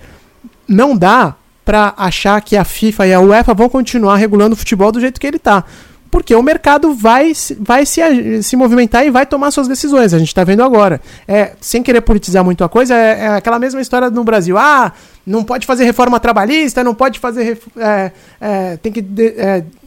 Não 0.68 0.96
dá 0.96 1.36
para 1.66 1.94
achar 1.98 2.42
que 2.42 2.56
a 2.56 2.64
FIFA 2.64 3.08
e 3.08 3.14
a 3.14 3.20
UEFA 3.20 3.54
vão 3.54 3.70
continuar 3.70 4.16
regulando 4.16 4.54
o 4.54 4.58
futebol 4.58 4.92
do 4.92 5.00
jeito 5.00 5.20
que 5.20 5.28
ele 5.28 5.38
está 5.38 5.64
porque 6.12 6.34
o 6.34 6.42
mercado 6.42 6.94
vai, 6.94 7.32
vai 7.60 7.86
se, 7.86 8.44
se 8.44 8.56
movimentar 8.56 9.06
e 9.06 9.10
vai 9.10 9.26
tomar 9.26 9.52
suas 9.52 9.68
decisões. 9.68 10.14
A 10.14 10.20
gente 10.20 10.30
está 10.30 10.44
vendo 10.44 10.64
agora. 10.64 11.00
É, 11.28 11.54
sem 11.62 11.84
querer 11.84 12.02
politizar 12.02 12.44
muito 12.44 12.64
a 12.64 12.70
coisa, 12.70 12.96
é, 12.96 13.26
é, 13.26 13.28
aquela 13.30 13.60
mesma 13.60 13.80
história 13.82 14.10
no 14.10 14.24
Brasil. 14.24 14.58
Ah, 14.58 14.92
não 15.26 15.44
pode 15.44 15.66
fazer 15.68 15.84
reforma 15.84 16.20
trabalhista, 16.20 16.84
não 16.84 16.96
pode 16.96 17.20
fazer. 17.20 17.60
É, 17.78 18.12
é, 18.42 18.78
tem 18.78 18.92
que 18.92 19.02
de, 19.02 19.36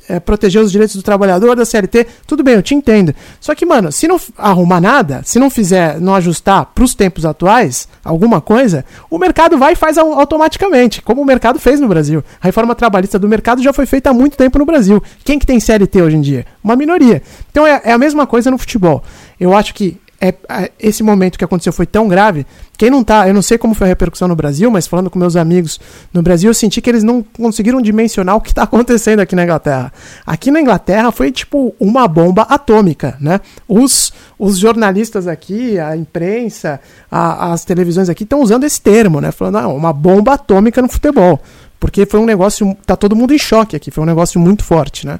é, 0.08 0.20
proteger 0.20 0.62
os 0.62 0.70
direitos 0.70 0.96
do 0.96 1.02
trabalhador, 1.02 1.56
da 1.56 1.64
CLT. 1.64 2.06
Tudo 2.26 2.42
bem, 2.42 2.54
eu 2.54 2.62
te 2.62 2.74
entendo. 2.74 3.14
Só 3.40 3.54
que, 3.54 3.64
mano, 3.64 3.90
se 3.92 4.08
não 4.08 4.20
arrumar 4.36 4.80
nada, 4.80 5.22
se 5.24 5.38
não 5.38 5.50
fizer, 5.50 6.00
não 6.00 6.14
ajustar 6.14 6.66
para 6.66 6.84
os 6.84 6.94
tempos 6.94 7.24
atuais, 7.24 7.88
alguma 8.04 8.40
coisa, 8.40 8.84
o 9.10 9.18
mercado 9.18 9.56
vai 9.56 9.72
e 9.72 9.76
faz 9.76 9.98
automaticamente, 9.98 11.02
como 11.02 11.22
o 11.22 11.24
mercado 11.24 11.58
fez 11.58 11.80
no 11.80 11.88
Brasil. 11.88 12.24
A 12.40 12.46
reforma 12.46 12.74
trabalhista 12.74 13.18
do 13.18 13.28
mercado 13.28 13.62
já 13.62 13.72
foi 13.72 13.86
feita 13.86 14.10
há 14.10 14.14
muito 14.14 14.36
tempo 14.36 14.58
no 14.58 14.66
Brasil. 14.66 15.02
Quem 15.24 15.38
que 15.38 15.46
tem 15.46 15.60
CLT 15.60 16.02
hoje 16.02 16.16
em 16.16 16.20
dia? 16.20 16.46
Uma 16.62 16.76
minoria. 16.76 17.22
Então 17.50 17.66
é, 17.66 17.80
é 17.84 17.92
a 17.92 17.98
mesma 17.98 18.26
coisa 18.26 18.50
no 18.50 18.58
futebol. 18.58 19.02
Eu 19.38 19.54
acho 19.54 19.74
que 19.74 20.00
é, 20.22 20.70
esse 20.78 21.02
momento 21.02 21.37
que 21.37 21.44
aconteceu 21.44 21.72
foi 21.72 21.85
tão 21.85 22.06
grave. 22.06 22.46
Quem 22.78 22.88
não 22.88 23.02
tá, 23.02 23.26
eu 23.26 23.35
não 23.35 23.42
sei 23.42 23.58
como 23.58 23.74
foi 23.74 23.88
a 23.88 23.88
repercussão 23.88 24.28
no 24.28 24.37
Brasil, 24.37 24.70
mas 24.70 24.87
falando 24.87 25.11
com 25.11 25.18
meus 25.18 25.35
amigos 25.35 25.80
no 26.12 26.22
Brasil, 26.22 26.48
eu 26.48 26.54
senti 26.54 26.80
que 26.80 26.88
eles 26.88 27.02
não 27.02 27.22
conseguiram 27.22 27.82
dimensionar 27.82 28.35
o 28.37 28.40
que 28.40 28.50
está 28.50 28.62
acontecendo 28.62 29.18
aqui 29.18 29.35
na 29.35 29.42
Inglaterra. 29.42 29.92
Aqui 30.24 30.52
na 30.52 30.61
Inglaterra 30.61 31.11
foi 31.11 31.32
tipo 31.32 31.74
uma 31.80 32.06
bomba 32.06 32.42
atômica, 32.42 33.16
né? 33.20 33.40
Os, 33.66 34.12
os 34.38 34.58
jornalistas 34.58 35.26
aqui, 35.26 35.76
a 35.80 35.96
imprensa, 35.96 36.80
a, 37.11 37.52
as 37.52 37.64
televisões 37.64 38.08
aqui 38.08 38.22
estão 38.22 38.40
usando 38.40 38.62
esse 38.62 38.80
termo, 38.80 39.20
né? 39.20 39.32
Falando, 39.32 39.58
ah, 39.58 39.68
uma 39.68 39.92
bomba 39.92 40.35
atômica 40.35 40.80
no 40.80 40.88
futebol. 40.88 41.40
Porque 41.82 42.06
foi 42.06 42.20
um 42.20 42.24
negócio, 42.24 42.76
tá 42.86 42.94
todo 42.94 43.16
mundo 43.16 43.34
em 43.34 43.38
choque 43.38 43.74
aqui, 43.74 43.90
foi 43.90 44.04
um 44.04 44.06
negócio 44.06 44.38
muito 44.38 44.62
forte, 44.62 45.04
né? 45.04 45.18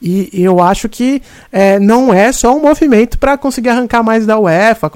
E, 0.00 0.30
e 0.32 0.44
eu 0.44 0.62
acho 0.62 0.88
que 0.88 1.20
é, 1.50 1.80
não 1.80 2.14
é 2.14 2.30
só 2.30 2.56
um 2.56 2.62
movimento 2.62 3.18
para 3.18 3.36
conseguir 3.36 3.70
arrancar 3.70 4.00
mais 4.00 4.24
da 4.24 4.38
UEFA. 4.38 4.88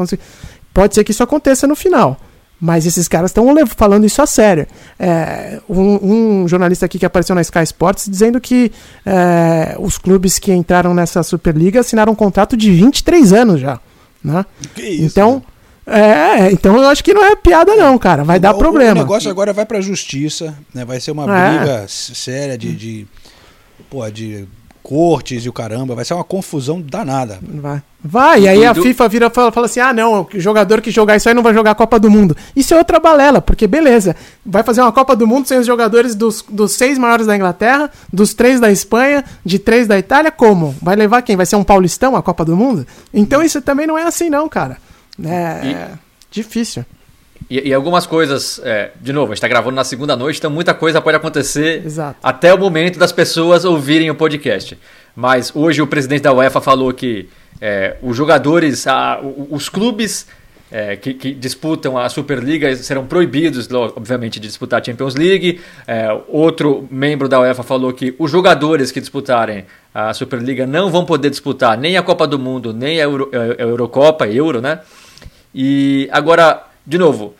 Pode 0.72 0.94
ser 0.94 1.02
que 1.02 1.10
isso 1.10 1.20
aconteça 1.20 1.66
no 1.66 1.74
final. 1.74 2.16
Mas 2.60 2.86
esses 2.86 3.08
caras 3.08 3.30
estão 3.32 3.44
falando 3.66 4.06
isso 4.06 4.22
a 4.22 4.26
sério. 4.28 4.64
É, 4.96 5.60
um, 5.68 6.42
um, 6.42 6.48
jornalista 6.48 6.86
aqui 6.86 7.00
que 7.00 7.06
apareceu 7.06 7.34
na 7.34 7.42
Sky 7.42 7.64
Sports 7.64 8.08
dizendo 8.08 8.40
que 8.40 8.70
é, 9.04 9.74
os 9.80 9.98
clubes 9.98 10.38
que 10.38 10.52
entraram 10.52 10.94
nessa 10.94 11.24
Superliga 11.24 11.80
assinaram 11.80 12.12
um 12.12 12.16
contrato 12.16 12.56
de 12.56 12.70
23 12.70 13.32
anos 13.32 13.60
já. 13.60 13.80
Né? 14.22 14.46
Isso, 14.76 15.02
então. 15.02 15.42
É, 15.88 16.52
então 16.52 16.76
eu 16.76 16.88
acho 16.88 17.02
que 17.02 17.14
não 17.14 17.24
é 17.24 17.34
piada 17.34 17.74
não, 17.74 17.98
cara. 17.98 18.22
Vai 18.22 18.36
o, 18.36 18.40
dar 18.40 18.54
problema. 18.54 18.92
O 18.92 19.04
negócio 19.04 19.30
agora 19.30 19.52
vai 19.52 19.64
pra 19.64 19.80
justiça, 19.80 20.56
né? 20.74 20.84
Vai 20.84 21.00
ser 21.00 21.12
uma 21.12 21.24
é. 21.24 21.58
briga 21.58 21.86
séria 21.88 22.58
de, 22.58 22.74
de, 22.74 23.06
pô, 23.88 24.08
de 24.10 24.46
cortes 24.88 25.44
e 25.44 25.48
o 25.50 25.52
caramba, 25.52 25.94
vai 25.94 26.02
ser 26.02 26.14
uma 26.14 26.24
confusão 26.24 26.80
danada. 26.80 27.38
Vai. 27.42 27.82
Vai, 28.02 28.42
e 28.42 28.48
aí 28.48 28.64
a 28.64 28.72
FIFA 28.74 29.08
vira 29.08 29.26
e 29.26 29.30
fala, 29.30 29.52
fala, 29.52 29.66
assim: 29.66 29.80
ah, 29.80 29.92
não, 29.92 30.26
o 30.32 30.40
jogador 30.40 30.80
que 30.80 30.90
jogar 30.90 31.16
isso 31.16 31.28
aí 31.28 31.34
não 31.34 31.42
vai 31.42 31.52
jogar 31.52 31.72
a 31.72 31.74
Copa 31.74 31.98
do 31.98 32.08
Mundo. 32.08 32.36
Isso 32.54 32.72
é 32.72 32.78
outra 32.78 33.00
balela, 33.00 33.42
porque 33.42 33.66
beleza, 33.66 34.14
vai 34.46 34.62
fazer 34.62 34.80
uma 34.80 34.92
Copa 34.92 35.14
do 35.14 35.26
Mundo 35.26 35.46
sem 35.46 35.58
os 35.58 35.66
jogadores 35.66 36.14
dos, 36.14 36.42
dos 36.48 36.72
seis 36.72 36.96
maiores 36.96 37.26
da 37.26 37.36
Inglaterra, 37.36 37.90
dos 38.10 38.32
três 38.32 38.60
da 38.60 38.70
Espanha, 38.70 39.24
de 39.44 39.58
três 39.58 39.86
da 39.86 39.98
Itália, 39.98 40.30
como? 40.30 40.74
Vai 40.80 40.96
levar 40.96 41.20
quem? 41.22 41.36
Vai 41.36 41.44
ser 41.44 41.56
um 41.56 41.64
paulistão 41.64 42.16
a 42.16 42.22
Copa 42.22 42.44
do 42.44 42.56
Mundo? 42.56 42.86
Então 43.12 43.42
isso 43.42 43.60
também 43.60 43.86
não 43.86 43.98
é 43.98 44.04
assim, 44.04 44.30
não, 44.30 44.48
cara. 44.48 44.78
É, 45.24 45.66
e... 45.66 45.98
difícil. 46.30 46.84
E, 47.48 47.68
e, 47.68 47.74
algumas 47.74 48.06
coisas, 48.06 48.60
é, 48.62 48.90
de 49.00 49.12
novo, 49.12 49.26
a 49.26 49.34
gente 49.34 49.38
está 49.38 49.48
gravando 49.48 49.76
na 49.76 49.84
segunda 49.84 50.14
noite, 50.14 50.38
então 50.38 50.50
muita 50.50 50.74
coisa 50.74 51.00
pode 51.00 51.16
acontecer 51.16 51.84
Exato. 51.84 52.18
até 52.22 52.52
o 52.52 52.58
momento 52.58 52.98
das 52.98 53.12
pessoas 53.12 53.64
ouvirem 53.64 54.10
o 54.10 54.14
podcast. 54.14 54.78
Mas 55.16 55.54
hoje 55.54 55.80
o 55.80 55.86
presidente 55.86 56.22
da 56.22 56.32
UEFA 56.32 56.60
falou 56.60 56.92
que 56.92 57.28
é, 57.60 57.96
os 58.02 58.16
jogadores, 58.16 58.86
a, 58.86 59.20
os 59.50 59.68
clubes 59.68 60.26
é, 60.70 60.96
que, 60.96 61.14
que, 61.14 61.32
disputam 61.32 61.96
a 61.96 62.08
Superliga 62.08 62.74
serão 62.76 63.06
proibidos, 63.06 63.68
obviamente, 63.72 64.38
de 64.38 64.46
disputar 64.46 64.80
a 64.80 64.84
Champions 64.84 65.14
League. 65.14 65.60
É, 65.86 66.08
outro 66.28 66.86
membro 66.90 67.28
da 67.28 67.40
UEFA 67.40 67.62
falou 67.62 67.92
que 67.92 68.14
os 68.18 68.30
jogadores 68.30 68.92
que 68.92 69.00
disputarem 69.00 69.64
a 69.94 70.12
Superliga 70.12 70.66
não 70.66 70.90
vão 70.90 71.04
poder 71.04 71.30
disputar 71.30 71.78
nem 71.78 71.96
a 71.96 72.02
Copa 72.02 72.26
do 72.26 72.38
Mundo, 72.38 72.72
nem 72.72 73.00
a, 73.00 73.04
Euro, 73.04 73.30
a 73.32 73.62
Eurocopa, 73.62 74.28
Euro, 74.28 74.60
né? 74.60 74.80
E 75.60 76.08
agora, 76.12 76.68
de 76.86 76.96
novo, 76.96 77.34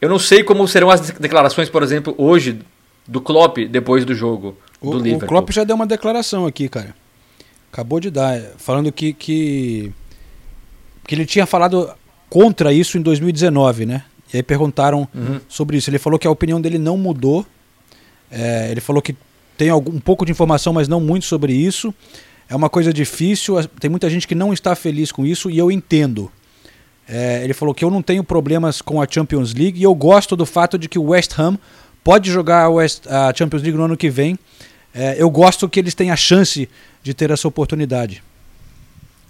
eu 0.00 0.08
não 0.08 0.16
sei 0.16 0.44
como 0.44 0.66
serão 0.68 0.90
as 0.90 1.10
declarações, 1.10 1.68
por 1.68 1.82
exemplo, 1.82 2.14
hoje 2.16 2.60
do 3.04 3.20
Klopp 3.20 3.58
depois 3.68 4.04
do 4.04 4.14
jogo 4.14 4.56
o, 4.80 4.92
do 4.92 4.98
Liverpool. 4.98 5.26
O 5.26 5.28
Klopp 5.28 5.50
já 5.50 5.64
deu 5.64 5.74
uma 5.74 5.84
declaração 5.84 6.46
aqui, 6.46 6.68
cara. 6.68 6.94
Acabou 7.72 7.98
de 7.98 8.12
dar, 8.12 8.40
falando 8.58 8.92
que, 8.92 9.12
que 9.12 9.92
que 11.04 11.16
ele 11.16 11.26
tinha 11.26 11.46
falado 11.46 11.92
contra 12.30 12.72
isso 12.72 12.96
em 12.96 13.02
2019, 13.02 13.86
né? 13.86 14.04
E 14.32 14.36
aí 14.36 14.42
perguntaram 14.44 15.08
uhum. 15.12 15.40
sobre 15.48 15.76
isso. 15.76 15.90
Ele 15.90 15.98
falou 15.98 16.16
que 16.16 16.28
a 16.28 16.30
opinião 16.30 16.60
dele 16.60 16.78
não 16.78 16.96
mudou. 16.96 17.44
É, 18.30 18.70
ele 18.70 18.80
falou 18.80 19.02
que 19.02 19.16
tem 19.58 19.68
algum, 19.68 19.96
um 19.96 20.00
pouco 20.00 20.24
de 20.24 20.30
informação, 20.30 20.72
mas 20.72 20.86
não 20.86 21.00
muito 21.00 21.26
sobre 21.26 21.52
isso. 21.52 21.92
É 22.48 22.54
uma 22.54 22.70
coisa 22.70 22.92
difícil. 22.92 23.56
Tem 23.80 23.90
muita 23.90 24.08
gente 24.08 24.28
que 24.28 24.34
não 24.36 24.52
está 24.52 24.76
feliz 24.76 25.10
com 25.10 25.26
isso 25.26 25.50
e 25.50 25.58
eu 25.58 25.72
entendo. 25.72 26.30
É, 27.08 27.44
ele 27.44 27.52
falou 27.52 27.74
que 27.74 27.84
eu 27.84 27.90
não 27.90 28.02
tenho 28.02 28.24
problemas 28.24 28.80
com 28.80 29.00
a 29.00 29.06
Champions 29.08 29.52
League 29.52 29.78
e 29.78 29.82
eu 29.82 29.94
gosto 29.94 30.34
do 30.34 30.46
fato 30.46 30.78
de 30.78 30.88
que 30.88 30.98
o 30.98 31.10
West 31.10 31.38
Ham 31.38 31.58
pode 32.02 32.30
jogar 32.30 32.64
a, 32.64 32.68
West, 32.68 33.06
a 33.06 33.32
Champions 33.34 33.62
League 33.62 33.76
no 33.76 33.84
ano 33.84 33.96
que 33.96 34.08
vem. 34.08 34.38
É, 34.94 35.16
eu 35.18 35.28
gosto 35.28 35.68
que 35.68 35.80
eles 35.80 35.94
tenham 35.94 36.12
a 36.12 36.16
chance 36.16 36.68
de 37.02 37.14
ter 37.14 37.30
essa 37.30 37.46
oportunidade. 37.48 38.22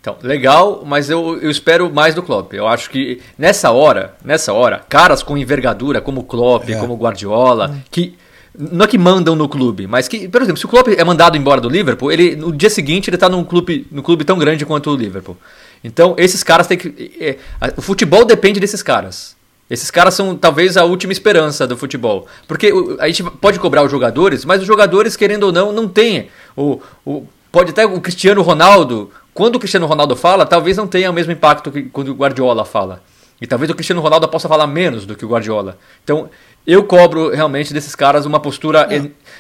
Então, 0.01 0.19
legal, 0.23 0.83
mas 0.85 1.09
eu, 1.09 1.41
eu 1.41 1.51
espero 1.51 1.91
mais 1.91 2.15
do 2.15 2.23
Klopp. 2.23 2.53
Eu 2.53 2.69
acho 2.69 2.91
que 2.91 3.23
nessa 3.39 3.71
hora, 3.71 4.15
nessa 4.23 4.53
hora, 4.53 4.85
caras 4.87 5.23
com 5.23 5.37
envergadura 5.39 6.01
como 6.01 6.21
o 6.21 6.25
Klopp, 6.25 6.69
é. 6.69 6.77
como 6.77 6.93
o 6.93 6.97
Guardiola, 6.97 7.79
que 7.91 8.15
não 8.57 8.85
é 8.85 8.89
que 8.89 8.99
mandam 8.99 9.35
no 9.35 9.49
clube, 9.49 9.87
mas 9.87 10.07
que, 10.07 10.29
por 10.29 10.43
exemplo, 10.43 10.59
se 10.59 10.67
o 10.67 10.69
Klopp 10.69 10.89
é 10.89 11.03
mandado 11.03 11.37
embora 11.37 11.61
do 11.61 11.69
Liverpool, 11.71 12.13
ele 12.13 12.37
no 12.37 12.53
dia 12.53 12.69
seguinte 12.69 13.09
ele 13.09 13.17
está 13.17 13.29
num 13.29 13.43
clube, 13.43 13.87
num 13.91 14.03
clube 14.03 14.25
tão 14.25 14.39
grande 14.39 14.67
quanto 14.67 14.91
o 14.91 14.97
Liverpool. 14.97 15.37
Então, 15.85 16.15
esses 16.17 16.43
caras 16.43 16.67
têm 16.67 16.79
que. 16.79 17.15
É, 17.21 17.37
o 17.77 17.83
futebol 17.83 18.25
depende 18.25 18.59
desses 18.59 18.83
caras. 18.83 19.37
Esses 19.69 19.91
caras 19.91 20.15
são 20.15 20.37
talvez 20.37 20.77
a 20.77 20.85
última 20.85 21.13
esperança 21.13 21.67
do 21.67 21.77
futebol. 21.77 22.27
Porque 22.49 22.73
a 22.99 23.07
gente 23.07 23.23
pode 23.23 23.61
cobrar 23.61 23.83
os 23.83 23.91
jogadores, 23.91 24.45
mas 24.45 24.63
os 24.63 24.67
jogadores, 24.67 25.17
querendo 25.17 25.45
ou 25.45 25.53
não, 25.53 25.73
não 25.73 25.87
tem. 25.87 26.29
O, 26.57 26.81
o, 27.05 27.27
pode 27.53 27.71
até 27.71 27.85
o 27.85 28.01
Cristiano 28.01 28.43
Ronaldo, 28.43 29.11
quando 29.33 29.57
o 29.57 29.59
Cristiano 29.59 29.87
Ronaldo 29.87 30.17
fala, 30.17 30.47
talvez 30.47 30.77
não 30.77 30.87
tenha 30.87 31.11
o 31.11 31.15
mesmo 31.15 31.33
impacto 31.33 31.71
que 31.71 31.83
quando 31.85 32.09
o 32.09 32.15
Guardiola 32.15 32.65
fala. 32.65 33.03
E 33.41 33.47
talvez 33.47 33.71
o 33.71 33.75
Cristiano 33.75 34.01
Ronaldo 34.01 34.29
possa 34.29 34.49
falar 34.49 34.67
menos 34.67 35.05
do 35.05 35.15
que 35.15 35.25
o 35.25 35.29
Guardiola. 35.29 35.77
Então, 36.03 36.31
eu 36.67 36.85
cobro 36.85 37.31
realmente 37.31 37.75
desses 37.75 37.95
caras 37.95 38.25
uma 38.25 38.41
postura 38.41 38.89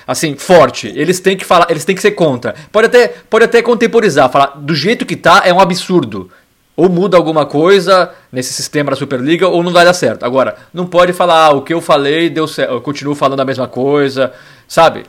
assim 0.07 0.36
forte. 0.36 0.92
Eles 0.94 1.20
têm 1.20 1.36
que 1.36 1.44
falar, 1.44 1.66
eles 1.70 1.84
têm 1.84 1.94
que 1.94 2.02
ser 2.02 2.12
contra. 2.12 2.55
Pode 2.70 2.86
até, 2.86 3.09
pode 3.09 3.44
até 3.44 3.62
contemporizar, 3.62 4.30
falar 4.30 4.52
do 4.57 4.74
jeito 4.74 5.07
que 5.07 5.16
tá 5.16 5.42
é 5.44 5.52
um 5.52 5.61
absurdo. 5.61 6.30
Ou 6.76 6.88
muda 6.88 7.16
alguma 7.16 7.46
coisa 7.46 8.11
nesse 8.32 8.52
sistema 8.52 8.90
da 8.90 8.96
Superliga 8.96 9.46
ou 9.46 9.62
não 9.62 9.72
vai 9.72 9.84
dar 9.84 9.94
certo. 9.94 10.24
Agora, 10.24 10.57
não 10.72 10.86
pode 10.86 11.12
falar 11.12 11.46
ah, 11.46 11.50
o 11.52 11.62
que 11.62 11.72
eu 11.72 11.80
falei 11.80 12.28
deu 12.28 12.48
certo, 12.48 12.72
eu 12.72 12.80
continuo 12.80 13.14
falando 13.14 13.38
a 13.40 13.44
mesma 13.44 13.68
coisa, 13.68 14.32
sabe? 14.66 15.05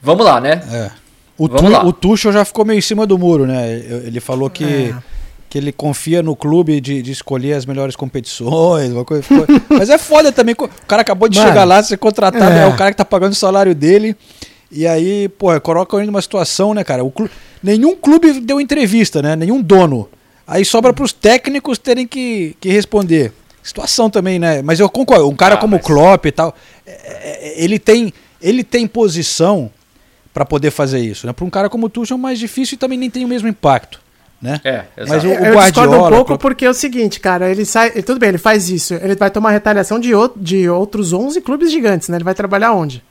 Vamos 0.00 0.24
lá, 0.24 0.40
né? 0.40 0.62
É. 0.72 0.90
O, 1.36 1.48
Vamos 1.48 1.62
tu, 1.64 1.68
lá. 1.70 1.84
o 1.84 1.92
Tuchel 1.92 2.32
já 2.32 2.44
ficou 2.46 2.64
meio 2.64 2.78
em 2.78 2.82
cima 2.82 3.06
do 3.06 3.18
muro, 3.18 3.46
né? 3.46 3.74
Ele 4.04 4.20
falou 4.20 4.48
que, 4.48 4.64
É. 4.64 4.94
que 5.56 5.64
ele 5.64 5.72
confia 5.72 6.22
no 6.22 6.36
clube 6.36 6.80
de, 6.82 7.00
de 7.00 7.10
escolher 7.12 7.54
as 7.54 7.64
melhores 7.64 7.96
competições, 7.96 8.92
uma 8.92 9.04
coisa. 9.06 9.24
Mas 9.70 9.88
é 9.88 9.96
foda 9.96 10.30
também. 10.30 10.54
O 10.58 10.68
cara 10.86 11.00
acabou 11.02 11.28
de 11.28 11.38
Mano, 11.38 11.48
chegar 11.48 11.64
lá, 11.64 11.82
ser 11.82 11.96
contratado, 11.96 12.44
é. 12.52 12.64
é. 12.64 12.66
o 12.66 12.76
cara 12.76 12.90
que 12.90 12.96
tá 12.96 13.04
pagando 13.04 13.32
o 13.32 13.36
salário 13.36 13.74
dele. 13.74 14.14
E 14.70 14.86
aí, 14.86 15.28
pô, 15.28 15.58
coloca 15.60 15.96
ele 15.96 16.06
numa 16.06 16.20
situação, 16.20 16.74
né, 16.74 16.84
cara? 16.84 17.02
O 17.02 17.10
clu- 17.10 17.30
Nenhum 17.62 17.96
clube 17.96 18.40
deu 18.40 18.60
entrevista, 18.60 19.22
né? 19.22 19.34
Nenhum 19.34 19.62
dono. 19.62 20.08
Aí 20.46 20.64
sobra 20.64 20.92
pros 20.92 21.12
técnicos 21.12 21.78
terem 21.78 22.06
que, 22.06 22.54
que 22.60 22.68
responder. 22.68 23.32
Situação 23.62 24.10
também, 24.10 24.38
né? 24.38 24.60
Mas 24.62 24.78
eu 24.78 24.88
concordo. 24.90 25.28
Um 25.28 25.34
cara 25.36 25.54
Ah, 25.54 25.58
como 25.58 25.76
o 25.76 25.78
mas- 25.78 25.86
Klopp 25.86 26.26
e 26.26 26.32
tal, 26.32 26.54
é, 26.86 26.90
é, 26.92 27.54
ele 27.64 27.78
tem, 27.78 28.12
ele 28.42 28.62
tem 28.62 28.86
posição 28.86 29.70
para 30.34 30.44
poder 30.44 30.70
fazer 30.70 30.98
isso, 31.00 31.26
né? 31.26 31.32
Para 31.32 31.44
um 31.46 31.50
cara 31.50 31.70
como 31.70 31.86
o 31.86 31.88
Tuchel 31.88 32.16
é 32.18 32.20
mais 32.20 32.38
difícil 32.38 32.74
e 32.74 32.78
também 32.78 32.98
nem 32.98 33.08
tem 33.08 33.24
o 33.24 33.28
mesmo 33.28 33.48
impacto, 33.48 34.00
né? 34.40 34.60
É, 34.64 34.84
Mas 35.08 35.24
exato. 35.24 35.26
o, 35.26 35.30
o 35.30 35.32
eu 35.32 35.38
discordo 35.38 35.50
um 35.50 35.54
Guardiola, 35.98 36.10
pouco 36.10 36.34
o- 36.34 36.38
porque 36.38 36.64
é 36.64 36.70
o 36.70 36.74
seguinte, 36.74 37.18
cara, 37.20 37.50
ele 37.50 37.64
sai. 37.64 37.88
ele- 37.94 38.02
Tudo 38.02 38.20
bem, 38.20 38.28
ele 38.30 38.38
faz 38.38 38.68
isso. 38.68 38.94
Ele 38.94 39.14
vai 39.16 39.30
tomar 39.30 39.50
retaliação 39.50 39.98
de, 39.98 40.12
out- 40.12 40.34
de 40.38 40.68
outros 40.68 41.12
11 41.12 41.40
clubes 41.40 41.70
gigantes, 41.72 42.08
né? 42.08 42.16
Ele 42.18 42.24
vai 42.24 42.34
trabalhar 42.34 42.72
onde? 42.72 43.02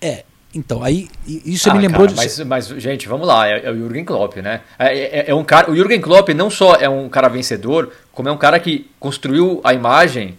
é. 0.00 0.24
Então, 0.54 0.82
aí 0.84 1.08
isso 1.26 1.70
Ah, 1.70 1.74
me 1.74 1.80
lembrou 1.80 2.02
cara, 2.02 2.10
de 2.12 2.16
mas, 2.16 2.38
mas, 2.40 2.66
gente, 2.82 3.08
vamos 3.08 3.26
lá, 3.26 3.48
é, 3.48 3.64
é 3.64 3.70
o 3.70 3.74
Jürgen 3.74 4.04
Klopp, 4.04 4.36
né? 4.36 4.60
É, 4.78 5.20
é- 5.20 5.24
é 5.28 5.34
um 5.34 5.42
cara, 5.42 5.70
o 5.70 5.74
Jürgen 5.74 5.98
Klopp 5.98 6.28
não 6.34 6.50
só 6.50 6.74
é 6.74 6.86
um 6.86 7.08
cara 7.08 7.26
vencedor, 7.28 7.90
como 8.12 8.28
é 8.28 8.32
um 8.32 8.36
cara 8.36 8.60
que 8.60 8.86
construiu 9.00 9.62
a 9.64 9.72
imagem 9.72 10.36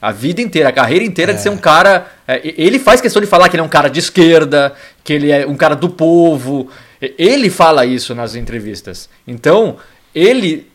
a 0.00 0.12
vida 0.12 0.40
inteira, 0.40 0.68
a 0.68 0.72
carreira 0.72 1.04
inteira 1.04 1.34
de 1.34 1.40
ser 1.40 1.48
um 1.48 1.56
cara. 1.56 2.06
é, 2.28 2.40
ele 2.56 2.78
faz 2.78 3.00
questão 3.00 3.20
de 3.20 3.26
falar 3.26 3.48
que 3.48 3.56
ele 3.56 3.60
é 3.62 3.64
um 3.64 3.68
cara 3.68 3.88
de 3.90 3.98
esquerda, 3.98 4.72
que 5.02 5.12
ele 5.12 5.32
é 5.32 5.44
um 5.44 5.56
cara 5.56 5.74
do 5.74 5.88
povo. 5.88 6.70
Ele 7.00 7.48
fala 7.50 7.86
isso 7.86 8.14
nas 8.14 8.34
entrevistas. 8.34 9.08
Então, 9.26 9.76
ele 10.14 10.66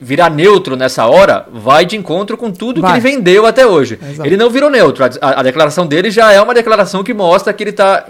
virar 0.00 0.28
neutro 0.28 0.76
nessa 0.76 1.06
hora 1.06 1.46
vai 1.52 1.86
de 1.86 1.96
encontro 1.96 2.36
com 2.36 2.50
tudo 2.50 2.80
Vai. 2.82 3.00
que 3.00 3.06
ele 3.06 3.16
vendeu 3.16 3.46
até 3.46 3.66
hoje. 3.66 3.98
Exato. 4.02 4.28
Ele 4.28 4.36
não 4.36 4.50
virou 4.50 4.68
neutro. 4.68 5.04
A, 5.04 5.40
a- 5.40 5.42
declaração 5.42 5.86
dele 5.86 6.10
já 6.10 6.30
é 6.32 6.40
uma 6.42 6.52
declaração 6.52 7.02
que 7.02 7.14
mostra 7.14 7.52
que 7.52 7.62
ele 7.62 7.70
está 7.70 8.04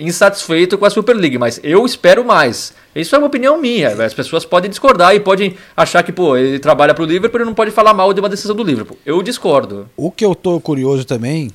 insatisfeito 0.00 0.76
com 0.78 0.84
a 0.86 0.90
Super 0.90 1.14
League, 1.14 1.38
mas 1.38 1.60
eu 1.62 1.84
espero 1.86 2.24
mais. 2.24 2.72
Isso 2.96 3.14
é 3.14 3.18
uma 3.18 3.28
opinião 3.28 3.60
minha. 3.60 3.90
As 4.04 4.14
pessoas 4.14 4.44
podem 4.44 4.68
discordar 4.70 5.14
e 5.14 5.20
podem 5.20 5.56
achar 5.76 6.02
que, 6.02 6.10
pô, 6.10 6.36
ele 6.36 6.58
trabalha 6.58 6.94
pro 6.94 7.04
Liverpool 7.04 7.42
e 7.42 7.44
não 7.44 7.54
pode 7.54 7.70
falar 7.70 7.94
mal 7.94 8.12
de 8.12 8.18
uma 8.20 8.28
decisão 8.28 8.56
do 8.56 8.64
Liverpool. 8.64 8.98
Eu 9.06 9.22
discordo. 9.22 9.88
O 9.96 10.10
que 10.10 10.24
eu 10.24 10.34
tô 10.34 10.58
curioso 10.60 11.04
também, 11.04 11.50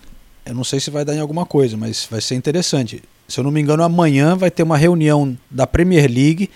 eu 0.45 0.53
não 0.53 0.63
sei 0.63 0.79
se 0.79 0.89
vai 0.89 1.03
dar 1.03 1.15
em 1.15 1.19
alguma 1.19 1.45
coisa, 1.45 1.75
mas 1.75 2.07
vai 2.09 2.21
ser 2.21 2.35
interessante. 2.35 3.03
Se 3.27 3.39
eu 3.39 3.43
não 3.43 3.51
me 3.51 3.59
engano, 3.61 3.83
amanhã 3.83 4.35
vai 4.35 4.51
ter 4.51 4.63
uma 4.63 4.77
reunião 4.77 5.35
da 5.49 5.65
Premier 5.65 6.09
League 6.09 6.49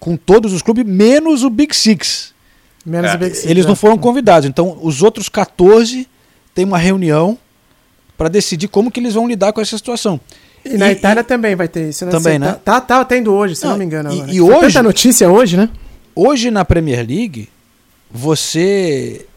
com 0.00 0.16
todos 0.16 0.52
os 0.52 0.62
clubes, 0.62 0.84
menos 0.86 1.42
o 1.42 1.50
Big 1.50 1.74
Six. 1.76 2.32
Menos 2.86 3.10
É, 3.10 3.14
o 3.14 3.18
Big 3.18 3.34
Six, 3.34 3.50
Eles 3.50 3.66
não 3.66 3.76
foram 3.76 3.98
convidados. 3.98 4.48
Então, 4.48 4.78
os 4.80 5.02
outros 5.02 5.28
14 5.28 6.08
têm 6.54 6.64
uma 6.64 6.78
reunião 6.78 7.36
para 8.16 8.28
decidir 8.28 8.68
como 8.68 8.90
que 8.90 8.98
eles 9.00 9.14
vão 9.14 9.28
lidar 9.28 9.52
com 9.52 9.60
essa 9.60 9.76
situação. 9.76 10.18
E 10.64 10.76
na 10.76 10.88
E- 10.88 10.92
Itália 10.92 11.22
também 11.22 11.54
vai 11.54 11.68
ter 11.68 11.88
isso, 11.90 12.04
né? 12.04 12.10
Também, 12.10 12.32
Você 12.34 12.38
né? 12.38 12.52
Tá, 12.64 12.80
tá, 12.80 12.80
tá 12.80 13.04
tendo 13.04 13.32
hoje, 13.32 13.54
se 13.54 13.64
Não, 13.64 13.72
não 13.72 13.78
me 13.78 13.84
engano. 13.84 14.10
e- 14.10 14.14
agora. 14.14 14.32
e 14.32 14.38
Foi 14.38 14.54
hoje- 14.54 14.60
tanta 14.74 14.82
notícia 14.82 15.30
hoje, 15.30 15.56
né? 15.56 15.68
Hoje 16.14 16.50
na 16.50 16.64
Premier 16.64 17.06
League, 17.06 17.48
você, 18.10 19.26
é, 19.26 19.27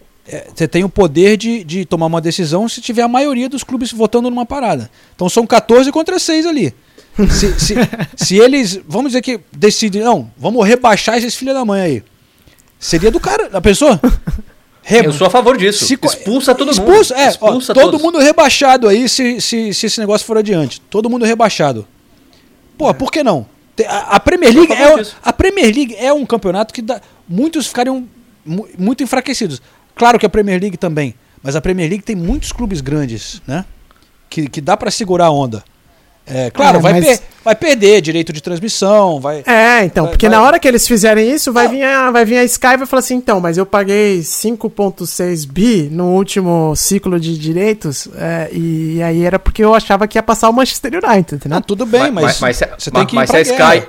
você 0.56 0.68
tem 0.68 0.84
o 0.84 0.90
poder 0.90 1.36
de, 1.38 1.64
de 1.64 1.86
tomar 1.86 2.06
uma 2.06 2.22
decisão 2.22 2.70
se 2.70 2.80
tiver 2.82 3.02
a 3.02 3.08
maioria 3.08 3.50
dos 3.50 3.64
clubes 3.64 3.92
votando 3.92 4.30
numa 4.30 4.46
parada. 4.46 4.90
Então 5.16 5.28
são 5.30 5.46
14 5.48 5.92
contra 5.92 6.20
6 6.20 6.46
ali. 6.46 6.74
Se, 7.30 7.60
se, 7.60 7.76
se 8.16 8.38
eles, 8.38 8.80
vamos 8.88 9.12
dizer 9.12 9.22
que 9.22 9.40
decidem, 9.52 10.02
não, 10.02 10.32
vamos 10.38 10.66
rebaixar 10.66 11.18
esses 11.18 11.36
filhos 11.36 11.54
da 11.56 11.66
mãe 11.66 11.82
aí. 11.82 12.04
Seria 12.80 13.12
do 13.12 13.20
cara, 13.20 13.50
da 13.50 13.60
pessoa? 13.62 14.00
Re- 14.82 15.06
Eu 15.06 15.14
sou 15.14 15.28
a 15.28 15.30
favor 15.30 15.58
disso. 15.58 15.86
se 15.86 15.94
expulsa 15.96 16.56
todo 16.56 16.68
mundo. 16.68 16.80
expulsa, 16.90 17.16
É, 17.16 17.26
ó, 17.26 17.30
Expulsa 17.30 17.74
todo 17.74 17.84
todos. 17.92 18.02
mundo 18.02 18.18
rebaixado 18.20 18.88
aí 18.88 19.10
se, 19.10 19.42
se, 19.42 19.74
se 19.74 19.86
esse 19.88 20.00
negócio 20.00 20.26
for 20.26 20.38
adiante. 20.38 20.80
Todo 20.90 21.10
mundo 21.10 21.26
rebaixado. 21.26 21.86
Pô, 22.78 22.92
por 22.94 23.12
que 23.12 23.24
não? 23.24 23.46
A, 23.88 24.16
a 24.16 24.20
Premier 24.20 24.54
League 24.54 24.72
é, 24.74 24.96
disso. 24.98 25.16
a 25.24 25.34
Premier 25.34 25.74
League 25.76 25.96
é 25.98 26.14
um 26.14 26.26
campeonato 26.26 26.74
que 26.74 26.82
dá, 26.82 27.02
muitos 27.28 27.68
ficariam 27.68 28.08
mu- 28.46 28.68
muito 28.78 29.04
enfraquecidos. 29.04 29.62
Claro 29.96 30.18
que 30.20 30.26
a 30.26 30.30
Premier 30.30 30.60
League 30.60 30.78
também, 30.78 31.14
mas 31.44 31.56
a 31.56 31.62
Premier 31.62 31.90
League 31.90 32.04
tem 32.04 32.16
muitos 32.16 32.52
clubes 32.52 32.82
grandes, 32.82 33.42
né? 33.48 33.66
Que, 34.30 34.48
que 34.48 34.62
dá 34.62 34.76
pra 34.78 34.90
segurar 34.90 35.26
a 35.26 35.32
onda. 35.32 35.64
É, 36.26 36.52
claro, 36.52 36.78
É, 36.78 36.82
vai, 36.82 36.94
mas- 36.94 37.06
per- 37.06 37.22
vai 37.44 37.56
perder 37.56 38.00
direito 38.00 38.32
de 38.32 38.42
transmissão, 38.42 39.20
vai. 39.20 39.44
É, 39.46 39.84
então, 39.84 40.04
Vai- 40.06 40.14
porque 40.14 40.30
vai- 40.30 40.38
na 40.38 40.44
hora 40.44 40.60
que 40.60 40.68
eles 40.68 40.88
fizerem 40.88 41.30
isso, 41.30 41.52
vai 41.52 41.68
vir, 41.68 41.84
a, 41.84 42.12
vai 42.12 42.24
vir 42.24 42.38
a 42.38 42.44
Sky 42.46 42.68
e 42.68 42.78
vai 42.78 42.86
falar 42.86 43.00
assim, 43.00 43.16
então, 43.16 43.42
mas 43.42 43.58
eu 43.58 43.66
paguei 43.66 44.22
5.6 44.22 45.46
bi 45.46 45.90
no 45.92 46.14
último 46.14 46.74
ciclo 46.76 47.20
de 47.20 47.38
direitos, 47.38 48.08
é, 48.16 48.50
e 48.54 49.02
aí 49.02 49.24
era 49.26 49.40
porque 49.40 49.64
eu 49.64 49.74
achava 49.74 50.08
que 50.08 50.18
ia 50.18 50.24
passar 50.24 50.48
o 50.50 50.54
Manchester 50.54 50.92
United, 51.04 51.36
entendeu? 51.36 51.58
Ah, 51.58 51.62
tudo 51.62 51.86
bem, 51.88 52.12
mas, 52.12 52.40
mas, 52.40 52.58
se- 52.58 52.66
você 52.66 52.92
mas- 52.92 53.00
tem 53.02 53.06
que 53.08 53.16
ir 53.16 53.18
mas 53.18 53.30
pra 53.32 53.44
se 53.44 53.52
a 53.54 53.58
guerra. 53.58 53.76
Sky 53.78 53.88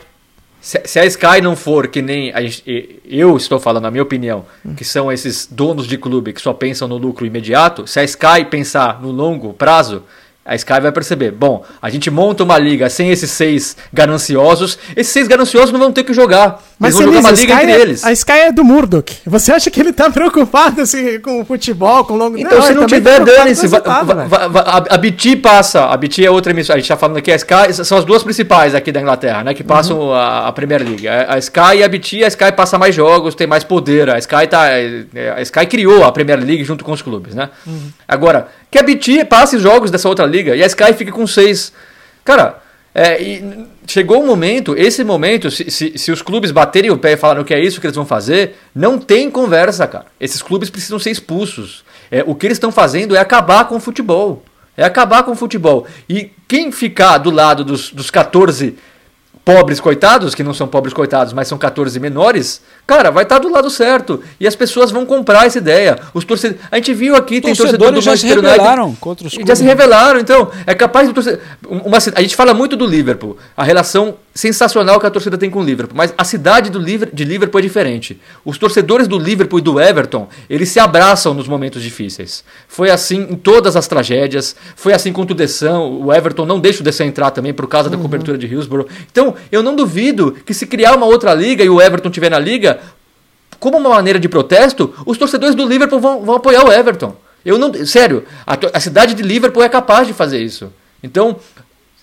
se, 0.62 0.98
a 1.00 1.04
Sky 1.04 1.40
não 1.42 1.56
for 1.56 1.88
que 1.88 2.00
nem 2.00 2.32
a 2.32 2.40
eu 3.04 3.36
estou 3.36 3.58
falando 3.58 3.86
a 3.86 3.90
minha 3.90 4.02
opinião 4.02 4.44
que 4.76 4.84
são 4.84 5.10
esses 5.10 5.46
donos 5.50 5.88
de 5.88 5.98
clube 5.98 6.32
que 6.32 6.40
só 6.40 6.52
pensam 6.52 6.86
no 6.86 6.96
lucro 6.96 7.26
imediato 7.26 7.84
se 7.86 7.98
a 7.98 8.04
Sky 8.04 8.44
pensar 8.48 9.02
no 9.02 9.10
longo 9.10 9.52
prazo 9.52 10.04
a 10.44 10.54
Sky 10.56 10.80
vai 10.80 10.90
perceber, 10.90 11.30
bom, 11.30 11.64
a 11.80 11.88
gente 11.88 12.10
monta 12.10 12.42
uma 12.42 12.58
liga 12.58 12.90
sem 12.90 13.10
esses 13.10 13.30
seis 13.30 13.76
gananciosos, 13.92 14.78
esses 14.96 15.12
seis 15.12 15.28
gananciosos 15.28 15.70
não 15.72 15.78
vão 15.78 15.92
ter 15.92 16.02
que 16.04 16.12
jogar. 16.12 16.60
Mas 16.78 16.94
eles 16.96 17.04
vão 17.06 17.14
jogar 17.14 17.28
uma 17.28 17.30
liga 17.30 17.52
Sky, 17.54 17.62
entre 17.64 17.76
é, 17.76 17.80
eles. 17.80 18.04
a 18.04 18.12
Sky 18.12 18.32
é 18.32 18.52
do 18.52 18.64
Murdoch. 18.64 19.12
Você 19.24 19.52
acha 19.52 19.70
que 19.70 19.78
ele 19.78 19.92
tá 19.92 20.10
preocupado 20.10 20.80
assim, 20.80 21.20
com 21.20 21.40
o 21.40 21.44
futebol, 21.44 22.04
com 22.04 22.14
o 22.14 22.16
longo... 22.16 22.36
Então, 22.36 22.60
se 22.60 22.72
ele 22.72 22.80
não 22.80 22.86
tiver, 22.88 23.18
tá 23.18 23.24
dane-se. 23.24 23.68
vai- 23.68 23.80
A 24.90 24.96
BT 24.98 25.36
passa. 25.36 25.84
A 25.86 25.96
BT 25.96 26.24
é 26.24 26.30
outra 26.30 26.52
emissora. 26.52 26.76
A 26.76 26.80
gente 26.80 26.86
está 26.86 26.96
falando 26.96 27.18
aqui, 27.18 27.30
a 27.30 27.36
Sky 27.36 27.72
são 27.84 27.98
as 27.98 28.04
duas 28.04 28.22
principais 28.22 28.74
aqui 28.74 28.90
da 28.90 29.00
Inglaterra, 29.00 29.44
né? 29.44 29.54
Que 29.54 29.62
passam 29.62 29.98
Uhum. 30.00 30.12
a, 30.12 30.48
a 30.48 30.52
Premier 30.52 30.82
League. 30.82 31.06
A, 31.06 31.34
a 31.34 31.38
Sky 31.38 31.76
e 31.78 31.84
a 31.84 31.88
BT, 31.88 32.24
a 32.24 32.28
Sky 32.28 32.50
passa 32.52 32.78
mais 32.78 32.94
jogos, 32.94 33.34
tem 33.34 33.46
mais 33.46 33.62
poder. 33.64 34.10
A 34.10 34.18
Sky, 34.18 34.46
tá, 34.48 34.68
é, 34.68 35.04
a 35.36 35.42
Sky 35.42 35.66
criou 35.66 36.04
a 36.04 36.10
Premier 36.10 36.38
League 36.40 36.64
junto 36.64 36.84
com 36.84 36.92
os 36.92 37.00
clubes, 37.02 37.34
né? 37.34 37.48
Uhum. 37.66 37.90
Agora, 38.08 38.48
que 38.72 38.78
a 38.78 38.82
BT 38.82 39.26
passe 39.26 39.58
jogos 39.58 39.90
dessa 39.90 40.08
outra 40.08 40.24
liga 40.24 40.56
e 40.56 40.62
a 40.62 40.66
Sky 40.66 40.94
fique 40.94 41.12
com 41.12 41.26
seis. 41.26 41.72
Cara. 42.24 42.58
é, 42.94 43.42
chegou 43.86 44.22
o 44.22 44.26
momento, 44.26 44.74
esse 44.76 45.04
momento, 45.04 45.50
se, 45.50 45.70
se, 45.70 45.98
se 45.98 46.10
os 46.10 46.22
clubes 46.22 46.50
baterem 46.50 46.90
o 46.90 46.96
pé 46.96 47.12
e 47.12 47.16
falarem 47.18 47.44
que 47.44 47.52
é 47.52 47.60
isso 47.60 47.80
que 47.80 47.86
eles 47.86 47.96
vão 47.96 48.06
fazer, 48.06 48.56
não 48.74 48.98
tem 48.98 49.30
conversa, 49.30 49.86
cara. 49.86 50.06
Esses 50.18 50.40
clubes 50.40 50.70
precisam 50.70 50.98
ser 50.98 51.10
expulsos. 51.10 51.84
É, 52.10 52.24
o 52.26 52.34
que 52.34 52.46
eles 52.46 52.56
estão 52.56 52.72
fazendo 52.72 53.14
é 53.14 53.18
acabar 53.18 53.66
com 53.66 53.76
o 53.76 53.80
futebol. 53.80 54.42
É 54.74 54.84
acabar 54.84 55.22
com 55.22 55.32
o 55.32 55.36
futebol. 55.36 55.86
E 56.08 56.30
quem 56.48 56.72
ficar 56.72 57.18
do 57.18 57.30
lado 57.30 57.62
dos, 57.62 57.90
dos 57.90 58.10
14 58.10 58.76
pobres 59.44 59.80
coitados, 59.80 60.34
que 60.34 60.42
não 60.44 60.54
são 60.54 60.68
pobres 60.68 60.94
coitados, 60.94 61.32
mas 61.32 61.48
são 61.48 61.58
14 61.58 61.98
menores, 61.98 62.62
cara, 62.86 63.10
vai 63.10 63.24
estar 63.24 63.38
do 63.40 63.48
lado 63.50 63.68
certo. 63.70 64.22
E 64.38 64.46
as 64.46 64.54
pessoas 64.54 64.90
vão 64.92 65.04
comprar 65.04 65.46
essa 65.46 65.58
ideia. 65.58 65.98
Os 66.14 66.24
torcedores. 66.24 66.62
A 66.70 66.76
gente 66.76 66.94
viu 66.94 67.16
aqui, 67.16 67.40
tem 67.40 67.54
torcedor 67.54 67.90
do 67.90 67.94
Torcedores 67.94 68.04
já 68.04 68.16
se 68.16 68.26
Manchester 68.36 68.76
United. 68.78 68.96
contra 69.00 69.26
os 69.26 69.32
E 69.32 69.36
Já 69.36 69.42
clubes. 69.42 69.58
se 69.58 69.64
revelaram, 69.64 70.20
então. 70.20 70.50
É 70.66 70.74
capaz 70.74 71.08
do 71.08 71.14
torcedor. 71.14 71.40
Uma, 71.68 71.98
a 72.14 72.22
gente 72.22 72.36
fala 72.36 72.54
muito 72.54 72.76
do 72.76 72.86
Liverpool, 72.86 73.36
a 73.56 73.64
relação 73.64 74.14
sensacional 74.34 74.98
que 74.98 75.06
a 75.06 75.10
torcida 75.10 75.36
tem 75.36 75.50
com 75.50 75.60
o 75.60 75.62
Liverpool, 75.62 75.94
mas 75.94 76.14
a 76.16 76.24
cidade 76.24 76.70
do 76.70 76.78
Liver, 76.78 77.10
de 77.12 77.22
Liverpool 77.22 77.58
é 77.58 77.62
diferente. 77.62 78.18
Os 78.44 78.56
torcedores 78.56 79.06
do 79.06 79.18
Liverpool 79.18 79.58
e 79.58 79.62
do 79.62 79.78
Everton, 79.78 80.26
eles 80.48 80.70
se 80.70 80.80
abraçam 80.80 81.34
nos 81.34 81.46
momentos 81.46 81.82
difíceis. 81.82 82.42
Foi 82.66 82.90
assim 82.90 83.26
em 83.30 83.36
todas 83.36 83.76
as 83.76 83.86
tragédias, 83.86 84.56
foi 84.74 84.94
assim 84.94 85.12
contra 85.12 85.34
o 85.34 85.36
Deção. 85.36 86.00
O 86.00 86.12
Everton 86.14 86.46
não 86.46 86.58
deixa 86.58 86.80
o 86.80 86.84
Deção 86.84 87.06
entrar 87.06 87.30
também 87.30 87.52
por 87.52 87.66
causa 87.68 87.90
da 87.90 87.98
cobertura 87.98 88.38
de 88.38 88.46
Hillsborough. 88.46 88.86
Então, 89.10 89.31
eu 89.50 89.62
não 89.62 89.74
duvido 89.74 90.32
que 90.44 90.54
se 90.54 90.66
criar 90.66 90.94
uma 90.94 91.06
outra 91.06 91.34
liga 91.34 91.64
e 91.64 91.68
o 91.68 91.80
Everton 91.80 92.08
estiver 92.08 92.30
na 92.30 92.38
liga, 92.38 92.80
como 93.58 93.78
uma 93.78 93.90
maneira 93.90 94.18
de 94.18 94.28
protesto, 94.28 94.92
os 95.06 95.16
torcedores 95.16 95.54
do 95.54 95.66
Liverpool 95.66 96.00
vão, 96.00 96.24
vão 96.24 96.34
apoiar 96.36 96.64
o 96.64 96.72
Everton. 96.72 97.14
Eu 97.44 97.58
não, 97.58 97.72
sério, 97.86 98.24
a, 98.46 98.56
a 98.72 98.80
cidade 98.80 99.14
de 99.14 99.22
Liverpool 99.22 99.62
é 99.62 99.68
capaz 99.68 100.06
de 100.06 100.12
fazer 100.12 100.42
isso. 100.42 100.72
Então, 101.02 101.36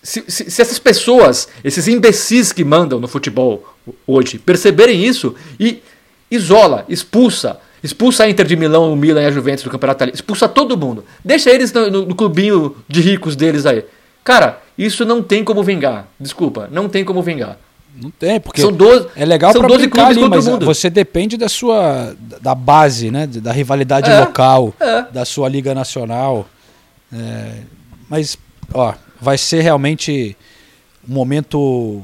se, 0.01 0.23
se, 0.27 0.49
se, 0.49 0.61
essas 0.61 0.79
pessoas, 0.79 1.47
esses 1.63 1.87
imbecis 1.87 2.51
que 2.51 2.63
mandam 2.63 2.99
no 2.99 3.07
futebol 3.07 3.75
hoje, 4.05 4.37
perceberem 4.37 5.03
isso 5.03 5.35
e 5.59 5.81
isola, 6.29 6.85
expulsa, 6.87 7.59
expulsa 7.83 8.23
a 8.23 8.29
Inter 8.29 8.45
de 8.45 8.55
Milão, 8.55 8.91
o 8.91 8.95
Milan 8.95 9.21
e 9.21 9.25
a 9.25 9.31
Juventus 9.31 9.63
do 9.63 9.69
Campeonato 9.69 9.97
Italiano, 9.97 10.15
expulsa 10.15 10.47
todo 10.47 10.77
mundo, 10.77 11.03
deixa 11.23 11.49
eles 11.49 11.71
no, 11.71 11.89
no, 11.89 12.05
no 12.05 12.15
clubinho 12.15 12.75
de 12.87 13.01
ricos 13.01 13.35
deles 13.35 13.65
aí. 13.65 13.83
Cara, 14.23 14.61
isso 14.85 15.05
não 15.05 15.21
tem 15.21 15.43
como 15.43 15.63
vingar. 15.63 16.07
Desculpa, 16.19 16.69
não 16.71 16.87
tem 16.87 17.03
como 17.03 17.21
vingar. 17.21 17.57
Não 18.01 18.09
tem, 18.11 18.39
porque 18.39 18.61
são 18.61 18.71
12, 18.71 19.07
é 19.15 19.25
legal 19.25 19.51
são 19.51 19.61
pra 19.61 19.67
12 19.67 19.81
brincar 19.81 20.05
clubes 20.05 20.17
ali, 20.17 20.29
mas 20.29 20.47
mundo. 20.47 20.65
você 20.65 20.89
depende 20.89 21.35
da 21.35 21.49
sua 21.49 22.15
da 22.41 22.55
base, 22.55 23.11
né, 23.11 23.27
da 23.27 23.51
rivalidade 23.51 24.09
É, 24.09 24.19
local, 24.21 24.73
é. 24.79 25.01
da 25.11 25.25
sua 25.25 25.49
liga 25.49 25.75
nacional. 25.75 26.47
É, 27.11 27.61
mas, 28.07 28.37
ó, 28.73 28.93
vai 29.19 29.37
ser 29.37 29.61
realmente 29.61 30.37
um 31.07 31.13
momento 31.13 32.01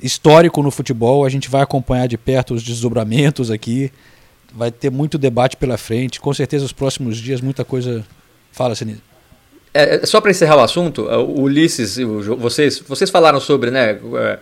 histórico 0.00 0.62
no 0.62 0.70
futebol. 0.70 1.24
A 1.24 1.28
gente 1.28 1.48
vai 1.48 1.62
acompanhar 1.62 2.06
de 2.06 2.18
perto 2.18 2.54
os 2.54 2.62
desdobramentos 2.62 3.50
aqui. 3.50 3.90
Vai 4.54 4.70
ter 4.70 4.90
muito 4.90 5.16
debate 5.18 5.56
pela 5.56 5.78
frente. 5.78 6.20
Com 6.20 6.32
certeza, 6.34 6.64
os 6.64 6.72
próximos 6.72 7.16
dias, 7.16 7.40
muita 7.40 7.64
coisa. 7.64 8.04
Fala, 8.52 8.74
Sinise. 8.74 9.00
É, 9.74 9.96
é, 9.96 10.06
só 10.06 10.20
para 10.20 10.30
encerrar 10.30 10.56
o 10.56 10.60
assunto, 10.60 11.08
é, 11.10 11.16
o 11.16 11.40
Ulisses, 11.40 11.96
vocês, 12.38 12.78
vocês 12.86 13.10
falaram 13.10 13.40
sobre, 13.40 13.70
né, 13.70 13.98
é, 14.16 14.38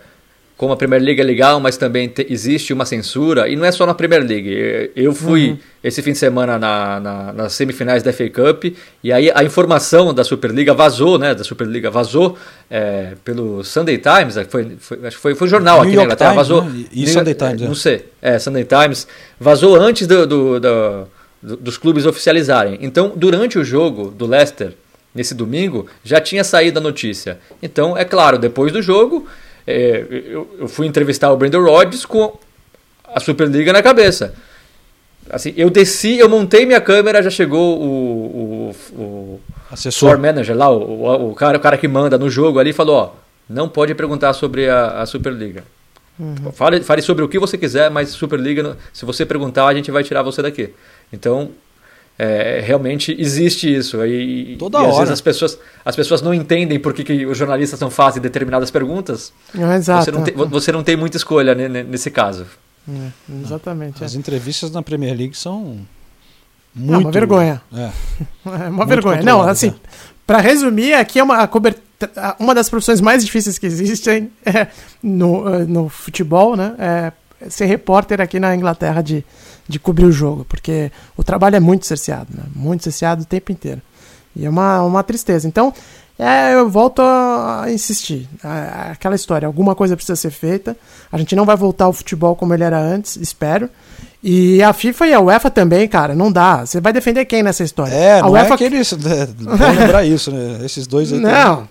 como 0.57 0.73
a 0.73 0.77
Premier 0.77 1.01
League 1.01 1.19
é 1.19 1.23
legal, 1.23 1.59
mas 1.59 1.75
também 1.77 2.07
te- 2.09 2.27
existe 2.29 2.71
uma 2.73 2.85
censura, 2.85 3.47
e 3.49 3.55
não 3.55 3.65
é 3.65 3.71
só 3.71 3.85
na 3.87 3.93
Premier 3.95 4.21
League. 4.23 4.53
É, 4.53 4.89
Eu 4.95 5.11
fui 5.13 5.57
esse 5.83 6.01
fim 6.03 6.11
de 6.11 6.17
semana 6.19 6.59
na, 6.59 6.99
na- 6.99 7.33
nas 7.33 7.53
semifinais 7.53 8.03
da 8.03 8.11
FA 8.13 8.29
Cup, 8.29 8.65
e 9.03 9.11
aí 9.11 9.31
a 9.33 9.43
informação 9.43 10.13
da 10.13 10.23
Superliga 10.23 10.73
vazou, 10.73 11.17
né, 11.17 11.33
da 11.33 11.43
Superliga 11.45 11.89
vazou 11.89 12.37
é, 12.69 13.13
pelo 13.23 13.63
Sunday 13.63 13.97
Times, 13.97 14.35
foi, 14.49 14.75
foi- 14.79 14.99
acho 15.07 15.15
que 15.15 15.21
foi, 15.21 15.33
foi 15.33 15.47
jornal 15.47 15.77
New 15.77 15.83
aqui 15.87 15.95
na 15.95 16.01
York 16.03 16.13
Inglaterra, 16.13 16.31
Times, 16.33 16.47
vazou. 16.47 16.63
né? 16.65 16.85
E 16.91 16.99
New- 17.05 17.07
Sunday 17.07 17.33
Times. 17.33 17.61
Não 17.61 17.75
sei, 17.75 18.05
é, 18.21 18.37
Sunday 18.37 18.65
Times, 18.65 19.07
vazou 19.39 19.75
antes 19.77 20.05
do- 20.05 20.27
do- 20.27 20.59
do- 20.59 21.07
dos 21.57 21.77
clubes 21.77 22.05
oficializarem. 22.05 22.77
Então, 22.81 23.13
durante 23.15 23.57
o 23.57 23.63
jogo 23.63 24.11
do 24.11 24.27
Leicester, 24.27 24.73
nesse 25.13 25.33
domingo, 25.33 25.87
já 26.03 26.19
tinha 26.21 26.43
saído 26.43 26.79
a 26.79 26.81
notícia. 26.81 27.39
Então, 27.61 27.97
é 27.97 28.05
claro, 28.05 28.37
depois 28.37 28.71
do 28.71 28.81
jogo, 28.81 29.27
é, 29.67 30.05
eu, 30.09 30.55
eu 30.59 30.67
fui 30.67 30.87
entrevistar 30.87 31.31
o 31.31 31.37
Brandon 31.37 31.63
Rodgers 31.63 32.05
com 32.05 32.37
a 33.05 33.19
Superliga 33.19 33.73
na 33.73 33.81
cabeça. 33.81 34.33
Assim, 35.29 35.53
eu 35.55 35.69
desci, 35.69 36.17
eu 36.17 36.27
montei 36.27 36.65
minha 36.65 36.81
câmera, 36.81 37.21
já 37.21 37.29
chegou 37.29 37.79
o, 37.79 38.71
o, 38.95 39.01
o 39.01 39.39
Assessor. 39.71 40.17
manager 40.17 40.55
lá, 40.55 40.69
o, 40.69 41.03
o, 41.03 41.31
o 41.31 41.35
cara, 41.35 41.57
o 41.57 41.61
cara 41.61 41.77
que 41.77 41.87
manda 41.87 42.17
no 42.17 42.29
jogo 42.29 42.59
ali, 42.59 42.73
falou, 42.73 42.95
ó, 42.95 43.09
não 43.47 43.69
pode 43.69 43.93
perguntar 43.93 44.33
sobre 44.33 44.69
a, 44.69 45.01
a 45.01 45.05
Superliga. 45.05 45.63
Fale, 46.53 46.81
fale 46.81 47.01
sobre 47.01 47.23
o 47.23 47.27
que 47.27 47.39
você 47.39 47.57
quiser, 47.57 47.89
mas 47.89 48.09
Superliga, 48.09 48.77
se 48.93 49.05
você 49.05 49.25
perguntar, 49.25 49.67
a 49.67 49.73
gente 49.73 49.89
vai 49.89 50.03
tirar 50.03 50.21
você 50.21 50.41
daqui. 50.41 50.69
Então, 51.11 51.51
é, 52.23 52.61
realmente 52.63 53.15
existe 53.17 53.73
isso. 53.73 54.05
E, 54.05 54.55
Toda 54.59 54.77
e 54.77 54.81
às 54.81 54.87
hora. 54.87 54.97
vezes 54.99 55.11
as 55.13 55.21
pessoas, 55.21 55.57
as 55.83 55.95
pessoas 55.95 56.21
não 56.21 56.33
entendem 56.33 56.79
por 56.79 56.93
que, 56.93 57.03
que 57.03 57.25
os 57.25 57.37
jornalistas 57.37 57.79
não 57.79 57.89
fazem 57.89 58.21
determinadas 58.21 58.69
perguntas. 58.69 59.33
É, 59.57 59.75
Exato. 59.75 60.05
Você 60.05 60.11
não, 60.11 60.23
tem, 60.23 60.33
você 60.35 60.71
não 60.71 60.83
tem 60.83 60.95
muita 60.95 61.17
escolha 61.17 61.55
ne- 61.55 61.67
ne- 61.69 61.83
nesse 61.83 62.11
caso. 62.11 62.45
É, 62.87 63.07
exatamente. 63.43 64.03
é. 64.03 64.05
As 64.05 64.13
entrevistas 64.15 64.69
na 64.71 64.81
Premier 64.83 65.17
League 65.17 65.35
são 65.37 65.79
É 66.75 66.79
muito. 66.79 67.01
uma 67.05 67.11
vergonha. 67.11 67.61
É. 67.73 67.81
É 67.85 67.91
uma 68.45 68.69
Muito 68.69 68.87
vergonha. 68.89 69.21
Não, 69.23 69.41
assim, 69.41 69.69
né? 69.69 69.75
pra 70.27 70.39
resumir, 70.39 70.93
aqui 70.93 71.19
é 71.19 71.23
uma, 71.23 71.37
a 71.39 71.47
coberta- 71.47 71.81
a- 72.15 72.35
uma 72.39 72.53
das 72.55 72.69
profissões 72.69 73.01
mais 73.01 73.23
difíceis 73.25 73.57
que 73.57 73.65
existem 73.65 74.31
é, 74.45 74.67
no, 75.01 75.47
eh, 75.55 75.65
no 75.65 75.89
futebol, 75.89 76.55
né? 76.55 76.75
É 76.79 77.11
ser 77.49 77.65
repórter 77.65 78.21
aqui 78.21 78.39
na 78.39 78.55
Inglaterra 78.55 79.01
de, 79.01 79.25
de 79.67 79.79
cobrir 79.79 80.05
o 80.05 80.11
jogo, 80.11 80.45
porque 80.47 80.91
o 81.15 81.23
trabalho 81.23 81.55
é 81.55 81.59
muito 81.59 81.85
cerceado, 81.85 82.27
né? 82.33 82.43
Muito 82.55 82.83
cerceado 82.83 83.23
o 83.23 83.25
tempo 83.25 83.51
inteiro. 83.51 83.81
E 84.35 84.45
é 84.45 84.49
uma, 84.49 84.81
uma 84.83 85.03
tristeza. 85.03 85.47
Então, 85.47 85.73
é, 86.17 86.53
eu 86.53 86.69
volto 86.69 87.01
a 87.01 87.65
insistir. 87.69 88.29
É, 88.43 88.91
Aquela 88.91 89.15
história, 89.15 89.45
alguma 89.47 89.73
coisa 89.75 89.95
precisa 89.95 90.15
ser 90.15 90.29
feita. 90.31 90.77
A 91.11 91.17
gente 91.17 91.35
não 91.35 91.45
vai 91.45 91.55
voltar 91.55 91.85
ao 91.85 91.93
futebol 91.93 92.35
como 92.35 92.53
ele 92.53 92.63
era 92.63 92.79
antes, 92.79 93.15
espero. 93.15 93.69
E 94.23 94.61
a 94.61 94.71
FIFA 94.71 95.07
e 95.07 95.13
a 95.13 95.19
UEFA 95.19 95.49
também, 95.49 95.87
cara, 95.87 96.13
não 96.13 96.31
dá. 96.31 96.63
Você 96.65 96.79
vai 96.79 96.93
defender 96.93 97.25
quem 97.25 97.41
nessa 97.41 97.63
história? 97.63 97.91
É, 97.93 98.19
a 98.19 98.21
não 98.21 98.31
UEFA 98.31 98.51
é 98.51 98.53
aqueles. 98.53 98.91
né, 98.93 99.27
lembrar 99.79 100.05
isso, 100.05 100.31
né? 100.31 100.59
Esses 100.63 100.85
dois 100.85 101.11
aí. 101.11 101.19
não. 101.19 101.67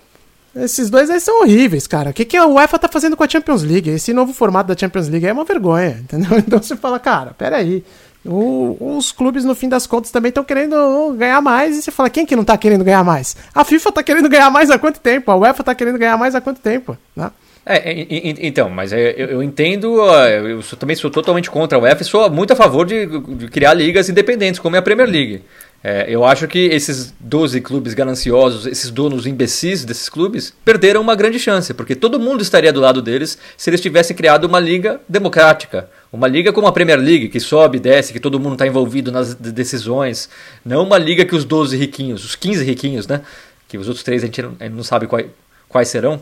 Esses 0.55 0.89
dois 0.89 1.09
aí 1.09 1.19
são 1.19 1.41
horríveis, 1.41 1.87
cara. 1.87 2.09
O 2.09 2.13
que, 2.13 2.25
que 2.25 2.35
a 2.35 2.45
UEFA 2.45 2.77
tá 2.77 2.87
fazendo 2.87 3.15
com 3.15 3.23
a 3.23 3.29
Champions 3.29 3.63
League? 3.63 3.89
Esse 3.89 4.13
novo 4.13 4.33
formato 4.33 4.67
da 4.67 4.77
Champions 4.77 5.07
League 5.07 5.25
é 5.25 5.31
uma 5.31 5.45
vergonha, 5.45 5.99
entendeu? 6.03 6.37
Então 6.37 6.61
você 6.61 6.75
fala, 6.75 6.99
cara, 6.99 7.33
peraí. 7.37 7.83
O, 8.23 8.77
os 8.97 9.11
clubes, 9.11 9.43
no 9.43 9.55
fim 9.55 9.67
das 9.67 9.87
contas, 9.87 10.11
também 10.11 10.29
estão 10.29 10.43
querendo 10.43 11.15
ganhar 11.17 11.41
mais. 11.41 11.77
E 11.77 11.81
você 11.81 11.89
fala, 11.89 12.09
quem 12.09 12.25
que 12.25 12.35
não 12.35 12.43
tá 12.43 12.57
querendo 12.57 12.83
ganhar 12.83 13.03
mais? 13.03 13.35
A 13.55 13.63
FIFA 13.63 13.91
tá 13.93 14.03
querendo 14.03 14.29
ganhar 14.29 14.49
mais 14.51 14.69
há 14.69 14.77
quanto 14.77 14.99
tempo? 14.99 15.31
A 15.31 15.35
UEFA 15.35 15.63
tá 15.63 15.73
querendo 15.73 15.97
ganhar 15.97 16.17
mais 16.17 16.35
há 16.35 16.41
quanto 16.41 16.61
tempo? 16.61 16.97
Né? 17.15 17.31
É, 17.65 18.07
então, 18.45 18.69
mas 18.69 18.91
eu, 18.91 19.41
entendo, 19.41 20.03
eu 20.03 20.63
também 20.79 20.95
sou 20.95 21.11
totalmente 21.11 21.49
contra 21.49 21.77
a 21.77 21.81
UEFA 21.81 22.01
e 22.01 22.05
sou 22.05 22.29
muito 22.29 22.53
a 22.53 22.55
favor 22.55 22.85
de 22.85 23.07
criar 23.51 23.73
ligas 23.73 24.09
independentes, 24.09 24.59
como 24.59 24.75
é 24.75 24.79
a 24.79 24.81
Premier 24.81 25.07
League. 25.07 25.43
É, 25.83 26.05
eu 26.07 26.23
acho 26.23 26.47
que 26.47 26.59
esses 26.59 27.11
12 27.19 27.59
clubes 27.61 27.95
gananciosos, 27.95 28.67
esses 28.67 28.91
donos 28.91 29.25
imbecis 29.25 29.83
desses 29.83 30.09
clubes, 30.09 30.53
perderam 30.63 31.01
uma 31.01 31.15
grande 31.15 31.39
chance, 31.39 31.73
porque 31.73 31.95
todo 31.95 32.19
mundo 32.19 32.41
estaria 32.43 32.71
do 32.71 32.79
lado 32.79 33.01
deles 33.01 33.35
se 33.57 33.69
eles 33.69 33.81
tivessem 33.81 34.15
criado 34.15 34.45
uma 34.45 34.59
liga 34.59 35.01
democrática. 35.09 35.89
Uma 36.13 36.27
liga 36.27 36.53
como 36.53 36.67
a 36.67 36.71
Premier 36.71 36.99
League, 36.99 37.29
que 37.29 37.39
sobe 37.39 37.77
e 37.77 37.81
desce, 37.81 38.13
que 38.13 38.19
todo 38.19 38.39
mundo 38.39 38.53
está 38.53 38.67
envolvido 38.67 39.11
nas 39.11 39.33
de- 39.33 39.51
decisões. 39.51 40.29
Não 40.63 40.83
uma 40.83 40.97
liga 40.99 41.25
que 41.25 41.35
os 41.35 41.45
12 41.45 41.75
riquinhos, 41.77 42.23
os 42.23 42.35
15 42.35 42.63
riquinhos, 42.63 43.07
né? 43.07 43.21
Que 43.67 43.77
os 43.77 43.87
outros 43.87 44.03
três 44.03 44.21
a 44.21 44.25
gente 44.27 44.41
não, 44.41 44.53
a 44.59 44.63
gente 44.65 44.73
não 44.75 44.83
sabe 44.83 45.07
quais, 45.07 45.25
quais 45.67 45.87
serão. 45.87 46.21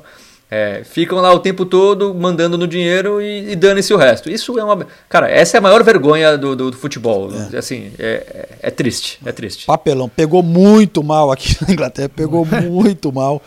É, 0.52 0.82
ficam 0.84 1.20
lá 1.20 1.32
o 1.32 1.38
tempo 1.40 1.64
todo 1.64 2.14
mandando 2.16 2.58
no 2.58 2.68
dinheiro 2.68 3.22
e, 3.22 3.52
e 3.52 3.56
dane-se 3.56 3.94
o 3.94 3.98
resto. 3.98 4.32
Isso 4.32 4.58
é 4.58 4.64
uma. 4.64 4.88
Cara, 5.08 5.30
essa 5.30 5.58
é 5.58 5.60
a 5.60 5.62
maior 5.62 5.84
vergonha 5.84 6.36
do, 6.38 6.56
do- 6.56 6.72
do 6.72 6.78
futebol. 6.78 7.30
Assim, 7.56 7.92
é, 8.00 8.48
é- 8.62 8.68
é 8.68 8.72
triste. 8.72 9.20
É 9.24 9.32
triste. 9.32 9.68
Papelão. 9.68 10.10
Pegou 10.10 10.42
muito 10.42 11.04
mal 11.04 11.32
aqui 11.32 11.56
na 11.66 11.72
Inglaterra, 11.72 12.10
pegou 12.10 12.44
muito 12.68 13.12
mal. 13.14 13.40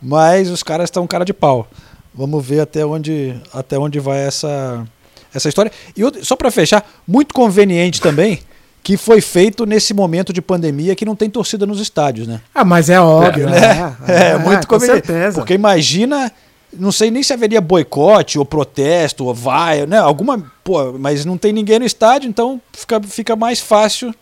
Mas 0.00 0.50
os 0.50 0.62
caras 0.62 0.88
estão 0.88 1.06
cara 1.06 1.24
de 1.24 1.32
pau. 1.32 1.66
Vamos 2.14 2.44
ver 2.44 2.60
até 2.60 2.84
onde, 2.84 3.34
até 3.54 3.78
onde 3.78 3.98
vai 3.98 4.18
essa, 4.20 4.86
essa 5.34 5.48
história. 5.48 5.72
E 5.96 6.04
outra- 6.04 6.22
só 6.22 6.36
para 6.36 6.50
fechar, 6.50 6.86
muito 7.08 7.32
conveniente 7.32 7.98
também 8.00 8.40
que 8.82 8.96
foi 8.96 9.20
feito 9.20 9.64
nesse 9.64 9.94
momento 9.94 10.32
de 10.32 10.42
pandemia 10.42 10.96
que 10.96 11.04
não 11.04 11.14
tem 11.14 11.30
torcida 11.30 11.64
nos 11.64 11.80
estádios, 11.80 12.26
né? 12.26 12.40
Ah, 12.54 12.64
mas 12.64 12.90
é 12.90 13.00
óbvio, 13.00 13.48
né? 13.48 13.96
É, 14.08 14.36
muito 14.38 14.66
com 14.66 14.74
conveniente. 14.74 15.06
certeza. 15.06 15.38
Porque 15.38 15.54
imagina, 15.54 16.32
não 16.72 16.90
sei 16.90 17.10
nem 17.10 17.22
se 17.22 17.32
haveria 17.32 17.60
boicote 17.60 18.38
ou 18.38 18.44
protesto 18.44 19.24
ou 19.24 19.34
vai, 19.34 19.86
né? 19.86 19.98
Alguma, 19.98 20.50
pô, 20.64 20.92
mas 20.98 21.24
não 21.24 21.38
tem 21.38 21.52
ninguém 21.52 21.78
no 21.78 21.84
estádio, 21.84 22.28
então 22.28 22.60
fica, 22.72 23.00
fica 23.02 23.36
mais 23.36 23.60
fácil 23.60 24.12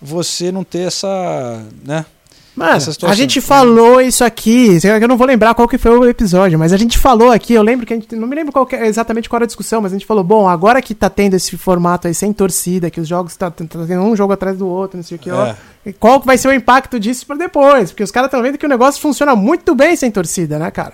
você 0.00 0.52
não 0.52 0.64
ter 0.64 0.88
essa, 0.88 1.62
né? 1.84 2.04
Mano, 2.54 2.78
a 3.04 3.14
gente 3.14 3.40
falou 3.40 3.98
isso 3.98 4.22
aqui, 4.22 4.78
eu 4.84 5.08
não 5.08 5.16
vou 5.16 5.26
lembrar 5.26 5.54
qual 5.54 5.66
que 5.66 5.78
foi 5.78 5.96
o 5.98 6.04
episódio, 6.04 6.58
mas 6.58 6.70
a 6.70 6.76
gente 6.76 6.98
falou 6.98 7.30
aqui, 7.32 7.54
eu 7.54 7.62
lembro 7.62 7.86
que 7.86 7.94
a 7.94 7.96
gente, 7.96 8.14
não 8.14 8.28
me 8.28 8.36
lembro 8.36 8.52
qual 8.52 8.66
que 8.66 8.76
é- 8.76 8.86
exatamente 8.86 9.26
qual 9.26 9.38
era 9.38 9.44
a 9.44 9.46
discussão, 9.46 9.80
mas 9.80 9.90
a 9.90 9.94
gente 9.94 10.04
falou, 10.04 10.22
bom, 10.22 10.46
agora 10.46 10.82
que 10.82 10.94
tá 10.94 11.08
tendo 11.08 11.32
esse 11.32 11.56
formato 11.56 12.08
aí 12.08 12.14
sem 12.14 12.30
torcida, 12.30 12.90
que 12.90 13.00
os 13.00 13.08
jogos 13.08 13.34
tá, 13.36 13.50
tá 13.50 13.64
tendo 13.66 14.02
um 14.02 14.14
jogo 14.14 14.34
atrás 14.34 14.58
do 14.58 14.68
outro, 14.68 14.98
não 14.98 15.02
sei 15.04 15.16
o 15.16 15.18
que, 15.20 15.30
ó, 15.30 15.46
É. 15.46 15.56
e 15.86 15.92
qual 15.94 16.20
que 16.20 16.26
vai 16.26 16.36
ser 16.36 16.48
o 16.48 16.52
impacto 16.52 17.00
disso 17.00 17.26
pra 17.26 17.36
depois? 17.36 17.90
Porque 17.90 18.02
os 18.02 18.10
caras 18.10 18.26
estão 18.28 18.42
vendo 18.42 18.58
que 18.58 18.66
o 18.66 18.68
negócio 18.68 19.00
funciona 19.00 19.34
muito 19.34 19.74
bem 19.74 19.96
sem 19.96 20.10
torcida, 20.10 20.58
né, 20.58 20.70
cara? 20.70 20.92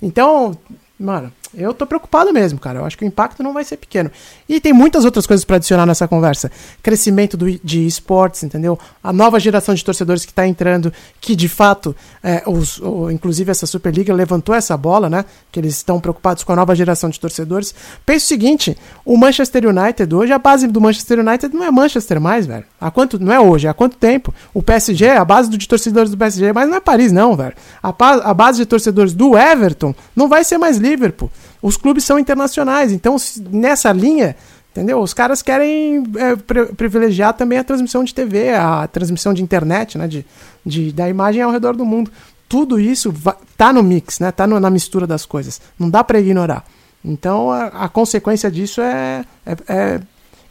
Então, 0.00 0.56
mano, 0.98 1.32
eu 1.54 1.74
tô 1.74 1.86
preocupado 1.86 2.32
mesmo, 2.32 2.58
cara. 2.58 2.78
Eu 2.80 2.84
acho 2.84 2.96
que 2.96 3.04
o 3.04 3.06
impacto 3.06 3.42
não 3.42 3.52
vai 3.52 3.64
ser 3.64 3.76
pequeno. 3.76 4.10
E 4.48 4.60
tem 4.60 4.72
muitas 4.72 5.04
outras 5.04 5.26
coisas 5.26 5.44
para 5.44 5.56
adicionar 5.56 5.84
nessa 5.86 6.06
conversa. 6.06 6.50
Crescimento 6.82 7.36
do, 7.36 7.50
de 7.50 7.86
esportes, 7.86 8.42
entendeu? 8.42 8.78
A 9.02 9.12
nova 9.12 9.38
geração 9.40 9.74
de 9.74 9.84
torcedores 9.84 10.24
que 10.24 10.32
tá 10.32 10.46
entrando, 10.46 10.92
que 11.20 11.34
de 11.34 11.48
fato, 11.48 11.94
é, 12.22 12.42
os, 12.46 12.80
inclusive 13.12 13.50
essa 13.50 13.66
Superliga 13.66 14.14
levantou 14.14 14.54
essa 14.54 14.76
bola, 14.76 15.10
né? 15.10 15.24
Que 15.50 15.58
eles 15.60 15.74
estão 15.76 15.98
preocupados 16.00 16.44
com 16.44 16.52
a 16.52 16.56
nova 16.56 16.74
geração 16.74 17.10
de 17.10 17.18
torcedores. 17.18 17.74
Pensa 18.06 18.24
o 18.24 18.28
seguinte: 18.28 18.76
o 19.04 19.16
Manchester 19.16 19.66
United, 19.66 20.14
hoje 20.14 20.32
a 20.32 20.38
base 20.38 20.66
do 20.66 20.80
Manchester 20.80 21.18
United 21.20 21.54
não 21.54 21.64
é 21.64 21.70
Manchester 21.70 22.20
mais, 22.20 22.46
velho. 22.46 22.64
Há 22.80 22.90
quanto, 22.90 23.18
não 23.18 23.32
é 23.32 23.40
hoje, 23.40 23.66
há 23.68 23.74
quanto 23.74 23.96
tempo? 23.96 24.32
O 24.54 24.62
PSG, 24.62 25.08
a 25.10 25.24
base 25.24 25.50
do- 25.50 25.58
de 25.58 25.66
torcedores 25.68 26.10
do 26.10 26.16
PSG, 26.16 26.52
mas 26.52 26.68
não 26.68 26.76
é 26.76 26.80
Paris, 26.80 27.12
não, 27.12 27.36
velho. 27.36 27.54
A, 27.82 27.88
a 28.30 28.34
base 28.34 28.58
de 28.58 28.66
torcedores 28.66 29.12
do 29.12 29.36
Everton 29.36 29.94
não 30.14 30.28
vai 30.28 30.44
ser 30.44 30.58
mais 30.58 30.76
Liverpool. 30.76 31.30
Os 31.62 31.76
clubes 31.76 32.04
são 32.04 32.18
internacionais, 32.18 32.92
então 32.92 33.16
nessa 33.50 33.92
linha 33.92 34.36
Entendeu? 34.72 35.00
Os 35.00 35.12
caras 35.12 35.42
querem 35.42 36.04
é, 36.16 36.36
pri- 36.36 36.66
privilegiar 36.66 37.32
também 37.34 37.58
a 37.58 37.64
transmissão 37.64 38.04
de 38.04 38.14
TV, 38.14 38.54
a 38.54 38.86
transmissão 38.86 39.34
de 39.34 39.42
internet, 39.42 39.98
né? 39.98 40.06
De, 40.06 40.24
de, 40.64 40.92
da 40.92 41.08
imagem 41.08 41.42
ao 41.42 41.50
redor 41.50 41.74
do 41.74 41.84
mundo. 41.84 42.08
Tudo 42.48 42.78
isso 42.78 43.12
tá 43.56 43.72
no 43.72 43.82
mix, 43.82 44.20
né? 44.20 44.30
Tá 44.30 44.46
no- 44.46 44.60
na 44.60 44.70
mistura 44.70 45.08
das 45.08 45.26
coisas. 45.26 45.60
Não 45.76 45.90
dá 45.90 46.04
para 46.04 46.20
ignorar. 46.20 46.64
Então 47.04 47.50
a, 47.50 47.64
a 47.66 47.88
consequência 47.88 48.48
disso 48.48 48.80
é, 48.80 49.24
é, 49.44 49.56
é 49.68 50.00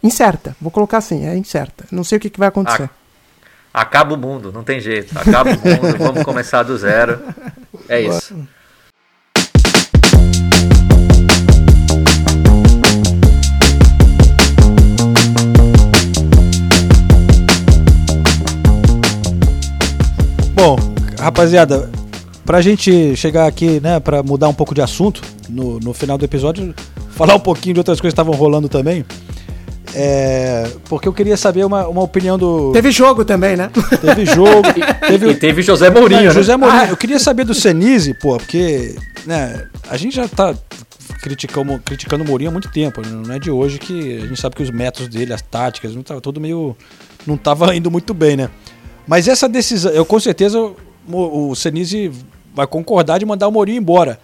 incerta. 0.04 0.54
Vou 0.60 0.70
colocar 0.70 0.98
assim, 0.98 1.26
é 1.26 1.38
incerta. 1.38 1.86
Não 1.90 2.04
sei 2.04 2.18
o 2.18 2.20
que, 2.22 2.30
que 2.30 2.40
vai 2.40 2.50
acontecer. 2.50 2.90
Acaba 3.74 4.16
o 4.16 4.18
mundo, 4.18 4.52
não 4.52 4.66
tem 4.66 4.82
jeito. 4.82 5.18
Acaba 5.18 5.52
o 5.52 5.54
mundo, 5.54 5.96
vamos 5.98 6.24
começar 6.24 6.64
do 6.64 6.78
zero. 6.78 7.22
É 7.88 8.02
isso. 8.02 8.36
Bom, 20.62 20.76
rapaziada, 21.18 21.90
pra 22.46 22.60
gente 22.60 23.16
chegar 23.16 23.48
aqui, 23.48 23.80
né, 23.80 23.98
pra 23.98 24.22
mudar 24.22 24.50
um 24.50 24.54
pouco 24.54 24.76
de 24.76 24.82
assunto 24.82 25.22
no, 25.48 25.80
no 25.80 25.94
final 25.94 26.18
do 26.18 26.26
episódio, 26.26 26.76
falar 27.12 27.34
um 27.34 27.40
pouquinho 27.40 27.76
de 27.76 27.80
outras 27.80 28.02
coisas 28.02 28.14
que 28.14 28.22
estavam 28.22 28.38
rolando 28.38 28.68
também. 28.68 29.06
É, 29.96 30.70
porque 30.90 31.08
eu 31.08 31.14
queria 31.14 31.38
saber 31.38 31.66
uma, 31.66 31.88
uma 31.88 32.04
opinião 32.04 32.38
do. 32.38 32.74
Teve 32.74 32.92
jogo 32.92 33.24
também, 33.24 33.56
né? 33.56 33.72
Teve 34.02 34.26
jogo. 34.26 34.68
teve 35.08 35.30
E 35.30 35.36
teve 35.36 35.62
José 35.62 35.90
Mourinho, 35.90 36.20
É, 36.20 36.24
né? 36.26 36.32
José 36.32 36.58
Mourinho. 36.58 36.90
Eu 36.90 36.98
queria 36.98 37.20
saber 37.20 37.46
do 37.46 37.54
Senise, 37.54 38.14
pô, 38.14 38.36
porque 38.36 38.98
né, 39.26 39.66
a 39.90 39.96
gente 39.96 40.18
já 40.18 40.28
tá 40.28 40.54
criticando, 41.22 41.80
criticando 41.86 42.26
o 42.26 42.28
Mourinho 42.28 42.50
há 42.50 42.52
muito 42.52 42.70
tempo. 42.70 43.02
Não 43.08 43.34
é 43.34 43.40
de 43.40 43.50
hoje 43.50 43.80
que 43.80 44.18
a 44.18 44.28
gente 44.28 44.42
sabe 44.42 44.58
que 44.58 44.64
os 44.64 44.72
métodos 44.72 45.08
dele, 45.08 45.32
as 45.32 45.42
táticas, 45.42 45.96
não 45.96 46.04
tava 46.04 46.20
tudo 46.20 46.42
meio. 46.42 46.76
não 47.26 47.38
tava 47.38 47.74
indo 47.74 47.90
muito 47.90 48.14
bem, 48.14 48.36
né? 48.36 48.50
Mas 49.10 49.28
essa 49.28 49.50
decisão, 49.50 49.92
eu 49.92 50.06
com 50.06 50.20
certeza 50.20 50.60
o, 50.60 51.50
o 51.50 51.56
Senise 51.56 52.12
vai 52.54 52.68
concordar 52.68 53.18
de 53.18 53.26
mandar 53.26 53.48
o 53.48 53.52
Mourinho 53.52 53.80
embora. 53.80 54.20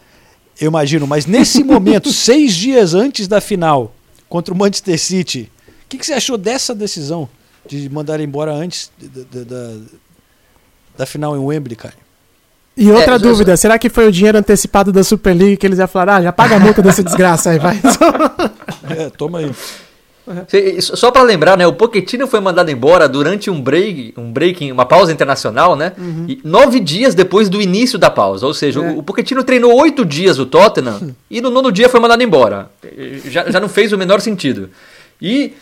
Eu 0.61 0.67
imagino, 0.67 1.07
mas 1.07 1.25
nesse 1.25 1.63
momento, 1.65 2.13
seis 2.13 2.53
dias 2.53 2.93
antes 2.93 3.27
da 3.27 3.41
final 3.41 3.95
contra 4.29 4.53
o 4.53 4.57
Manchester 4.57 4.99
City, 4.99 5.51
o 5.67 5.89
que, 5.89 5.97
que 5.97 6.05
você 6.05 6.13
achou 6.13 6.37
dessa 6.37 6.75
decisão 6.75 7.27
de 7.67 7.89
mandar 7.89 8.13
ele 8.13 8.25
embora 8.25 8.53
antes 8.53 8.91
da, 9.01 9.23
da- 9.31 9.43
da- 9.43 9.77
da 10.99 11.05
final 11.07 11.35
em 11.35 11.39
Wembley, 11.39 11.75
cara? 11.75 11.95
E 12.77 12.91
outra 12.91 13.15
É, 13.15 13.17
já- 13.17 13.17
dúvida, 13.17 13.57
será 13.57 13.79
que 13.79 13.89
foi 13.89 14.07
o 14.07 14.11
dinheiro 14.11 14.37
antecipado 14.37 14.91
da 14.91 15.03
Super 15.03 15.33
League 15.33 15.57
que 15.57 15.65
eles 15.65 15.79
iam 15.79 15.87
falar, 15.87 16.17
ah, 16.17 16.21
já 16.21 16.31
paga 16.31 16.57
a 16.57 16.59
multa 16.59 16.81
dessa 16.83 17.01
desgraça 17.03 17.49
aí, 17.49 17.57
vai. 17.57 17.79
É, 18.87 19.09
toma 19.09 19.39
aí. 19.39 19.51
Cê- 20.47 20.81
Só 20.81 21.11
para 21.11 21.21
lembrar, 21.21 21.57
né? 21.57 21.67
O 21.67 21.73
Pochettino 21.73 22.25
foi 22.27 22.39
mandado 22.39 22.71
embora 22.71 23.07
durante 23.07 23.49
um 23.51 23.61
break, 23.61 24.13
um 24.17 24.31
break, 24.31 24.71
uma 24.71 24.85
pausa 24.85 25.11
internacional, 25.11 25.75
né? 25.75 25.93
E 26.27 26.39
nove 26.43 26.79
dias 26.79 27.13
depois 27.13 27.47
do 27.49 27.61
início 27.61 27.99
da 27.99 28.09
pausa. 28.09 28.45
Ou 28.47 28.53
seja, 28.53 28.79
É. 28.83 28.91
o, 28.91 28.99
o 28.99 29.03
Pochettino 29.03 29.43
treinou 29.43 29.73
oito 29.81 30.03
dias 30.03 30.39
o 30.39 30.45
Tottenham 30.45 31.15
e 31.29 31.41
no 31.41 31.49
nono 31.51 31.71
dia 31.71 31.87
foi 31.89 31.99
mandado 31.99 32.23
embora. 32.23 32.69
Já, 33.25 33.49
já 33.51 33.59
não 33.59 33.69
fez 33.69 33.93
o 33.93 33.97
menor 33.97 34.19
sentido. 34.21 34.69
E 35.21 35.53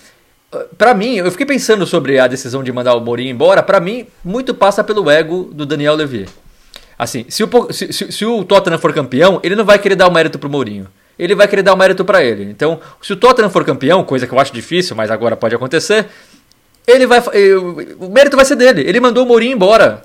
para 0.77 0.93
mim, 0.93 1.15
eu 1.15 1.29
fiquei 1.31 1.45
pensando 1.45 1.85
sobre 1.85 2.19
a 2.19 2.27
decisão 2.27 2.63
de 2.63 2.71
mandar 2.71 2.95
o 2.95 3.01
Mourinho 3.01 3.31
embora. 3.31 3.61
Para 3.63 3.79
mim, 3.79 4.05
muito 4.23 4.53
passa 4.53 4.83
pelo 4.83 5.09
ego 5.09 5.49
do 5.51 5.65
Daniel 5.65 5.95
Levy. 5.95 6.27
Assim, 6.97 7.25
se 7.27 7.43
o, 7.43 7.49
se, 7.73 7.91
se- 7.91 8.11
se 8.11 8.25
o 8.25 8.43
Tottenham 8.43 8.77
for 8.77 8.93
campeão, 8.93 9.39
ele 9.43 9.55
não 9.55 9.65
vai 9.65 9.79
querer 9.79 9.95
dar 9.95 10.07
o 10.07 10.13
mérito 10.13 10.37
pro 10.39 10.49
Mourinho. 10.49 10.87
Ele 11.17 11.35
vai 11.35 11.47
querer 11.47 11.61
dar 11.61 11.73
o 11.73 11.77
mérito 11.77 12.03
para 12.03 12.23
ele. 12.23 12.43
Então, 12.43 12.79
se 13.01 13.13
o 13.13 13.15
Tottenham 13.15 13.49
for 13.49 13.63
campeão, 13.63 14.03
coisa 14.03 14.25
que 14.27 14.33
eu 14.33 14.39
acho 14.39 14.51
difícil, 14.53 14.95
mas 14.95 15.11
agora 15.11 15.35
pode 15.35 15.53
acontecer, 15.55 16.07
ele 16.87 17.05
vai. 17.05 17.19
eh, 17.33 17.55
O 17.99 18.09
mérito 18.09 18.35
vai 18.35 18.45
ser 18.45 18.55
dele. 18.55 18.81
Ele 18.87 18.99
mandou 18.99 19.23
o 19.23 19.27
Mourinho 19.27 19.53
embora 19.53 20.03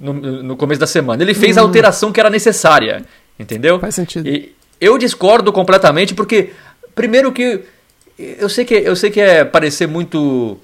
no, 0.00 0.12
no 0.12 0.56
começo 0.56 0.80
da 0.80 0.86
semana. 0.86 1.22
Ele 1.22 1.34
fez 1.34 1.58
a 1.58 1.60
alteração 1.62 2.12
que 2.12 2.20
era 2.20 2.30
necessária. 2.30 3.04
Entendeu? 3.38 3.80
Faz 3.80 3.96
sentido. 3.96 4.28
E 4.28 4.54
eu 4.80 4.96
discordo 4.96 5.52
completamente, 5.52 6.14
porque, 6.14 6.50
primeiro 6.94 7.32
que. 7.32 7.60
Eu 8.16 8.48
sei 8.48 8.64
que, 8.64 8.74
eu 8.74 8.94
sei 8.94 9.10
que 9.10 9.20
é 9.20 9.44
parecer 9.44 9.88
muito 9.88 10.56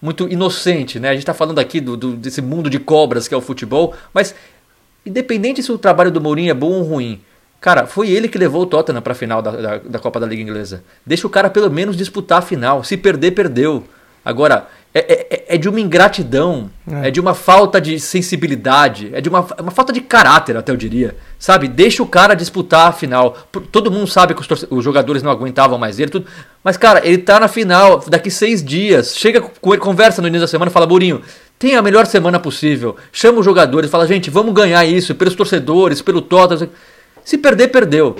muito 0.00 0.28
inocente, 0.28 0.98
né? 1.00 1.08
A 1.10 1.14
gente 1.14 1.24
tá 1.24 1.32
falando 1.32 1.58
aqui 1.60 1.80
do, 1.80 1.96
do- 1.96 2.12
desse 2.16 2.42
mundo 2.42 2.68
de 2.68 2.78
cobras 2.78 3.28
que 3.28 3.32
é 3.34 3.36
o 3.36 3.40
futebol, 3.40 3.94
mas 4.12 4.34
independente 5.06 5.62
se 5.62 5.70
o 5.72 5.78
trabalho 5.78 6.10
do 6.10 6.20
Mourinho 6.20 6.50
é 6.50 6.54
bom 6.54 6.72
ou 6.72 6.82
ruim, 6.82 7.20
cara, 7.62 7.86
foi 7.86 8.10
ele 8.10 8.28
que 8.28 8.36
levou 8.36 8.62
o 8.62 8.66
Tottenham 8.66 9.00
pra 9.00 9.14
final 9.14 9.40
da, 9.40 9.50
da, 9.52 9.78
da 9.78 9.98
Copa 9.98 10.20
da 10.20 10.26
Liga 10.26 10.42
Inglesa. 10.42 10.82
Deixa 11.06 11.26
o 11.26 11.30
cara 11.30 11.48
pelo 11.48 11.70
menos 11.70 11.96
disputar 11.96 12.40
a 12.40 12.42
final. 12.42 12.84
Se 12.84 12.96
perder, 12.98 13.30
perdeu. 13.30 13.84
Agora, 14.24 14.68
é, 14.94 15.00
é- 15.00 15.44
é 15.54 15.56
de 15.58 15.68
uma 15.68 15.80
ingratidão, 15.80 16.70
é. 16.86 17.10
de 17.10 17.18
uma 17.18 17.34
falta 17.34 17.80
de 17.80 17.98
sensibilidade, 17.98 19.10
é 19.12 19.20
de 19.20 19.28
uma, 19.28 19.40
uma 19.58 19.70
falta 19.70 19.92
de 19.92 20.00
caráter, 20.00 20.56
até 20.56 20.70
eu 20.70 20.76
diria. 20.76 21.16
Sabe? 21.38 21.66
Deixa 21.66 22.02
o 22.02 22.06
cara 22.06 22.34
disputar 22.34 22.88
a 22.88 22.92
final. 22.92 23.36
Todo 23.72 23.90
mundo 23.90 24.06
sabe 24.06 24.34
que 24.34 24.40
os, 24.40 24.66
os 24.70 24.84
jogadores 24.84 25.22
não 25.22 25.30
aguentavam 25.30 25.78
mais 25.78 25.98
ele, 25.98 26.10
tudo. 26.10 26.26
Mas, 26.62 26.76
cara, 26.76 27.00
ele 27.06 27.18
tá 27.18 27.40
na 27.40 27.48
final 27.48 27.98
daqui 28.06 28.30
seis 28.30 28.62
dias. 28.62 29.16
Chega 29.16 29.40
com 29.40 29.72
ele, 29.72 29.82
conversa 29.82 30.20
no 30.22 30.28
início 30.28 30.42
da 30.42 30.48
semana 30.48 30.70
e 30.70 30.72
fala, 30.72 30.86
Mourinho, 30.86 31.22
tem 31.58 31.74
a 31.74 31.82
melhor 31.82 32.06
semana 32.06 32.38
possível. 32.38 32.96
Chama 33.10 33.38
os 33.38 33.44
jogadores, 33.44 33.90
fala, 33.90 34.06
gente, 34.06 34.30
vamos 34.30 34.52
ganhar 34.54 34.84
isso 34.84 35.14
pelos 35.14 35.34
torcedores, 35.34 36.02
pelo 36.02 36.20
Tottenham. 36.20 36.68
Se 37.24 37.38
perder, 37.38 37.68
perdeu. 37.68 38.16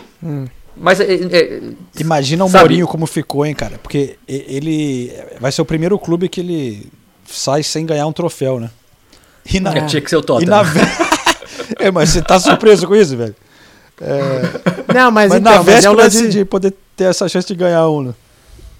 Mas 0.76 1.00
é, 1.00 1.12
é- 1.14 1.61
Imagina 1.98 2.44
o 2.44 2.48
Sabe- 2.48 2.61
Mourinho 2.64 2.86
como 2.86 3.07
ficou, 3.07 3.44
hein, 3.44 3.55
cara? 3.55 3.78
Porque 3.82 4.16
ele 4.26 5.12
vai 5.40 5.53
ser 5.53 5.61
o 5.62 5.64
primeiro 5.66 5.98
clube 5.98 6.28
que 6.28 6.40
ele 6.40 6.90
sai 7.26 7.62
sem 7.62 7.84
ganhar 7.84 8.07
um 8.07 8.12
troféu, 8.12 8.59
né? 8.59 8.70
E 9.53 9.59
na, 9.61 9.76
é, 9.76 9.80
tinha 9.86 10.00
que 10.00 10.09
ser 10.09 10.16
o 10.16 10.20
e 10.20 10.22
Tottenham. 10.22 10.50
na 10.50 10.62
É, 11.78 11.90
mas 11.90 12.11
você 12.11 12.22
tá 12.22 12.38
surpreso 12.38 12.86
com 12.86 12.94
isso, 12.94 13.16
velho? 13.16 13.34
Não, 14.94 15.11
mas, 15.11 15.30
Mas, 15.30 15.40
então, 15.40 15.53
na 15.53 15.59
mas 15.59 15.68
é 15.68 15.72
véspera 15.72 15.94
lance... 15.94 16.22
de, 16.22 16.28
de 16.30 16.44
poder 16.44 16.74
ter 16.96 17.05
essa 17.05 17.28
chance 17.28 17.46
de 17.46 17.55
ganhar 17.55 17.88
um, 17.88 18.03
né? 18.05 18.14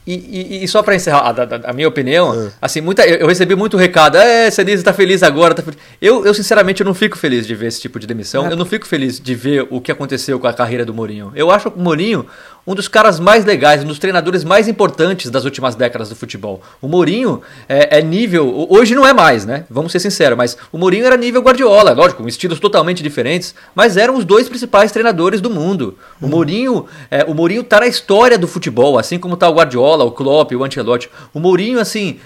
E, 0.05 0.15
e- 0.15 0.65
e 0.65 0.69
só 0.69 0.83
pra 0.83 0.97
encerrar 0.97 1.19
a, 1.21 1.31
a- 1.31 1.71
a 1.71 1.73
minha 1.73 1.87
opinião, 1.87 2.35
É. 2.35 2.51
assim, 2.61 2.81
muita, 2.81 3.07
eu, 3.07 3.19
eu 3.19 3.27
recebi 3.29 3.55
muito 3.55 3.77
recado, 3.77 4.17
é, 4.17 4.51
Senise 4.51 4.83
tá 4.83 4.93
feliz 4.93 5.23
agora, 5.23 5.55
tá 5.55 5.63
feliz. 5.63 5.79
Eu, 6.01 6.27
eu, 6.27 6.35
sinceramente, 6.35 6.81
eu 6.81 6.85
não 6.85 6.93
fico 6.95 7.17
feliz 7.17 7.47
de 7.47 7.55
ver 7.55 7.67
esse 7.69 7.81
tipo 7.81 8.01
de 8.01 8.07
demissão, 8.09 8.47
É. 8.49 8.53
eu 8.53 8.57
não 8.57 8.67
fico 8.67 8.85
feliz 8.85 9.21
de 9.21 9.35
ver 9.35 9.65
o 9.71 9.81
que 9.81 9.93
aconteceu 9.93 10.41
com 10.41 10.47
a 10.49 10.53
carreira 10.53 10.85
do 10.85 10.93
Mourinho. 10.93 11.31
Eu 11.37 11.53
acho 11.53 11.69
o 11.69 11.79
Mourinho 11.81 12.27
um 12.67 12.75
dos 12.75 12.87
caras 12.87 13.19
mais 13.19 13.45
legais, 13.45 13.83
um 13.83 13.87
dos 13.87 13.99
treinadores 13.99 14.45
mais 14.45 14.69
importantes 14.69 15.31
das 15.31 15.45
últimas 15.45 15.75
décadas 15.75 16.09
do 16.09 16.15
futebol. 16.17 16.63
O 16.81 16.87
Mourinho 16.87 17.43
é, 17.69 17.99
é 17.99 18.03
nível, 18.03 18.67
hoje 18.71 18.95
não 18.95 19.07
é 19.07 19.13
mais, 19.13 19.45
né? 19.45 19.65
Vamos 19.69 19.91
ser 19.91 19.99
sinceros, 19.99 20.39
mas 20.39 20.57
o 20.71 20.79
Mourinho 20.79 21.05
era 21.05 21.17
nível 21.17 21.43
Guardiola, 21.43 21.93
lógico, 21.93 22.23
com 22.23 22.29
estilos 22.29 22.61
totalmente 22.61 23.03
diferentes, 23.03 23.55
mas 23.75 23.97
eram 23.97 24.17
os 24.17 24.25
dois 24.25 24.49
principais 24.49 24.93
treinadores 24.93 25.41
do 25.41 25.51
mundo. 25.51 25.99
O 26.21 26.29
Mourinho, 26.29 26.87
é, 27.11 27.25
o 27.25 27.35
Mourinho 27.35 27.65
tá 27.65 27.81
na 27.81 27.87
história 27.89 28.39
do 28.39 28.47
futebol, 28.47 28.97
assim 28.99 29.19
como 29.19 29.37
tá 29.37 29.49
o 29.49 29.55
Guardiola, 29.55 30.05
o 30.05 30.13
Klopp, 30.13 30.53
o 30.53 30.63
Ancelotti. 30.65 31.11
O 31.35 31.41
Mourinho, 31.41 31.81
assim, 31.81 32.21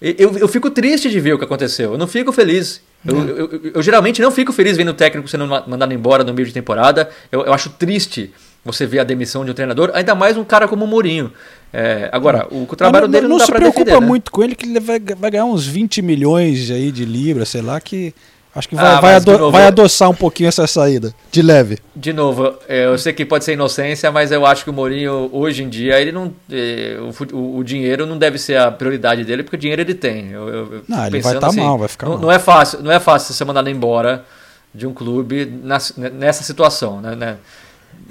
eu, 0.00 0.36
eu 0.36 0.48
fico 0.48 0.68
triste 0.68 1.08
de 1.08 1.20
ver 1.20 1.34
o 1.34 1.38
que 1.38 1.44
aconteceu. 1.44 1.92
Eu 1.92 1.98
não 1.98 2.06
fico 2.08 2.32
feliz. 2.32 2.80
Eu, 3.06 3.16
eu- 3.28 3.36
eu- 3.52 3.60
eu 3.74 3.82
geralmente 3.82 4.20
não 4.20 4.32
fico 4.32 4.52
feliz 4.52 4.76
vendo 4.76 4.88
o 4.90 4.94
técnico 4.94 5.28
sendo 5.28 5.46
ma- 5.46 5.62
mandado 5.66 5.94
embora 5.94 6.24
no 6.24 6.34
meio 6.34 6.46
de 6.48 6.52
temporada. 6.52 7.08
Eu 7.30 7.52
acho 7.54 7.70
triste 7.70 8.32
você 8.66 8.84
ver 8.86 8.98
a 8.98 9.04
demissão 9.04 9.44
de 9.44 9.50
um 9.50 9.54
treinador, 9.54 9.90
ainda 9.94 10.14
mais 10.14 10.36
um 10.36 10.44
cara 10.44 10.66
como 10.68 10.84
o 10.84 10.88
Mourinho. 10.88 11.32
É, 11.72 12.08
agora, 12.12 12.46
o, 12.50 12.64
o 12.64 12.76
trabalho 12.76 13.04
Mas 13.04 13.12
dele 13.12 13.22
não, 13.28 13.30
não, 13.30 13.38
dá 13.38 13.44
se 13.46 13.52
preocupa 13.52 13.84
defender, 13.84 14.00
né? 14.00 14.06
muito 14.06 14.30
com 14.30 14.42
ele, 14.42 14.54
que 14.54 14.66
ele 14.66 14.80
vai, 14.80 14.98
vai 15.00 15.30
ganhar 15.30 15.44
uns 15.44 15.66
20 15.66 16.02
milhões 16.02 16.70
aí 16.70 16.90
de 16.90 17.04
libras, 17.04 17.48
sei 17.48 17.62
lá, 17.62 17.80
que 17.80 18.14
acho 18.54 18.68
que 18.68 18.74
vai, 18.74 18.86
Ah, 18.86 19.00
vai, 19.00 19.14
ado- 19.16 19.32
novo, 19.38 19.50
vai 19.50 19.66
adoçar 19.66 20.08
um 20.08 20.14
pouquinho 20.14 20.48
essa 20.48 20.66
saída, 20.66 21.12
de 21.30 21.42
leve. 21.42 21.78
De 21.94 22.12
novo, 22.12 22.54
eu 22.68 22.96
sei 22.96 23.12
que 23.12 23.24
pode 23.26 23.44
ser 23.44 23.52
inocência, 23.52 24.10
mas 24.10 24.32
eu 24.32 24.46
acho 24.46 24.64
que 24.64 24.70
o 24.70 24.72
Mourinho, 24.72 25.28
hoje 25.32 25.62
em 25.62 25.68
dia, 25.68 26.00
ele 26.00 26.10
não. 26.12 26.32
é, 26.50 26.96
o, 27.32 27.58
o- 27.58 27.64
dinheiro 27.64 28.06
não 28.06 28.16
deve 28.16 28.38
ser 28.38 28.56
a 28.58 28.70
prioridade 28.70 29.24
dele, 29.24 29.42
porque 29.42 29.56
o 29.56 29.58
dinheiro 29.60 29.82
ele 29.82 29.94
tem. 29.94 30.30
Eu, 30.30 30.48
eu- 30.48 30.82
Não, 30.88 31.06
ele 31.06 31.20
vai 31.20 31.34
pensando 31.34 31.40
tá 31.40 31.52
mal, 31.52 31.76
vai 31.78 31.88
ficar 31.88 32.06
não, 32.06 32.12
mal. 32.14 32.22
não 32.22 32.32
é 32.32 32.38
fácil, 32.38 32.82
não 32.82 32.90
é 32.90 32.98
fácil 33.00 33.34
ser 33.34 33.44
mandado 33.44 33.68
embora 33.68 34.24
de 34.74 34.86
um 34.86 34.94
clube 34.94 35.44
nessa 36.14 36.42
situação, 36.44 37.00
né? 37.00 37.36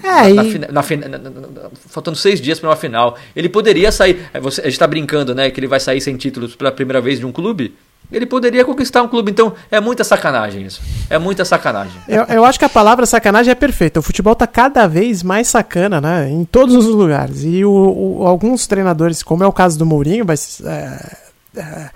É, 0.03 0.33
na 0.33 0.43
e- 0.43 0.57
na 0.97 1.07
na- 1.07 1.17
na- 1.29 1.69
faltando 1.89 2.17
seis 2.17 2.39
dias 2.41 2.59
para 2.59 2.69
uma 2.69 2.75
final. 2.75 3.17
Ele 3.36 3.49
poderia 3.49 3.91
sair. 3.91 4.27
é, 4.33 4.39
Você, 4.39 4.61
a 4.61 4.65
gente 4.65 4.73
está 4.73 4.86
brincando, 4.88 5.33
né? 5.33 5.49
Que 5.49 5.59
ele 5.59 5.67
vai 5.67 5.79
sair 5.79 5.99
sem 6.01 6.15
títulos 6.15 6.55
pela 6.55 6.71
primeira 6.71 7.01
vez 7.01 7.19
de 7.19 7.25
um 7.25 7.31
clube. 7.31 7.75
Ele 8.11 8.27
poderia 8.27 8.63
conquistar 8.63 9.01
um 9.01 9.07
clube. 9.07 9.31
Então 9.31 9.53
é 9.71 9.79
muita 9.79 10.03
sacanagem 10.03 10.63
isso. 10.63 10.79
É 11.09 11.17
muita 11.17 11.43
sacanagem. 11.43 11.93
Eu, 12.07 12.23
eu 12.25 12.45
acho 12.45 12.59
que 12.59 12.65
a 12.65 12.69
palavra 12.69 13.03
sacanagem 13.07 13.51
é 13.51 13.55
perfeita. 13.55 13.99
O 13.99 14.03
futebol 14.03 14.36
tá 14.36 14.45
cada 14.45 14.86
vez 14.88 15.23
mais 15.23 15.47
sacana, 15.47 15.99
né? 15.99 16.29
Em 16.29 16.45
todos 16.45 16.75
os 16.75 16.86
lugares. 16.93 17.43
E 17.43 17.65
o, 17.65 17.71
o- 18.19 18.27
alguns 18.27 18.67
treinadores, 18.67 19.23
como 19.23 19.43
é 19.43 19.47
o 19.47 19.51
caso 19.51 19.79
do 19.79 19.88
Mourinho, 19.88 20.23
vai, 20.23 20.36
s- 20.36 20.63
é, 20.67 21.17
é, 21.57 21.89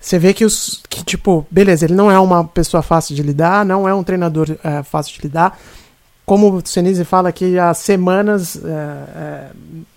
você 0.00 0.18
vê 0.18 0.32
que 0.32 0.44
os. 0.46 0.82
Que, 0.88 1.04
tipo, 1.04 1.46
beleza, 1.50 1.84
ele 1.84 1.94
não 1.94 2.10
é 2.10 2.18
uma 2.18 2.44
pessoa 2.44 2.82
fácil 2.82 3.14
de 3.14 3.22
lidar, 3.22 3.62
não 3.64 3.86
é 3.86 3.94
um 3.94 4.02
treinador 4.02 4.48
é, 4.64 4.82
fácil 4.82 5.14
de 5.14 5.20
lidar. 5.22 5.58
Como 6.32 6.56
o 6.56 6.62
Senise 6.64 7.04
fala 7.04 7.30
que 7.30 7.58
há 7.58 7.74
semanas 7.74 8.56
é, 8.56 8.68
é, 8.70 9.46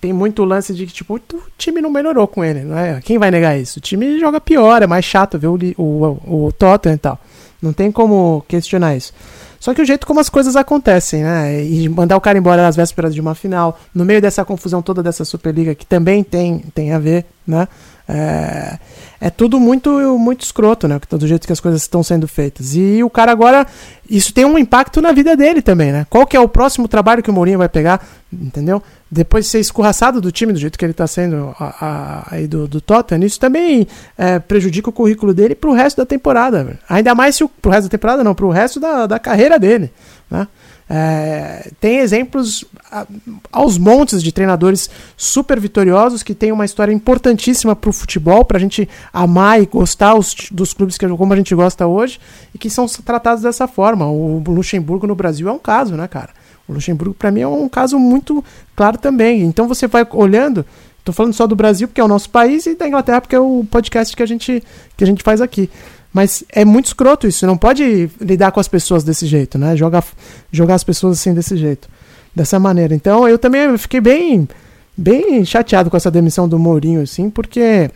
tem 0.02 0.12
muito 0.12 0.44
lance 0.44 0.74
de 0.74 0.86
que 0.86 0.92
tipo, 0.92 1.16
o 1.16 1.22
time 1.58 1.80
não 1.80 1.90
melhorou 1.90 2.28
com 2.28 2.44
ele, 2.44 2.60
não 2.60 2.78
é? 2.78 3.00
Quem 3.00 3.18
vai 3.18 3.32
negar 3.32 3.58
isso? 3.58 3.80
O 3.80 3.82
time 3.82 4.20
joga 4.20 4.42
pior, 4.42 4.84
é 4.84 4.86
mais 4.86 5.06
chato 5.06 5.40
ver 5.40 5.48
o, 5.48 5.58
o, 5.78 6.48
o 6.48 6.52
Tottenham 6.52 6.96
e 6.96 6.98
tal. 6.98 7.18
Não 7.62 7.72
tem 7.72 7.90
como 7.90 8.44
questionar 8.50 8.98
isso. 8.98 9.14
Só 9.62 9.74
que 9.74 9.82
o 9.82 9.86
jeito 9.86 10.06
como 10.06 10.20
as 10.20 10.28
coisas 10.28 10.58
acontecem, 10.58 11.24
né? 11.24 11.64
E 11.64 11.88
mandar 11.88 12.18
o 12.18 12.22
cara 12.22 12.38
embora 12.38 12.68
às 12.68 12.76
vésperas 12.76 13.16
de 13.16 13.22
uma 13.22 13.34
final, 13.34 13.80
no 13.94 14.04
meio 14.04 14.22
dessa 14.22 14.44
confusão 14.44 14.82
toda 14.82 15.02
dessa 15.02 15.24
Superliga, 15.24 15.74
que 15.74 15.86
também 15.86 16.22
tem, 16.22 16.66
tem 16.76 16.92
a 16.92 17.00
ver, 17.00 17.26
né? 17.48 17.66
É, 18.08 18.78
é 19.20 19.30
tudo 19.32 19.60
muito 19.60 19.90
muito 20.20 20.44
escroto, 20.44 20.88
né? 20.88 21.00
Do 21.10 21.28
jeito 21.28 21.48
que 21.48 21.54
as 21.54 21.60
coisas 21.60 21.82
estão 21.82 22.04
sendo 22.04 22.28
feitas. 22.28 22.76
E 22.76 23.04
o 23.04 23.10
cara 23.10 23.32
agora, 23.32 23.66
isso 24.08 24.34
tem 24.34 24.46
um 24.46 24.58
impacto 24.58 25.02
na 25.02 25.12
vida 25.12 25.36
dele 25.36 25.62
também, 25.62 25.92
né? 25.92 26.06
Qual 26.10 26.28
que 26.28 26.38
é 26.38 26.40
o 26.40 26.48
próximo 26.48 26.88
trabalho 26.88 27.24
que 27.24 27.30
o 27.30 27.34
Mourinho 27.34 27.58
vai 27.58 27.70
pegar, 27.70 28.06
entendeu? 28.32 28.82
Depois 29.10 29.46
de 29.46 29.52
ser 29.52 29.60
escorraçado 29.60 30.22
do 30.22 30.32
time, 30.32 30.54
do 30.54 30.60
jeito 30.60 30.78
que 30.78 30.86
ele 30.86 30.92
está 30.92 31.08
sendo 31.08 31.56
a, 31.60 31.86
a, 31.86 32.36
aí 32.36 32.48
do, 32.48 32.68
do 32.68 32.80
Tottenham, 32.80 33.26
isso 33.26 33.40
também 33.40 33.88
é, 34.18 34.38
prejudica 34.38 34.90
o 34.90 34.94
currículo 34.94 35.34
dele 35.34 35.56
para 35.56 35.70
o 35.70 35.74
resto 35.74 35.98
da 35.98 36.06
temporada. 36.06 36.78
Ainda 36.88 37.16
mais 37.16 37.36
se 37.36 37.44
o, 37.44 37.50
pro 37.50 37.72
resto 37.72 37.86
da 37.86 37.92
temporada, 37.92 38.24
não, 38.24 38.36
para 38.36 38.46
o 38.46 38.52
resto 38.52 38.80
da, 38.80 39.08
da 39.08 39.18
carreira 39.18 39.58
dele, 39.58 39.92
né? 40.30 40.48
É, 40.88 41.72
tem 41.80 41.98
exemplos 41.98 42.64
aos 43.52 43.78
montes 43.78 44.22
de 44.22 44.32
treinadores 44.32 44.90
super 45.18 45.60
vitoriosos 45.60 46.22
que 46.22 46.36
têm 46.36 46.52
uma 46.52 46.64
história 46.64 46.94
importantíssima 46.94 47.76
para 47.76 47.90
o 47.90 47.94
futebol, 47.94 48.46
para 48.46 48.58
a 48.58 48.62
gente 48.62 48.88
amar 49.12 49.62
e 49.62 49.66
gostar 49.66 50.16
os, 50.16 50.36
dos 50.52 50.74
clubes 50.74 50.98
que, 50.98 51.08
como 51.08 51.34
a 51.34 51.36
gente 51.36 51.56
gosta 51.56 51.88
hoje 51.88 52.20
e 52.54 52.58
que 52.58 52.70
são 52.70 52.86
tratados 52.88 53.42
dessa 53.44 53.68
forma. 53.68 54.06
O 54.06 54.44
Luxemburgo 54.48 55.08
no 55.08 55.16
Brasil 55.16 55.50
é 55.50 55.52
um 55.52 55.60
caso, 55.60 55.96
né, 55.96 56.08
cara? 56.08 56.30
O 56.68 56.74
Luxemburgo, 56.74 57.14
para 57.14 57.32
mim, 57.32 57.42
é 57.42 57.48
um 57.48 57.70
caso 57.70 57.98
muito 58.00 58.44
claro 58.76 58.98
também. 58.98 59.42
Então 59.42 59.68
você 59.68 59.88
vai 59.88 60.06
olhando, 60.12 60.66
estou 61.00 61.14
falando 61.14 61.34
só 61.34 61.48
do 61.48 61.56
Brasil, 61.56 61.88
porque 61.88 62.02
é 62.02 62.04
o 62.04 62.08
nosso 62.08 62.30
país, 62.30 62.66
e 62.66 62.76
da 62.76 62.88
Inglaterra, 62.88 63.22
porque 63.22 63.36
é 63.36 63.40
o 63.40 63.66
podcast 63.70 64.16
que 64.16 64.24
a 64.24 64.26
gente, 64.26 64.64
que 64.96 65.04
a 65.04 65.08
gente 65.08 65.24
faz 65.24 65.42
aqui. 65.42 65.70
Mas 66.16 66.46
é 66.50 66.64
muito 66.64 66.86
escroto 66.86 67.28
isso. 67.28 67.40
Você 67.40 67.46
não 67.46 67.58
pode 67.58 68.10
lidar 68.22 68.54
com 68.54 68.60
as 68.62 68.70
pessoas 68.70 69.04
desse 69.04 69.28
jeito, 69.28 69.58
né? 69.58 69.76
Jogar, 69.76 70.02
jogar 70.50 70.76
as 70.76 70.84
pessoas 70.84 71.20
assim 71.20 71.34
desse 71.34 71.58
jeito. 71.58 71.90
Dessa 72.34 72.58
maneira. 72.58 72.96
Então 72.96 73.28
eu 73.28 73.38
também 73.38 73.78
fiquei 73.78 74.00
bem, 74.00 74.48
bem 74.96 75.44
chateado 75.44 75.90
com 75.90 75.98
essa 75.98 76.10
demissão 76.10 76.48
do 76.48 76.58
Mourinho, 76.58 77.02
assim, 77.02 77.30
porque 77.30 77.92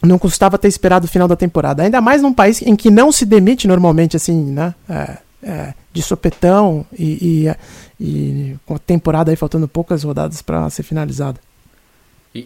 não 0.00 0.20
custava 0.20 0.56
ter 0.56 0.68
esperado 0.68 1.06
o 1.06 1.08
final 1.08 1.26
da 1.26 1.34
temporada. 1.34 1.82
Ainda 1.82 2.00
mais 2.00 2.22
num 2.22 2.32
país 2.32 2.62
em 2.62 2.76
que 2.76 2.92
não 2.92 3.10
se 3.10 3.26
demite 3.26 3.66
normalmente, 3.66 4.14
assim, 4.16 4.40
né? 4.52 4.72
É, 4.88 5.18
é, 5.42 5.74
de 5.92 6.00
sopetão 6.00 6.86
e, 6.96 7.48
e, 7.50 7.56
e, 8.00 8.56
com 8.64 8.76
a 8.76 8.78
temporada 8.78 9.32
aí 9.32 9.36
faltando 9.36 9.66
poucas 9.66 10.04
rodadas 10.04 10.42
para 10.42 10.70
ser 10.70 10.84
finalizada. 10.84 11.40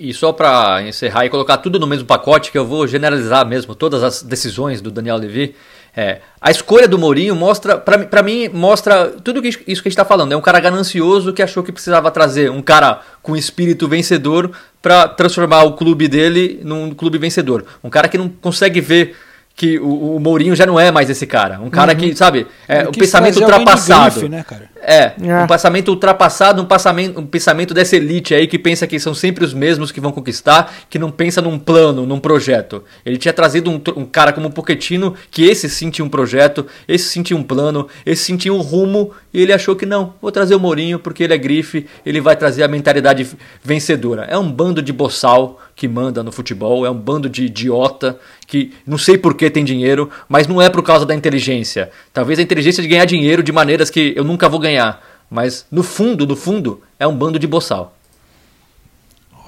E, 0.00 0.10
e 0.10 0.14
só 0.14 0.32
para 0.32 0.82
encerrar 0.82 1.24
e 1.24 1.28
colocar 1.30 1.58
tudo 1.58 1.78
no 1.78 1.86
mesmo 1.86 2.06
pacote, 2.06 2.50
que 2.50 2.58
eu 2.58 2.66
vou 2.66 2.86
generalizar 2.86 3.46
mesmo 3.46 3.74
todas 3.74 4.02
as 4.02 4.22
decisões 4.22 4.80
do 4.80 4.90
Daniel 4.90 5.16
Levy. 5.16 5.54
É, 5.94 6.20
a 6.40 6.50
escolha 6.50 6.88
do 6.88 6.98
Mourinho 6.98 7.36
mostra, 7.36 7.76
para 7.76 8.22
mim, 8.22 8.48
mostra 8.48 9.08
tudo 9.22 9.46
isso 9.46 9.58
que 9.58 9.70
a 9.70 9.74
gente 9.74 9.88
está 9.88 10.04
falando. 10.04 10.32
É 10.32 10.36
um 10.36 10.40
cara 10.40 10.58
ganancioso 10.58 11.34
que 11.34 11.42
achou 11.42 11.62
que 11.62 11.70
precisava 11.70 12.10
trazer 12.10 12.50
um 12.50 12.62
cara 12.62 13.00
com 13.22 13.36
espírito 13.36 13.86
vencedor 13.86 14.50
para 14.80 15.06
transformar 15.08 15.64
o 15.64 15.74
clube 15.74 16.08
dele 16.08 16.60
num 16.64 16.94
clube 16.94 17.18
vencedor. 17.18 17.64
Um 17.84 17.90
cara 17.90 18.08
que 18.08 18.16
não 18.16 18.28
consegue 18.28 18.80
ver 18.80 19.14
que 19.54 19.78
o, 19.78 20.16
o 20.16 20.20
Mourinho 20.20 20.56
já 20.56 20.66
não 20.66 20.78
é 20.78 20.90
mais 20.90 21.10
esse 21.10 21.26
cara. 21.26 21.60
Um 21.60 21.70
cara 21.70 21.92
uhum. 21.92 21.98
que, 21.98 22.16
sabe, 22.16 22.46
é 22.66 22.88
o 22.88 22.92
pensamento 22.92 23.38
ultrapassado. 23.40 24.20
Grife, 24.20 24.28
né, 24.28 24.44
é, 24.84 25.12
é, 25.22 25.42
um 25.44 25.46
pensamento 25.46 25.88
ultrapassado, 25.88 26.60
um 26.60 26.64
pensamento, 26.64 27.20
um 27.20 27.26
pensamento 27.26 27.72
dessa 27.72 27.96
elite 27.96 28.34
aí 28.34 28.46
que 28.48 28.58
pensa 28.58 28.86
que 28.86 28.98
são 28.98 29.14
sempre 29.14 29.44
os 29.44 29.54
mesmos 29.54 29.92
que 29.92 30.00
vão 30.00 30.10
conquistar, 30.10 30.72
que 30.90 30.98
não 30.98 31.10
pensa 31.10 31.40
num 31.40 31.58
plano, 31.58 32.04
num 32.04 32.18
projeto. 32.18 32.82
Ele 33.06 33.16
tinha 33.16 33.32
trazido 33.32 33.70
um, 33.70 33.80
um 33.96 34.04
cara 34.04 34.32
como 34.32 34.48
o 34.48 34.50
Pochettino, 34.50 35.14
que 35.30 35.44
esse 35.44 35.68
sim 35.68 35.90
tinha 35.90 36.04
um 36.04 36.08
projeto, 36.08 36.66
esse 36.88 37.04
sim 37.04 37.22
tinha 37.22 37.36
um 37.36 37.42
plano, 37.42 37.86
esse 38.04 38.24
sim 38.24 38.36
tinha 38.36 38.52
um 38.52 38.60
rumo, 38.60 39.12
e 39.32 39.40
ele 39.40 39.52
achou 39.52 39.76
que 39.76 39.86
não, 39.86 40.14
vou 40.20 40.32
trazer 40.32 40.54
o 40.54 40.60
Mourinho 40.60 40.98
porque 40.98 41.22
ele 41.22 41.34
é 41.34 41.38
grife, 41.38 41.86
ele 42.04 42.20
vai 42.20 42.34
trazer 42.34 42.64
a 42.64 42.68
mentalidade 42.68 43.26
vencedora. 43.62 44.24
É 44.24 44.36
um 44.36 44.50
bando 44.50 44.82
de 44.82 44.92
boçal 44.92 45.60
que 45.74 45.88
manda 45.88 46.22
no 46.22 46.30
futebol, 46.30 46.86
é 46.86 46.90
um 46.90 46.98
bando 46.98 47.28
de 47.28 47.44
idiota 47.46 48.18
que 48.46 48.72
não 48.86 48.98
sei 48.98 49.16
por 49.16 49.34
que 49.34 49.50
tem 49.50 49.64
dinheiro, 49.64 50.10
mas 50.28 50.46
não 50.46 50.60
é 50.60 50.68
por 50.68 50.82
causa 50.82 51.04
da 51.06 51.14
inteligência. 51.14 51.90
Talvez 52.12 52.38
a 52.38 52.42
inteligência 52.42 52.82
de 52.82 52.88
ganhar 52.88 53.04
dinheiro 53.04 53.42
de 53.42 53.52
maneiras 53.52 53.90
que 53.90 54.12
eu 54.16 54.24
nunca 54.24 54.48
vou 54.48 54.60
ganhar, 54.60 55.02
mas 55.30 55.66
no 55.70 55.82
fundo, 55.82 56.26
no 56.26 56.36
fundo, 56.36 56.82
é 56.98 57.06
um 57.06 57.16
bando 57.16 57.38
de 57.38 57.46
boçal. 57.46 57.96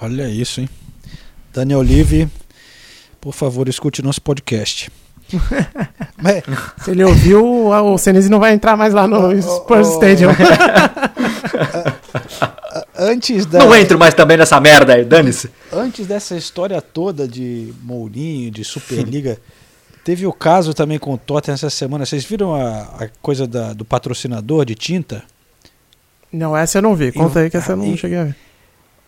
Olha 0.00 0.28
isso, 0.28 0.60
hein? 0.60 0.68
Daniel 1.52 1.82
Live, 1.82 2.28
por 3.20 3.32
favor, 3.32 3.68
escute 3.68 4.02
nosso 4.02 4.20
podcast. 4.20 4.90
Se 6.84 6.90
ele 6.90 7.04
ouviu, 7.04 7.68
o 7.68 7.96
Senise 7.96 8.28
não 8.28 8.38
vai 8.38 8.52
entrar 8.52 8.76
mais 8.76 8.92
lá 8.92 9.06
no 9.06 9.30
Spurs 9.40 9.88
Stadium. 9.88 10.30
antes 13.04 13.46
da. 13.46 13.58
Não 13.58 13.74
entro 13.74 13.98
mais 13.98 14.14
também 14.14 14.36
nessa 14.36 14.60
merda 14.60 14.94
aí, 14.94 15.04
dane-se. 15.04 15.50
Antes 15.72 16.06
dessa 16.06 16.36
história 16.36 16.80
toda 16.80 17.28
de 17.28 17.72
Mourinho, 17.82 18.50
de 18.50 18.64
Superliga, 18.64 19.38
teve 20.02 20.26
o 20.26 20.32
caso 20.32 20.74
também 20.74 20.98
com 20.98 21.14
o 21.14 21.18
Tottenham 21.18 21.54
essa 21.54 21.70
semana. 21.70 22.06
Vocês 22.06 22.24
viram 22.24 22.54
a, 22.54 22.82
a 22.98 23.08
coisa 23.20 23.46
da, 23.46 23.72
do 23.72 23.84
patrocinador 23.84 24.64
de 24.64 24.74
tinta? 24.74 25.22
Não, 26.32 26.56
essa 26.56 26.78
eu 26.78 26.82
não 26.82 26.96
vi. 26.96 27.12
Conta 27.12 27.40
aí 27.40 27.50
que 27.50 27.56
essa 27.56 27.72
eu 27.72 27.76
não 27.76 27.96
cheguei 27.96 28.18
a 28.18 28.24
ver. 28.24 28.36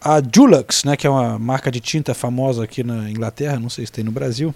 A 0.01 0.21
Dulux, 0.21 0.85
né, 0.85 0.97
que 0.97 1.07
é 1.07 1.11
uma 1.11 1.39
marca 1.39 1.71
de 1.71 1.81
tinta 1.81 2.15
famosa 2.15 2.63
aqui 2.63 2.85
na 2.85 3.11
Inglaterra, 3.11 3.59
não 3.59 3.69
sei 3.69 3.85
se 3.87 3.91
tem 3.91 4.05
no 4.05 4.13
Brasil. 4.13 4.55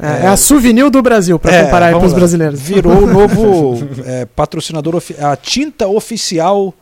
É, 0.00 0.26
é 0.26 0.28
a 0.28 0.36
Souvenir 0.36 0.88
do 0.90 1.02
Brasil, 1.02 1.38
para 1.38 1.52
é, 1.52 1.64
comparar 1.64 1.96
para 1.96 2.06
os 2.06 2.12
brasileiros. 2.12 2.60
Virou 2.60 3.02
o 3.02 3.06
novo 3.12 3.78
é, 4.04 4.26
patrocinador, 4.26 5.02
a 5.20 5.34
tinta 5.36 5.88
oficial 5.88 6.72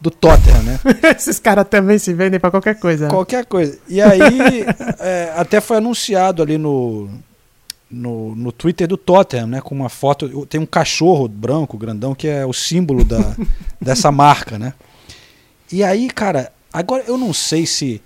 do 0.00 0.10
Tottenham, 0.10 0.62
né? 0.62 0.80
Esses 1.16 1.38
caras 1.38 1.66
também 1.68 1.98
se 1.98 2.12
vendem 2.14 2.38
para 2.38 2.50
qualquer 2.50 2.78
coisa. 2.78 3.06
Né? 3.06 3.10
Qualquer 3.10 3.44
coisa. 3.46 3.78
E 3.88 4.00
aí, 4.00 4.64
é, 5.00 5.32
até 5.36 5.60
foi 5.60 5.78
anunciado 5.78 6.42
ali 6.42 6.56
no, 6.56 7.08
no, 7.90 8.34
no 8.34 8.52
Twitter 8.52 8.86
do 8.86 8.96
Tottenham, 8.96 9.46
né? 9.46 9.60
Com 9.60 9.74
uma 9.74 9.88
foto. 9.88 10.46
Tem 10.46 10.60
um 10.60 10.66
cachorro 10.66 11.26
branco, 11.26 11.76
grandão, 11.76 12.14
que 12.14 12.28
é 12.28 12.46
o 12.46 12.52
símbolo 12.52 13.04
da, 13.04 13.34
dessa 13.80 14.12
marca, 14.12 14.58
né? 14.58 14.72
E 15.70 15.82
aí, 15.82 16.08
cara, 16.08 16.52
agora 16.72 17.04
eu 17.06 17.18
não 17.18 17.32
sei 17.32 17.66
se. 17.66 18.00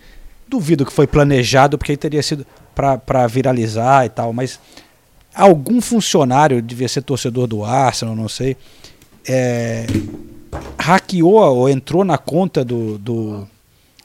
Duvido 0.48 0.84
que 0.84 0.92
foi 0.92 1.06
planejado, 1.06 1.78
porque 1.78 1.92
aí 1.92 1.96
teria 1.96 2.22
sido 2.22 2.46
para 2.74 3.26
viralizar 3.26 4.04
e 4.04 4.10
tal, 4.10 4.34
mas 4.34 4.60
algum 5.34 5.80
funcionário 5.80 6.60
devia 6.60 6.88
ser 6.88 7.00
torcedor 7.00 7.46
do 7.46 7.64
Arsenal, 7.64 8.14
não 8.14 8.28
sei. 8.28 8.54
É, 9.26 9.86
hackeou 10.78 11.56
ou 11.56 11.68
entrou 11.68 12.04
na 12.04 12.18
conta 12.18 12.64
do, 12.64 12.98
do 12.98 13.48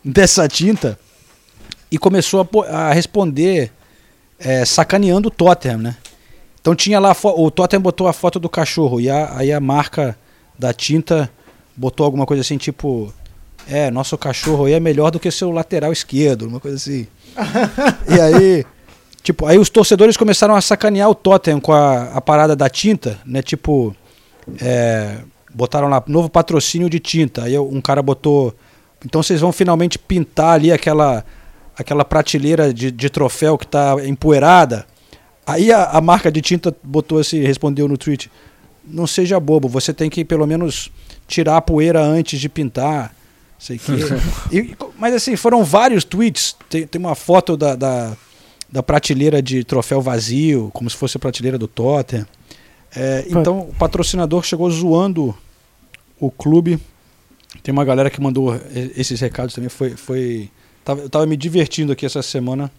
dessa 0.03 0.47
tinta 0.47 0.97
e 1.91 1.97
começou 1.97 2.47
a, 2.67 2.77
a 2.89 2.93
responder 2.93 3.71
é, 4.39 4.63
sacaneando 4.65 5.27
o 5.27 5.31
Tottenham, 5.31 5.79
né? 5.79 5.97
Então 6.59 6.75
tinha 6.75 6.99
lá, 6.99 7.15
o 7.23 7.49
Tottenham 7.49 7.81
botou 7.81 8.07
a 8.07 8.13
foto 8.13 8.39
do 8.39 8.49
cachorro 8.49 8.99
e 8.99 9.09
a, 9.09 9.37
aí 9.37 9.51
a 9.51 9.59
marca 9.59 10.17
da 10.57 10.73
tinta 10.73 11.31
botou 11.75 12.05
alguma 12.05 12.25
coisa 12.25 12.41
assim, 12.41 12.57
tipo, 12.57 13.13
é, 13.69 13.89
nosso 13.91 14.17
cachorro 14.17 14.65
aí 14.65 14.73
é 14.73 14.79
melhor 14.79 15.11
do 15.11 15.19
que 15.19 15.31
seu 15.31 15.51
lateral 15.51 15.93
esquerdo, 15.93 16.47
uma 16.47 16.59
coisa 16.59 16.77
assim. 16.77 17.07
e 18.09 18.19
aí, 18.19 18.65
tipo, 19.23 19.45
aí 19.45 19.57
os 19.57 19.69
torcedores 19.69 20.17
começaram 20.17 20.55
a 20.55 20.61
sacanear 20.61 21.09
o 21.09 21.15
Tottenham 21.15 21.59
com 21.59 21.71
a, 21.71 22.15
a 22.15 22.21
parada 22.21 22.55
da 22.55 22.69
tinta, 22.69 23.19
né? 23.25 23.41
Tipo, 23.41 23.95
é, 24.61 25.19
botaram 25.57 25.89
lá 25.89 26.03
novo 26.07 26.29
patrocínio 26.29 26.87
de 26.87 26.99
tinta. 26.99 27.45
Aí 27.45 27.57
um 27.57 27.81
cara 27.81 28.03
botou. 28.03 28.53
Então 29.03 29.23
vocês 29.23 29.41
vão 29.41 29.51
finalmente 29.51 29.97
pintar 29.97 30.53
ali 30.53 30.71
aquela 30.71 31.25
aquela 31.75 32.05
prateleira 32.05 32.73
de, 32.73 32.91
de 32.91 33.09
troféu 33.09 33.57
que 33.57 33.65
está 33.65 33.95
empoeirada. 34.05 34.85
Aí 35.45 35.71
a, 35.71 35.85
a, 35.85 36.01
marca 36.01 36.31
de 36.31 36.41
tinta 36.41 36.75
botou 36.83 37.19
assim, 37.19 37.41
respondeu 37.41 37.87
no 37.87 37.97
tweet: 37.97 38.29
Não 38.85 39.07
seja 39.07 39.39
bobo, 39.39 39.67
você 39.67 39.91
tem 39.91 40.09
que 40.09 40.23
pelo 40.23 40.45
menos 40.45 40.91
tirar 41.27 41.57
a 41.57 41.61
poeira 41.61 42.01
antes 42.01 42.39
de 42.39 42.47
pintar. 42.47 43.15
Sei 43.57 43.79
que. 43.79 43.91
e, 44.55 44.75
mas 44.99 45.15
assim, 45.15 45.35
foram 45.35 45.63
vários 45.63 46.03
tweets. 46.03 46.55
Tem, 46.69 46.85
tem 46.85 46.99
uma 47.01 47.15
foto 47.15 47.57
da, 47.57 47.75
da, 47.75 48.15
da 48.71 48.83
prateleira 48.83 49.41
de 49.41 49.63
troféu 49.63 50.01
vazio, 50.01 50.69
como 50.71 50.87
se 50.87 50.95
fosse 50.95 51.17
a 51.17 51.19
prateleira 51.19 51.57
do 51.57 51.67
Tottenham. 51.67 52.27
É, 52.95 53.25
então 53.29 53.59
o 53.59 53.73
patrocinador 53.73 54.43
chegou 54.43 54.69
zoando 54.71 55.35
o 56.19 56.31
clube. 56.31 56.79
Tem 57.63 57.71
uma 57.71 57.85
galera 57.85 58.09
que 58.09 58.21
mandou 58.21 58.59
esses 58.95 59.19
recados 59.19 59.53
também. 59.53 59.69
Foi, 59.69 59.91
foi, 59.91 60.49
tava, 60.83 61.01
eu 61.01 61.09
tava 61.09 61.25
me 61.25 61.37
divertindo 61.37 61.91
aqui 61.91 62.05
essa 62.05 62.21
semana 62.21 62.71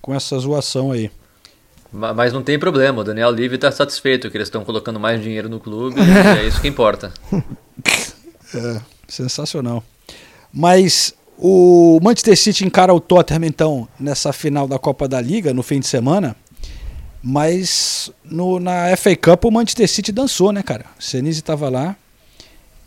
com 0.00 0.14
essa 0.14 0.38
zoação 0.38 0.92
aí. 0.92 1.10
Mas 1.92 2.32
não 2.32 2.42
tem 2.42 2.58
problema, 2.58 3.02
o 3.02 3.04
Daniel 3.04 3.30
Livre 3.30 3.56
está 3.56 3.70
satisfeito 3.70 4.30
que 4.30 4.36
eles 4.36 4.48
estão 4.48 4.64
colocando 4.64 4.98
mais 4.98 5.22
dinheiro 5.22 5.46
no 5.46 5.60
clube 5.60 6.00
e 6.00 6.38
é 6.38 6.46
isso 6.46 6.60
que 6.60 6.68
importa. 6.68 7.12
É, 8.54 8.82
sensacional. 9.08 9.82
Mas 10.52 11.14
o 11.38 11.98
Manchester 12.02 12.36
City 12.36 12.66
encara 12.66 12.92
o 12.92 13.00
Tottenham, 13.00 13.46
então, 13.46 13.88
nessa 13.98 14.30
final 14.30 14.68
da 14.68 14.78
Copa 14.78 15.08
da 15.08 15.18
Liga, 15.22 15.54
no 15.54 15.62
fim 15.62 15.80
de 15.80 15.86
semana. 15.86 16.36
Mas 17.22 18.12
no, 18.22 18.60
na 18.60 18.94
FA 18.94 19.16
Cup 19.16 19.46
o 19.46 19.50
Manchester 19.50 19.88
City 19.88 20.12
dançou, 20.12 20.52
né, 20.52 20.62
cara? 20.62 20.84
O 20.98 21.02
Senise 21.02 21.40
estava 21.40 21.70
lá 21.70 21.96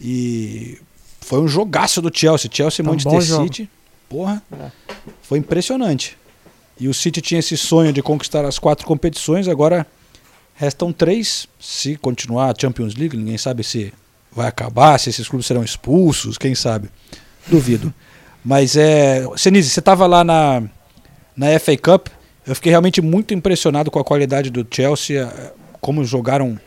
e 0.08 0.78
foi 1.20 1.40
um 1.40 1.48
jogaço 1.48 2.00
do 2.00 2.16
Chelsea. 2.16 2.50
Chelsea 2.54 2.84
e 2.84 2.86
Tá 2.86 2.92
Manchester 2.92 3.22
jogo. 3.22 3.44
City. 3.46 3.70
Porra, 4.08 4.44
foi 5.24 5.40
impressionante. 5.40 6.16
E 6.80 6.88
o 6.88 6.94
City 6.94 7.22
tinha 7.22 7.40
esse 7.40 7.58
sonho 7.58 7.92
de 7.92 8.04
conquistar 8.04 8.46
as 8.46 8.60
quatro 8.60 8.86
competições, 8.86 9.48
agora 9.48 9.88
restam 10.54 10.94
três. 10.94 11.48
Se 11.60 11.96
continuar 11.96 12.52
a 12.52 12.56
Champions 12.56 12.94
League, 12.94 13.18
ninguém 13.18 13.38
sabe 13.40 13.64
se 13.64 13.92
vai 14.32 14.48
acabar, 14.48 15.00
se 15.00 15.10
esses 15.10 15.28
clubes 15.28 15.48
serão 15.48 15.64
expulsos, 15.64 16.38
quem 16.38 16.54
sabe. 16.54 16.88
Duvido. 17.48 17.92
Mas 18.44 18.76
é. 18.78 19.26
Senise, 19.38 19.72
você 19.72 19.80
estava 19.80 20.06
lá 20.06 20.24
na, 20.24 20.62
na 21.36 21.60
FA 21.60 21.76
Cup. 21.76 22.10
Eu 22.46 22.54
fiquei 22.54 22.70
realmente 22.70 23.02
muito 23.02 23.34
impressionado 23.34 23.90
com 23.90 23.98
a 23.98 24.04
qualidade 24.04 24.52
do 24.52 24.68
Chelsea, 24.70 25.20
eh, 25.24 25.54
como 25.82 26.06
jogaram 26.06 26.60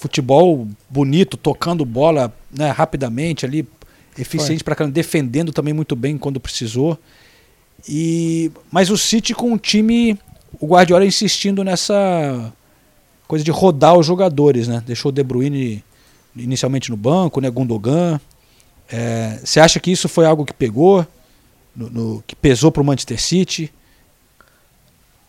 futebol 0.00 0.66
bonito, 0.88 1.36
tocando 1.36 1.84
bola 1.84 2.34
né, 2.50 2.70
rapidamente 2.70 3.44
ali, 3.44 3.68
eficiente 4.18 4.64
para 4.64 4.74
caramba, 4.74 4.94
defendendo 4.94 5.52
também 5.52 5.74
muito 5.74 5.94
bem 5.94 6.16
quando 6.16 6.40
precisou. 6.40 6.98
E 7.88 8.50
mas 8.72 8.90
o 8.90 8.96
City 8.96 9.34
com 9.34 9.52
o 9.52 9.58
time, 9.58 10.18
o 10.58 10.66
Guardiola 10.66 11.04
insistindo 11.04 11.62
nessa 11.62 12.52
coisa 13.28 13.44
de 13.44 13.50
rodar 13.50 13.96
os 13.98 14.06
jogadores, 14.06 14.66
né? 14.68 14.82
Deixou 14.86 15.10
o 15.10 15.12
De 15.12 15.22
Bruyne 15.22 15.84
inicialmente 16.34 16.90
no 16.90 16.96
banco, 16.96 17.40
né? 17.40 17.50
Gundogan. 17.50 18.20
É, 18.90 19.38
Você 19.44 19.60
acha 19.60 19.78
que 19.78 19.90
isso 19.90 20.08
foi 20.08 20.24
algo 20.26 20.44
que 20.44 20.52
pegou, 20.52 21.06
no, 21.76 21.88
no- 21.90 22.24
que 22.26 22.34
pesou 22.34 22.72
para 22.72 22.82
o 22.82 22.84
Manchester 22.84 23.20
City? 23.20 23.72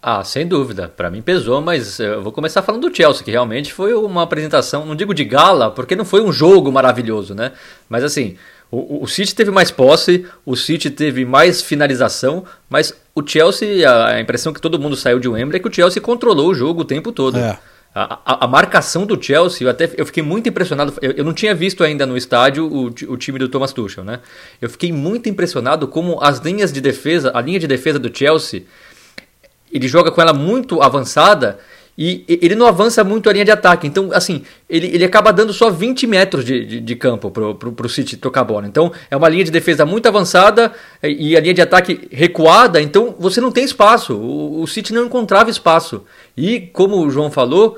Ah, 0.01 0.23
sem 0.23 0.47
dúvida. 0.47 0.87
Pra 0.87 1.11
mim 1.11 1.21
pesou, 1.21 1.61
mas 1.61 1.99
eu 1.99 2.23
vou 2.23 2.31
começar 2.31 2.63
falando 2.63 2.89
do 2.89 2.95
Chelsea, 2.95 3.23
que 3.23 3.29
realmente 3.29 3.71
foi 3.71 3.93
uma 3.93 4.23
apresentação, 4.23 4.83
não 4.85 4.95
digo 4.95 5.13
de 5.13 5.23
gala, 5.23 5.69
porque 5.69 5.95
não 5.95 6.03
foi 6.05 6.21
um 6.21 6.31
jogo 6.33 6.71
maravilhoso, 6.71 7.35
né? 7.35 7.51
Mas 7.87 8.03
assim, 8.03 8.35
o, 8.71 9.03
o 9.03 9.07
City 9.07 9.35
teve 9.35 9.51
mais 9.51 9.69
posse, 9.69 10.25
o 10.43 10.55
City 10.55 10.89
teve 10.89 11.23
mais 11.23 11.61
finalização, 11.61 12.43
mas 12.67 12.95
o 13.13 13.21
Chelsea, 13.25 13.87
a, 13.87 14.19
impressão 14.19 14.51
que 14.51 14.59
todo 14.61 14.79
mundo 14.79 14.95
saiu 14.95 15.19
de 15.19 15.27
Wembley 15.29 15.57
é 15.57 15.59
que 15.61 15.67
o 15.69 15.73
Chelsea 15.73 16.01
controlou 16.01 16.49
o 16.49 16.55
jogo 16.55 16.81
o 16.81 16.85
tempo 16.85 17.11
todo. 17.11 17.37
É. 17.37 17.59
A, 17.93 18.19
a- 18.25 18.45
a 18.45 18.47
marcação 18.47 19.05
do 19.05 19.21
Chelsea, 19.21 19.67
eu 19.67 19.69
até 19.69 19.87
eu 19.97 20.05
fiquei 20.05 20.23
muito 20.23 20.47
impressionado. 20.49 20.93
Eu, 21.01 21.11
eu 21.11 21.23
não 21.25 21.33
tinha 21.33 21.53
visto 21.53 21.83
ainda 21.83 22.05
no 22.07 22.17
estádio 22.17 22.65
o, 22.65 22.85
o 22.85 23.17
time 23.17 23.37
do 23.37 23.49
Thomas 23.49 23.71
Tuchel, 23.73 24.03
né? 24.03 24.19
Eu 24.61 24.69
fiquei 24.69 24.91
muito 24.93 25.27
impressionado 25.29 25.87
como 25.87 26.17
as 26.23 26.39
linhas 26.39 26.71
de 26.71 26.79
defesa, 26.81 27.31
a 27.35 27.41
linha 27.41 27.59
de 27.59 27.67
defesa 27.67 27.99
do 27.99 28.09
Chelsea, 28.17 28.63
ele 29.71 29.87
joga 29.87 30.11
com 30.11 30.21
ela 30.21 30.33
muito 30.33 30.81
avançada 30.81 31.59
e 31.97 32.23
ele 32.27 32.55
não 32.55 32.65
avança 32.65 33.03
muito 33.03 33.29
a 33.29 33.33
linha 33.33 33.45
de 33.45 33.51
ataque. 33.51 33.85
Então, 33.85 34.09
assim, 34.13 34.43
ele, 34.69 34.87
ele 34.87 35.03
acaba 35.03 35.31
dando 35.31 35.53
só 35.53 35.69
20 35.69 36.07
metros 36.07 36.45
de, 36.45 36.65
de, 36.65 36.79
de 36.79 36.95
campo 36.95 37.29
pro, 37.29 37.53
pro, 37.53 37.71
pro 37.71 37.89
City 37.89 38.15
tocar 38.17 38.41
a 38.41 38.45
bola. 38.45 38.65
Então, 38.65 38.91
é 39.09 39.15
uma 39.15 39.27
linha 39.27 39.43
de 39.43 39.51
defesa 39.51 39.85
muito 39.85 40.07
avançada 40.07 40.71
e 41.03 41.31
e 41.31 41.37
a 41.37 41.39
linha 41.39 41.53
de 41.53 41.61
ataque 41.61 42.07
recuada. 42.11 42.81
Então, 42.81 43.13
você 43.19 43.39
não 43.39 43.51
tem 43.51 43.63
espaço. 43.63 44.15
O, 44.15 44.61
o 44.61 44.67
City 44.67 44.93
não 44.93 45.05
encontrava 45.05 45.49
espaço. 45.49 46.03
E, 46.35 46.61
como 46.61 47.05
o 47.05 47.09
João 47.11 47.29
falou, 47.29 47.77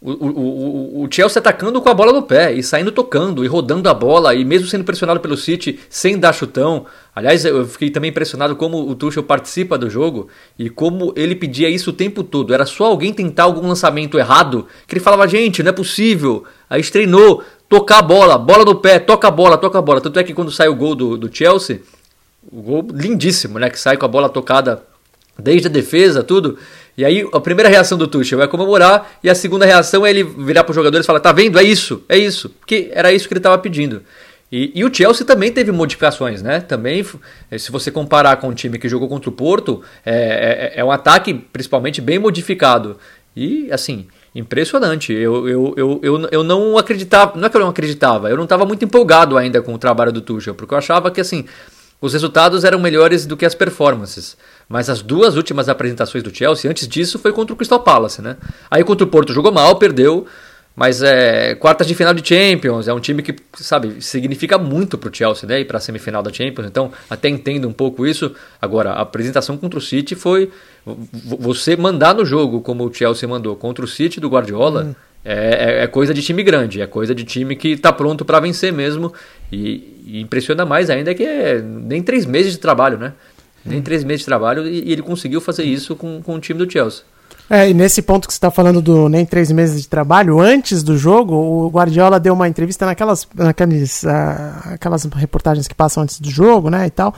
o, 0.00 0.12
o, 0.12 1.02
o, 1.02 1.08
Chelsea 1.10 1.40
atacando 1.40 1.82
com 1.82 1.88
a 1.88 1.94
bola 1.94 2.12
no 2.12 2.22
pé 2.22 2.52
e 2.52 2.62
saindo 2.62 2.92
tocando 2.92 3.44
e 3.44 3.48
rodando 3.48 3.88
a 3.88 3.94
bola 3.94 4.32
e 4.32 4.44
mesmo 4.44 4.68
sendo 4.68 4.84
pressionado 4.84 5.18
pelo 5.18 5.36
City 5.36 5.80
sem 5.90 6.16
dar 6.16 6.32
chutão. 6.32 6.86
Aliás, 7.14 7.44
eu 7.44 7.66
fiquei 7.66 7.90
também 7.90 8.10
impressionado 8.10 8.54
como 8.54 8.88
o 8.88 8.94
Tuchel 8.94 9.24
participa 9.24 9.76
do 9.76 9.90
jogo 9.90 10.28
e 10.56 10.70
como 10.70 11.12
ele 11.16 11.34
pedia 11.34 11.68
isso 11.68 11.90
o 11.90 11.92
tempo 11.92 12.22
todo. 12.22 12.54
Era 12.54 12.64
só 12.64 12.84
alguém 12.84 13.12
tentar 13.12 13.42
algum 13.44 13.66
lançamento 13.66 14.16
errado 14.16 14.68
que 14.86 14.94
ele 14.94 15.00
falava, 15.00 15.26
gente, 15.26 15.64
não 15.64 15.70
é 15.70 15.72
possível. 15.72 16.44
Aí 16.70 16.80
treinou, 16.84 17.42
tocar 17.68 17.98
a 17.98 18.02
bola, 18.02 18.38
bola 18.38 18.64
no 18.64 18.76
pé, 18.76 19.00
toca 19.00 19.26
a 19.26 19.32
bola, 19.32 19.58
toca 19.58 19.80
a 19.80 19.82
bola. 19.82 20.00
Tanto 20.00 20.20
é 20.20 20.22
que 20.22 20.32
quando 20.32 20.52
sai 20.52 20.68
o 20.68 20.76
gol 20.76 20.94
do, 20.94 21.16
do 21.16 21.34
Chelsea, 21.34 21.80
o 22.52 22.62
gol 22.62 22.86
lindíssimo, 22.94 23.58
né? 23.58 23.68
Que 23.68 23.80
sai 23.80 23.96
com 23.96 24.04
a 24.06 24.08
bola 24.08 24.28
tocada 24.28 24.84
desde 25.38 25.68
a 25.68 25.70
defesa, 25.70 26.22
tudo. 26.22 26.56
E 26.98 27.04
aí 27.04 27.24
a 27.32 27.38
primeira 27.38 27.68
reação 27.68 27.96
do 27.96 28.08
Tuchel 28.08 28.42
é 28.42 28.48
comemorar 28.48 29.12
e 29.22 29.30
a 29.30 29.34
segunda 29.34 29.64
reação 29.64 30.04
é 30.04 30.10
ele 30.10 30.24
virar 30.24 30.64
para 30.64 30.72
os 30.72 30.74
jogadores 30.74 31.04
e 31.04 31.06
falar: 31.06 31.20
tá 31.20 31.30
vendo? 31.30 31.56
É 31.56 31.62
isso, 31.62 32.02
é 32.08 32.18
isso. 32.18 32.50
Porque 32.50 32.90
era 32.92 33.12
isso 33.12 33.28
que 33.28 33.34
ele 33.34 33.38
estava 33.38 33.56
pedindo. 33.56 34.02
E, 34.50 34.72
e 34.74 34.84
o 34.84 34.92
Chelsea 34.92 35.24
também 35.24 35.52
teve 35.52 35.70
modificações, 35.70 36.42
né? 36.42 36.58
Também, 36.58 37.04
se 37.56 37.70
você 37.70 37.92
comparar 37.92 38.36
com 38.38 38.48
o 38.48 38.54
time 38.54 38.80
que 38.80 38.88
jogou 38.88 39.08
contra 39.08 39.30
o 39.30 39.32
Porto, 39.32 39.80
é, 40.04 40.72
é, 40.74 40.80
é 40.80 40.84
um 40.84 40.90
ataque 40.90 41.32
principalmente 41.34 42.00
bem 42.00 42.18
modificado. 42.18 42.96
E, 43.36 43.70
assim, 43.70 44.08
impressionante. 44.34 45.12
Eu, 45.12 45.48
eu, 45.48 45.74
eu, 45.76 46.00
eu, 46.02 46.28
eu 46.32 46.42
não 46.42 46.76
acreditava, 46.76 47.38
não 47.38 47.46
é 47.46 47.48
que 47.48 47.56
eu 47.56 47.60
não 47.60 47.68
acreditava, 47.68 48.28
eu 48.28 48.36
não 48.36 48.44
estava 48.44 48.66
muito 48.66 48.84
empolgado 48.84 49.38
ainda 49.38 49.62
com 49.62 49.72
o 49.72 49.78
trabalho 49.78 50.10
do 50.10 50.20
Tuchel, 50.20 50.54
porque 50.54 50.74
eu 50.74 50.78
achava 50.78 51.12
que, 51.12 51.20
assim, 51.20 51.44
os 52.00 52.12
resultados 52.12 52.64
eram 52.64 52.80
melhores 52.80 53.26
do 53.26 53.36
que 53.36 53.44
as 53.44 53.54
performances. 53.54 54.36
Mas 54.68 54.90
as 54.90 55.00
duas 55.00 55.36
últimas 55.36 55.68
apresentações 55.68 56.22
do 56.22 56.34
Chelsea, 56.34 56.70
antes 56.70 56.86
disso, 56.86 57.18
foi 57.18 57.32
contra 57.32 57.54
o 57.54 57.56
Crystal 57.56 57.80
Palace, 57.80 58.20
né? 58.20 58.36
Aí 58.70 58.84
contra 58.84 59.04
o 59.06 59.08
Porto 59.08 59.32
jogou 59.32 59.50
mal, 59.50 59.76
perdeu. 59.76 60.26
Mas 60.76 61.02
é 61.02 61.56
quartas 61.56 61.88
de 61.88 61.94
final 61.96 62.14
de 62.14 62.22
Champions, 62.24 62.86
é 62.86 62.92
um 62.94 63.00
time 63.00 63.20
que, 63.20 63.34
sabe, 63.54 64.00
significa 64.00 64.56
muito 64.56 64.96
pro 64.96 65.12
Chelsea, 65.12 65.48
né? 65.48 65.60
Ir 65.60 65.64
pra 65.64 65.80
semifinal 65.80 66.22
da 66.22 66.32
Champions, 66.32 66.68
então 66.68 66.92
até 67.10 67.28
entendo 67.28 67.66
um 67.66 67.72
pouco 67.72 68.06
isso. 68.06 68.32
Agora, 68.62 68.90
a 68.92 69.00
apresentação 69.00 69.56
contra 69.56 69.76
o 69.76 69.82
City 69.82 70.14
foi 70.14 70.52
você 71.12 71.76
mandar 71.76 72.14
no 72.14 72.24
jogo 72.24 72.60
como 72.60 72.84
o 72.86 72.94
Chelsea 72.94 73.28
mandou 73.28 73.56
contra 73.56 73.84
o 73.84 73.88
City 73.88 74.20
do 74.20 74.28
Guardiola. 74.28 74.94
É, 75.24 75.80
é- 75.80 75.82
é 75.82 75.86
coisa 75.88 76.14
de 76.14 76.22
time 76.22 76.44
grande, 76.44 76.80
é 76.80 76.86
coisa 76.86 77.12
de 77.12 77.24
time 77.24 77.56
que 77.56 77.76
tá 77.76 77.92
pronto 77.92 78.24
para 78.24 78.38
vencer 78.38 78.72
mesmo. 78.72 79.12
E, 79.50 80.02
e 80.06 80.20
impressiona 80.20 80.64
mais 80.64 80.90
ainda 80.90 81.12
que 81.12 81.24
é 81.24 81.60
nem 81.60 82.00
três 82.02 82.24
meses 82.24 82.52
de 82.52 82.58
trabalho, 82.58 82.96
né? 82.96 83.14
Nem 83.68 83.82
três 83.82 84.04
meses 84.04 84.20
de 84.20 84.26
trabalho 84.26 84.66
e, 84.66 84.90
ele 84.90 85.02
conseguiu 85.02 85.40
fazer 85.40 85.64
isso 85.64 85.94
com, 85.94 86.20
com 86.22 86.34
o 86.34 86.40
time 86.40 86.58
do 86.58 86.70
Chelsea. 86.70 87.02
É, 87.50 87.70
e 87.70 87.74
nesse 87.74 88.02
ponto 88.02 88.26
que 88.26 88.34
você 88.34 88.36
está 88.36 88.50
falando 88.50 88.82
do 88.82 89.08
nem 89.08 89.24
três 89.24 89.50
meses 89.50 89.80
de 89.80 89.88
trabalho, 89.88 90.38
antes 90.38 90.82
do 90.82 90.98
jogo, 90.98 91.34
o 91.34 91.68
Guardiola 91.68 92.20
deu 92.20 92.34
uma 92.34 92.46
entrevista 92.46 92.84
naquelas, 92.84 93.26
naqueles, 93.34 94.04
ah, 94.04 94.72
aquelas 94.74 95.04
reportagens 95.04 95.66
que 95.66 95.74
passam 95.74 96.02
antes 96.02 96.20
do 96.20 96.30
jogo, 96.30 96.68
né, 96.68 96.86
e 96.86 96.90
tal. 96.90 97.14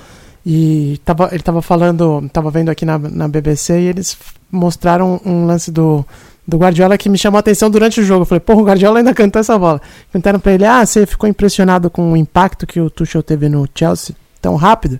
E 0.46 1.00
tava, 1.04 1.28
ele 1.32 1.42
tava 1.42 1.60
falando, 1.60 2.28
tava 2.32 2.50
vendo 2.50 2.70
aqui 2.70 2.84
na, 2.84 2.98
na 2.98 3.28
BBC 3.28 3.78
e 3.78 3.86
eles 3.88 4.16
mostraram 4.50 5.20
um 5.24 5.46
lance 5.46 5.70
do, 5.70 6.04
do 6.46 6.56
Guardiola 6.56 6.96
que 6.96 7.08
me 7.08 7.18
chamou 7.18 7.36
a 7.36 7.40
atenção 7.40 7.68
durante 7.68 8.00
o 8.00 8.04
jogo. 8.04 8.22
Eu 8.22 8.26
falei, 8.26 8.40
porra, 8.40 8.60
o 8.62 8.64
Guardiola 8.64 8.98
ainda 8.98 9.12
cantou 9.12 9.40
essa 9.40 9.58
bola. 9.58 9.80
Perguntaram 10.12 10.40
pra 10.40 10.52
ele, 10.52 10.64
ah, 10.64 10.86
você 10.86 11.06
ficou 11.06 11.28
impressionado 11.28 11.90
com 11.90 12.12
o 12.12 12.16
impacto 12.16 12.66
que 12.66 12.80
o 12.80 12.88
Tuchel 12.88 13.22
teve 13.22 13.48
no 13.48 13.68
Chelsea 13.74 14.14
tão 14.40 14.56
rápido? 14.56 14.98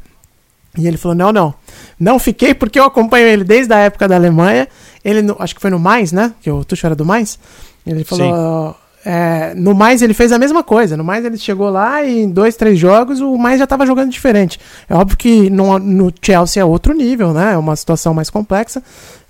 E 0.78 0.86
ele 0.86 0.96
falou: 0.96 1.16
não, 1.16 1.32
não. 1.32 1.54
Não 1.98 2.18
fiquei 2.18 2.54
porque 2.54 2.78
eu 2.78 2.84
acompanho 2.84 3.26
ele 3.26 3.44
desde 3.44 3.72
a 3.72 3.78
época 3.78 4.06
da 4.06 4.14
Alemanha. 4.16 4.68
Ele, 5.04 5.22
no- 5.22 5.36
acho 5.38 5.54
que 5.54 5.60
foi 5.60 5.70
no 5.70 5.78
Mais, 5.78 6.12
né? 6.12 6.32
Que 6.40 6.50
o 6.50 6.64
Tuchel 6.64 6.88
era 6.88 6.94
do 6.96 7.04
Mais. 7.04 7.38
Ele 7.86 8.04
falou: 8.04 8.76
é, 9.04 9.52
no 9.56 9.74
Mais 9.74 10.00
ele 10.02 10.14
fez 10.14 10.30
a 10.30 10.38
mesma 10.38 10.62
coisa. 10.62 10.96
No 10.96 11.02
Mais 11.02 11.24
ele 11.24 11.36
chegou 11.38 11.70
lá 11.70 12.02
e 12.04 12.20
em 12.22 12.30
dois, 12.30 12.54
três 12.54 12.78
jogos 12.78 13.20
o 13.20 13.36
Mais 13.36 13.58
já 13.58 13.64
estava 13.64 13.84
jogando 13.86 14.10
diferente. 14.10 14.60
É 14.88 14.94
óbvio 14.94 15.16
que 15.16 15.50
no, 15.50 15.78
no 15.78 16.12
Chelsea 16.22 16.62
é 16.62 16.64
outro 16.64 16.92
nível, 16.94 17.32
né? 17.32 17.54
É 17.54 17.56
uma 17.56 17.74
situação 17.74 18.14
mais 18.14 18.30
complexa. 18.30 18.82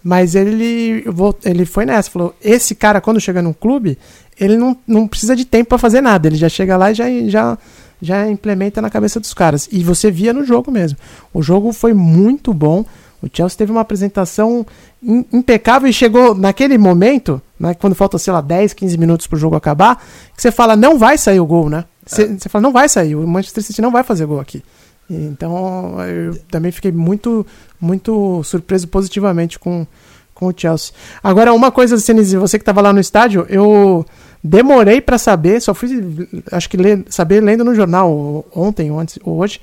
Mas 0.02 0.34
ele, 0.34 1.04
ele 1.44 1.64
foi 1.64 1.86
nessa. 1.86 2.10
Falou: 2.10 2.34
esse 2.42 2.74
cara, 2.74 3.00
quando 3.00 3.20
chega 3.20 3.40
num 3.40 3.52
clube, 3.52 3.98
ele 4.38 4.56
não, 4.56 4.76
não 4.86 5.06
precisa 5.06 5.34
de 5.36 5.44
tempo 5.44 5.70
para 5.70 5.78
fazer 5.78 6.00
nada. 6.00 6.26
Ele 6.28 6.36
já 6.36 6.48
chega 6.48 6.76
lá 6.76 6.90
e 6.90 6.94
já. 6.94 7.04
já 7.28 7.58
já 8.00 8.28
implementa 8.30 8.80
na 8.80 8.90
cabeça 8.90 9.20
dos 9.20 9.34
caras. 9.34 9.68
E 9.70 9.82
você 9.84 10.10
via 10.10 10.32
no 10.32 10.44
jogo 10.44 10.70
mesmo. 10.70 10.98
O 11.32 11.42
jogo 11.42 11.72
foi 11.72 11.92
muito 11.94 12.52
bom. 12.54 12.84
O 13.22 13.28
Chelsea 13.30 13.58
teve 13.58 13.70
uma 13.70 13.82
apresentação 13.82 14.66
im- 15.02 15.24
impecável 15.32 15.88
e 15.88 15.92
chegou 15.92 16.34
naquele 16.34 16.78
momento, 16.78 17.40
né, 17.58 17.74
quando 17.74 17.94
falta, 17.94 18.16
sei 18.18 18.32
lá, 18.32 18.40
10, 18.40 18.72
15 18.72 18.96
minutos 18.96 19.26
pro 19.26 19.38
jogo 19.38 19.54
acabar, 19.56 20.02
que 20.34 20.40
você 20.40 20.50
fala, 20.50 20.74
não 20.74 20.98
vai 20.98 21.18
sair 21.18 21.38
o 21.38 21.44
gol, 21.46 21.68
né? 21.68 21.84
Você 22.06 22.26
você 22.38 22.48
fala, 22.48 22.62
não 22.62 22.72
vai 22.72 22.88
sair, 22.88 23.14
o 23.14 23.26
Manchester 23.28 23.62
City 23.62 23.82
não 23.82 23.90
vai 23.90 24.02
fazer 24.02 24.24
gol 24.24 24.40
aqui. 24.40 24.62
Então, 25.08 25.96
eu 26.04 26.34
também 26.50 26.70
fiquei 26.72 26.92
muito, 26.92 27.44
muito 27.80 28.42
surpreso 28.44 28.88
positivamente 28.88 29.58
com, 29.58 29.86
com 30.34 30.46
o 30.46 30.54
Chelsea. 30.56 30.92
Agora, 31.22 31.52
uma 31.52 31.70
coisa, 31.70 31.98
Senise, 31.98 32.36
você 32.36 32.58
que 32.58 32.62
estava 32.62 32.80
lá 32.80 32.92
no 32.92 33.00
estádio, 33.00 33.44
eu 33.48 34.06
demorei 34.42 35.00
para 35.00 35.18
saber, 35.18 35.60
só 35.60 35.74
fui, 35.74 36.28
acho 36.52 36.68
que 36.68 36.76
ler, 36.76 37.04
saber 37.08 37.42
lendo 37.42 37.64
no 37.64 37.74
jornal 37.74 38.44
ontem 38.54 38.90
ou, 38.90 38.98
antes, 38.98 39.18
ou 39.22 39.38
hoje, 39.38 39.60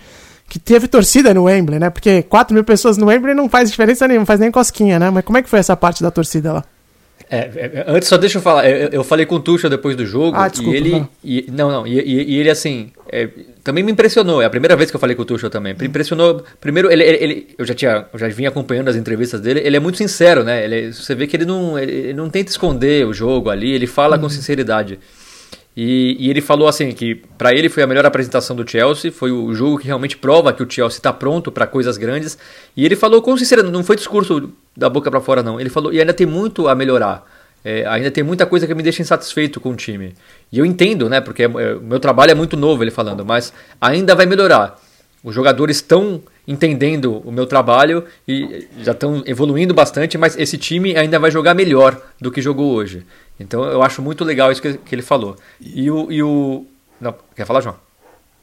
que 0.50 0.60
teve 0.60 0.88
torcida 0.88 1.34
no 1.34 1.44
Wembley, 1.44 1.80
né? 1.80 1.90
Porque 1.90 2.22
4 2.24 2.54
mil 2.54 2.64
pessoas 2.64 2.98
no 2.98 3.08
Wembley 3.08 3.34
não 3.34 3.50
faz 3.50 3.70
diferença 3.70 4.08
nenhuma, 4.08 4.22
não 4.22 4.26
faz 4.26 4.40
nem 4.40 4.52
cosquinha, 4.52 4.98
né? 5.00 5.10
Mas 5.10 5.26
como 5.26 5.38
é 5.38 5.42
que 5.42 5.50
foi 5.50 5.60
essa 5.60 5.76
parte 5.76 6.02
da 6.02 6.10
torcida 6.12 6.54
lá? 6.54 6.64
É, 7.30 7.38
é, 7.40 7.86
antes 7.88 8.08
só 8.08 8.18
deixa 8.18 8.38
eu 8.38 8.42
falar, 8.42 8.70
eu, 8.70 8.88
eu 8.90 9.04
falei 9.04 9.26
com 9.26 9.36
o 9.36 9.40
Tuchel 9.40 9.70
depois 9.70 9.98
do 9.98 10.06
jogo 10.06 10.38
Ah, 10.38 10.48
desculpa, 10.48 10.74
e 10.74 10.78
ele, 10.78 10.92
não. 10.92 11.10
e, 11.24 11.46
não, 11.52 11.70
não, 11.72 11.88
e, 11.88 12.00
e- 12.00 12.36
e 12.36 12.40
ele 12.40 12.50
assim, 12.50 12.92
é, 13.12 13.30
também 13.64 13.84
me 13.84 13.92
impressionou. 13.92 14.42
É 14.42 14.46
a 14.46 14.50
primeira 14.50 14.76
vez 14.76 14.90
que 14.90 14.96
eu 14.96 15.00
falei 15.00 15.16
com 15.16 15.22
o 15.22 15.26
Tuchel 15.26 15.50
também. 15.50 15.76
Me 15.80 15.88
impressionou. 15.88 16.44
Primeiro, 16.60 16.92
ele, 16.92 17.04
ele, 17.04 17.18
ele, 17.24 17.48
eu 17.58 17.66
já 17.66 17.74
tinha, 17.74 18.08
eu 18.12 18.20
já 18.20 18.28
vinha 18.28 18.50
acompanhando 18.50 18.90
as 18.90 18.96
entrevistas 18.96 19.42
dele. 19.42 19.62
Ele 19.64 19.78
é 19.78 19.80
muito 19.80 19.98
sincero, 19.98 20.44
né? 20.44 20.64
Ele, 20.64 20.94
você 20.94 21.16
vê 21.16 21.28
que 21.28 21.36
ele 21.36 21.46
não, 21.46 21.78
ele 21.78 22.14
não 22.14 22.30
tenta 22.30 22.52
esconder 22.52 23.06
o 23.06 23.14
jogo 23.14 23.50
ali. 23.50 23.72
Ele 23.72 23.88
fala 23.88 24.18
com 24.18 24.30
sinceridade. 24.30 25.00
E, 25.80 26.18
e, 26.20 26.30
ele 26.32 26.42
falou 26.42 26.68
assim 26.68 26.92
que 26.92 27.14
para 27.38 27.54
ele 27.54 27.70
foi 27.70 27.84
a 27.84 27.88
melhor 27.88 28.04
apresentação 28.04 28.56
do 28.56 28.68
Chelsea, 28.68 29.12
foi 29.12 29.32
o 29.32 29.54
jogo 29.54 29.78
que 29.78 29.86
realmente 29.86 30.18
prova 30.18 30.52
que 30.52 30.64
o 30.64 30.68
Chelsea 30.68 30.98
está 30.98 31.14
pronto 31.14 31.52
para 31.52 31.68
coisas 31.68 31.98
grandes. 31.98 32.36
E 32.76 32.84
ele 32.84 32.96
falou 32.96 33.22
com 33.22 33.38
sinceridade, 33.38 33.72
não 33.72 33.84
foi 33.84 33.96
discurso 33.96 34.52
da 34.76 34.90
boca 34.90 35.12
para 35.12 35.22
fora 35.22 35.44
não. 35.44 35.60
Ele 35.60 35.70
falou 35.70 35.94
e 35.94 36.00
ainda 36.00 36.16
tem 36.16 36.26
muito 36.26 36.68
a 36.68 36.74
melhorar. 36.74 37.37
É, 37.64 37.86
ainda 37.88 38.10
tem 38.10 38.24
muita 38.24 38.46
coisa 38.46 38.66
que 38.66 38.74
me 38.74 38.84
deixa 38.84 39.02
insatisfeito 39.02 39.60
com 39.60 39.72
o 39.72 39.76
time. 39.76 40.14
E 40.52 40.60
eu 40.60 40.66
entendo, 40.66 41.10
né? 41.10 41.20
Porque 41.20 41.44
é, 41.44 41.48
o 41.48 41.82
meu 41.82 42.00
trabalho 42.00 42.32
é 42.32 42.36
muito 42.36 42.56
novo, 42.56 42.84
ele 42.84 42.92
falando, 42.92 43.26
mas 43.26 43.52
ainda 43.82 44.16
vai 44.16 44.26
melhorar. 44.26 44.80
Os 45.24 45.36
jogadores 45.36 45.78
estão 45.78 46.22
entendendo 46.48 47.22
o 47.26 47.32
meu 47.32 47.46
trabalho 47.46 48.06
e 48.26 48.68
já 48.82 48.94
estão 48.94 49.22
evoluindo 49.26 49.74
bastante, 49.74 50.18
mas 50.18 50.38
esse 50.38 50.58
time 50.58 50.96
ainda 50.96 51.20
vai 51.20 51.30
jogar 51.30 51.54
melhor 51.54 52.02
do 52.22 52.32
que 52.32 52.42
jogou 52.42 52.74
hoje. 52.74 53.06
Então 53.40 53.66
eu 53.66 53.84
acho 53.84 54.02
muito 54.02 54.24
legal 54.24 54.52
isso 54.52 54.62
que, 54.62 54.78
que 54.78 54.96
ele 54.96 55.02
falou. 55.02 55.36
E 55.60 55.92
o, 55.92 56.12
e 56.12 56.24
o. 56.24 56.66
Não, 57.02 57.14
quer 57.36 57.46
falar, 57.46 57.62
João? 57.62 57.76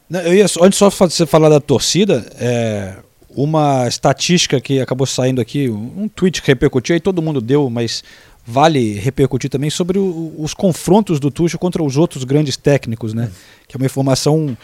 Não, 0.09 0.19
eu 0.21 0.33
ia, 0.33 0.45
antes 0.61 0.77
só 0.77 0.89
você 0.89 1.25
falar 1.25 1.49
da 1.49 1.59
torcida, 1.59 2.23
é, 2.39 2.97
uma 3.29 3.87
estatística 3.87 4.61
que 4.61 4.79
acabou 4.79 5.07
saindo 5.07 5.41
aqui, 5.41 5.69
um 5.69 6.07
tweet 6.07 6.41
que 6.41 6.47
repercutiu, 6.47 6.93
aí 6.93 6.99
todo 6.99 7.21
mundo 7.21 7.41
deu, 7.41 7.69
mas 7.69 8.03
vale 8.45 8.93
repercutir 8.93 9.49
também 9.49 9.69
sobre 9.69 9.97
o, 9.97 10.33
os 10.37 10.53
confrontos 10.53 11.19
do 11.19 11.31
Tuchel 11.31 11.59
contra 11.59 11.83
os 11.83 11.97
outros 11.97 12.23
grandes 12.23 12.55
técnicos, 12.55 13.13
né? 13.13 13.31
Que 13.67 13.75
é 13.75 13.77
uma 13.77 13.85
informação 13.85 14.55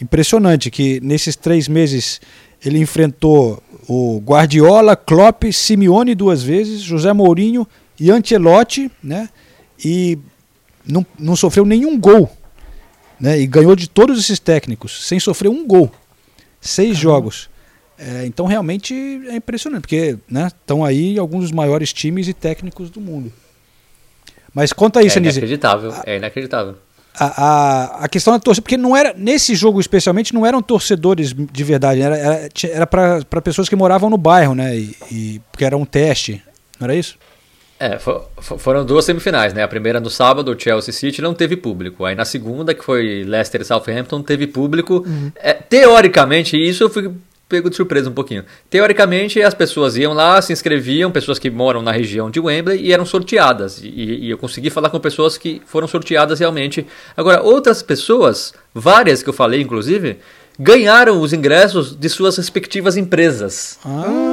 impressionante, 0.00 0.70
que 0.70 1.00
nesses 1.00 1.36
três 1.36 1.68
meses 1.68 2.20
ele 2.64 2.78
enfrentou 2.78 3.62
o 3.88 4.20
Guardiola, 4.20 4.94
Klopp, 4.94 5.44
Simeone 5.52 6.14
duas 6.14 6.42
vezes, 6.42 6.80
José 6.80 7.12
Mourinho 7.12 7.66
e 7.98 8.10
Ancelotti, 8.10 8.90
né? 9.02 9.28
e 9.84 10.18
não, 10.86 11.04
não 11.18 11.36
sofreu 11.36 11.64
nenhum 11.64 11.98
gol. 11.98 12.30
Né? 13.18 13.40
E 13.40 13.46
ganhou 13.46 13.76
de 13.76 13.88
todos 13.88 14.18
esses 14.18 14.38
técnicos, 14.38 15.06
sem 15.06 15.18
sofrer 15.20 15.48
um 15.48 15.66
gol. 15.66 15.90
Seis 16.60 16.96
jogos. 16.96 17.48
É, 18.02 18.24
então 18.24 18.46
realmente 18.46 18.94
é 19.28 19.36
impressionante, 19.36 19.82
porque 19.82 20.16
estão 20.26 20.78
né, 20.78 20.88
aí 20.88 21.18
alguns 21.18 21.42
dos 21.42 21.52
maiores 21.52 21.92
times 21.92 22.28
e 22.28 22.32
técnicos 22.32 22.88
do 22.88 22.98
mundo. 22.98 23.30
Mas 24.54 24.72
conta 24.72 25.02
isso, 25.02 25.18
É 25.18 25.22
inacreditável, 25.22 25.94
é 26.06 26.16
inacreditável. 26.16 26.76
A, 27.14 27.24
a, 27.24 28.04
a 28.04 28.08
questão 28.08 28.32
da 28.32 28.38
torcida, 28.38 28.62
porque 28.62 28.78
não 28.78 28.96
era 28.96 29.12
nesse 29.14 29.54
jogo 29.54 29.80
especialmente 29.80 30.32
não 30.32 30.46
eram 30.46 30.62
torcedores 30.62 31.34
de 31.34 31.64
verdade, 31.64 32.00
era, 32.00 32.16
era, 32.16 32.48
era 32.64 32.86
para 32.86 33.42
pessoas 33.42 33.68
que 33.68 33.76
moravam 33.76 34.08
no 34.08 34.16
bairro, 34.16 34.54
né? 34.54 34.76
E, 34.76 34.96
e, 35.12 35.42
porque 35.52 35.64
era 35.64 35.76
um 35.76 35.84
teste, 35.84 36.42
não 36.78 36.86
era 36.86 36.94
isso? 36.94 37.18
É, 37.78 37.98
for, 37.98 38.28
foram 38.38 38.84
duas 38.84 39.04
semifinais, 39.04 39.52
né? 39.52 39.62
A 39.62 39.68
primeira 39.68 40.00
no 40.00 40.08
sábado, 40.08 40.52
o 40.52 40.58
Chelsea 40.58 40.92
City 40.92 41.20
não 41.20 41.34
teve 41.34 41.56
público. 41.56 42.04
Aí 42.04 42.14
na 42.14 42.24
segunda, 42.24 42.74
que 42.74 42.84
foi 42.84 43.24
Leicester 43.24 43.60
e 43.60 43.64
Southampton, 43.64 44.22
teve 44.22 44.46
público. 44.46 45.04
Uhum. 45.06 45.32
É, 45.36 45.52
teoricamente, 45.54 46.56
isso 46.56 46.84
eu 46.84 46.90
fui 46.90 47.10
pego 47.50 47.68
de 47.68 47.74
surpresa 47.74 48.08
um 48.08 48.12
pouquinho. 48.12 48.44
Teoricamente, 48.70 49.42
as 49.42 49.52
pessoas 49.52 49.96
iam 49.96 50.14
lá, 50.14 50.40
se 50.40 50.52
inscreviam, 50.52 51.10
pessoas 51.10 51.38
que 51.38 51.50
moram 51.50 51.82
na 51.82 51.90
região 51.90 52.30
de 52.30 52.38
Wembley, 52.38 52.80
e 52.80 52.92
eram 52.92 53.04
sorteadas. 53.04 53.82
E, 53.82 53.88
e 53.88 54.30
eu 54.30 54.38
consegui 54.38 54.70
falar 54.70 54.88
com 54.88 55.00
pessoas 55.00 55.36
que 55.36 55.60
foram 55.66 55.88
sorteadas 55.88 56.38
realmente. 56.38 56.86
Agora, 57.16 57.42
outras 57.42 57.82
pessoas, 57.82 58.54
várias 58.72 59.22
que 59.22 59.28
eu 59.28 59.34
falei, 59.34 59.60
inclusive, 59.60 60.18
ganharam 60.58 61.20
os 61.20 61.32
ingressos 61.32 61.94
de 61.98 62.08
suas 62.08 62.36
respectivas 62.36 62.96
empresas. 62.96 63.78
Ah. 63.84 64.30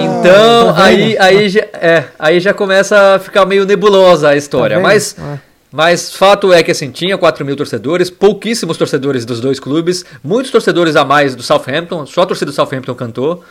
Então, 0.00 0.74
tá 0.74 0.84
aí, 0.84 1.16
aí, 1.18 1.48
já, 1.48 1.60
é, 1.60 2.04
aí 2.18 2.40
já 2.40 2.52
começa 2.52 3.14
a 3.14 3.18
ficar 3.20 3.46
meio 3.46 3.64
nebulosa 3.64 4.30
a 4.30 4.36
história. 4.36 4.76
Tá 4.76 4.82
mas, 4.82 5.16
é. 5.18 5.38
Mas 5.76 6.10
fato 6.10 6.54
é 6.54 6.62
que 6.62 6.70
assim, 6.70 6.90
tinha 6.90 7.18
4 7.18 7.44
mil 7.44 7.54
torcedores, 7.54 8.08
pouquíssimos 8.08 8.78
torcedores 8.78 9.26
dos 9.26 9.40
dois 9.40 9.60
clubes, 9.60 10.06
muitos 10.24 10.50
torcedores 10.50 10.96
a 10.96 11.04
mais 11.04 11.34
do 11.34 11.42
Southampton, 11.42 12.06
só 12.06 12.22
a 12.22 12.26
torcida 12.26 12.50
do 12.50 12.54
Southampton 12.54 12.94
cantou. 12.94 13.44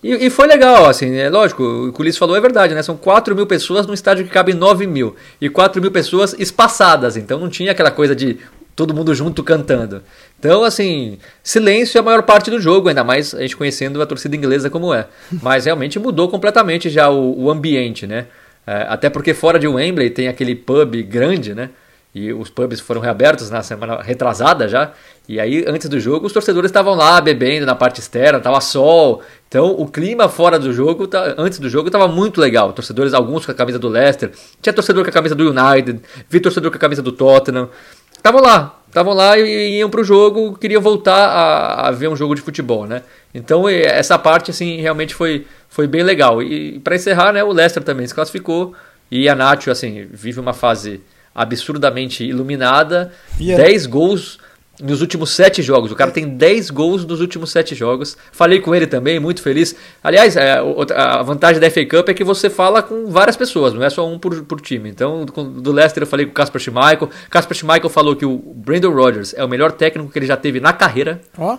E, 0.00 0.26
e, 0.26 0.30
foi 0.30 0.46
legal, 0.46 0.88
assim, 0.88 1.16
é 1.16 1.28
lógico, 1.28 1.64
o 1.64 1.92
que 1.92 2.08
o 2.08 2.12
falou 2.14 2.36
é 2.36 2.40
verdade, 2.40 2.72
né? 2.72 2.82
São 2.84 2.96
4 2.96 3.34
mil 3.34 3.48
pessoas 3.48 3.84
num 3.84 3.94
estádio 3.94 4.24
que 4.24 4.30
cabe 4.30 4.54
9 4.54 4.86
mil. 4.86 5.16
E 5.40 5.48
4 5.48 5.82
mil 5.82 5.90
pessoas 5.90 6.36
espaçadas, 6.38 7.16
então 7.16 7.40
não 7.40 7.48
tinha 7.48 7.72
aquela 7.72 7.90
coisa 7.90 8.14
de 8.14 8.38
todo 8.76 8.94
mundo 8.94 9.12
junto 9.12 9.42
cantando. 9.42 10.02
Então, 10.38 10.62
assim, 10.62 11.18
silêncio 11.42 11.98
é 11.98 12.00
a 12.00 12.04
maior 12.04 12.22
parte 12.22 12.48
do 12.48 12.60
jogo, 12.60 12.88
ainda 12.88 13.02
mais 13.02 13.34
a 13.34 13.40
gente 13.40 13.56
conhecendo 13.56 14.00
a 14.00 14.06
torcida 14.06 14.36
inglesa 14.36 14.70
como 14.70 14.94
é. 14.94 15.08
Mas 15.42 15.64
realmente 15.64 15.98
mudou 15.98 16.28
completamente 16.28 16.88
já 16.90 17.10
o, 17.10 17.44
o 17.44 17.50
ambiente, 17.50 18.06
né? 18.06 18.26
É, 18.66 18.86
até 18.88 19.08
porque 19.08 19.32
fora 19.32 19.58
de 19.58 19.68
Wembley 19.68 20.10
tem 20.10 20.28
aquele 20.28 20.54
pub 20.54 21.02
grande, 21.02 21.54
né? 21.54 21.70
E 22.14 22.32
os 22.32 22.48
pubs 22.48 22.80
foram 22.80 23.00
reabertos 23.00 23.50
na 23.50 23.62
semana 23.62 24.00
retrasada 24.00 24.66
já. 24.66 24.92
E 25.28 25.38
aí, 25.38 25.64
antes 25.68 25.86
do 25.86 26.00
jogo, 26.00 26.26
os 26.26 26.32
torcedores 26.32 26.70
estavam 26.70 26.94
lá 26.94 27.20
bebendo 27.20 27.66
na 27.66 27.74
parte 27.74 28.00
externa, 28.00 28.40
tava 28.40 28.58
sol. 28.60 29.22
Então, 29.46 29.72
o 29.72 29.86
clima 29.86 30.26
fora 30.26 30.58
do 30.58 30.72
jogo, 30.72 31.06
tá, 31.06 31.34
antes 31.36 31.58
do 31.58 31.68
jogo, 31.68 31.88
estava 31.88 32.08
muito 32.08 32.40
legal. 32.40 32.72
Torcedores, 32.72 33.12
alguns 33.12 33.44
com 33.44 33.52
a 33.52 33.54
camisa 33.54 33.78
do 33.78 33.88
Leicester, 33.88 34.32
tinha 34.62 34.72
torcedor 34.72 35.04
com 35.04 35.10
a 35.10 35.12
camisa 35.12 35.34
do 35.34 35.50
United, 35.50 36.00
vi 36.26 36.40
torcedor 36.40 36.70
com 36.70 36.78
a 36.78 36.80
camisa 36.80 37.02
do 37.02 37.12
Tottenham. 37.12 37.68
Estavam 38.16 38.40
lá, 38.40 38.80
estavam 38.88 39.12
lá 39.12 39.38
e 39.38 39.78
iam 39.78 39.90
para 39.90 40.00
o 40.00 40.04
jogo, 40.04 40.56
queriam 40.56 40.80
voltar 40.80 41.28
a, 41.28 41.88
a, 41.88 41.90
ver 41.90 42.08
um 42.08 42.16
jogo 42.16 42.34
de 42.34 42.40
futebol, 42.40 42.86
né? 42.86 43.02
Então 43.34 43.68
essa 43.68 44.18
parte 44.18 44.50
assim 44.50 44.80
realmente 44.80 45.14
foi, 45.14 45.46
foi 45.68 45.86
bem 45.86 46.02
legal. 46.02 46.42
E 46.42 46.78
para 46.80 46.96
encerrar, 46.96 47.32
né, 47.32 47.42
o 47.42 47.52
Leicester 47.52 47.82
também 47.82 48.06
se 48.06 48.14
classificou 48.14 48.74
e 49.10 49.28
a 49.28 49.34
Nacho 49.34 49.70
assim 49.70 50.06
vive 50.10 50.40
uma 50.40 50.52
fase 50.52 51.00
absurdamente 51.34 52.24
iluminada, 52.24 53.12
yeah. 53.38 53.62
10 53.62 53.86
gols 53.86 54.38
nos 54.80 55.00
últimos 55.00 55.30
sete 55.30 55.62
jogos. 55.62 55.90
O 55.90 55.94
cara 55.94 56.10
tem 56.10 56.28
10 56.28 56.70
gols 56.70 57.04
nos 57.04 57.20
últimos 57.20 57.50
sete 57.50 57.74
jogos. 57.74 58.16
Falei 58.32 58.60
com 58.60 58.74
ele 58.74 58.86
também, 58.86 59.18
muito 59.18 59.42
feliz. 59.42 59.74
Aliás, 60.02 60.36
é, 60.36 60.58
a 60.94 61.22
vantagem 61.22 61.60
da 61.60 61.70
FA 61.70 61.84
Cup 61.84 62.08
é 62.08 62.14
que 62.14 62.24
você 62.24 62.50
fala 62.50 62.82
com 62.82 63.06
várias 63.06 63.36
pessoas, 63.36 63.72
não 63.72 63.82
é 63.82 63.90
só 63.90 64.06
um 64.06 64.18
por, 64.18 64.42
por 64.44 64.60
time. 64.60 64.88
Então, 64.88 65.24
do 65.24 65.72
Leicester 65.72 66.02
eu 66.02 66.06
falei 66.06 66.26
com 66.26 66.32
o 66.32 66.34
Casper 66.34 66.60
Schmeichel. 66.60 67.10
Casper 67.30 67.56
Schmeichel 67.56 67.90
falou 67.90 68.14
que 68.16 68.26
o 68.26 68.36
Brandon 68.36 68.90
Rodgers 68.90 69.34
é 69.34 69.44
o 69.44 69.48
melhor 69.48 69.72
técnico 69.72 70.10
que 70.10 70.18
ele 70.18 70.26
já 70.26 70.36
teve 70.36 70.60
na 70.60 70.72
carreira. 70.72 71.20
Ó. 71.38 71.58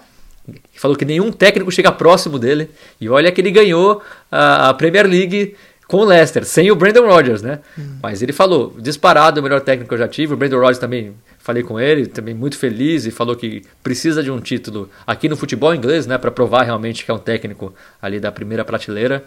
Falou 0.76 0.96
que 0.96 1.06
nenhum 1.06 1.32
técnico 1.32 1.72
chega 1.72 1.92
próximo 1.92 2.40
dele. 2.40 2.70
E 3.00 3.10
olha 3.10 3.32
que 3.32 3.42
ele 3.42 3.52
ganhou 3.52 4.02
a 4.32 4.74
Premier 4.74 5.08
League 5.08 5.56
com 5.88 5.98
o 5.98 6.06
Leicester, 6.06 6.46
sem 6.46 6.70
o 6.70 6.76
Brandon 6.76 7.08
Rodgers, 7.08 7.42
né? 7.42 7.60
Hum. 7.80 7.98
Mas 8.04 8.22
ele 8.22 8.34
falou, 8.34 8.76
disparado, 8.78 9.40
o 9.40 9.44
melhor 9.44 9.62
técnico 9.62 9.88
que 9.88 9.94
eu 9.94 10.00
já 10.00 10.08
tive. 10.08 10.34
O 10.34 10.38
Brandon 10.38 10.58
Rodgers 10.58 10.80
também 10.80 11.14
falei 11.40 11.64
com 11.64 11.80
ele, 11.80 12.08
também 12.08 12.34
muito 12.34 12.58
feliz 12.58 13.06
e 13.06 13.12
falou 13.12 13.34
que 13.34 13.64
precisa 13.82 14.22
de 14.22 14.30
um 14.30 14.40
título 14.40 14.90
aqui 15.06 15.30
no 15.30 15.38
futebol 15.38 15.74
inglês, 15.74 16.06
né, 16.06 16.18
para 16.18 16.30
provar 16.30 16.64
realmente 16.64 17.06
que 17.06 17.10
é 17.10 17.14
um 17.14 17.20
técnico 17.20 17.74
ali 18.02 18.20
da 18.20 18.30
primeira 18.34 18.66
prateleira. 18.66 19.24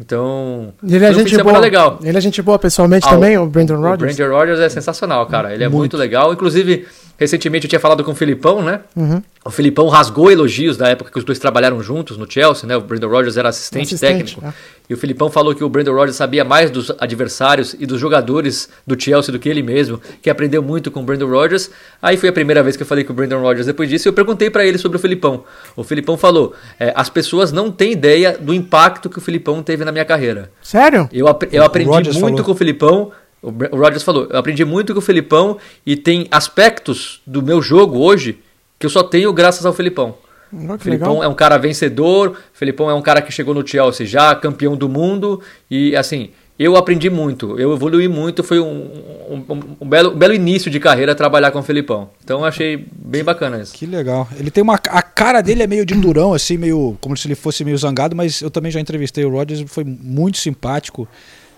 Então, 0.00 0.72
ele 0.82 1.04
é 1.04 1.12
gente 1.12 1.40
boa. 1.42 1.58
legal. 1.58 2.00
Ele 2.02 2.16
é 2.16 2.20
gente 2.20 2.40
boa 2.40 2.58
pessoalmente 2.58 3.06
ah, 3.06 3.10
também, 3.10 3.36
o 3.36 3.46
Brandon 3.46 3.76
Rodgers. 3.76 4.14
O 4.14 4.16
Brandon 4.16 4.34
Rodgers 4.34 4.58
é 4.58 4.68
sensacional, 4.68 5.26
cara. 5.26 5.52
Ele 5.52 5.62
é 5.62 5.68
muito, 5.68 5.78
muito 5.78 5.96
legal. 5.98 6.32
Inclusive, 6.32 6.88
Recentemente 7.20 7.66
eu 7.66 7.68
tinha 7.68 7.78
falado 7.78 8.02
com 8.02 8.12
o 8.12 8.14
Filipão, 8.14 8.62
né? 8.62 8.80
Uhum. 8.96 9.22
O 9.44 9.50
Filipão 9.50 9.88
rasgou 9.88 10.32
elogios 10.32 10.78
da 10.78 10.88
época 10.88 11.10
que 11.10 11.18
os 11.18 11.24
dois 11.24 11.38
trabalharam 11.38 11.82
juntos 11.82 12.16
no 12.16 12.30
Chelsea, 12.30 12.66
né? 12.66 12.74
O 12.78 12.80
Brandon 12.80 13.08
Rodgers 13.08 13.36
era 13.36 13.50
assistente, 13.50 13.94
assistente 13.94 14.16
técnico. 14.16 14.42
É. 14.42 14.52
E 14.88 14.94
o 14.94 14.96
Filipão 14.96 15.30
falou 15.30 15.54
que 15.54 15.62
o 15.62 15.68
Brandon 15.68 15.92
Rodgers 15.92 16.16
sabia 16.16 16.44
mais 16.44 16.70
dos 16.70 16.90
adversários 16.98 17.76
e 17.78 17.84
dos 17.84 18.00
jogadores 18.00 18.70
do 18.86 18.98
Chelsea 18.98 19.30
do 19.30 19.38
que 19.38 19.50
ele 19.50 19.62
mesmo, 19.62 20.00
que 20.22 20.30
aprendeu 20.30 20.62
muito 20.62 20.90
com 20.90 21.00
o 21.00 21.02
Brandon 21.02 21.28
Rodgers. 21.28 21.70
Aí 22.00 22.16
foi 22.16 22.30
a 22.30 22.32
primeira 22.32 22.62
vez 22.62 22.74
que 22.74 22.82
eu 22.82 22.86
falei 22.86 23.04
com 23.04 23.12
o 23.12 23.16
Brandon 23.16 23.42
Rodgers 23.42 23.66
depois 23.66 23.90
disso 23.90 24.08
e 24.08 24.10
eu 24.10 24.14
perguntei 24.14 24.48
para 24.48 24.64
ele 24.64 24.78
sobre 24.78 24.96
o 24.96 25.00
Filipão. 25.00 25.44
O 25.76 25.84
Filipão 25.84 26.16
falou: 26.16 26.54
é, 26.78 26.90
as 26.96 27.10
pessoas 27.10 27.52
não 27.52 27.70
têm 27.70 27.92
ideia 27.92 28.38
do 28.40 28.54
impacto 28.54 29.10
que 29.10 29.18
o 29.18 29.20
Filipão 29.20 29.62
teve 29.62 29.84
na 29.84 29.92
minha 29.92 30.06
carreira. 30.06 30.50
Sério? 30.62 31.06
Eu, 31.12 31.26
eu 31.52 31.64
aprendi 31.64 31.90
muito 31.90 32.14
falou. 32.14 32.44
com 32.44 32.52
o 32.52 32.54
Filipão 32.56 33.12
o 33.42 33.76
Rogers 33.76 34.02
falou: 34.02 34.28
eu 34.30 34.38
aprendi 34.38 34.64
muito 34.64 34.92
com 34.92 34.98
o 34.98 35.02
Felipão 35.02 35.58
e 35.84 35.96
tem 35.96 36.26
aspectos 36.30 37.20
do 37.26 37.42
meu 37.42 37.62
jogo 37.62 37.98
hoje 37.98 38.38
que 38.78 38.86
eu 38.86 38.90
só 38.90 39.02
tenho 39.02 39.32
graças 39.32 39.64
ao 39.64 39.72
Felipão. 39.72 40.14
Oh, 40.52 40.78
Felipão 40.78 41.12
legal. 41.12 41.24
é 41.24 41.28
um 41.28 41.34
cara 41.34 41.56
vencedor, 41.58 42.30
o 42.30 42.36
Felipão 42.52 42.90
é 42.90 42.94
um 42.94 43.02
cara 43.02 43.22
que 43.22 43.30
chegou 43.30 43.54
no 43.54 43.66
Chelsea 43.66 44.06
já 44.06 44.34
campeão 44.34 44.76
do 44.76 44.88
mundo 44.88 45.40
e 45.70 45.94
assim. 45.96 46.30
Eu 46.58 46.76
aprendi 46.76 47.08
muito, 47.08 47.58
eu 47.58 47.72
evolui 47.72 48.06
muito, 48.06 48.44
foi 48.44 48.60
um, 48.60 48.66
um, 48.68 49.76
um, 49.80 49.88
belo, 49.88 50.10
um 50.10 50.14
belo 50.14 50.34
início 50.34 50.70
de 50.70 50.78
carreira 50.78 51.14
trabalhar 51.14 51.50
com 51.52 51.58
o 51.58 51.62
Felipão. 51.62 52.10
Então 52.22 52.40
eu 52.40 52.44
achei 52.44 52.86
bem 52.92 53.24
bacana 53.24 53.62
isso. 53.62 53.72
Que 53.72 53.86
legal. 53.86 54.28
Ele 54.38 54.50
tem 54.50 54.62
uma. 54.62 54.74
A 54.74 55.00
cara 55.00 55.40
dele 55.40 55.62
é 55.62 55.66
meio 55.66 55.86
de 55.86 55.94
durão, 55.94 56.34
assim, 56.34 56.58
meio. 56.58 56.98
como 57.00 57.16
se 57.16 57.26
ele 57.26 57.34
fosse 57.34 57.64
meio 57.64 57.78
zangado, 57.78 58.14
mas 58.14 58.42
eu 58.42 58.50
também 58.50 58.70
já 58.70 58.78
entrevistei 58.78 59.24
o 59.24 59.30
Rodgers, 59.30 59.64
foi 59.68 59.84
muito 59.84 60.36
simpático. 60.36 61.08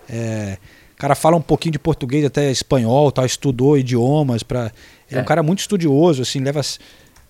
É, 0.09 0.57
cara 1.03 1.17
fala 1.17 1.37
um 1.37 1.43
pouquinho 1.43 1.73
de 1.73 1.81
português, 1.81 2.25
até 2.25 2.49
espanhol, 2.49 3.11
tal, 3.11 3.27
estudou 3.27 3.77
idiomas 3.77 4.45
para 4.45 4.71
Ele 5.11 5.17
é. 5.17 5.19
é 5.19 5.21
um 5.21 5.25
cara 5.25 5.43
muito 5.43 5.59
estudioso, 5.59 6.23
assim, 6.23 6.39
leva 6.39 6.61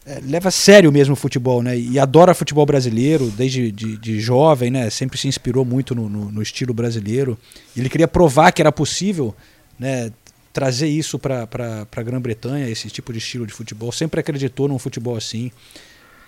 é, 0.04 0.20
leva 0.26 0.48
a 0.48 0.50
sério 0.50 0.92
mesmo 0.92 1.14
o 1.14 1.16
futebol, 1.16 1.62
né? 1.62 1.78
E 1.78 1.98
adora 1.98 2.34
futebol 2.34 2.66
brasileiro, 2.66 3.30
desde 3.30 3.72
de, 3.72 3.96
de 3.96 4.20
jovem, 4.20 4.70
né? 4.70 4.90
Sempre 4.90 5.16
se 5.16 5.26
inspirou 5.26 5.64
muito 5.64 5.94
no, 5.94 6.06
no, 6.06 6.30
no, 6.30 6.42
estilo 6.42 6.74
brasileiro. 6.74 7.38
Ele 7.74 7.88
queria 7.88 8.08
provar 8.08 8.52
que 8.52 8.60
era 8.60 8.70
possível, 8.70 9.34
né? 9.78 10.12
Trazer 10.52 10.88
isso 10.88 11.18
para 11.18 11.48
a 11.96 12.02
Grã-Bretanha, 12.02 12.68
esse 12.68 12.90
tipo 12.90 13.10
de 13.10 13.20
estilo 13.20 13.46
de 13.46 13.54
futebol. 13.54 13.90
Sempre 13.90 14.20
acreditou 14.20 14.68
num 14.68 14.78
futebol 14.78 15.16
assim. 15.16 15.50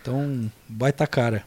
Então, 0.01 0.51
baita 0.67 1.07
cara. 1.07 1.45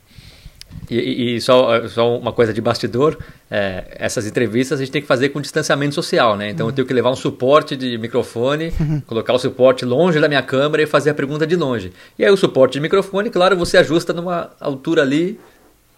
E, 0.90 1.36
e, 1.36 1.42
só, 1.42 1.86
só 1.88 2.18
uma 2.18 2.32
coisa 2.32 2.54
de 2.54 2.62
bastidor, 2.62 3.18
é, 3.52 3.84
essas 3.96 4.26
entrevistas 4.26 4.80
a 4.80 4.84
gente 4.84 4.92
tem 4.92 5.02
que 5.02 5.08
fazer 5.08 5.30
com 5.30 5.42
distanciamento 5.42 5.94
social, 5.94 6.38
né? 6.38 6.50
Então 6.50 6.66
uhum. 6.66 6.72
eu 6.72 6.76
tenho 6.76 6.88
que 6.88 6.94
levar 6.94 7.12
um 7.12 7.16
suporte 7.16 7.76
de 7.76 7.98
microfone, 7.98 8.72
uhum. 8.80 9.02
colocar 9.02 9.34
o 9.34 9.40
suporte 9.40 9.84
longe 9.84 10.20
da 10.20 10.30
minha 10.30 10.42
câmera 10.42 10.82
e 10.82 10.86
fazer 10.86 11.10
a 11.10 11.14
pergunta 11.14 11.46
de 11.46 11.58
longe. 11.58 11.92
E 12.18 12.24
aí 12.24 12.32
o 12.32 12.38
suporte 12.38 12.74
de 12.74 12.80
microfone, 12.80 13.30
claro, 13.30 13.58
você 13.58 13.78
ajusta 13.78 14.14
numa 14.14 14.52
altura 14.62 15.02
ali 15.02 15.38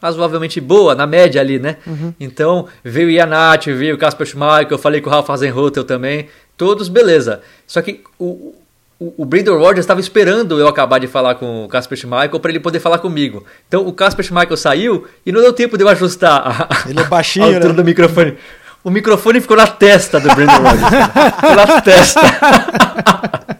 razoavelmente 0.02 0.60
boa, 0.60 0.96
na 0.96 1.06
média 1.06 1.40
ali, 1.40 1.60
né? 1.60 1.78
Uhum. 1.86 2.14
Então 2.20 2.68
veio 2.84 3.10
o 3.10 3.12
Ianati, 3.12 3.72
veio 3.72 3.96
o 3.96 3.98
Casper 3.98 4.26
Schmeichel, 4.26 4.72
eu 4.72 4.78
falei 4.78 5.02
com 5.02 5.10
o 5.10 5.14
Ralf 5.14 5.30
Hasenhutel 5.30 5.84
também, 5.84 6.28
todos 6.58 6.90
beleza. 6.90 7.42
Só 7.68 7.82
que 7.82 8.02
o, 8.18 8.56
o, 9.00 9.24
o 9.24 9.26
Brandon 9.26 9.58
Rogers 9.58 9.80
estava 9.80 10.02
esperando 10.02 10.60
eu 10.60 10.68
acabar 10.68 11.00
de 11.00 11.08
falar 11.08 11.36
com 11.36 11.64
o 11.64 11.70
Casper 11.70 11.98
Schmeichel 11.98 12.40
para 12.40 12.52
ele 12.52 12.60
poder 12.60 12.82
falar 12.82 13.00
comigo. 13.00 13.46
Então 13.68 13.88
o 13.88 13.94
Casper 13.94 14.26
Schmeichel 14.26 14.58
saiu 14.58 15.08
e 15.26 15.32
não 15.32 15.42
deu 15.42 15.54
tempo 15.54 15.78
de 15.78 15.84
eu 15.84 15.88
ajustar 15.88 16.42
a, 16.46 16.90
ele 16.90 17.00
é 17.00 17.04
baixinho, 17.06 17.46
a 17.46 17.48
altura 17.48 17.70
né? 17.70 17.76
do 17.76 17.84
microfone. 17.86 18.38
O 18.84 18.90
microfone 18.90 19.40
ficou 19.40 19.56
na 19.56 19.68
testa 19.68 20.20
do 20.20 20.28
Brandon 20.36 20.58
Rogers. 20.58 21.36
ficou 21.36 21.56
na 21.56 21.82
testa. 21.82 22.22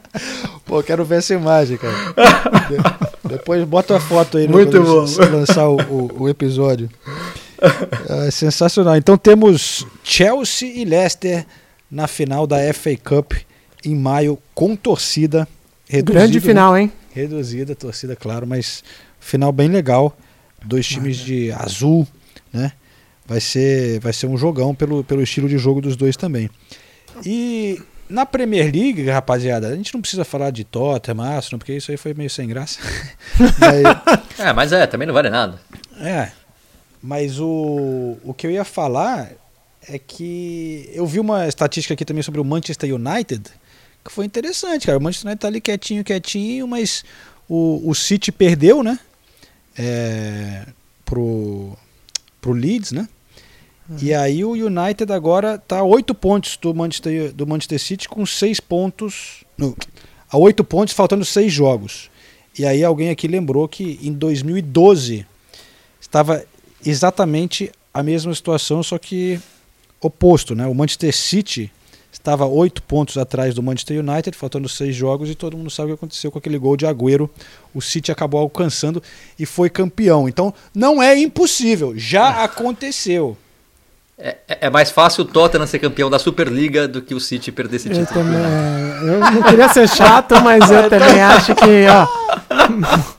Pô, 0.66 0.84
quero 0.84 1.04
ver 1.04 1.18
essa 1.18 1.34
imagem, 1.34 1.78
cara. 1.78 1.96
De, 2.68 3.30
depois 3.30 3.64
bota 3.64 3.98
a 3.98 4.00
foto 4.00 4.38
aí 4.38 4.48
Muito 4.48 4.82
bom. 4.82 5.06
lançar 5.32 5.68
o, 5.68 5.78
o, 5.82 6.24
o 6.24 6.30
episódio. 6.30 6.90
É 8.08 8.30
sensacional. 8.30 8.96
Então 8.96 9.18
temos 9.18 9.86
Chelsea 10.04 10.70
e 10.76 10.86
Leicester 10.86 11.46
na 11.90 12.08
final 12.08 12.46
da 12.46 12.58
FA 12.74 12.96
Cup 13.04 13.34
em 13.84 13.96
maio 13.96 14.38
com 14.54 14.76
torcida 14.76 15.48
reduzida. 15.88 16.20
Grande 16.20 16.40
final, 16.40 16.78
hein? 16.78 16.92
Reduzida, 17.14 17.76
torcida, 17.76 18.16
claro, 18.16 18.46
mas 18.46 18.84
final 19.20 19.52
bem 19.52 19.68
legal. 19.68 20.16
Dois 20.64 20.86
times 20.88 21.18
de 21.18 21.52
azul, 21.52 22.08
né? 22.52 22.74
Vai 23.26 23.40
ser, 23.40 24.00
vai 24.00 24.12
ser 24.12 24.28
um 24.28 24.38
jogão 24.38 24.76
pelo, 24.76 25.04
pelo 25.04 25.22
estilo 25.22 25.48
de 25.48 25.58
jogo 25.58 25.82
dos 25.82 25.96
dois 25.96 26.18
também. 26.18 26.50
E 27.26 27.82
na 28.10 28.26
Premier 28.26 28.66
League, 28.74 29.08
rapaziada, 29.10 29.68
a 29.68 29.76
gente 29.76 29.94
não 29.94 30.02
precisa 30.02 30.26
falar 30.26 30.52
de 30.52 30.64
Tottenham, 30.64 31.22
Arsenal, 31.22 31.60
porque 31.60 31.74
isso 31.74 31.92
aí 31.92 31.98
foi 31.98 32.14
meio 32.14 32.30
sem 32.30 32.48
graça. 32.48 32.80
mas, 33.60 34.40
é, 34.40 34.54
mas 34.54 34.72
é, 34.74 34.88
também 34.88 35.08
não 35.08 35.14
vale 35.14 35.30
nada. 35.30 35.60
É. 36.02 36.32
Mas 37.02 37.40
o, 37.40 38.18
o 38.24 38.34
que 38.34 38.48
eu 38.48 38.52
ia 38.52 38.66
falar 38.66 39.32
é 39.88 39.98
que 39.98 40.90
eu 40.94 41.06
vi 41.06 41.20
uma 41.20 41.48
estatística 41.48 41.94
aqui 41.94 42.04
também 42.04 42.24
sobre 42.24 42.42
o 42.42 42.44
Manchester 42.44 42.94
United 42.94 43.44
que 44.04 44.12
foi 44.12 44.26
interessante, 44.26 44.86
cara. 44.86 44.98
O 44.98 45.02
Manchester 45.02 45.28
United 45.28 45.42
tá 45.42 45.48
ali 45.48 45.62
quietinho, 45.62 46.04
quietinho, 46.04 46.68
mas 46.68 47.04
o, 47.48 47.82
o 47.84 47.94
City 47.96 48.32
perdeu, 48.32 48.84
né? 48.84 49.00
É, 49.78 50.66
pro, 51.06 51.78
pro 52.42 52.52
Leeds, 52.52 52.92
né? 52.92 53.08
Uhum. 53.90 53.98
E 54.02 54.14
aí 54.14 54.44
o 54.44 54.52
United 54.52 55.12
agora 55.12 55.58
tá 55.58 55.80
a 55.80 55.84
8 55.84 56.14
pontos 56.14 56.58
do 56.58 56.74
Manchester, 56.74 57.34
do 57.34 57.48
Manchester 57.48 57.80
City 57.80 58.08
com 58.08 58.26
6 58.26 58.60
pontos. 58.60 59.44
No, 59.58 59.76
a 60.30 60.38
8 60.38 60.64
pontos, 60.64 60.94
faltando 60.94 61.26
6 61.26 61.52
jogos. 61.52 62.10
E 62.58 62.66
aí 62.66 62.84
alguém 62.84 63.10
aqui 63.10 63.28
lembrou 63.28 63.68
que 63.68 64.00
em 64.02 64.14
2012 64.14 65.26
estava 66.00 66.44
exatamente 66.86 67.72
a 67.94 68.04
mesma 68.04 68.34
situação, 68.34 68.84
só 68.84 68.98
que 68.98 69.40
oposto, 70.02 70.56
né? 70.56 70.68
O 70.68 70.76
Manchester 70.76 71.16
City 71.16 71.72
estava 72.20 72.46
oito 72.46 72.84
pontos 72.84 73.18
atrás 73.18 73.56
do 73.56 73.64
Manchester 73.64 74.00
United, 74.00 74.38
faltando 74.38 74.70
seis 74.70 74.96
jogos, 74.96 75.30
e 75.30 75.36
todo 75.36 75.58
mundo 75.58 75.70
sabe 75.70 75.92
o 75.92 75.96
que 75.96 76.00
aconteceu 76.00 76.32
com 76.32 76.38
aquele 76.38 76.58
gol 76.58 76.78
de 76.78 76.86
Agüero. 76.86 77.30
O 77.74 77.82
City 77.82 78.12
acabou 78.12 78.40
alcançando 78.40 79.02
e 79.38 79.46
foi 79.46 79.70
campeão. 79.70 80.28
Então 80.30 80.54
não 80.74 81.02
é 81.02 81.18
impossível, 81.18 81.94
já 81.96 82.44
aconteceu. 82.44 83.38
É, 84.22 84.36
é, 84.50 84.58
é 84.62 84.70
mais 84.70 84.92
fácil 84.92 85.24
o 85.24 85.26
Tottenham 85.26 85.66
ser 85.66 85.80
campeão 85.80 86.10
da 86.10 86.20
Superliga 86.20 86.90
do 86.90 87.02
que 87.02 87.16
o 87.16 87.22
City 87.22 87.54
perder 87.54 87.78
esse 87.78 87.90
título. 87.90 88.20
Eu, 88.20 88.26
também, 88.26 88.38
é, 88.38 89.00
eu 89.02 89.20
não 89.20 89.44
queria 89.44 89.70
ser 89.70 89.88
chato, 89.88 90.36
mas 90.44 90.70
eu 90.70 90.88
também 90.92 91.22
acho 91.22 91.56
que, 91.56 91.86
ó, 91.88 92.06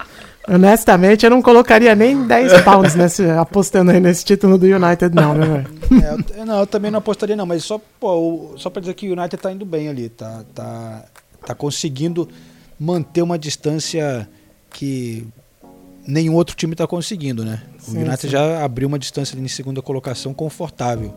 Honestamente, 0.49 1.25
eu 1.25 1.31
não 1.31 1.43
colocaria 1.43 1.95
nem 1.95 2.27
10 2.27 2.63
pounds 2.63 2.95
nesse, 2.95 3.29
apostando 3.31 3.91
aí 3.91 4.01
nesse 4.01 4.25
título 4.25 4.57
do 4.57 4.67
United, 4.67 5.15
não, 5.15 5.35
né, 5.35 5.47
velho? 5.47 6.35
É, 6.35 6.45
não, 6.45 6.61
eu 6.61 6.67
também 6.67 6.91
não 6.91 6.99
apostaria, 6.99 7.37
não, 7.37 7.47
mas 7.47 7.65
só, 7.65 7.81
pô, 8.01 8.55
só 8.57 8.71
pra 8.71 8.81
dizer 8.81 8.95
que 8.95 9.09
o 9.09 9.13
United 9.13 9.37
tá 9.37 9.53
indo 9.53 9.65
bem 9.65 9.89
ali, 9.89 10.09
tá, 10.09 10.45
tá, 10.55 11.05
tá 11.47 11.55
conseguindo 11.55 12.29
manter 12.79 13.23
uma 13.23 13.39
distância 13.39 14.29
que 14.71 15.27
nenhum 16.07 16.35
outro 16.35 16.57
time 16.57 16.73
está 16.73 16.87
conseguindo, 16.87 17.45
né? 17.45 17.63
O 17.87 17.91
sim, 17.91 17.99
United 17.99 18.23
sim. 18.23 18.29
já 18.29 18.65
abriu 18.65 18.89
uma 18.89 18.99
distância 18.99 19.39
em 19.39 19.49
segunda 19.49 19.83
colocação 19.83 20.33
confortável 20.33 21.15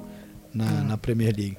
na, 0.54 0.66
hum. 0.66 0.84
na 0.86 0.98
Premier 0.98 1.34
League. 1.36 1.58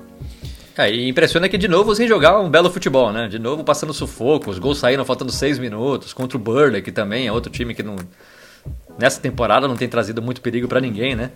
É, 0.76 0.92
e 0.92 1.08
impressiona 1.08 1.48
que 1.48 1.56
de 1.56 1.68
novo 1.68 1.94
sem 1.94 2.08
jogar 2.08 2.40
um 2.40 2.50
belo 2.50 2.68
futebol, 2.68 3.12
né? 3.12 3.28
De 3.28 3.38
novo 3.38 3.62
passando 3.62 3.94
sufoco, 3.94 4.50
os 4.50 4.58
gols 4.58 4.78
saíram 4.78 5.04
faltando 5.04 5.30
seis 5.30 5.58
minutos, 5.58 6.12
contra 6.12 6.36
o 6.36 6.40
Burley, 6.40 6.82
que 6.82 6.90
também 6.90 7.26
é 7.28 7.32
outro 7.32 7.50
time 7.50 7.74
que 7.74 7.82
não. 7.82 7.96
Nessa 8.98 9.20
temporada 9.20 9.68
não 9.68 9.76
tem 9.76 9.88
trazido 9.88 10.22
muito 10.22 10.40
perigo 10.40 10.66
para 10.66 10.80
ninguém, 10.80 11.14
né? 11.14 11.30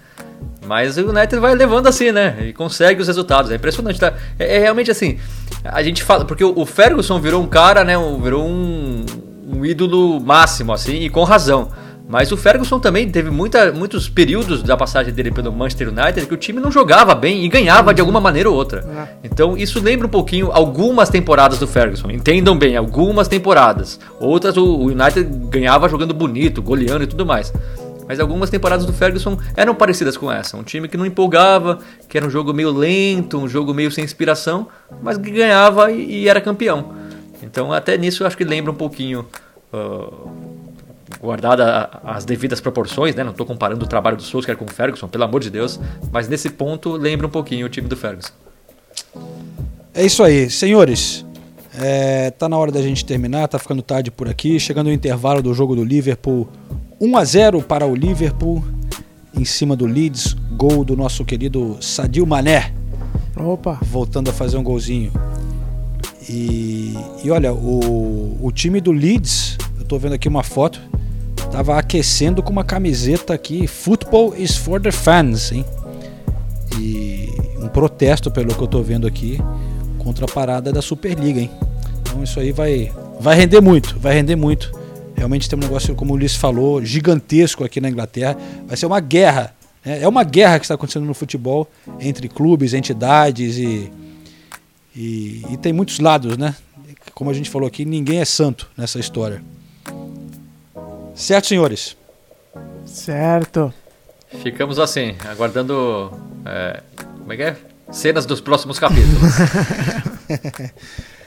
Mas 0.67 0.97
o 0.97 1.09
United 1.09 1.41
vai 1.41 1.55
levando 1.55 1.87
assim, 1.87 2.11
né? 2.11 2.37
E 2.49 2.53
consegue 2.53 3.01
os 3.01 3.07
resultados. 3.07 3.51
É 3.51 3.57
impressionante, 3.57 3.99
tá? 3.99 4.15
É, 4.39 4.57
é 4.57 4.59
realmente 4.59 4.91
assim. 4.91 5.19
A 5.65 5.83
gente 5.83 6.03
fala. 6.03 6.25
Porque 6.25 6.45
o 6.45 6.67
Ferguson 6.67 7.21
virou 7.21 7.43
um 7.43 7.47
cara, 7.47 7.85
né? 7.85 7.95
Virou 8.21 8.45
um, 8.45 9.05
um 9.47 9.65
ídolo 9.65 10.21
máximo, 10.21 10.73
assim, 10.73 11.03
e 11.03 11.11
com 11.11 11.23
razão. 11.25 11.71
Mas 12.09 12.33
o 12.33 12.39
Ferguson 12.39 12.81
também 12.81 13.11
teve 13.11 13.31
muita, 13.31 13.71
muitos 13.71 14.09
períodos 14.09 14.63
da 14.63 14.79
passagem 14.79 15.13
dele 15.13 15.31
pelo 15.31 15.53
Manchester 15.53 15.89
United 15.89 16.27
que 16.27 16.33
o 16.33 16.39
time 16.39 16.59
não 16.59 16.73
jogava 16.73 17.15
bem 17.15 17.45
e 17.45 17.49
ganhava 17.49 17.93
de 17.93 18.01
alguma 18.01 18.19
maneira 18.19 18.49
ou 18.49 18.57
outra. 18.57 18.81
É. 18.81 19.27
Então 19.27 19.59
isso 19.59 19.79
lembra 19.79 20.07
um 20.07 20.11
pouquinho 20.11 20.51
algumas 20.51 21.11
temporadas 21.11 21.59
do 21.59 21.67
Ferguson. 21.67 22.11
Entendam 22.11 22.57
bem, 22.57 22.77
algumas 22.77 23.29
temporadas. 23.29 24.01
Outras 24.19 24.57
o 24.57 24.87
United 24.87 25.23
ganhava 25.51 25.87
jogando 25.87 26.15
bonito, 26.15 26.63
goleando 26.63 27.05
e 27.05 27.07
tudo 27.07 27.27
mais. 27.27 27.53
Mas 28.09 28.19
algumas 28.19 28.49
temporadas 28.49 28.87
do 28.87 28.93
Ferguson 28.95 29.37
eram 29.55 29.75
parecidas 29.75 30.17
com 30.17 30.33
essa. 30.33 30.57
Um 30.57 30.63
time 30.63 30.89
que 30.89 30.97
não 30.97 31.05
empolgava, 31.05 31.79
que 32.09 32.17
era 32.17 32.27
um 32.27 32.31
jogo 32.31 32.55
meio 32.55 32.71
lento, 32.71 33.37
um 33.37 33.47
jogo 33.47 33.75
meio 33.75 33.93
sem 33.93 34.03
inspiração, 34.03 34.67
mas 35.03 35.19
que 35.19 35.31
ganhava 35.31 35.93
e, 35.93 36.23
e 36.23 36.29
era 36.29 36.41
campeão. 36.41 36.95
Então 37.43 37.71
até 37.71 37.99
nisso 37.99 38.23
eu 38.23 38.27
acho 38.27 38.37
que 38.37 38.45
lembra 38.45 38.73
um 38.73 38.77
pouquinho. 38.77 39.27
Uh, 39.71 40.48
guardada 41.21 41.91
as 42.05 42.25
devidas 42.25 42.61
proporções, 42.61 43.15
né? 43.15 43.25
Não 43.25 43.33
estou 43.33 43.47
comparando 43.47 43.85
o 43.85 43.89
trabalho 43.89 44.17
do 44.17 44.23
Solskjaer 44.23 44.57
com 44.57 44.65
o 44.65 44.73
Ferguson, 44.73 45.09
pelo 45.09 45.25
amor 45.25 45.41
de 45.41 45.51
Deus, 45.51 45.79
mas 46.13 46.29
nesse 46.29 46.51
ponto 46.51 46.93
lembra 46.93 47.27
um 47.27 47.31
pouquinho 47.31 47.67
o 47.67 47.69
time 47.69 47.89
do 47.89 47.97
Ferguson. 47.97 48.33
É 49.95 50.05
isso 50.05 50.23
aí, 50.23 50.49
senhores. 50.49 51.25
É, 51.81 52.31
tá 52.31 52.49
na 52.49 52.57
hora 52.57 52.73
da 52.73 52.83
gente 52.83 53.05
terminar, 53.05 53.47
tá 53.49 53.59
ficando 53.59 53.83
tarde 53.83 54.11
por 54.11 54.29
aqui, 54.29 54.59
chegando 54.59 54.89
o 54.89 54.93
intervalo 54.93 55.41
do 55.41 55.55
jogo 55.55 55.77
do 55.77 55.85
Liverpool, 55.85 56.49
1 57.01 57.17
a 57.17 57.25
0 57.25 57.63
para 57.63 57.87
o 57.87 57.95
Liverpool 57.95 58.65
em 59.35 59.45
cima 59.45 59.77
do 59.77 59.87
Leeds, 59.87 60.35
gol 60.57 60.85
do 60.85 60.97
nosso 60.97 61.25
querido 61.25 61.77
Sadio 61.81 62.27
Mané. 62.27 62.73
Opa, 63.37 63.79
voltando 63.83 64.31
a 64.31 64.33
fazer 64.33 64.57
um 64.57 64.63
golzinho. 64.65 65.13
E, 66.29 66.95
e 67.23 67.31
olha, 67.31 67.53
o, 67.53 68.37
o 68.43 68.51
time 68.51 68.81
do 68.81 68.91
Leeds, 68.91 69.57
eu 69.79 69.85
tô 69.85 69.99
vendo 69.99 70.15
aqui 70.15 70.29
uma 70.29 70.43
foto, 70.43 70.81
Tava 71.51 71.79
aquecendo 71.79 72.43
com 72.43 72.53
uma 72.53 72.65
camiseta 72.65 73.33
aqui, 73.35 73.67
Football 73.67 74.35
is 74.37 74.57
for 74.57 74.81
the 74.81 74.93
fans, 74.93 75.51
hein? 75.51 75.65
E 76.79 77.29
um 77.59 77.69
protesto, 77.69 78.31
pelo 78.31 78.55
que 78.55 78.63
eu 78.63 78.69
tô 78.69 78.83
vendo 78.83 79.07
aqui, 79.07 79.39
contra 79.99 80.27
a 80.27 80.29
parada 80.29 80.73
da 80.73 80.83
Superliga, 80.83 81.41
hein? 81.41 81.51
Então 82.01 82.23
isso 82.23 82.39
aí 82.39 82.53
vai, 82.53 82.93
vai 83.21 83.37
render 83.37 83.61
muito, 83.61 83.99
vai 83.99 84.15
render 84.15 84.37
muito. 84.37 84.73
Realmente 85.17 85.49
tem 85.49 85.59
um 85.59 85.63
negócio, 85.63 85.95
como 85.95 86.13
o 86.13 86.17
Ulisses 86.17 86.37
falou, 86.37 86.85
gigantesco 86.85 87.65
aqui 87.65 87.81
na 87.81 87.89
Inglaterra. 87.89 88.37
Vai 88.67 88.77
ser 88.77 88.87
uma 88.87 89.01
guerra. 89.01 89.53
Né? 89.85 90.03
É 90.03 90.09
uma 90.09 90.23
guerra 90.23 90.59
que 90.59 90.65
está 90.65 90.75
acontecendo 90.75 91.07
no 91.07 91.15
futebol 91.15 91.69
entre 91.99 92.29
clubes, 92.29 92.73
entidades 92.73 93.57
e, 93.57 93.91
e, 94.95 95.45
e 95.51 95.57
tem 95.57 95.73
muitos 95.73 95.99
lados, 95.99 96.37
né? 96.37 96.55
Como 97.15 97.31
a 97.31 97.35
gente 97.35 97.51
falou 97.51 97.67
aqui, 97.67 97.85
ninguém 97.85 98.21
é 98.21 98.25
santo 98.25 98.71
nessa 98.77 99.01
história. 99.01 99.43
Certo, 101.19 101.49
senhores? 101.49 101.97
Certo. 102.87 103.75
Ficamos 104.41 104.79
assim, 104.79 105.17
aguardando. 105.29 106.13
É, 106.47 106.81
como 107.19 107.33
é 107.33 107.37
que 107.37 107.43
é? 107.43 107.57
Cenas 107.91 108.25
dos 108.25 108.41
próximos 108.41 108.79
capítulos. 108.79 109.21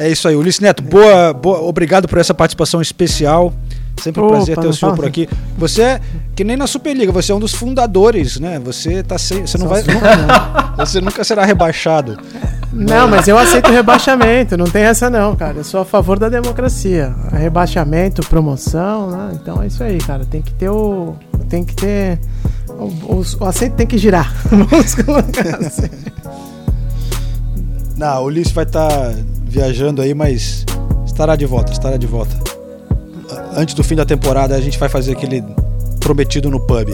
É 0.00 0.08
isso 0.08 0.28
aí, 0.28 0.36
Ulisses 0.36 0.60
Neto, 0.60 0.80
boa, 0.80 1.32
boa, 1.32 1.60
obrigado 1.62 2.06
por 2.06 2.18
essa 2.18 2.32
participação 2.32 2.80
especial. 2.80 3.52
Sempre 3.98 4.22
um 4.22 4.26
Opa, 4.26 4.36
prazer 4.36 4.56
ter 4.56 4.66
o 4.66 4.72
senhor 4.72 4.94
por 4.94 5.04
aqui. 5.04 5.28
Você 5.56 5.82
é 5.82 6.00
que 6.34 6.44
nem 6.44 6.56
na 6.56 6.66
Superliga, 6.66 7.10
você 7.10 7.32
é 7.32 7.34
um 7.34 7.40
dos 7.40 7.52
fundadores, 7.52 8.38
né? 8.38 8.60
Você 8.60 9.02
tá 9.02 9.18
sem, 9.18 9.46
você 9.46 9.58
não 9.58 9.66
Só 9.66 9.74
vai, 9.74 9.82
sou, 9.82 9.92
você 10.86 11.00
nunca 11.00 11.24
será 11.24 11.44
rebaixado. 11.44 12.16
Não, 12.72 13.08
mas 13.08 13.26
eu 13.26 13.36
aceito 13.36 13.70
rebaixamento, 13.72 14.56
não 14.56 14.66
tem 14.66 14.82
essa 14.82 15.10
não, 15.10 15.34
cara. 15.34 15.58
Eu 15.58 15.64
sou 15.64 15.80
a 15.80 15.84
favor 15.84 16.18
da 16.18 16.28
democracia. 16.28 17.14
Rebaixamento, 17.32 18.22
promoção, 18.28 19.10
né? 19.10 19.30
Então 19.34 19.62
é 19.62 19.66
isso 19.66 19.82
aí, 19.82 19.98
cara. 19.98 20.24
Tem 20.24 20.42
que 20.42 20.52
ter 20.52 20.68
o. 20.68 21.16
Tem 21.48 21.64
que 21.64 21.74
ter. 21.74 22.20
O, 22.68 22.84
o, 22.84 23.22
o 23.40 23.44
assento 23.44 23.74
tem 23.74 23.86
que 23.86 23.98
girar. 23.98 24.32
Vamos 24.48 24.94
colocar 24.94 25.56
assim. 25.56 25.88
Não, 27.96 28.22
o 28.22 28.26
Ulisses 28.26 28.52
vai 28.52 28.64
estar 28.64 29.12
viajando 29.42 30.00
aí, 30.02 30.14
mas 30.14 30.64
estará 31.04 31.34
de 31.34 31.46
volta, 31.46 31.72
estará 31.72 31.96
de 31.96 32.06
volta. 32.06 32.57
Antes 33.56 33.74
do 33.74 33.82
fim 33.84 33.94
da 33.94 34.04
temporada 34.04 34.54
a 34.54 34.60
gente 34.60 34.78
vai 34.78 34.88
fazer 34.88 35.12
aquele 35.12 35.42
prometido 36.00 36.50
no 36.50 36.60
pub, 36.60 36.88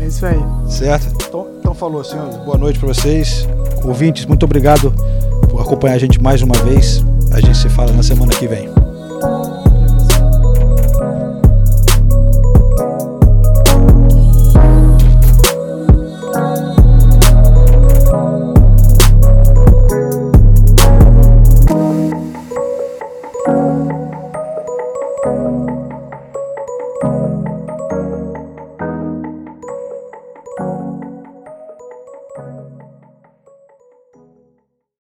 É 0.00 0.06
isso 0.06 0.24
aí. 0.26 0.38
certo? 0.68 1.08
Então, 1.28 1.46
então 1.60 1.74
falou, 1.74 2.02
senhores. 2.02 2.36
Boa 2.38 2.58
noite 2.58 2.78
para 2.78 2.88
vocês. 2.88 3.46
Ouvintes, 3.84 4.24
muito 4.26 4.44
obrigado 4.44 4.92
por 5.48 5.60
acompanhar 5.60 5.94
a 5.94 5.98
gente 5.98 6.20
mais 6.20 6.42
uma 6.42 6.56
vez. 6.64 7.04
A 7.32 7.40
gente 7.40 7.56
se 7.56 7.68
fala 7.68 7.92
na 7.92 8.02
semana 8.02 8.32
que 8.32 8.46
vem. 8.48 8.68